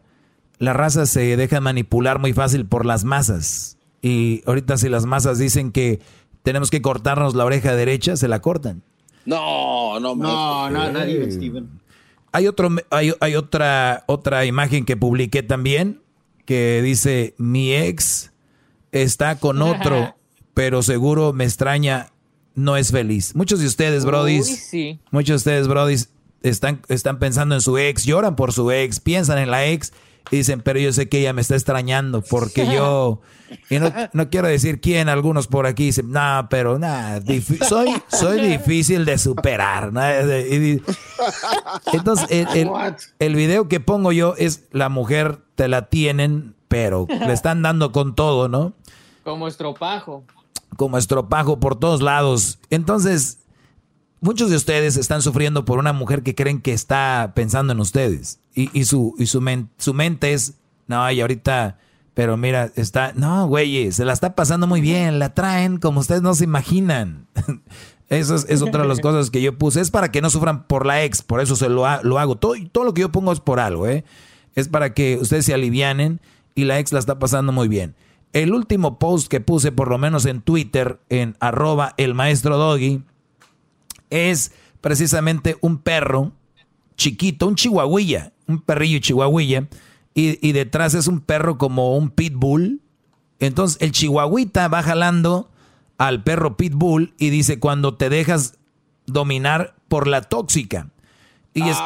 la 0.58 0.74
raza 0.74 1.06
se 1.06 1.36
deja 1.38 1.62
manipular 1.62 2.18
muy 2.18 2.34
fácil 2.34 2.66
por 2.66 2.84
las 2.84 3.04
masas. 3.04 3.78
Y 4.02 4.42
ahorita 4.46 4.76
si 4.76 4.90
las 4.90 5.06
masas 5.06 5.38
dicen 5.38 5.72
que 5.72 6.00
tenemos 6.42 6.70
que 6.70 6.82
cortarnos 6.82 7.34
la 7.34 7.46
oreja 7.46 7.74
derecha, 7.74 8.16
se 8.18 8.28
la 8.28 8.40
cortan. 8.40 8.82
No, 9.26 9.98
no, 10.00 10.14
No, 10.14 10.70
no, 10.70 10.84
Eh. 10.88 10.92
nadie, 10.92 11.30
Steven. 11.30 11.68
Hay, 12.32 12.46
otro, 12.48 12.68
hay, 12.90 13.12
hay 13.20 13.36
otra, 13.36 14.04
otra 14.06 14.44
imagen 14.44 14.84
que 14.84 14.96
publiqué 14.96 15.42
también 15.42 16.00
que 16.46 16.82
dice, 16.82 17.34
mi 17.38 17.72
ex 17.72 18.32
está 18.92 19.36
con 19.38 19.62
otro, 19.62 20.16
pero 20.52 20.82
seguro 20.82 21.32
me 21.32 21.44
extraña, 21.44 22.10
no 22.54 22.76
es 22.76 22.90
feliz. 22.90 23.34
Muchos 23.34 23.60
de 23.60 23.66
ustedes, 23.66 24.04
brodis, 24.04 24.66
sí. 24.68 25.00
muchos 25.10 25.28
de 25.28 25.36
ustedes, 25.36 25.68
brodis, 25.68 26.10
están, 26.42 26.82
están 26.88 27.18
pensando 27.18 27.54
en 27.54 27.60
su 27.60 27.78
ex, 27.78 28.04
lloran 28.04 28.36
por 28.36 28.52
su 28.52 28.70
ex, 28.70 29.00
piensan 29.00 29.38
en 29.38 29.50
la 29.50 29.66
ex 29.66 29.92
y 30.30 30.36
dicen, 30.38 30.60
pero 30.62 30.78
yo 30.78 30.92
sé 30.92 31.08
que 31.08 31.20
ella 31.20 31.32
me 31.32 31.40
está 31.42 31.54
extrañando 31.54 32.22
porque 32.22 32.66
yo, 32.66 33.20
y 33.70 33.78
no, 33.78 33.92
no 34.14 34.30
quiero 34.30 34.48
decir 34.48 34.80
quién, 34.80 35.08
algunos 35.08 35.46
por 35.46 35.66
aquí 35.66 35.84
dicen, 35.86 36.10
no, 36.10 36.46
pero 36.50 36.78
nada, 36.78 37.22
soy, 37.68 37.94
soy 38.08 38.40
difícil 38.40 39.04
de 39.04 39.18
superar. 39.18 39.92
¿no? 39.92 40.00
Y 40.10 40.58
di- 40.58 40.82
entonces, 41.92 42.26
el, 42.30 42.46
el- 42.56 42.70
el 43.18 43.34
video 43.34 43.68
que 43.68 43.80
pongo 43.80 44.12
yo 44.12 44.34
es 44.38 44.64
la 44.72 44.88
mujer 44.88 45.38
te 45.54 45.68
la 45.68 45.86
tienen, 45.88 46.54
pero 46.68 47.06
le 47.08 47.32
están 47.32 47.62
dando 47.62 47.92
con 47.92 48.14
todo, 48.14 48.48
¿no? 48.48 48.72
Como 49.22 49.46
estropajo. 49.48 50.24
Como 50.76 50.98
estropajo 50.98 51.60
por 51.60 51.76
todos 51.78 52.02
lados. 52.02 52.58
Entonces, 52.70 53.38
muchos 54.24 54.50
de 54.50 54.56
ustedes 54.56 54.96
están 54.96 55.22
sufriendo 55.22 55.64
por 55.64 55.78
una 55.78 55.92
mujer 55.92 56.22
que 56.22 56.34
creen 56.34 56.60
que 56.60 56.72
está 56.72 57.32
pensando 57.34 57.72
en 57.72 57.80
ustedes. 57.80 58.40
Y, 58.54 58.70
y 58.78 58.84
su, 58.84 59.14
y 59.18 59.26
su, 59.26 59.40
men- 59.40 59.68
su 59.78 59.94
mente 59.94 60.32
es, 60.32 60.54
no, 60.86 61.10
y 61.10 61.20
ahorita, 61.20 61.78
pero 62.14 62.36
mira, 62.36 62.70
está, 62.76 63.12
no, 63.14 63.46
güey, 63.46 63.92
se 63.92 64.04
la 64.04 64.12
está 64.12 64.34
pasando 64.34 64.66
muy 64.66 64.80
bien, 64.80 65.18
la 65.18 65.34
traen 65.34 65.76
como 65.78 66.00
ustedes 66.00 66.22
no 66.22 66.34
se 66.34 66.44
imaginan. 66.44 67.26
Eso 68.10 68.34
es, 68.34 68.46
es 68.48 68.62
otra 68.62 68.82
de 68.82 68.88
las 68.88 69.00
cosas 69.02 69.30
que 69.30 69.40
yo 69.42 69.56
puse. 69.58 69.80
Es 69.80 69.90
para 69.90 70.10
que 70.12 70.20
no 70.20 70.30
sufran 70.30 70.66
por 70.66 70.84
la 70.86 71.02
ex, 71.04 71.22
por 71.22 71.40
eso 71.40 71.56
se 71.56 71.68
lo, 71.68 71.86
ha- 71.86 72.00
lo 72.02 72.18
hago. 72.18 72.36
Todo, 72.36 72.54
todo 72.70 72.84
lo 72.84 72.94
que 72.94 73.00
yo 73.00 73.10
pongo 73.10 73.32
es 73.32 73.40
por 73.40 73.60
algo, 73.60 73.86
¿eh? 73.88 74.04
Es 74.54 74.68
para 74.68 74.92
que 74.94 75.16
ustedes 75.20 75.46
se 75.46 75.54
alivianen 75.54 76.20
y 76.54 76.64
la 76.64 76.78
ex 76.78 76.92
la 76.92 76.98
está 76.98 77.18
pasando 77.18 77.50
muy 77.50 77.66
bien. 77.66 77.94
El 78.34 78.52
último 78.52 78.98
post 78.98 79.28
que 79.28 79.40
puse, 79.40 79.72
por 79.72 79.88
lo 79.88 79.96
menos 79.98 80.26
en 80.26 80.42
Twitter, 80.42 81.00
en 81.08 81.36
arroba 81.40 81.94
el 81.96 82.14
maestro 82.14 82.56
Doggy, 82.58 83.02
es 84.10 84.52
precisamente 84.80 85.56
un 85.60 85.78
perro 85.78 86.32
chiquito, 86.96 87.46
un 87.46 87.56
chihuahuilla, 87.56 88.32
un 88.46 88.60
perrillo 88.60 88.98
chihuahuilla, 88.98 89.68
y, 90.14 90.46
y 90.46 90.52
detrás 90.52 90.94
es 90.94 91.06
un 91.06 91.20
perro 91.20 91.58
como 91.58 91.96
un 91.96 92.10
pitbull. 92.10 92.80
Entonces 93.40 93.80
el 93.80 93.92
chihuahuita 93.92 94.68
va 94.68 94.82
jalando 94.82 95.50
al 95.98 96.22
perro 96.22 96.56
pitbull 96.56 97.14
y 97.18 97.30
dice 97.30 97.58
cuando 97.58 97.94
te 97.94 98.08
dejas 98.08 98.58
dominar 99.06 99.74
por 99.88 100.06
la 100.06 100.22
tóxica. 100.22 100.88
Y, 101.52 101.68
es, 101.68 101.76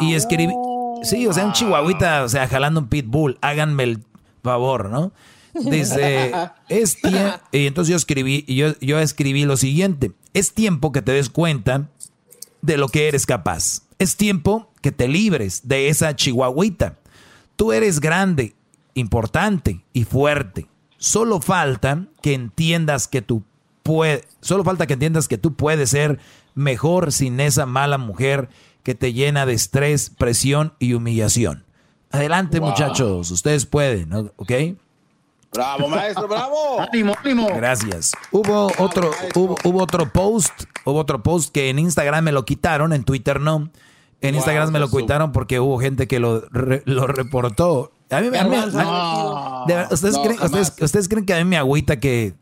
y, 0.00 0.14
y 0.14 0.20
sí, 1.04 1.26
o 1.26 1.32
sea, 1.32 1.46
un 1.46 1.52
chihuahuita, 1.52 2.24
o 2.24 2.28
sea, 2.28 2.48
jalando 2.48 2.80
un 2.80 2.88
pitbull, 2.88 3.38
háganme 3.40 3.84
el 3.84 4.04
favor, 4.42 4.90
¿no? 4.90 5.12
Dice, 5.54 6.32
es 6.68 7.00
tiempo, 7.00 7.38
y 7.52 7.66
entonces 7.66 7.90
yo 7.90 7.96
escribí, 7.96 8.44
yo, 8.48 8.78
yo 8.80 8.98
escribí 8.98 9.44
lo 9.44 9.56
siguiente, 9.56 10.12
es 10.32 10.52
tiempo 10.52 10.90
que 10.92 11.00
te 11.02 11.12
des 11.12 11.30
cuenta 11.30 11.88
de 12.62 12.76
lo 12.76 12.88
que 12.88 13.08
eres 13.08 13.24
capaz. 13.26 13.82
Es 13.98 14.16
tiempo 14.16 14.72
que 14.82 14.90
te 14.92 15.06
libres 15.06 15.68
de 15.68 15.88
esa 15.88 16.16
chihuahuita. 16.16 16.98
Tú 17.56 17.72
eres 17.72 18.00
grande, 18.00 18.54
importante 18.94 19.84
y 19.92 20.04
fuerte. 20.04 20.66
Solo 20.98 21.40
falta 21.40 22.06
que 22.22 22.34
entiendas 22.34 23.06
que 23.06 23.22
tú 23.22 23.42
puedes, 23.82 24.26
solo 24.40 24.64
falta 24.64 24.86
que 24.86 24.94
entiendas 24.94 25.28
que 25.28 25.38
tú 25.38 25.54
puedes 25.54 25.90
ser 25.90 26.18
mejor 26.54 27.12
sin 27.12 27.38
esa 27.40 27.66
mala 27.66 27.98
mujer 27.98 28.48
que 28.82 28.94
te 28.94 29.12
llena 29.12 29.46
de 29.46 29.54
estrés, 29.54 30.10
presión 30.10 30.74
y 30.78 30.94
humillación. 30.94 31.64
Adelante, 32.10 32.60
Wow. 32.60 32.70
muchachos, 32.70 33.30
ustedes 33.30 33.66
pueden. 33.66 34.12
¿ok? 34.14 34.52
Bravo, 35.54 35.88
maestro, 35.88 36.26
bravo. 36.28 36.80
ánimo, 36.80 37.14
ánimo. 37.22 37.48
Gracias. 37.54 38.12
Hubo 38.32 38.70
otro, 38.78 39.10
hubo, 39.34 39.56
hubo 39.64 39.82
otro 39.82 40.12
post, 40.12 40.52
hubo 40.84 40.98
otro 40.98 41.22
post 41.22 41.52
que 41.54 41.70
en 41.70 41.78
Instagram 41.78 42.24
me 42.24 42.32
lo 42.32 42.44
quitaron, 42.44 42.92
en 42.92 43.04
Twitter 43.04 43.40
no. 43.40 43.70
En 44.20 44.32
Wow, 44.34 44.38
Instagram 44.40 44.70
me 44.72 44.78
lo 44.80 44.88
quitaron 44.90 45.32
porque 45.32 45.60
hubo 45.60 45.78
gente 45.78 46.08
que 46.08 46.18
lo, 46.18 46.40
re- 46.50 46.82
lo 46.86 47.06
reportó. 47.06 47.92
A 48.10 48.20
mí, 48.20 48.30
me- 48.30 48.38
a 48.38 48.44
mí- 48.44 48.56
No. 48.72 49.64
de 49.66 49.86
¿ustedes, 49.90 50.14
No, 50.14 50.22
creen, 50.22 50.42
ustedes, 50.42 50.74
ustedes 50.80 51.08
creen 51.08 51.26
que 51.26 51.34
a 51.34 51.38
mí 51.38 51.44
me 51.44 51.56
agüita 51.56 52.00
que, 52.00 52.34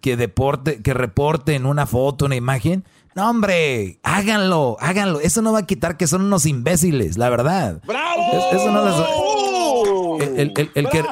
que 0.00 0.16
deporte, 0.16 0.82
que 0.82 0.92
reporten 0.94 1.66
una 1.66 1.86
foto, 1.86 2.24
una 2.26 2.36
imagen? 2.36 2.84
No, 3.14 3.30
hombre, 3.30 3.98
háganlo, 4.02 4.76
háganlo. 4.80 5.20
Eso 5.20 5.40
no 5.42 5.52
va 5.52 5.60
a 5.60 5.66
quitar 5.66 5.96
que 5.96 6.06
son 6.06 6.22
unos 6.22 6.44
imbéciles, 6.46 7.16
la 7.16 7.28
verdad. 7.30 7.80
¡Bravo! 7.86 8.22
Es- 8.52 8.60
eso 8.60 8.70
no 8.72 8.84
les- 8.84 8.94
el, 10.24 10.52
el- 10.56 10.70
el 10.74 10.88
que, 10.88 11.04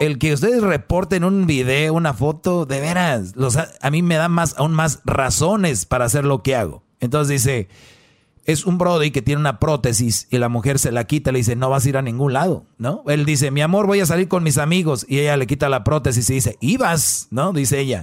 el, 0.00 0.34
ustedes 0.34 0.62
reporten 0.62 1.24
un 1.24 1.46
video, 1.46 1.94
una 1.94 2.14
foto, 2.14 2.66
de 2.66 2.80
veras, 2.80 3.34
los, 3.36 3.56
a, 3.56 3.90
mí 3.90 4.02
me 4.02 4.16
da 4.16 4.28
más, 4.28 4.54
aún 4.58 4.72
más 4.72 5.00
razones 5.04 5.86
para 5.86 6.04
hacer 6.04 6.24
lo 6.24 6.42
que 6.42 6.54
hago. 6.56 6.82
Entonces 7.00 7.42
dice, 7.44 7.68
es 8.44 8.64
un 8.64 8.78
Brody 8.78 9.10
que 9.10 9.22
tiene 9.22 9.40
una 9.40 9.58
prótesis 9.58 10.28
y 10.30 10.38
la 10.38 10.48
mujer 10.48 10.78
se 10.78 10.92
la 10.92 11.04
quita, 11.04 11.32
le 11.32 11.38
dice, 11.38 11.56
no 11.56 11.68
vas 11.68 11.84
a 11.84 11.88
ir 11.88 11.96
a 11.96 12.02
ningún 12.02 12.32
lado, 12.32 12.64
¿no? 12.78 13.02
Él 13.08 13.24
dice, 13.24 13.50
mi 13.50 13.60
amor, 13.60 13.86
voy 13.88 13.98
a 14.00 14.06
salir 14.06 14.28
con 14.28 14.44
mis 14.44 14.56
amigos. 14.56 15.04
Y 15.08 15.18
ella 15.18 15.36
le 15.36 15.46
quita 15.48 15.68
la 15.68 15.82
prótesis 15.82 16.30
y 16.30 16.34
dice, 16.34 16.56
ibas, 16.60 17.26
¿no? 17.30 17.52
Dice 17.52 17.80
ella. 17.80 18.02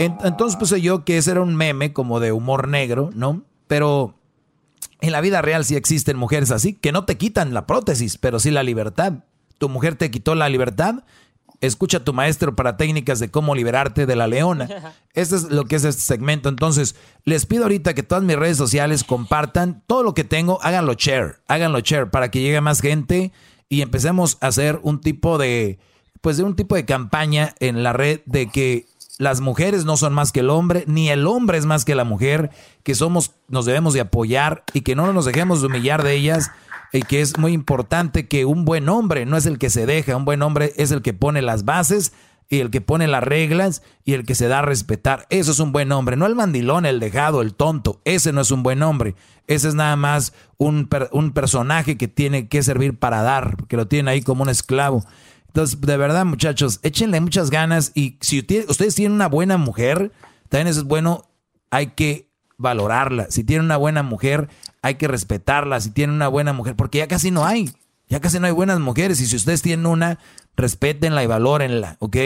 En- 0.00 0.18
entonces 0.24 0.56
puse 0.58 0.80
yo 0.80 1.04
que 1.04 1.18
ese 1.18 1.30
era 1.30 1.40
un 1.42 1.54
meme 1.54 1.92
como 1.92 2.18
de 2.20 2.32
humor 2.32 2.66
negro, 2.68 3.10
¿no? 3.14 3.42
Pero 3.68 4.15
en 5.06 5.12
la 5.12 5.20
vida 5.20 5.42
real 5.42 5.64
sí 5.64 5.76
existen 5.76 6.16
mujeres 6.16 6.50
así, 6.50 6.74
que 6.74 6.92
no 6.92 7.04
te 7.04 7.16
quitan 7.16 7.54
la 7.54 7.66
prótesis, 7.66 8.18
pero 8.18 8.38
sí 8.38 8.50
la 8.50 8.62
libertad. 8.62 9.24
Tu 9.58 9.68
mujer 9.68 9.94
te 9.94 10.10
quitó 10.10 10.34
la 10.34 10.48
libertad. 10.48 11.04
Escucha 11.60 11.98
a 11.98 12.04
tu 12.04 12.12
maestro 12.12 12.54
para 12.54 12.76
técnicas 12.76 13.18
de 13.18 13.30
cómo 13.30 13.54
liberarte 13.54 14.06
de 14.06 14.16
la 14.16 14.26
leona. 14.26 14.68
Este 15.14 15.36
es 15.36 15.44
lo 15.44 15.64
que 15.64 15.76
es 15.76 15.84
este 15.84 16.02
segmento. 16.02 16.50
Entonces, 16.50 16.94
les 17.24 17.46
pido 17.46 17.62
ahorita 17.62 17.94
que 17.94 18.02
todas 18.02 18.22
mis 18.22 18.36
redes 18.36 18.58
sociales 18.58 19.02
compartan 19.02 19.82
todo 19.86 20.02
lo 20.02 20.12
que 20.12 20.24
tengo, 20.24 20.58
háganlo 20.62 20.92
share, 20.92 21.40
háganlo 21.48 21.80
share 21.80 22.10
para 22.10 22.30
que 22.30 22.42
llegue 22.42 22.60
más 22.60 22.82
gente 22.82 23.32
y 23.70 23.80
empecemos 23.80 24.36
a 24.42 24.48
hacer 24.48 24.78
un 24.82 25.00
tipo 25.00 25.38
de, 25.38 25.78
pues 26.20 26.36
de 26.36 26.42
un 26.42 26.54
tipo 26.54 26.74
de 26.74 26.84
campaña 26.84 27.54
en 27.60 27.82
la 27.82 27.94
red 27.94 28.20
de 28.26 28.48
que 28.50 28.86
las 29.18 29.40
mujeres 29.40 29.84
no 29.84 29.96
son 29.96 30.12
más 30.12 30.32
que 30.32 30.40
el 30.40 30.50
hombre, 30.50 30.84
ni 30.86 31.08
el 31.08 31.26
hombre 31.26 31.58
es 31.58 31.66
más 31.66 31.84
que 31.84 31.94
la 31.94 32.04
mujer, 32.04 32.50
que 32.82 32.94
somos, 32.94 33.32
nos 33.48 33.64
debemos 33.64 33.94
de 33.94 34.00
apoyar 34.00 34.64
y 34.74 34.82
que 34.82 34.94
no 34.94 35.12
nos 35.12 35.24
dejemos 35.24 35.60
de 35.60 35.68
humillar 35.68 36.02
de 36.02 36.14
ellas 36.14 36.50
y 36.92 37.02
que 37.02 37.20
es 37.20 37.38
muy 37.38 37.52
importante 37.52 38.28
que 38.28 38.44
un 38.44 38.64
buen 38.64 38.88
hombre 38.88 39.26
no 39.26 39.36
es 39.36 39.46
el 39.46 39.58
que 39.58 39.70
se 39.70 39.86
deja, 39.86 40.16
un 40.16 40.24
buen 40.24 40.42
hombre 40.42 40.72
es 40.76 40.90
el 40.90 41.02
que 41.02 41.14
pone 41.14 41.42
las 41.42 41.64
bases 41.64 42.12
y 42.48 42.60
el 42.60 42.70
que 42.70 42.80
pone 42.80 43.08
las 43.08 43.24
reglas 43.24 43.82
y 44.04 44.12
el 44.12 44.24
que 44.24 44.34
se 44.34 44.48
da 44.48 44.60
a 44.60 44.62
respetar. 44.62 45.26
Eso 45.30 45.50
es 45.50 45.58
un 45.58 45.72
buen 45.72 45.90
hombre, 45.92 46.16
no 46.16 46.26
el 46.26 46.36
mandilón, 46.36 46.86
el 46.86 47.00
dejado, 47.00 47.42
el 47.42 47.54
tonto. 47.54 48.00
Ese 48.04 48.32
no 48.32 48.40
es 48.40 48.50
un 48.50 48.62
buen 48.62 48.82
hombre. 48.82 49.16
Ese 49.46 49.68
es 49.68 49.74
nada 49.74 49.96
más 49.96 50.32
un, 50.56 50.88
un 51.10 51.32
personaje 51.32 51.96
que 51.96 52.08
tiene 52.08 52.48
que 52.48 52.62
servir 52.62 52.98
para 52.98 53.22
dar, 53.22 53.56
que 53.68 53.76
lo 53.76 53.88
tienen 53.88 54.08
ahí 54.08 54.22
como 54.22 54.42
un 54.42 54.48
esclavo. 54.48 55.04
Entonces, 55.56 55.80
de 55.80 55.96
verdad, 55.96 56.26
muchachos, 56.26 56.80
échenle 56.82 57.18
muchas 57.18 57.48
ganas 57.48 57.92
y 57.94 58.18
si 58.20 58.40
ustedes 58.40 58.94
tienen 58.94 59.12
una 59.12 59.26
buena 59.26 59.56
mujer, 59.56 60.12
también 60.50 60.66
eso 60.66 60.80
es 60.80 60.86
bueno, 60.86 61.24
hay 61.70 61.92
que 61.92 62.28
valorarla. 62.58 63.28
Si 63.30 63.42
tienen 63.42 63.64
una 63.64 63.78
buena 63.78 64.02
mujer, 64.02 64.50
hay 64.82 64.96
que 64.96 65.08
respetarla. 65.08 65.80
Si 65.80 65.92
tienen 65.92 66.14
una 66.14 66.28
buena 66.28 66.52
mujer, 66.52 66.76
porque 66.76 66.98
ya 66.98 67.08
casi 67.08 67.30
no 67.30 67.46
hay, 67.46 67.70
ya 68.06 68.20
casi 68.20 68.38
no 68.38 68.46
hay 68.46 68.52
buenas 68.52 68.80
mujeres. 68.80 69.18
Y 69.22 69.26
si 69.26 69.34
ustedes 69.34 69.62
tienen 69.62 69.86
una, 69.86 70.18
respétenla 70.58 71.24
y 71.24 71.26
valórenla, 71.26 71.96
¿ok? 72.00 72.16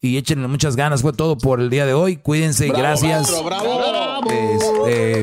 Y 0.00 0.16
échenle 0.16 0.46
muchas 0.46 0.76
ganas. 0.76 1.02
Fue 1.02 1.12
todo 1.12 1.36
por 1.36 1.58
el 1.58 1.70
día 1.70 1.84
de 1.84 1.94
hoy. 1.94 2.18
Cuídense, 2.18 2.68
Bravo, 2.68 2.78
gracias. 2.80 3.22
maestro, 3.28 3.42
bravo. 3.42 4.20
Este, 4.30 5.20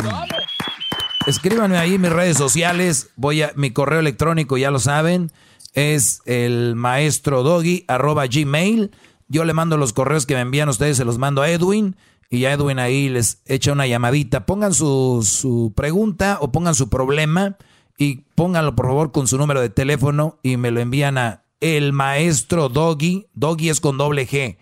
escríbanme 1.25 1.77
ahí 1.77 1.93
en 1.93 2.01
mis 2.01 2.11
redes 2.11 2.35
sociales. 2.35 3.11
Voy 3.16 3.43
a 3.43 3.53
mi 3.56 3.72
correo 3.72 4.01
electrónico, 4.01 4.58
ya 4.58 4.72
lo 4.72 4.80
saben, 4.80 5.32
es 5.76 6.22
el 6.26 6.76
maestro 6.76 7.44
doggy 7.44 7.86
arroba 7.88 8.26
gmail. 8.28 8.92
Yo 9.28 9.45
le 9.45 9.54
mando 9.54 9.78
los 9.78 9.94
correos 9.94 10.26
que 10.26 10.34
me 10.34 10.42
envían 10.42 10.70
ustedes, 10.70 10.98
se 10.98 11.06
los 11.06 11.18
mando 11.18 11.42
a 11.42 11.50
Edwin. 11.50 11.95
Y 12.30 12.40
ya 12.40 12.54
Edwin 12.54 12.80
ahí 12.80 13.08
les 13.10 13.42
echa 13.45 13.72
una 13.72 13.86
llamadita. 13.86 14.45
Pongan 14.48 14.74
su, 14.74 15.22
su 15.24 15.74
pregunta 15.76 16.40
o 16.42 16.52
pongan 16.52 16.74
su 16.74 16.90
problema 16.90 17.58
y 17.98 18.24
pónganlo 18.36 18.76
por 18.76 18.88
favor 18.88 19.12
con 19.12 19.28
su 19.28 19.38
número 19.38 19.62
de 19.62 19.70
teléfono 19.70 20.40
y 20.42 20.58
me 20.58 20.72
lo 20.72 20.80
envían 20.80 21.18
a 21.18 21.44
el 21.62 21.94
maestro 21.94 22.70
Doggy, 22.70 23.28
Doggy 23.34 23.70
es 23.70 23.80
con 23.80 23.98
doble 23.98 24.28
G, 24.28 24.58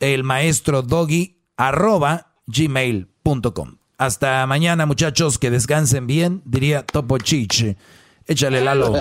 el 0.00 0.24
maestro 0.24 0.82
Doggy 0.82 1.38
arroba 1.56 2.34
gmail.com. 2.46 3.76
Hasta 3.98 4.46
mañana 4.46 4.86
muchachos, 4.86 5.38
que 5.38 5.50
descansen 5.50 6.06
bien, 6.06 6.42
diría 6.44 6.84
Topo 6.84 7.18
Chiche. 7.18 7.76
Échale 8.26 8.60
Lalo, 8.62 8.94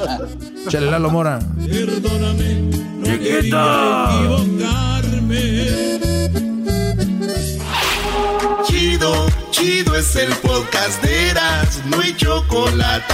échale 0.68 0.90
Lalo 0.90 1.10
Mora. 1.10 1.40
Perdóname, 1.40 2.54
no 3.00 3.06
equivocarme. 3.14 4.72
Chido, 8.66 9.28
chido 9.52 9.96
es 9.96 10.16
el 10.16 10.34
podcast 10.38 11.04
de 11.04 11.30
Eras, 11.30 11.82
no 11.86 12.00
hay 12.00 12.16
chocolate. 12.16 13.14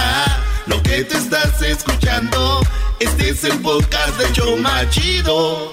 Lo 0.66 0.82
que 0.82 1.04
te 1.04 1.16
estás 1.18 1.60
escuchando, 1.62 2.60
este 3.00 3.30
es 3.30 3.44
el 3.44 3.58
podcast 3.58 4.18
de 4.18 4.32
Choma 4.32 4.88
Chido. 4.90 5.72